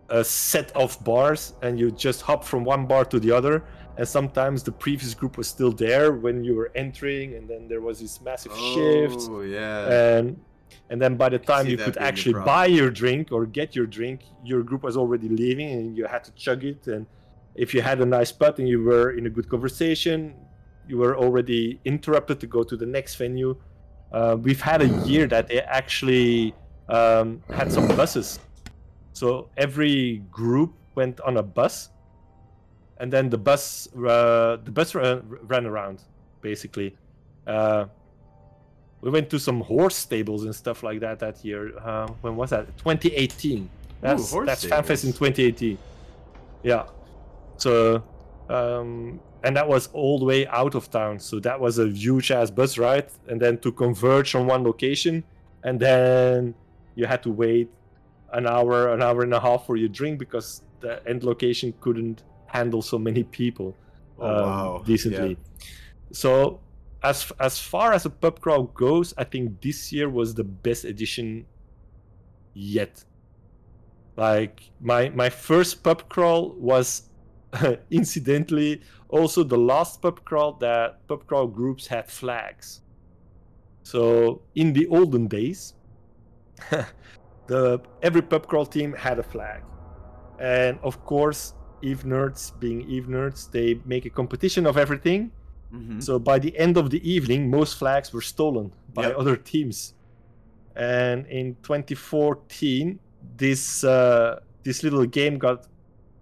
a 0.09 0.23
set 0.23 0.71
of 0.75 1.01
bars 1.03 1.53
and 1.61 1.79
you 1.79 1.91
just 1.91 2.21
hop 2.21 2.43
from 2.43 2.63
one 2.63 2.85
bar 2.85 3.05
to 3.05 3.19
the 3.19 3.31
other 3.31 3.63
and 3.97 4.07
sometimes 4.07 4.63
the 4.63 4.71
previous 4.71 5.13
group 5.13 5.37
was 5.37 5.47
still 5.47 5.71
there 5.71 6.13
when 6.13 6.43
you 6.43 6.55
were 6.55 6.71
entering 6.75 7.35
and 7.35 7.47
then 7.49 7.67
there 7.67 7.81
was 7.81 7.99
this 7.99 8.21
massive 8.21 8.51
oh, 8.55 8.73
shift 8.73 9.29
yeah. 9.49 10.17
And 10.17 10.39
and 10.89 11.01
then 11.01 11.15
by 11.17 11.29
the 11.29 11.39
time 11.39 11.67
you 11.67 11.77
could 11.77 11.97
actually 11.97 12.39
buy 12.53 12.65
your 12.65 12.89
drink 12.89 13.31
or 13.31 13.45
get 13.45 13.75
your 13.75 13.85
drink 13.85 14.21
your 14.43 14.63
group 14.63 14.83
was 14.83 14.95
already 14.95 15.29
leaving 15.29 15.71
and 15.71 15.97
you 15.97 16.05
had 16.05 16.23
to 16.25 16.31
chug 16.33 16.63
it. 16.63 16.87
And 16.87 17.05
if 17.55 17.73
you 17.73 17.81
had 17.81 17.99
a 18.01 18.05
nice 18.05 18.29
spot 18.29 18.59
and 18.59 18.67
you 18.67 18.83
were 18.83 19.11
in 19.11 19.25
a 19.25 19.29
good 19.29 19.49
conversation 19.49 20.35
you 20.87 20.97
were 20.97 21.17
already 21.17 21.79
interrupted 21.85 22.39
to 22.39 22.47
go 22.47 22.63
to 22.63 22.75
the 22.75 22.85
next 22.85 23.15
venue. 23.15 23.55
Uh, 24.11 24.37
we've 24.39 24.61
had 24.61 24.81
a 24.81 24.87
year 25.05 25.27
that 25.27 25.47
they 25.47 25.59
actually 25.61 26.55
um, 26.87 27.41
had 27.49 27.71
some 27.71 27.87
buses. 27.89 28.39
So 29.13 29.49
every 29.57 30.23
group 30.31 30.73
went 30.95 31.19
on 31.21 31.37
a 31.37 31.43
bus, 31.43 31.89
and 32.99 33.11
then 33.11 33.29
the 33.29 33.37
bus 33.37 33.87
uh, 33.95 34.57
the 34.63 34.71
bus 34.71 34.95
ran, 34.95 35.21
ran 35.43 35.65
around 35.65 36.01
basically. 36.41 36.95
Uh, 37.45 37.85
we 39.01 39.11
went 39.11 39.29
to 39.29 39.39
some 39.39 39.61
horse 39.61 39.95
stables 39.95 40.43
and 40.43 40.53
stuff 40.55 40.83
like 40.83 40.99
that 41.01 41.19
that 41.19 41.43
year. 41.45 41.77
Uh, 41.79 42.07
when 42.21 42.35
was 42.35 42.49
that? 42.49 42.65
2018. 42.77 43.69
That's 44.01 44.31
horse 44.31 44.47
that's 44.47 44.65
FanFest 44.65 45.05
in 45.05 45.13
2018. 45.13 45.77
Yeah. 46.63 46.87
So, 47.57 48.03
um, 48.49 49.19
and 49.43 49.55
that 49.55 49.67
was 49.67 49.87
all 49.93 50.19
the 50.19 50.25
way 50.25 50.47
out 50.47 50.75
of 50.75 50.89
town. 50.89 51.19
So 51.19 51.39
that 51.39 51.59
was 51.59 51.79
a 51.79 51.87
huge 51.87 52.31
ass 52.31 52.49
bus 52.49 52.77
ride, 52.77 53.07
and 53.27 53.41
then 53.41 53.59
to 53.59 53.71
converge 53.71 54.35
on 54.35 54.47
one 54.47 54.63
location, 54.63 55.23
and 55.63 55.79
then 55.79 56.55
you 56.95 57.05
had 57.05 57.21
to 57.23 57.31
wait 57.31 57.69
an 58.33 58.47
hour, 58.47 58.93
an 58.93 59.01
hour 59.01 59.21
and 59.21 59.33
a 59.33 59.39
half 59.39 59.65
for 59.65 59.77
your 59.77 59.89
drink 59.89 60.19
because 60.19 60.63
the 60.79 61.07
end 61.07 61.23
location 61.23 61.73
couldn't 61.79 62.23
handle 62.57 62.81
so 62.81 62.97
many 62.99 63.23
people 63.23 63.69
Oh, 64.19 64.25
um, 64.25 64.41
wow. 64.43 64.83
decently. 64.85 65.37
So 66.11 66.59
as 67.03 67.31
as 67.39 67.59
far 67.59 67.93
as 67.93 68.05
a 68.05 68.09
pub 68.09 68.39
crawl 68.41 68.63
goes, 68.63 69.13
I 69.17 69.23
think 69.25 69.61
this 69.61 69.91
year 69.93 70.09
was 70.09 70.33
the 70.33 70.43
best 70.43 70.85
edition 70.85 71.45
yet. 72.53 73.05
Like 74.17 74.71
my 74.79 75.09
my 75.09 75.29
first 75.29 75.83
pub 75.83 76.09
crawl 76.09 76.55
was 76.57 77.09
incidentally 77.91 78.81
also 79.09 79.43
the 79.43 79.57
last 79.57 80.01
pub 80.01 80.23
crawl 80.25 80.53
that 80.59 81.07
pub 81.07 81.27
crawl 81.27 81.47
groups 81.47 81.87
had 81.87 82.09
flags. 82.09 82.81
So 83.83 84.41
in 84.55 84.73
the 84.73 84.87
olden 84.87 85.27
days, 85.27 85.73
the 87.47 87.81
every 88.01 88.21
pub 88.21 88.47
crawl 88.47 88.65
team 88.65 88.93
had 88.93 89.19
a 89.19 89.23
flag, 89.23 89.63
and 90.39 90.79
of 90.83 91.03
course, 91.05 91.53
Eve 91.81 92.03
nerds 92.03 92.57
being 92.59 92.81
Eve 92.89 93.05
nerds, 93.07 93.49
they 93.51 93.79
make 93.85 94.05
a 94.05 94.09
competition 94.09 94.65
of 94.65 94.77
everything. 94.77 95.31
Mhm. 95.73 96.01
So 96.01 96.17
by 96.19 96.39
the 96.39 96.57
end 96.57 96.77
of 96.77 96.89
the 96.89 97.01
evening, 97.09 97.49
most 97.49 97.77
flags 97.77 98.13
were 98.13 98.21
stolen 98.21 98.71
by 98.93 99.07
Yep. 99.07 99.17
other 99.17 99.35
teams. 99.35 99.93
And 100.75 101.25
in 101.27 101.55
2014, 101.63 102.99
this 103.37 103.83
uh, 103.83 104.39
this 104.63 104.83
little 104.83 105.05
game 105.05 105.37
got 105.37 105.67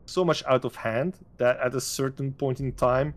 so 0.05 0.23
much 0.23 0.43
out 0.47 0.65
of 0.65 0.75
hand 0.75 1.13
that 1.37 1.57
at 1.59 1.73
a 1.75 1.81
certain 1.81 2.31
point 2.33 2.59
in 2.59 2.71
time, 2.73 3.13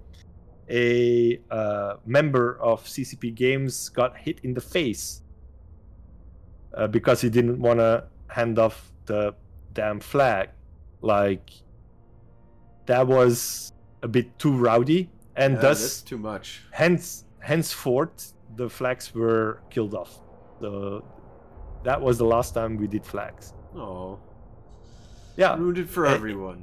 a 0.71 1.39
uh, 1.51 1.97
member 2.07 2.59
of 2.61 2.87
CCP 2.87 3.31
Games 3.35 3.89
got 3.89 4.17
hit 4.17 4.41
in 4.43 4.53
the 4.55 4.61
face 4.61 5.23
uh, 6.75 6.87
because 6.87 7.21
he 7.21 7.31
didn't 7.31 7.59
want 7.61 7.79
to 7.81 8.05
hand 8.29 8.59
off 8.59 8.93
the 9.07 9.35
damn 9.75 10.01
flag. 10.01 10.51
Like 11.01 11.51
that 12.89 13.07
was 13.07 13.73
a 14.03 14.09
bit 14.09 14.27
too 14.43 14.53
rowdy, 14.67 15.03
and 15.37 15.55
Yeah, 15.55 15.61
thus 15.67 16.03
too 16.03 16.19
much. 16.19 16.47
hence 16.73 17.25
henceforth 17.41 18.35
the 18.61 18.69
flags 18.69 19.15
were 19.15 19.61
killed 19.71 19.95
off. 19.95 20.13
So 20.61 21.05
that 21.85 21.99
was 22.07 22.15
the 22.19 22.29
last 22.35 22.51
time 22.59 22.77
we 22.83 22.87
did 22.89 23.05
flags. 23.15 23.55
Oh, 23.77 24.19
yeah. 25.37 25.55
It 25.81 25.89
for 25.89 26.05
Uh, 26.07 26.15
everyone. 26.15 26.61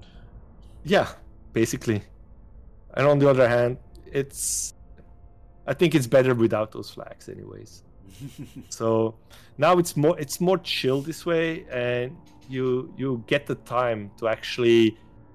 yeah 0.83 1.07
basically. 1.53 1.99
And 2.97 3.07
on 3.07 3.17
the 3.19 3.29
other 3.33 3.47
hand 3.47 3.77
it's 4.21 4.73
i 5.71 5.73
think 5.79 5.89
it's 5.97 6.07
better 6.17 6.33
without 6.45 6.69
those 6.75 6.89
flags 6.95 7.23
anyways. 7.35 7.71
So 8.79 8.87
now 9.57 9.73
it's 9.81 9.93
more 10.03 10.15
it's 10.23 10.39
more 10.47 10.59
chill 10.73 10.99
this 11.09 11.21
way 11.31 11.47
and 11.71 12.15
you 12.55 12.65
you 13.01 13.09
get 13.33 13.41
the 13.51 13.55
time 13.77 13.99
to 14.19 14.23
actually 14.35 14.81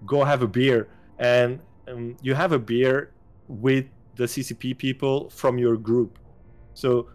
go 0.07 0.25
have 0.25 0.43
a 0.43 0.47
beer 0.47 0.89
and 1.19 1.61
um, 1.89 2.17
you 2.23 2.35
have 2.35 2.53
a 2.53 2.59
beer 2.59 3.13
with 3.49 3.87
the 4.17 4.25
ccp 4.25 4.77
people 4.77 5.31
from 5.31 5.59
your 5.59 5.77
group. 5.77 6.19
So 6.75 7.09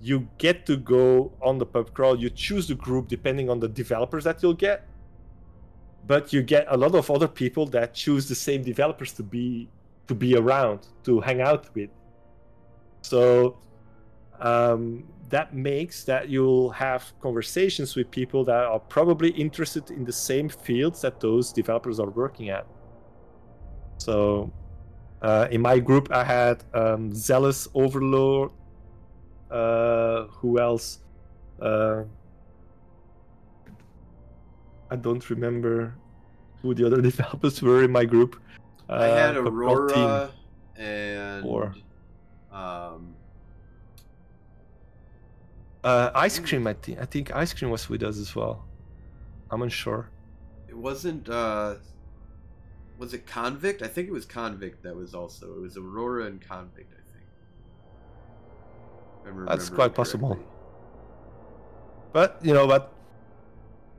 you 0.00 0.28
get 0.38 0.66
to 0.66 0.76
go 0.76 1.32
on 1.42 1.58
the 1.58 1.66
pub 1.66 1.92
crawl. 1.92 2.16
You 2.18 2.30
choose 2.30 2.68
the 2.68 2.74
group 2.74 3.08
depending 3.08 3.50
on 3.50 3.58
the 3.60 3.68
developers 3.68 4.24
that 4.24 4.42
you'll 4.42 4.54
get 4.54 4.86
but 6.08 6.32
you 6.32 6.42
get 6.42 6.66
a 6.70 6.76
lot 6.76 6.94
of 6.94 7.10
other 7.10 7.28
people 7.28 7.66
that 7.66 7.92
choose 7.92 8.26
the 8.28 8.34
same 8.34 8.62
developers 8.62 9.12
to 9.12 9.22
be 9.22 9.68
to 10.08 10.14
be 10.14 10.34
around 10.34 10.88
to 11.04 11.20
hang 11.20 11.42
out 11.42 11.72
with. 11.74 11.90
So 13.02 13.58
um, 14.40 15.04
that 15.30 15.54
makes 15.54 16.04
that 16.04 16.28
you'll 16.28 16.70
have 16.70 17.12
conversations 17.20 17.94
with 17.96 18.10
people 18.10 18.44
that 18.44 18.64
are 18.64 18.78
probably 18.78 19.30
interested 19.30 19.90
in 19.90 20.04
the 20.04 20.12
same 20.12 20.48
fields 20.48 21.02
that 21.02 21.20
those 21.20 21.52
developers 21.52 22.00
are 22.00 22.10
working 22.10 22.48
at. 22.48 22.66
So, 23.98 24.50
uh, 25.22 25.48
in 25.50 25.60
my 25.60 25.78
group, 25.80 26.10
I 26.12 26.24
had 26.24 26.64
um, 26.74 27.12
Zealous 27.14 27.68
Overlord. 27.74 28.52
Uh, 29.50 30.24
who 30.28 30.58
else? 30.58 31.00
Uh, 31.60 32.04
I 34.90 34.96
don't 34.96 35.28
remember 35.30 35.94
who 36.62 36.74
the 36.74 36.86
other 36.86 37.00
developers 37.10 37.60
were 37.60 37.84
in 37.84 37.90
my 37.92 38.04
group. 38.04 38.40
I 38.88 39.06
had 39.06 39.36
Uh? 39.36 39.42
Aurora 39.42 40.30
and 40.76 41.44
Or- 41.44 41.74
um, 42.52 43.14
Uh, 45.84 46.10
ice 46.14 46.38
cream, 46.38 46.66
I 46.66 46.74
think. 46.74 46.98
I 47.00 47.04
think 47.04 47.34
ice 47.34 47.52
cream 47.54 47.70
was 47.70 47.88
with 47.88 48.02
us 48.02 48.18
as 48.18 48.34
well. 48.34 48.64
I'm 49.50 49.62
unsure. 49.62 50.10
it 50.68 50.76
wasn't. 50.76 51.28
Uh, 51.28 51.76
was 52.98 53.14
it 53.14 53.26
Convict? 53.26 53.80
I 53.82 53.86
think 53.86 54.08
it 54.08 54.12
was 54.12 54.26
Convict 54.26 54.82
that 54.82 54.94
was 54.94 55.14
also. 55.14 55.46
It 55.54 55.60
was 55.60 55.76
Aurora 55.76 56.26
and 56.26 56.40
Convict. 56.40 56.92
I 56.92 57.02
think. 57.12 57.26
I'm 59.38 59.46
That's 59.46 59.70
quite 59.70 59.94
possible. 59.94 60.28
correctly. 60.30 60.46
But 62.12 62.38
you 62.42 62.52
know 62.54 62.66
what? 62.66 62.92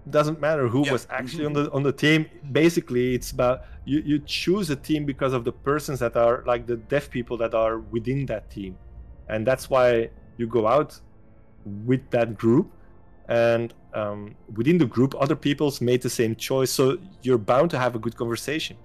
Doesn't 0.10 0.40
matter 0.42 0.68
who 0.68 0.86
Yeah. 0.86 0.92
was 0.94 1.08
actually 1.10 1.46
on 1.46 1.54
the 1.54 1.72
on 1.72 1.84
the 1.84 1.92
team. 1.94 2.26
Basically, 2.52 3.14
it's 3.14 3.32
about 3.32 3.62
you. 3.86 4.00
You 4.00 4.20
choose 4.20 4.70
a 4.70 4.76
team 4.76 5.06
because 5.06 5.34
of 5.34 5.44
the 5.46 5.52
persons 5.52 6.00
that 6.00 6.16
are 6.18 6.44
like 6.46 6.66
the 6.68 6.78
deaf 6.78 7.10
people 7.10 7.38
that 7.38 7.54
are 7.54 7.80
within 7.80 8.26
that 8.28 8.50
team, 8.50 8.78
and 9.28 9.46
that's 9.46 9.70
why 9.70 10.10
you 10.38 10.48
go 10.48 10.68
out 10.68 11.00
with 11.66 12.10
that 12.12 12.38
group. 12.38 12.72
And 13.28 13.74
um, 13.94 14.36
within 14.56 14.78
the 14.78 14.86
group, 14.86 15.14
other 15.20 15.36
people's 15.36 15.82
made 15.82 16.02
the 16.02 16.10
same 16.10 16.36
choice, 16.36 16.72
so 16.72 16.98
you're 17.22 17.38
bound 17.38 17.70
to 17.72 17.80
have 17.80 17.96
a 17.96 18.00
good 18.00 18.16
conversation. 18.16 18.78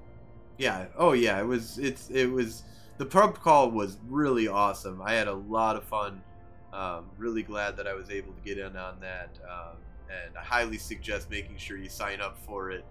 Yeah. 0.58 0.86
Oh 0.96 1.12
yeah. 1.12 1.40
It 1.40 1.46
was. 1.46 1.78
It's. 1.78 2.10
It 2.10 2.30
was. 2.30 2.62
The 2.98 3.06
pub 3.06 3.40
call 3.40 3.70
was 3.70 3.96
really 4.08 4.46
awesome. 4.46 5.02
I 5.02 5.14
had 5.14 5.28
a 5.28 5.34
lot 5.34 5.76
of 5.76 5.84
fun. 5.84 6.22
Um, 6.72 7.06
really 7.18 7.42
glad 7.42 7.76
that 7.76 7.86
I 7.86 7.94
was 7.94 8.10
able 8.10 8.32
to 8.32 8.40
get 8.44 8.58
in 8.58 8.76
on 8.76 8.98
that, 9.00 9.38
um, 9.48 9.76
and 10.10 10.36
I 10.36 10.42
highly 10.42 10.76
suggest 10.76 11.30
making 11.30 11.56
sure 11.56 11.76
you 11.76 11.88
sign 11.88 12.20
up 12.20 12.36
for 12.44 12.70
it. 12.72 12.84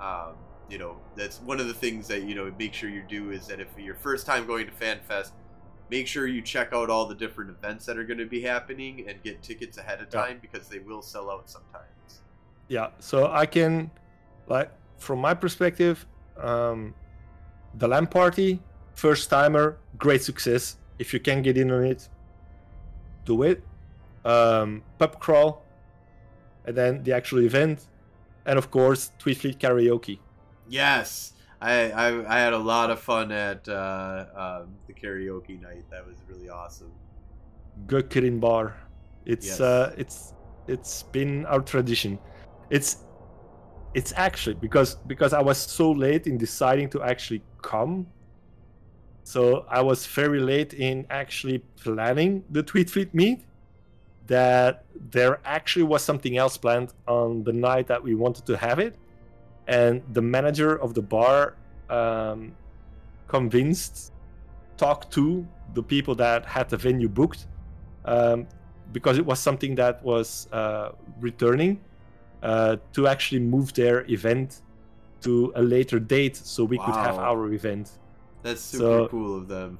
Um, 0.00 0.34
you 0.68 0.78
know, 0.78 0.96
that's 1.16 1.40
one 1.42 1.60
of 1.60 1.68
the 1.68 1.74
things 1.74 2.08
that 2.08 2.22
you 2.22 2.34
know 2.34 2.52
make 2.58 2.72
sure 2.72 2.88
you 2.88 3.02
do 3.08 3.30
is 3.30 3.46
that 3.46 3.60
if 3.60 3.68
your 3.78 3.94
first 3.94 4.26
time 4.26 4.46
going 4.46 4.66
to 4.66 4.72
FanFest, 4.72 5.32
make 5.90 6.06
sure 6.06 6.26
you 6.26 6.42
check 6.42 6.72
out 6.72 6.90
all 6.90 7.06
the 7.06 7.14
different 7.14 7.50
events 7.50 7.86
that 7.86 7.96
are 7.96 8.04
going 8.04 8.18
to 8.18 8.26
be 8.26 8.40
happening 8.40 9.04
and 9.08 9.22
get 9.22 9.42
tickets 9.42 9.78
ahead 9.78 10.00
of 10.00 10.08
Yeah. 10.12 10.22
time 10.24 10.38
because 10.40 10.68
they 10.68 10.78
will 10.80 11.02
sell 11.02 11.30
out 11.30 11.48
sometimes. 11.48 12.20
yeah 12.68 12.88
so 12.98 13.30
i 13.30 13.46
can 13.46 13.90
like 14.48 14.70
from 14.98 15.18
my 15.20 15.34
perspective 15.34 16.04
um 16.36 16.94
the 17.78 17.86
LAN 17.86 18.06
party 18.08 18.60
first 18.94 19.30
timer 19.30 19.76
great 19.98 20.22
success 20.22 20.76
if 20.98 21.12
you 21.14 21.20
can 21.20 21.42
get 21.42 21.56
in 21.56 21.70
on 21.70 21.84
it 21.84 22.08
do 23.24 23.42
it 23.44 23.62
um 24.24 24.82
pub 24.98 25.20
crawl 25.20 25.62
and 26.64 26.74
then 26.76 27.02
the 27.04 27.12
actual 27.12 27.40
event 27.50 27.86
and 28.46 28.58
of 28.58 28.70
course 28.70 29.12
tweet 29.18 29.36
fleet 29.38 29.58
karaoke 29.60 30.18
Yes, 30.68 31.32
I, 31.60 31.90
I 31.90 32.36
I 32.36 32.38
had 32.38 32.52
a 32.52 32.58
lot 32.58 32.90
of 32.90 33.00
fun 33.00 33.32
at 33.32 33.68
uh, 33.68 34.26
um, 34.34 34.74
the 34.86 34.92
karaoke 34.94 35.60
night. 35.60 35.84
That 35.90 36.06
was 36.06 36.16
really 36.28 36.48
awesome. 36.48 36.92
Gaukurinn 37.86 38.40
bar 38.40 38.76
it's 39.26 39.46
Yes. 39.46 39.60
uh 39.60 39.92
it's 39.98 40.32
it's 40.68 41.02
been 41.02 41.44
our 41.46 41.60
tradition 41.60 42.18
it's 42.70 43.04
it's 43.94 44.12
actually 44.16 44.54
because 44.54 44.94
because 45.06 45.32
i 45.32 45.40
was 45.42 45.58
so 45.58 45.90
late 45.90 46.26
in 46.26 46.38
deciding 46.38 46.88
to 46.88 47.02
actually 47.02 47.42
come 47.62 48.06
so 49.24 49.66
i 49.68 49.80
was 49.80 50.06
very 50.06 50.40
late 50.40 50.74
in 50.74 51.04
actually 51.10 51.58
planning 51.82 52.44
the 52.50 52.62
tweet 52.62 52.88
fleet 52.88 53.12
meet 53.14 53.44
that 54.26 54.84
there 55.10 55.40
actually 55.44 55.84
was 55.84 56.02
something 56.02 56.36
else 56.36 56.56
planned 56.56 56.92
on 57.06 57.42
the 57.44 57.52
night 57.52 57.86
that 57.86 58.02
we 58.02 58.14
wanted 58.14 58.46
to 58.46 58.56
have 58.56 58.78
it 58.78 58.96
and 59.68 60.02
the 60.12 60.22
manager 60.22 60.76
of 60.80 60.94
the 60.94 61.02
bar 61.02 61.54
um, 61.90 62.52
convinced 63.28 64.12
talked 64.76 65.10
to 65.12 65.46
the 65.74 65.82
people 65.82 66.14
that 66.14 66.44
had 66.46 66.68
the 66.68 66.76
venue 66.76 67.08
booked 67.08 67.46
um, 68.04 68.46
because 68.92 69.18
it 69.18 69.26
was 69.26 69.38
something 69.40 69.74
that 69.74 70.02
was 70.04 70.48
uh, 70.52 70.90
returning 71.20 71.80
uh, 72.42 72.76
to 72.92 73.06
actually 73.08 73.40
move 73.40 73.72
their 73.74 74.04
event 74.10 74.62
to 75.22 75.52
a 75.56 75.62
later 75.62 75.98
date 75.98 76.36
so 76.36 76.64
we 76.64 76.78
could 76.78 76.94
have 76.94 77.18
our 77.18 77.52
event. 77.52 77.90
That's 78.42 78.60
super 78.60 78.84
So- 78.84 79.08
cool 79.08 79.36
of 79.38 79.48
them. 79.48 79.78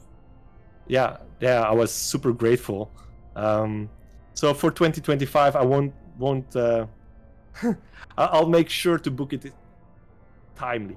Yeah, 0.88 1.16
yeah, 1.40 1.62
I 1.62 1.72
was 1.72 1.92
super 1.92 2.32
grateful. 2.32 2.90
Um, 3.34 3.88
so 4.34 4.54
for 4.54 4.70
2025, 4.70 5.56
I 5.56 5.64
won't 5.64 5.92
won't. 6.16 6.54
Uh, 6.54 6.86
I'll 8.18 8.48
make 8.48 8.68
sure 8.68 8.96
to 8.98 9.10
book 9.10 9.32
it 9.32 9.52
timely. 10.56 10.96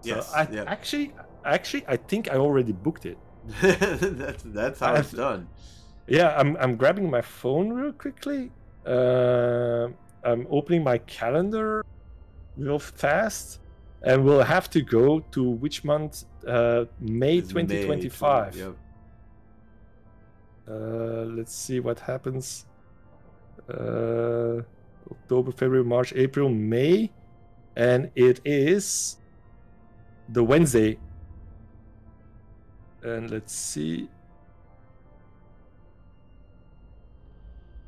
So 0.00 0.10
Yes, 0.16 0.32
I 0.34 0.48
yeah. 0.52 0.64
actually, 0.66 1.12
actually, 1.44 1.84
I 1.88 1.96
think 1.96 2.30
I 2.30 2.36
already 2.36 2.72
booked 2.72 3.06
it. 3.06 3.18
that's 3.62 4.42
that's 4.58 4.80
how 4.80 4.94
it's 4.94 5.08
I've- 5.08 5.16
done. 5.16 5.48
Yeah, 6.06 6.34
I'm 6.38 6.56
I'm 6.58 6.76
grabbing 6.76 7.08
my 7.10 7.22
phone 7.22 7.72
real 7.72 7.92
quickly. 7.92 8.50
Uh, 8.86 9.88
I'm 10.22 10.46
opening 10.50 10.82
my 10.84 10.98
calendar 10.98 11.82
real 12.58 12.78
fast, 12.78 13.60
and 14.02 14.22
we'll 14.24 14.42
have 14.42 14.68
to 14.70 14.80
go 14.82 15.20
to 15.34 15.42
which 15.62 15.82
month? 15.84 16.24
Uh, 16.46 16.84
May 17.00 17.38
It's 17.38 17.54
May 17.54 17.62
2025. 17.62 18.52
20, 18.52 18.58
yep. 18.58 18.76
Uh, 20.68 21.24
let's 21.36 21.54
see 21.54 21.80
what 21.80 21.98
happens. 22.00 22.66
Uh, 23.68 24.60
October, 25.10 25.52
February, 25.52 25.84
March, 25.84 26.12
April, 26.14 26.48
May, 26.48 27.10
and 27.76 28.10
it 28.14 28.40
is 28.44 29.16
the 30.28 30.42
Wednesday. 30.42 30.98
And 33.02 33.30
let's 33.30 33.54
see. 33.54 34.08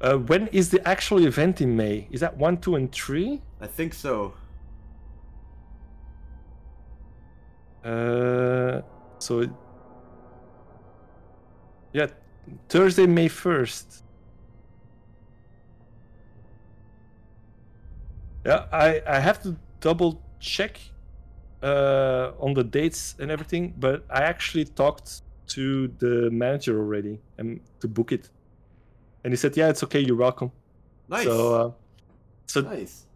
Uh, 0.00 0.18
when 0.18 0.46
is 0.48 0.70
the 0.70 0.86
actual 0.86 1.24
event 1.24 1.60
in 1.60 1.74
May? 1.74 2.06
Is 2.10 2.20
that 2.20 2.36
one, 2.36 2.58
two, 2.58 2.74
and 2.76 2.92
three? 2.92 3.40
I 3.60 3.66
think 3.66 3.94
so. 3.94 4.34
Uh, 7.82 8.82
so, 9.18 9.40
it- 9.40 9.50
yeah, 11.92 12.08
Thursday, 12.68 13.06
May 13.06 13.28
1st. 13.28 14.02
Yeah, 18.44 18.66
I, 18.70 19.02
I 19.06 19.18
have 19.18 19.42
to 19.44 19.56
double 19.80 20.22
check 20.40 20.78
uh, 21.62 22.32
on 22.38 22.54
the 22.54 22.64
dates 22.64 23.14
and 23.18 23.30
everything, 23.30 23.74
but 23.78 24.04
I 24.10 24.22
actually 24.22 24.64
talked 24.64 25.22
to 25.48 25.88
the 25.98 26.30
manager 26.30 26.78
already 26.78 27.20
and 27.38 27.60
to 27.80 27.88
book 27.88 28.12
it. 28.12 28.30
And 29.24 29.32
he 29.32 29.36
said, 29.36 29.56
"Yeah, 29.56 29.68
it's 29.68 29.82
okay. 29.84 30.00
You're 30.00 30.16
welcome." 30.16 30.52
Nice. 31.08 31.24
So, 31.24 31.54
uh, 31.54 31.70
so 32.46 32.60
nice. 32.60 33.06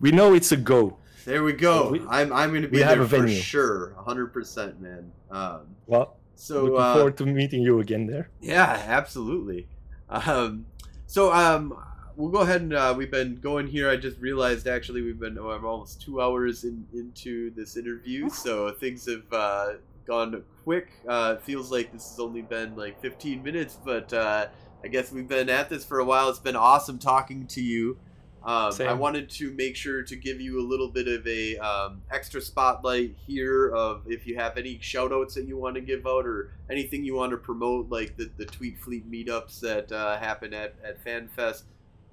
we 0.00 0.10
know 0.10 0.34
it's 0.34 0.52
a 0.52 0.56
go. 0.56 0.98
There 1.24 1.44
we 1.44 1.52
go. 1.52 1.90
we- 1.90 2.06
I'm 2.08 2.32
I'm 2.32 2.54
gonna 2.54 2.68
be 2.68 2.78
there 2.78 3.04
for 3.06 3.28
sure, 3.28 3.94
hundred 3.98 4.32
percent, 4.32 4.80
man. 4.80 5.12
Um, 5.30 5.60
Well, 5.86 6.16
so 6.34 6.64
looking 6.64 6.78
uh, 6.80 6.94
forward 6.94 7.16
to 7.18 7.26
meeting 7.26 7.62
you 7.62 7.80
again 7.80 8.06
there. 8.06 8.30
Yeah, 8.40 8.82
absolutely. 8.86 9.68
Um, 10.08 10.66
so 11.06 11.32
um, 11.32 11.76
we'll 12.18 12.30
go 12.30 12.40
ahead 12.40 12.60
and 12.60 12.74
uh, 12.74 12.92
we've 12.94 13.10
been 13.10 13.38
going 13.40 13.68
here. 13.68 13.88
I 13.88 13.96
just 13.96 14.18
realized 14.18 14.66
actually 14.66 15.02
we've 15.02 15.20
been 15.20 15.38
oh, 15.38 15.50
I'm 15.50 15.64
almost 15.64 16.02
two 16.02 16.20
hours 16.20 16.64
in, 16.64 16.84
into 16.92 17.50
this 17.54 17.76
interview, 17.76 18.28
so 18.28 18.72
things 18.72 19.06
have 19.06 19.32
uh, 19.32 19.74
gone 20.04 20.42
quick. 20.64 20.88
Uh, 21.08 21.36
it 21.38 21.44
feels 21.44 21.70
like 21.70 21.92
this 21.92 22.10
has 22.10 22.18
only 22.18 22.42
been 22.42 22.76
like 22.76 23.00
15 23.00 23.42
minutes, 23.42 23.78
but 23.82 24.12
uh, 24.12 24.48
I 24.84 24.88
guess 24.88 25.12
we've 25.12 25.28
been 25.28 25.48
at 25.48 25.70
this 25.70 25.84
for 25.84 26.00
a 26.00 26.04
while. 26.04 26.28
It's 26.28 26.40
been 26.40 26.56
awesome 26.56 26.98
talking 26.98 27.46
to 27.46 27.62
you. 27.62 27.96
Um, 28.44 28.72
I 28.80 28.92
wanted 28.94 29.28
to 29.30 29.52
make 29.52 29.76
sure 29.76 30.02
to 30.02 30.16
give 30.16 30.40
you 30.40 30.60
a 30.60 30.66
little 30.66 30.88
bit 30.88 31.08
of 31.08 31.26
a 31.26 31.56
um, 31.58 32.02
extra 32.10 32.40
spotlight 32.40 33.16
here 33.26 33.68
of 33.70 34.02
if 34.06 34.26
you 34.26 34.36
have 34.36 34.56
any 34.56 34.78
shout 34.80 35.12
outs 35.12 35.34
that 35.34 35.46
you 35.46 35.56
want 35.58 35.74
to 35.74 35.80
give 35.80 36.06
out 36.06 36.24
or 36.24 36.52
anything 36.70 37.04
you 37.04 37.14
want 37.14 37.32
to 37.32 37.36
promote, 37.36 37.90
like 37.90 38.16
the, 38.16 38.30
the 38.38 38.46
Tweet 38.46 38.78
Fleet 38.78 39.10
meetups 39.10 39.60
that 39.60 39.90
uh, 39.92 40.18
happen 40.18 40.54
at, 40.54 40.76
at 40.84 41.04
FanFest. 41.04 41.64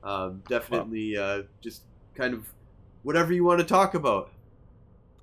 Um, 0.06 0.44
definitely 0.48 1.18
uh, 1.18 1.44
just 1.62 1.82
kind 2.14 2.34
of 2.34 2.48
whatever 3.04 3.34
you 3.34 3.44
want 3.44 3.60
to 3.60 3.66
talk 3.66 3.96
about. 3.96 4.32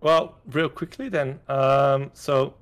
Well, 0.01 0.39
real 0.51 0.69
quickly 0.69 1.09
then. 1.09 1.39
Um, 1.49 2.11
so 2.13 2.55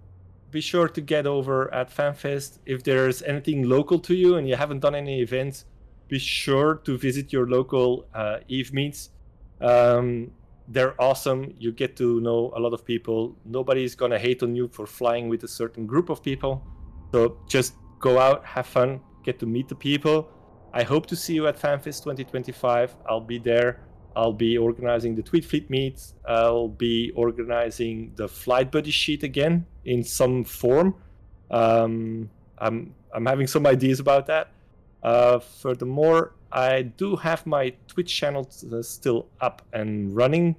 be 0.51 0.60
sure 0.60 0.88
to 0.88 1.01
get 1.01 1.26
over 1.26 1.72
at 1.72 1.90
FanFest. 1.90 2.59
If 2.66 2.84
there's 2.84 3.22
anything 3.22 3.68
local 3.68 3.98
to 4.01 4.14
you 4.14 4.36
and 4.36 4.47
you 4.47 4.56
haven't 4.56 4.80
done 4.80 4.94
any 4.94 5.22
events, 5.22 5.64
be 6.09 6.18
sure 6.18 6.74
to 6.84 6.98
visit 6.98 7.32
your 7.32 7.48
local 7.48 8.06
uh, 8.14 8.38
Eve 8.48 8.72
meets. 8.74 9.10
Um, 9.60 10.32
they're 10.68 11.01
awesome. 11.01 11.55
You 11.59 11.72
get 11.72 11.97
to 11.97 12.20
know 12.20 12.52
a 12.55 12.60
lot 12.60 12.74
of 12.74 12.84
people. 12.84 13.36
Nobody's 13.44 13.94
gonna 13.94 14.18
hate 14.18 14.42
on 14.42 14.55
you 14.55 14.68
for 14.68 14.86
flying 14.86 15.28
with 15.28 15.42
a 15.44 15.48
certain 15.48 15.86
group 15.86 16.10
of 16.10 16.22
people. 16.22 16.62
So 17.12 17.38
just 17.48 17.74
go 17.98 18.18
out, 18.18 18.44
have 18.44 18.66
fun, 18.66 19.01
get 19.24 19.38
to 19.40 19.47
meet 19.47 19.68
the 19.68 19.74
people. 19.74 20.28
I 20.72 20.84
hope 20.84 21.06
to 21.06 21.16
see 21.16 21.34
you 21.34 21.48
at 21.48 21.59
FanFest 21.59 22.05
2025. 22.05 22.94
I'll 23.09 23.20
be 23.20 23.38
there. 23.38 23.80
I'll 24.14 24.32
be 24.32 24.56
organizing 24.56 25.14
the 25.14 25.22
Tweet 25.22 25.44
Fleet 25.44 25.68
meet. 25.68 26.01
I'll 26.26 26.68
be 26.68 27.10
organizing 27.16 28.12
the 28.16 28.28
Flight 28.28 28.70
Buddy 28.70 28.90
sheet 28.90 29.22
again 29.22 29.66
in 29.84 30.05
some 30.05 30.44
form. 30.44 30.94
Um, 31.51 32.30
I'm 32.59 32.94
I'm 33.12 33.26
having 33.26 33.47
some 33.47 33.66
ideas 33.66 33.98
about 33.98 34.26
that. 34.26 34.52
Uh, 35.02 35.38
furthermore, 35.40 36.34
I 36.52 36.82
do 36.82 37.16
have 37.16 37.47
my 37.47 37.72
Twitch 37.88 38.14
channel 38.14 38.48
uh, 38.72 38.82
still 38.82 39.26
up 39.40 39.62
and 39.72 40.14
running. 40.14 40.55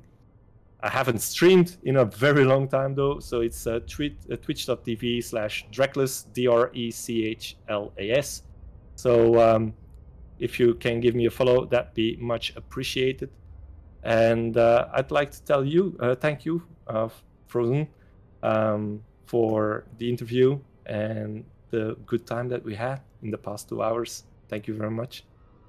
I 0.83 0.89
haven't 0.89 1.19
streamed 1.19 1.77
in 1.83 1.97
a 1.97 2.05
very 2.05 2.43
long 2.43 2.67
time 2.67 2.95
though, 2.95 3.19
so 3.19 3.41
it's 3.41 3.67
uh, 3.67 3.79
tweet, 3.88 4.17
uh, 4.31 4.35
twitch.tv 4.38 5.23
slash 5.23 5.65
Drechlas, 5.71 6.25
D 6.33 6.47
R 6.47 6.71
E 6.73 6.89
C 6.91 7.25
H 7.25 7.55
L 7.69 7.93
A 7.97 8.11
S. 8.11 8.43
So 8.95 9.39
um, 9.39 9.73
if 10.41 10.59
you 10.59 10.73
can 10.73 10.99
give 10.99 11.15
me 11.15 11.27
a 11.27 11.30
follow, 11.30 11.65
that'd 11.65 11.93
be 11.93 12.18
much 12.19 12.53
appreciated. 12.55 13.30
And 14.03 14.57
uh, 14.57 14.88
I'd 14.91 15.11
like 15.11 15.31
to 15.31 15.43
tell 15.43 15.63
you, 15.63 15.95
uh, 15.99 16.15
thank 16.15 16.43
you, 16.43 16.63
uh, 16.88 17.09
Frozen, 17.47 17.88
um, 18.41 19.03
for 19.26 19.85
the 19.99 20.09
interview 20.09 20.59
and 20.88 21.45
the 21.69 21.95
good 22.07 22.26
time 22.26 22.49
that 22.49 22.63
we 22.63 22.76
had 22.76 23.01
in 23.22 23.30
the 23.30 23.38
past 23.38 23.69
two 23.69 23.84
hours. 23.84 24.23
Thank 24.49 24.68
you 24.68 24.73
very 24.73 24.91
much. 24.91 25.23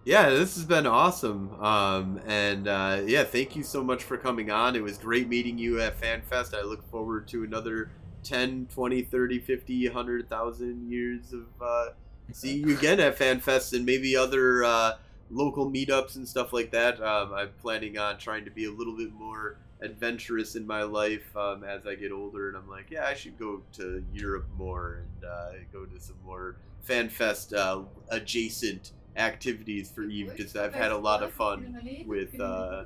Yeah, 0.04 0.30
this 0.30 0.56
has 0.56 0.64
been 0.64 0.86
awesome. 0.86 1.54
Um, 1.62 2.20
and 2.26 2.66
uh, 2.66 3.02
yeah, 3.06 3.24
thank 3.24 3.54
you 3.54 3.62
so 3.62 3.84
much 3.84 4.02
for 4.02 4.16
coming 4.16 4.50
on. 4.50 4.74
It 4.74 4.82
was 4.82 4.96
great 4.96 5.28
meeting 5.28 5.58
you 5.58 5.80
at 5.80 6.00
FanFest. 6.00 6.54
I 6.54 6.62
look 6.62 6.82
forward 6.90 7.28
to 7.28 7.44
another 7.44 7.90
10, 8.24 8.68
20, 8.72 9.02
30, 9.02 9.38
50, 9.38 9.88
100,000 9.88 10.90
years 10.90 11.32
of 11.32 11.46
uh, 11.60 11.90
seeing 12.34 12.68
you 12.68 12.76
again 12.76 13.00
at 13.00 13.18
FanFest 13.18 13.72
and 13.74 13.84
maybe 13.84 14.16
other 14.16 14.64
uh, 14.64 14.94
local 15.30 15.70
meetups 15.70 16.16
and 16.16 16.28
stuff 16.28 16.52
like 16.52 16.70
that. 16.70 17.02
Um, 17.02 17.32
I'm 17.32 17.50
planning 17.60 17.98
on 17.98 18.18
trying 18.18 18.44
to 18.44 18.50
be 18.50 18.66
a 18.66 18.70
little 18.70 18.96
bit 18.96 19.12
more 19.12 19.56
adventurous 19.80 20.54
in 20.54 20.66
my 20.66 20.82
life 20.82 21.36
um, 21.36 21.64
as 21.64 21.86
I 21.86 21.94
get 21.94 22.12
older. 22.12 22.48
And 22.48 22.56
I'm 22.56 22.68
like, 22.68 22.90
yeah, 22.90 23.06
I 23.06 23.14
should 23.14 23.38
go 23.38 23.62
to 23.74 24.04
Europe 24.12 24.46
more 24.56 25.02
and 25.02 25.24
uh, 25.24 25.52
go 25.72 25.84
to 25.84 26.00
some 26.00 26.16
more 26.24 26.56
FanFest 26.88 27.56
uh, 27.56 27.82
adjacent 28.10 28.92
activities 29.16 29.90
for 29.90 30.02
Eve 30.02 30.32
because 30.34 30.56
I've 30.56 30.74
had 30.74 30.92
a 30.92 30.96
lot 30.96 31.22
of 31.22 31.32
fun 31.32 32.04
with 32.06 32.38
uh, 32.40 32.84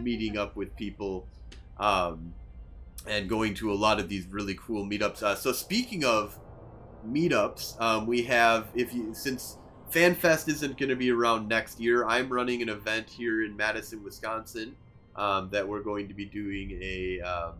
meeting 0.00 0.38
up 0.38 0.56
with 0.56 0.74
people 0.76 1.26
um, 1.78 2.32
and 3.06 3.28
going 3.28 3.54
to 3.54 3.72
a 3.72 3.74
lot 3.74 4.00
of 4.00 4.08
these 4.08 4.26
really 4.26 4.54
cool 4.54 4.84
meetups. 4.84 5.22
Uh, 5.22 5.34
so 5.34 5.52
speaking 5.52 6.04
of 6.04 6.38
meetups, 7.12 7.80
um, 7.80 8.06
we 8.06 8.22
have 8.22 8.68
if 8.74 8.94
you 8.94 9.14
since 9.14 9.56
FanFest 9.90 10.48
isn't 10.48 10.76
going 10.76 10.90
to 10.90 10.96
be 10.96 11.10
around 11.10 11.48
next 11.48 11.80
year, 11.80 12.06
I'm 12.06 12.28
running 12.28 12.62
an 12.62 12.68
event 12.68 13.08
here 13.08 13.44
in 13.44 13.56
Madison, 13.56 14.04
Wisconsin 14.04 14.76
um, 15.16 15.48
that 15.50 15.66
we're 15.66 15.82
going 15.82 16.08
to 16.08 16.14
be 16.14 16.24
doing 16.24 16.78
a 16.80 17.20
um, 17.20 17.54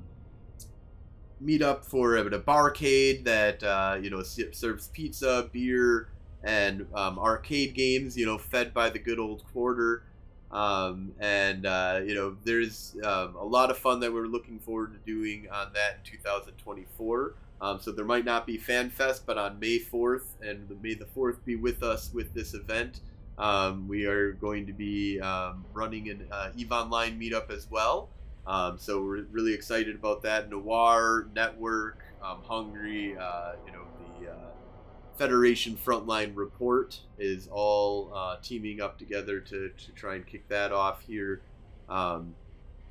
meetup 1.45 1.85
for 1.85 2.17
a, 2.17 2.25
a 2.25 2.41
barcade 2.41 3.25
that 3.25 3.63
uh, 3.63 3.99
you 4.01 4.11
know 4.11 4.23
serves 4.23 4.89
pizza, 4.89 5.49
beer, 5.53 6.09
and 6.45 6.87
um, 6.95 7.19
arcade 7.19 7.75
games. 7.75 8.17
You 8.17 8.27
know, 8.27 8.39
fed 8.39 8.73
by 8.73 8.91
the 8.91 8.99
good 8.99 9.19
old 9.19 9.45
quarter. 9.53 10.05
Um, 10.51 11.13
and 11.21 11.67
uh, 11.67 12.01
you 12.07 12.15
know, 12.15 12.37
there's 12.45 12.97
um, 13.05 13.35
a 13.37 13.45
lot 13.45 13.71
of 13.71 13.77
fun 13.77 14.01
that 14.01 14.13
we're 14.13 14.27
looking 14.27 14.59
forward 14.59 14.95
to 14.95 14.99
doing 15.13 15.47
on 15.53 15.73
that 15.75 15.99
in 15.99 16.11
2024. 16.11 17.35
Um, 17.61 17.81
so 17.81 17.91
there 17.91 18.05
might 18.05 18.25
not 18.25 18.47
be 18.47 18.59
FanFest, 18.59 19.23
but 19.27 19.37
on 19.37 19.59
May 19.59 19.79
4th, 19.81 20.25
and 20.43 20.69
May 20.83 20.95
the 20.95 21.07
4th 21.07 21.45
be 21.45 21.57
with 21.57 21.83
us 21.83 22.13
with 22.13 22.33
this 22.35 22.55
event. 22.55 23.01
Um, 23.37 23.87
we 23.87 24.05
are 24.07 24.33
going 24.33 24.67
to 24.67 24.73
be 24.73 25.21
um, 25.21 25.65
running 25.73 26.09
an 26.11 26.27
uh, 26.31 26.51
Eve 26.57 26.73
Online 26.73 27.19
meetup 27.19 27.51
as 27.51 27.69
well. 27.71 28.09
Um, 28.47 28.79
so 28.79 29.03
we're 29.03 29.25
really 29.31 29.55
excited 29.55 29.95
about 29.95 30.23
that. 30.23 30.51
Noir 30.51 31.29
Network, 31.35 32.03
um, 32.23 32.39
Hungry, 32.43 33.17
uh, 33.17 33.53
you 33.67 33.73
know 33.73 33.85
the 34.21 34.31
uh, 34.31 34.35
Federation 35.17 35.77
Frontline 35.77 36.33
Report 36.35 36.99
is 37.19 37.49
all 37.53 38.11
uh, 38.15 38.37
teaming 38.43 38.81
up 38.81 38.99
together 38.99 39.41
to, 39.41 39.69
to 39.69 39.93
try 39.93 40.15
and 40.15 40.27
kick 40.27 40.49
that 40.49 40.73
off 40.73 41.03
here. 41.03 41.43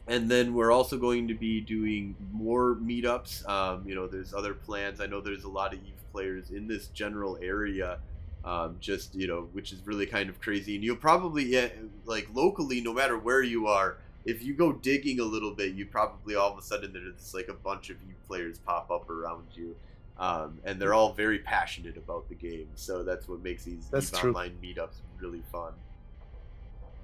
And 0.07 0.31
then 0.31 0.53
we're 0.53 0.71
also 0.71 0.97
going 0.97 1.27
to 1.27 1.33
be 1.33 1.59
doing 1.59 2.15
more 2.31 2.75
meetups. 2.75 3.47
Um, 3.47 3.83
you 3.85 3.93
know, 3.93 4.07
there's 4.07 4.33
other 4.33 4.53
plans. 4.53 5.01
I 5.01 5.05
know 5.05 5.19
there's 5.19 5.43
a 5.43 5.49
lot 5.49 5.73
of 5.73 5.79
Eve 5.79 5.93
players 6.13 6.51
in 6.51 6.67
this 6.67 6.87
general 6.87 7.37
area. 7.41 7.99
Um, 8.45 8.77
just 8.79 9.13
you 9.13 9.27
know, 9.27 9.49
which 9.51 9.73
is 9.73 9.85
really 9.85 10.05
kind 10.05 10.29
of 10.29 10.39
crazy. 10.39 10.75
And 10.75 10.83
you'll 10.83 10.95
probably 10.95 11.43
yeah, 11.43 11.67
like 12.05 12.29
locally, 12.33 12.79
no 12.79 12.93
matter 12.93 13.17
where 13.17 13.43
you 13.43 13.67
are, 13.67 13.97
if 14.23 14.41
you 14.43 14.53
go 14.53 14.71
digging 14.71 15.19
a 15.19 15.25
little 15.25 15.53
bit, 15.53 15.73
you 15.73 15.85
probably 15.85 16.35
all 16.35 16.51
of 16.51 16.57
a 16.57 16.61
sudden 16.61 16.93
there's 16.93 17.33
like 17.33 17.49
a 17.49 17.53
bunch 17.53 17.89
of 17.89 17.97
Eve 18.07 18.15
players 18.27 18.59
pop 18.59 18.89
up 18.89 19.09
around 19.09 19.47
you. 19.53 19.75
Um, 20.19 20.59
and 20.63 20.81
they're 20.81 20.93
all 20.93 21.13
very 21.13 21.39
passionate 21.39 21.95
about 21.95 22.27
the 22.27 22.35
game. 22.35 22.67
So 22.75 23.03
that's 23.03 23.27
what 23.27 23.43
makes 23.43 23.65
these 23.65 23.87
That's 23.91 24.11
Eve 24.13 24.19
true. 24.19 24.29
online 24.29 24.57
meetups 24.63 25.01
really 25.19 25.43
fun. 25.51 25.73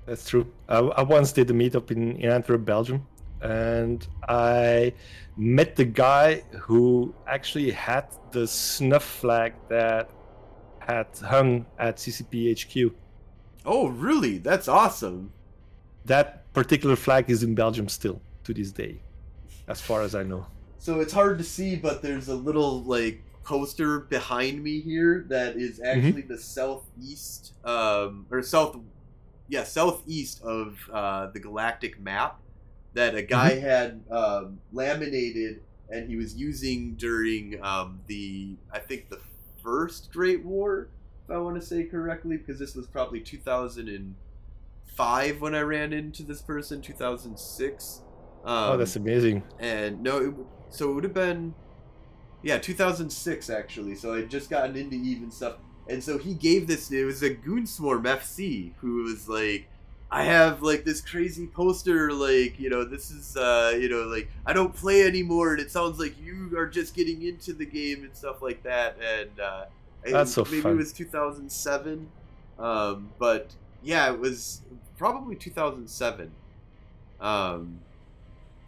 That's 0.06 0.30
true. 0.30 0.52
I, 0.68 0.80
I 0.80 1.04
once 1.04 1.32
did 1.32 1.50
a 1.50 1.54
meetup 1.54 1.92
in, 1.92 2.18
in 2.18 2.30
Antwerp, 2.30 2.66
Belgium, 2.66 3.08
and 3.42 4.06
I 4.28 4.94
met 5.38 5.76
the 5.76 5.86
guy 5.86 6.44
who 6.60 7.14
actually 7.28 7.72
had 7.72 8.06
the 8.32 8.48
snuff 8.48 9.04
flag 9.04 9.54
that 9.70 10.10
had 10.80 11.08
hung 11.20 11.66
at 11.80 11.98
CCP 11.98 12.34
HQ. 12.60 12.94
Oh, 13.66 13.88
really? 13.88 14.38
That's 14.38 14.68
awesome. 14.68 15.32
That 16.06 16.52
particular 16.54 16.96
flag 16.96 17.30
is 17.30 17.44
in 17.44 17.56
Belgium 17.56 17.88
still 17.88 18.22
to 18.44 18.54
this 18.54 18.72
day, 18.72 19.02
as 19.68 19.80
far 19.80 20.02
as 20.02 20.16
I 20.16 20.24
know. 20.24 20.46
So 20.80 21.00
it's 21.00 21.14
hard 21.14 21.38
to 21.38 21.44
see, 21.46 21.78
but 21.78 22.02
there's 22.02 22.28
a 22.28 22.36
little 22.36 22.84
like 22.84 23.24
poster 23.44 24.02
behind 24.02 24.62
me 24.62 24.82
here 24.82 25.26
that 25.30 25.56
is 25.56 25.80
actually 25.82 26.22
the 26.24 26.38
southeast, 26.38 27.54
um, 27.64 28.26
or 28.30 28.42
south, 28.42 28.78
yeah, 29.48 29.64
southeast 29.64 30.42
of 30.44 30.78
uh, 30.92 31.28
the 31.28 31.40
galactic 31.40 32.00
map 32.00 32.40
that 32.94 33.16
a 33.16 33.22
guy 33.22 33.60
had 33.60 34.04
um, 34.12 34.60
laminated 34.72 35.62
and 35.90 36.10
he 36.10 36.16
was 36.16 36.36
using 36.36 36.96
during 36.96 37.62
um, 37.64 38.00
the, 38.08 38.56
I 38.72 38.80
think 38.80 39.10
the 39.10 39.20
first 39.62 40.12
Great 40.12 40.44
War, 40.44 40.88
if 41.24 41.32
I 41.32 41.38
want 41.38 41.60
to 41.60 41.66
say 41.66 41.84
correctly, 41.84 42.38
because 42.38 42.60
this 42.60 42.76
was 42.76 42.88
probably 42.88 43.20
2005 43.20 45.42
when 45.42 45.56
I 45.56 45.62
ran 45.62 45.94
into 45.94 46.24
this 46.24 46.42
person, 46.42 46.82
2006. 46.82 48.02
Um, 48.44 48.72
oh, 48.72 48.78
that's 48.78 48.96
amazing. 48.96 49.44
and 49.60 50.02
no, 50.02 50.18
it, 50.18 50.34
so 50.70 50.90
it 50.90 50.94
would 50.94 51.04
have 51.04 51.14
been, 51.14 51.54
yeah, 52.42 52.58
2006 52.58 53.50
actually. 53.50 53.96
So 53.96 54.14
I 54.14 54.18
would 54.18 54.30
just 54.30 54.50
gotten 54.50 54.76
into 54.76 54.96
Eve 54.96 55.22
and 55.22 55.34
stuff, 55.34 55.56
and 55.88 56.04
so 56.04 56.18
he 56.18 56.34
gave 56.34 56.68
this. 56.68 56.92
It 56.92 57.06
was 57.06 57.24
a 57.24 57.32
Goonswarm 57.32 58.04
FC 58.04 58.74
who 58.82 59.04
was 59.04 59.28
like, 59.28 59.68
I 60.10 60.24
have 60.24 60.62
like 60.62 60.86
this 60.86 61.02
crazy 61.02 61.48
poster, 61.48 62.14
like 62.14 62.60
you 62.60 62.70
know, 62.70 62.84
this 62.84 63.10
is 63.12 63.36
uh, 63.36 63.76
you 63.80 63.90
know, 63.90 64.04
like 64.04 64.30
I 64.46 64.54
don't 64.54 64.74
play 64.74 65.04
anymore, 65.08 65.54
and 65.54 65.60
it 65.62 65.72
sounds 65.72 66.00
like 66.00 66.16
you 66.22 66.56
are 66.58 66.68
just 66.68 66.96
getting 66.96 67.24
into 67.24 67.54
the 67.54 67.66
game 67.66 68.04
and 68.04 68.16
stuff 68.16 68.42
like 68.42 68.62
that. 68.64 68.98
And 69.02 69.40
uh, 69.40 69.66
That's 70.06 70.32
so 70.34 70.44
maybe 70.46 70.62
fun. 70.62 70.74
it 70.74 70.76
was 70.76 70.94
2007, 70.94 72.10
um, 72.60 73.10
but 73.18 73.56
yeah, 73.82 74.12
it 74.12 74.20
was 74.20 74.62
probably 74.98 75.36
2007. 75.36 76.32
Um, 77.20 77.80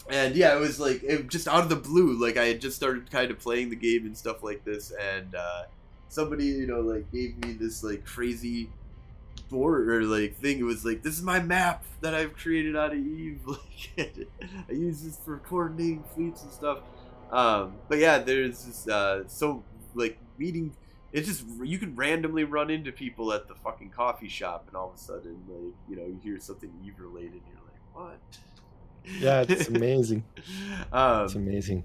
and 0.09 0.35
yeah, 0.35 0.55
it 0.55 0.59
was 0.59 0.79
like 0.79 1.03
it, 1.03 1.27
just 1.29 1.47
out 1.47 1.63
of 1.63 1.69
the 1.69 1.75
blue. 1.75 2.13
Like 2.19 2.37
I 2.37 2.45
had 2.45 2.61
just 2.61 2.75
started 2.75 3.09
kind 3.11 3.31
of 3.31 3.39
playing 3.39 3.69
the 3.69 3.75
game 3.75 4.05
and 4.05 4.17
stuff 4.17 4.43
like 4.43 4.63
this, 4.65 4.91
and 4.91 5.33
uh, 5.35 5.63
somebody 6.09 6.45
you 6.45 6.67
know 6.67 6.81
like 6.81 7.11
gave 7.11 7.37
me 7.37 7.53
this 7.53 7.83
like 7.83 8.05
crazy 8.05 8.69
board 9.49 9.89
or 9.89 10.03
like 10.03 10.37
thing. 10.37 10.59
It 10.59 10.63
was 10.63 10.85
like 10.85 11.03
this 11.03 11.15
is 11.15 11.21
my 11.23 11.39
map 11.39 11.83
that 12.01 12.13
I've 12.13 12.33
created 12.35 12.75
out 12.75 12.93
of 12.93 12.99
Eve. 12.99 13.39
Like 13.97 14.27
I 14.69 14.73
use 14.73 15.01
this 15.03 15.17
for 15.23 15.37
coordinating 15.37 16.03
fleets 16.13 16.43
and 16.43 16.51
stuff. 16.51 16.79
Um, 17.31 17.75
but 17.87 17.97
yeah, 17.97 18.19
there's 18.19 18.65
this 18.65 18.87
uh, 18.87 19.23
so 19.27 19.63
like 19.93 20.17
meeting. 20.37 20.75
It's 21.13 21.27
just 21.27 21.45
you 21.63 21.77
can 21.77 21.95
randomly 21.95 22.43
run 22.43 22.69
into 22.69 22.91
people 22.91 23.31
at 23.31 23.47
the 23.47 23.55
fucking 23.55 23.91
coffee 23.91 24.27
shop, 24.27 24.65
and 24.67 24.75
all 24.75 24.89
of 24.89 24.95
a 24.95 24.97
sudden, 24.97 25.37
like 25.47 25.73
you 25.89 25.95
know, 25.95 26.05
you 26.05 26.19
hear 26.21 26.39
something 26.39 26.71
Eve 26.85 26.95
related, 26.99 27.33
and 27.33 27.41
you're 27.47 27.61
like, 27.63 28.19
what? 28.19 28.39
Yeah, 29.19 29.45
it's 29.47 29.69
amazing. 29.69 30.23
um, 30.91 31.25
It's 31.25 31.35
amazing. 31.35 31.83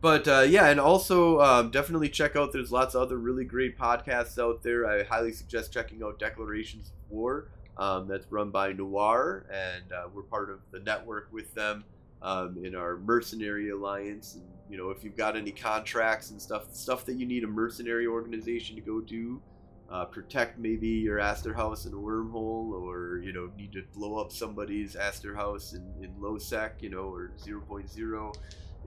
But 0.00 0.28
uh, 0.28 0.40
yeah, 0.48 0.68
and 0.68 0.78
also 0.78 1.40
um, 1.40 1.70
definitely 1.70 2.08
check 2.08 2.36
out. 2.36 2.52
There's 2.52 2.70
lots 2.70 2.94
of 2.94 3.02
other 3.02 3.18
really 3.18 3.44
great 3.44 3.76
podcasts 3.76 4.38
out 4.38 4.62
there. 4.62 4.86
I 4.86 5.02
highly 5.02 5.32
suggest 5.32 5.72
checking 5.72 6.02
out 6.02 6.18
Declarations 6.18 6.88
of 6.90 7.10
War. 7.10 7.48
Um, 7.76 8.08
that's 8.08 8.30
run 8.30 8.50
by 8.50 8.72
Noir, 8.72 9.46
and 9.52 9.92
uh, 9.92 10.08
we're 10.12 10.22
part 10.22 10.50
of 10.50 10.60
the 10.72 10.80
network 10.80 11.28
with 11.32 11.52
them 11.54 11.84
um, 12.22 12.58
in 12.64 12.74
our 12.74 12.96
mercenary 12.96 13.70
alliance. 13.70 14.34
And 14.34 14.44
you 14.70 14.76
know, 14.76 14.90
if 14.90 15.02
you've 15.02 15.16
got 15.16 15.36
any 15.36 15.50
contracts 15.50 16.30
and 16.30 16.40
stuff, 16.40 16.72
stuff 16.72 17.04
that 17.06 17.14
you 17.14 17.26
need 17.26 17.42
a 17.42 17.48
mercenary 17.48 18.06
organization 18.06 18.76
to 18.76 18.82
go 18.82 19.00
do, 19.00 19.40
uh, 19.90 20.04
protect 20.04 20.60
maybe 20.60 20.88
your 20.88 21.18
Astrahus 21.18 21.86
in 21.86 21.92
a 21.92 21.96
wormhole, 21.96 22.72
or 22.72 23.18
you 23.18 23.32
know, 23.32 23.50
need 23.56 23.72
to 23.72 23.82
blow 23.94 24.18
up 24.18 24.30
somebody's 24.30 24.94
Astrahus 24.94 25.74
in, 25.74 26.04
in 26.04 26.12
low 26.20 26.38
sec, 26.38 26.76
you 26.80 26.90
know, 26.90 27.12
or 27.12 27.32
0.0 27.36 28.34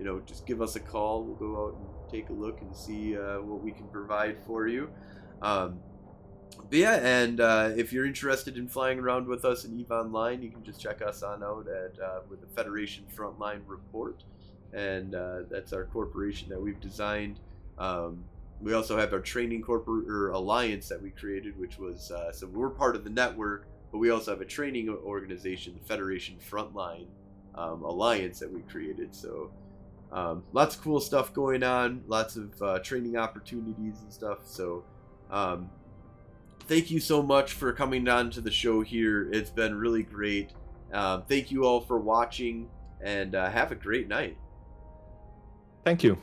you 0.02 0.08
know, 0.08 0.20
just 0.22 0.48
give 0.48 0.64
us 0.64 0.76
a 0.76 0.80
call. 0.80 1.24
We'll 1.24 1.36
go 1.36 1.64
out 1.64 1.76
and 1.76 2.12
take 2.12 2.30
a 2.30 2.34
look 2.34 2.60
and 2.62 2.76
see 2.76 3.16
uh, 3.16 3.40
what 3.40 3.62
we 3.62 3.72
can 3.72 3.86
provide 3.90 4.36
for 4.48 4.66
you. 4.66 4.90
Um, 5.44 5.80
but 6.58 6.80
yeah, 6.80 6.96
and 6.96 7.40
uh, 7.40 7.70
if 7.78 7.94
you're 7.94 8.08
interested 8.08 8.58
in 8.58 8.68
flying 8.68 8.98
around 8.98 9.28
with 9.28 9.46
us 9.46 9.64
in 9.64 9.80
Eve 9.80 9.92
Online, 9.92 10.42
you 10.42 10.50
can 10.50 10.64
just 10.64 10.82
check 10.82 11.04
us 11.04 11.22
on 11.22 11.44
out 11.44 11.68
at 11.68 12.04
uh, 12.04 12.22
with 12.32 12.42
the 12.42 12.48
Federation 12.48 13.04
Frontline 13.16 13.62
Report, 13.68 14.24
and 14.74 15.14
uh, 15.14 15.42
that's 15.52 15.72
our 15.72 15.84
corporation 15.84 16.50
that 16.50 16.60
we've 16.60 16.82
designed. 16.82 17.40
Um, 17.78 18.24
we 18.60 18.74
also 18.74 18.98
have 18.98 19.14
our 19.14 19.20
training 19.20 19.62
corporate 19.62 20.10
or 20.10 20.32
alliance 20.32 20.90
that 20.90 21.00
we 21.00 21.12
created, 21.12 21.60
which 21.60 21.78
was 21.78 22.10
uh, 22.10 22.32
so 22.32 22.48
we're 22.48 22.72
part 22.72 22.96
of 22.96 23.04
the 23.04 23.12
network, 23.12 23.68
but 23.92 24.00
we 24.00 24.10
also 24.10 24.32
have 24.32 24.42
a 24.42 24.46
training 24.46 24.90
organization, 24.90 25.76
the 25.80 25.88
Federation 25.88 26.38
Frontline 26.50 27.06
um, 27.54 27.84
Alliance 27.84 28.40
that 28.40 28.52
we 28.52 28.62
created. 28.62 29.14
So 29.14 29.52
um, 30.12 30.44
lots 30.52 30.76
of 30.76 30.82
cool 30.82 31.00
stuff 31.00 31.34
going 31.34 31.64
on, 31.64 32.04
lots 32.08 32.36
of 32.36 32.62
uh, 32.62 32.80
training 32.80 33.18
opportunities 33.18 34.02
and 34.02 34.12
stuff. 34.12 34.40
So, 34.46 34.84
um, 35.30 35.70
thank 36.68 36.92
you 36.92 37.00
so 37.00 37.24
much 37.24 37.54
for 37.54 37.72
coming 37.74 38.08
on 38.08 38.30
to 38.32 38.42
the 38.42 38.52
show 38.52 38.82
here. 38.82 39.30
It's 39.32 39.50
been 39.50 39.76
really 39.76 40.04
great. 40.04 40.52
Um, 40.94 41.24
thank 41.28 41.52
you 41.52 41.66
all 41.66 41.82
for 41.82 42.00
watching, 42.00 42.68
and 43.02 43.36
uh, 43.36 43.50
have 43.50 43.72
a 43.72 43.76
great 43.76 44.08
night. 44.08 44.38
Thank 45.84 46.04
you. 46.04 46.18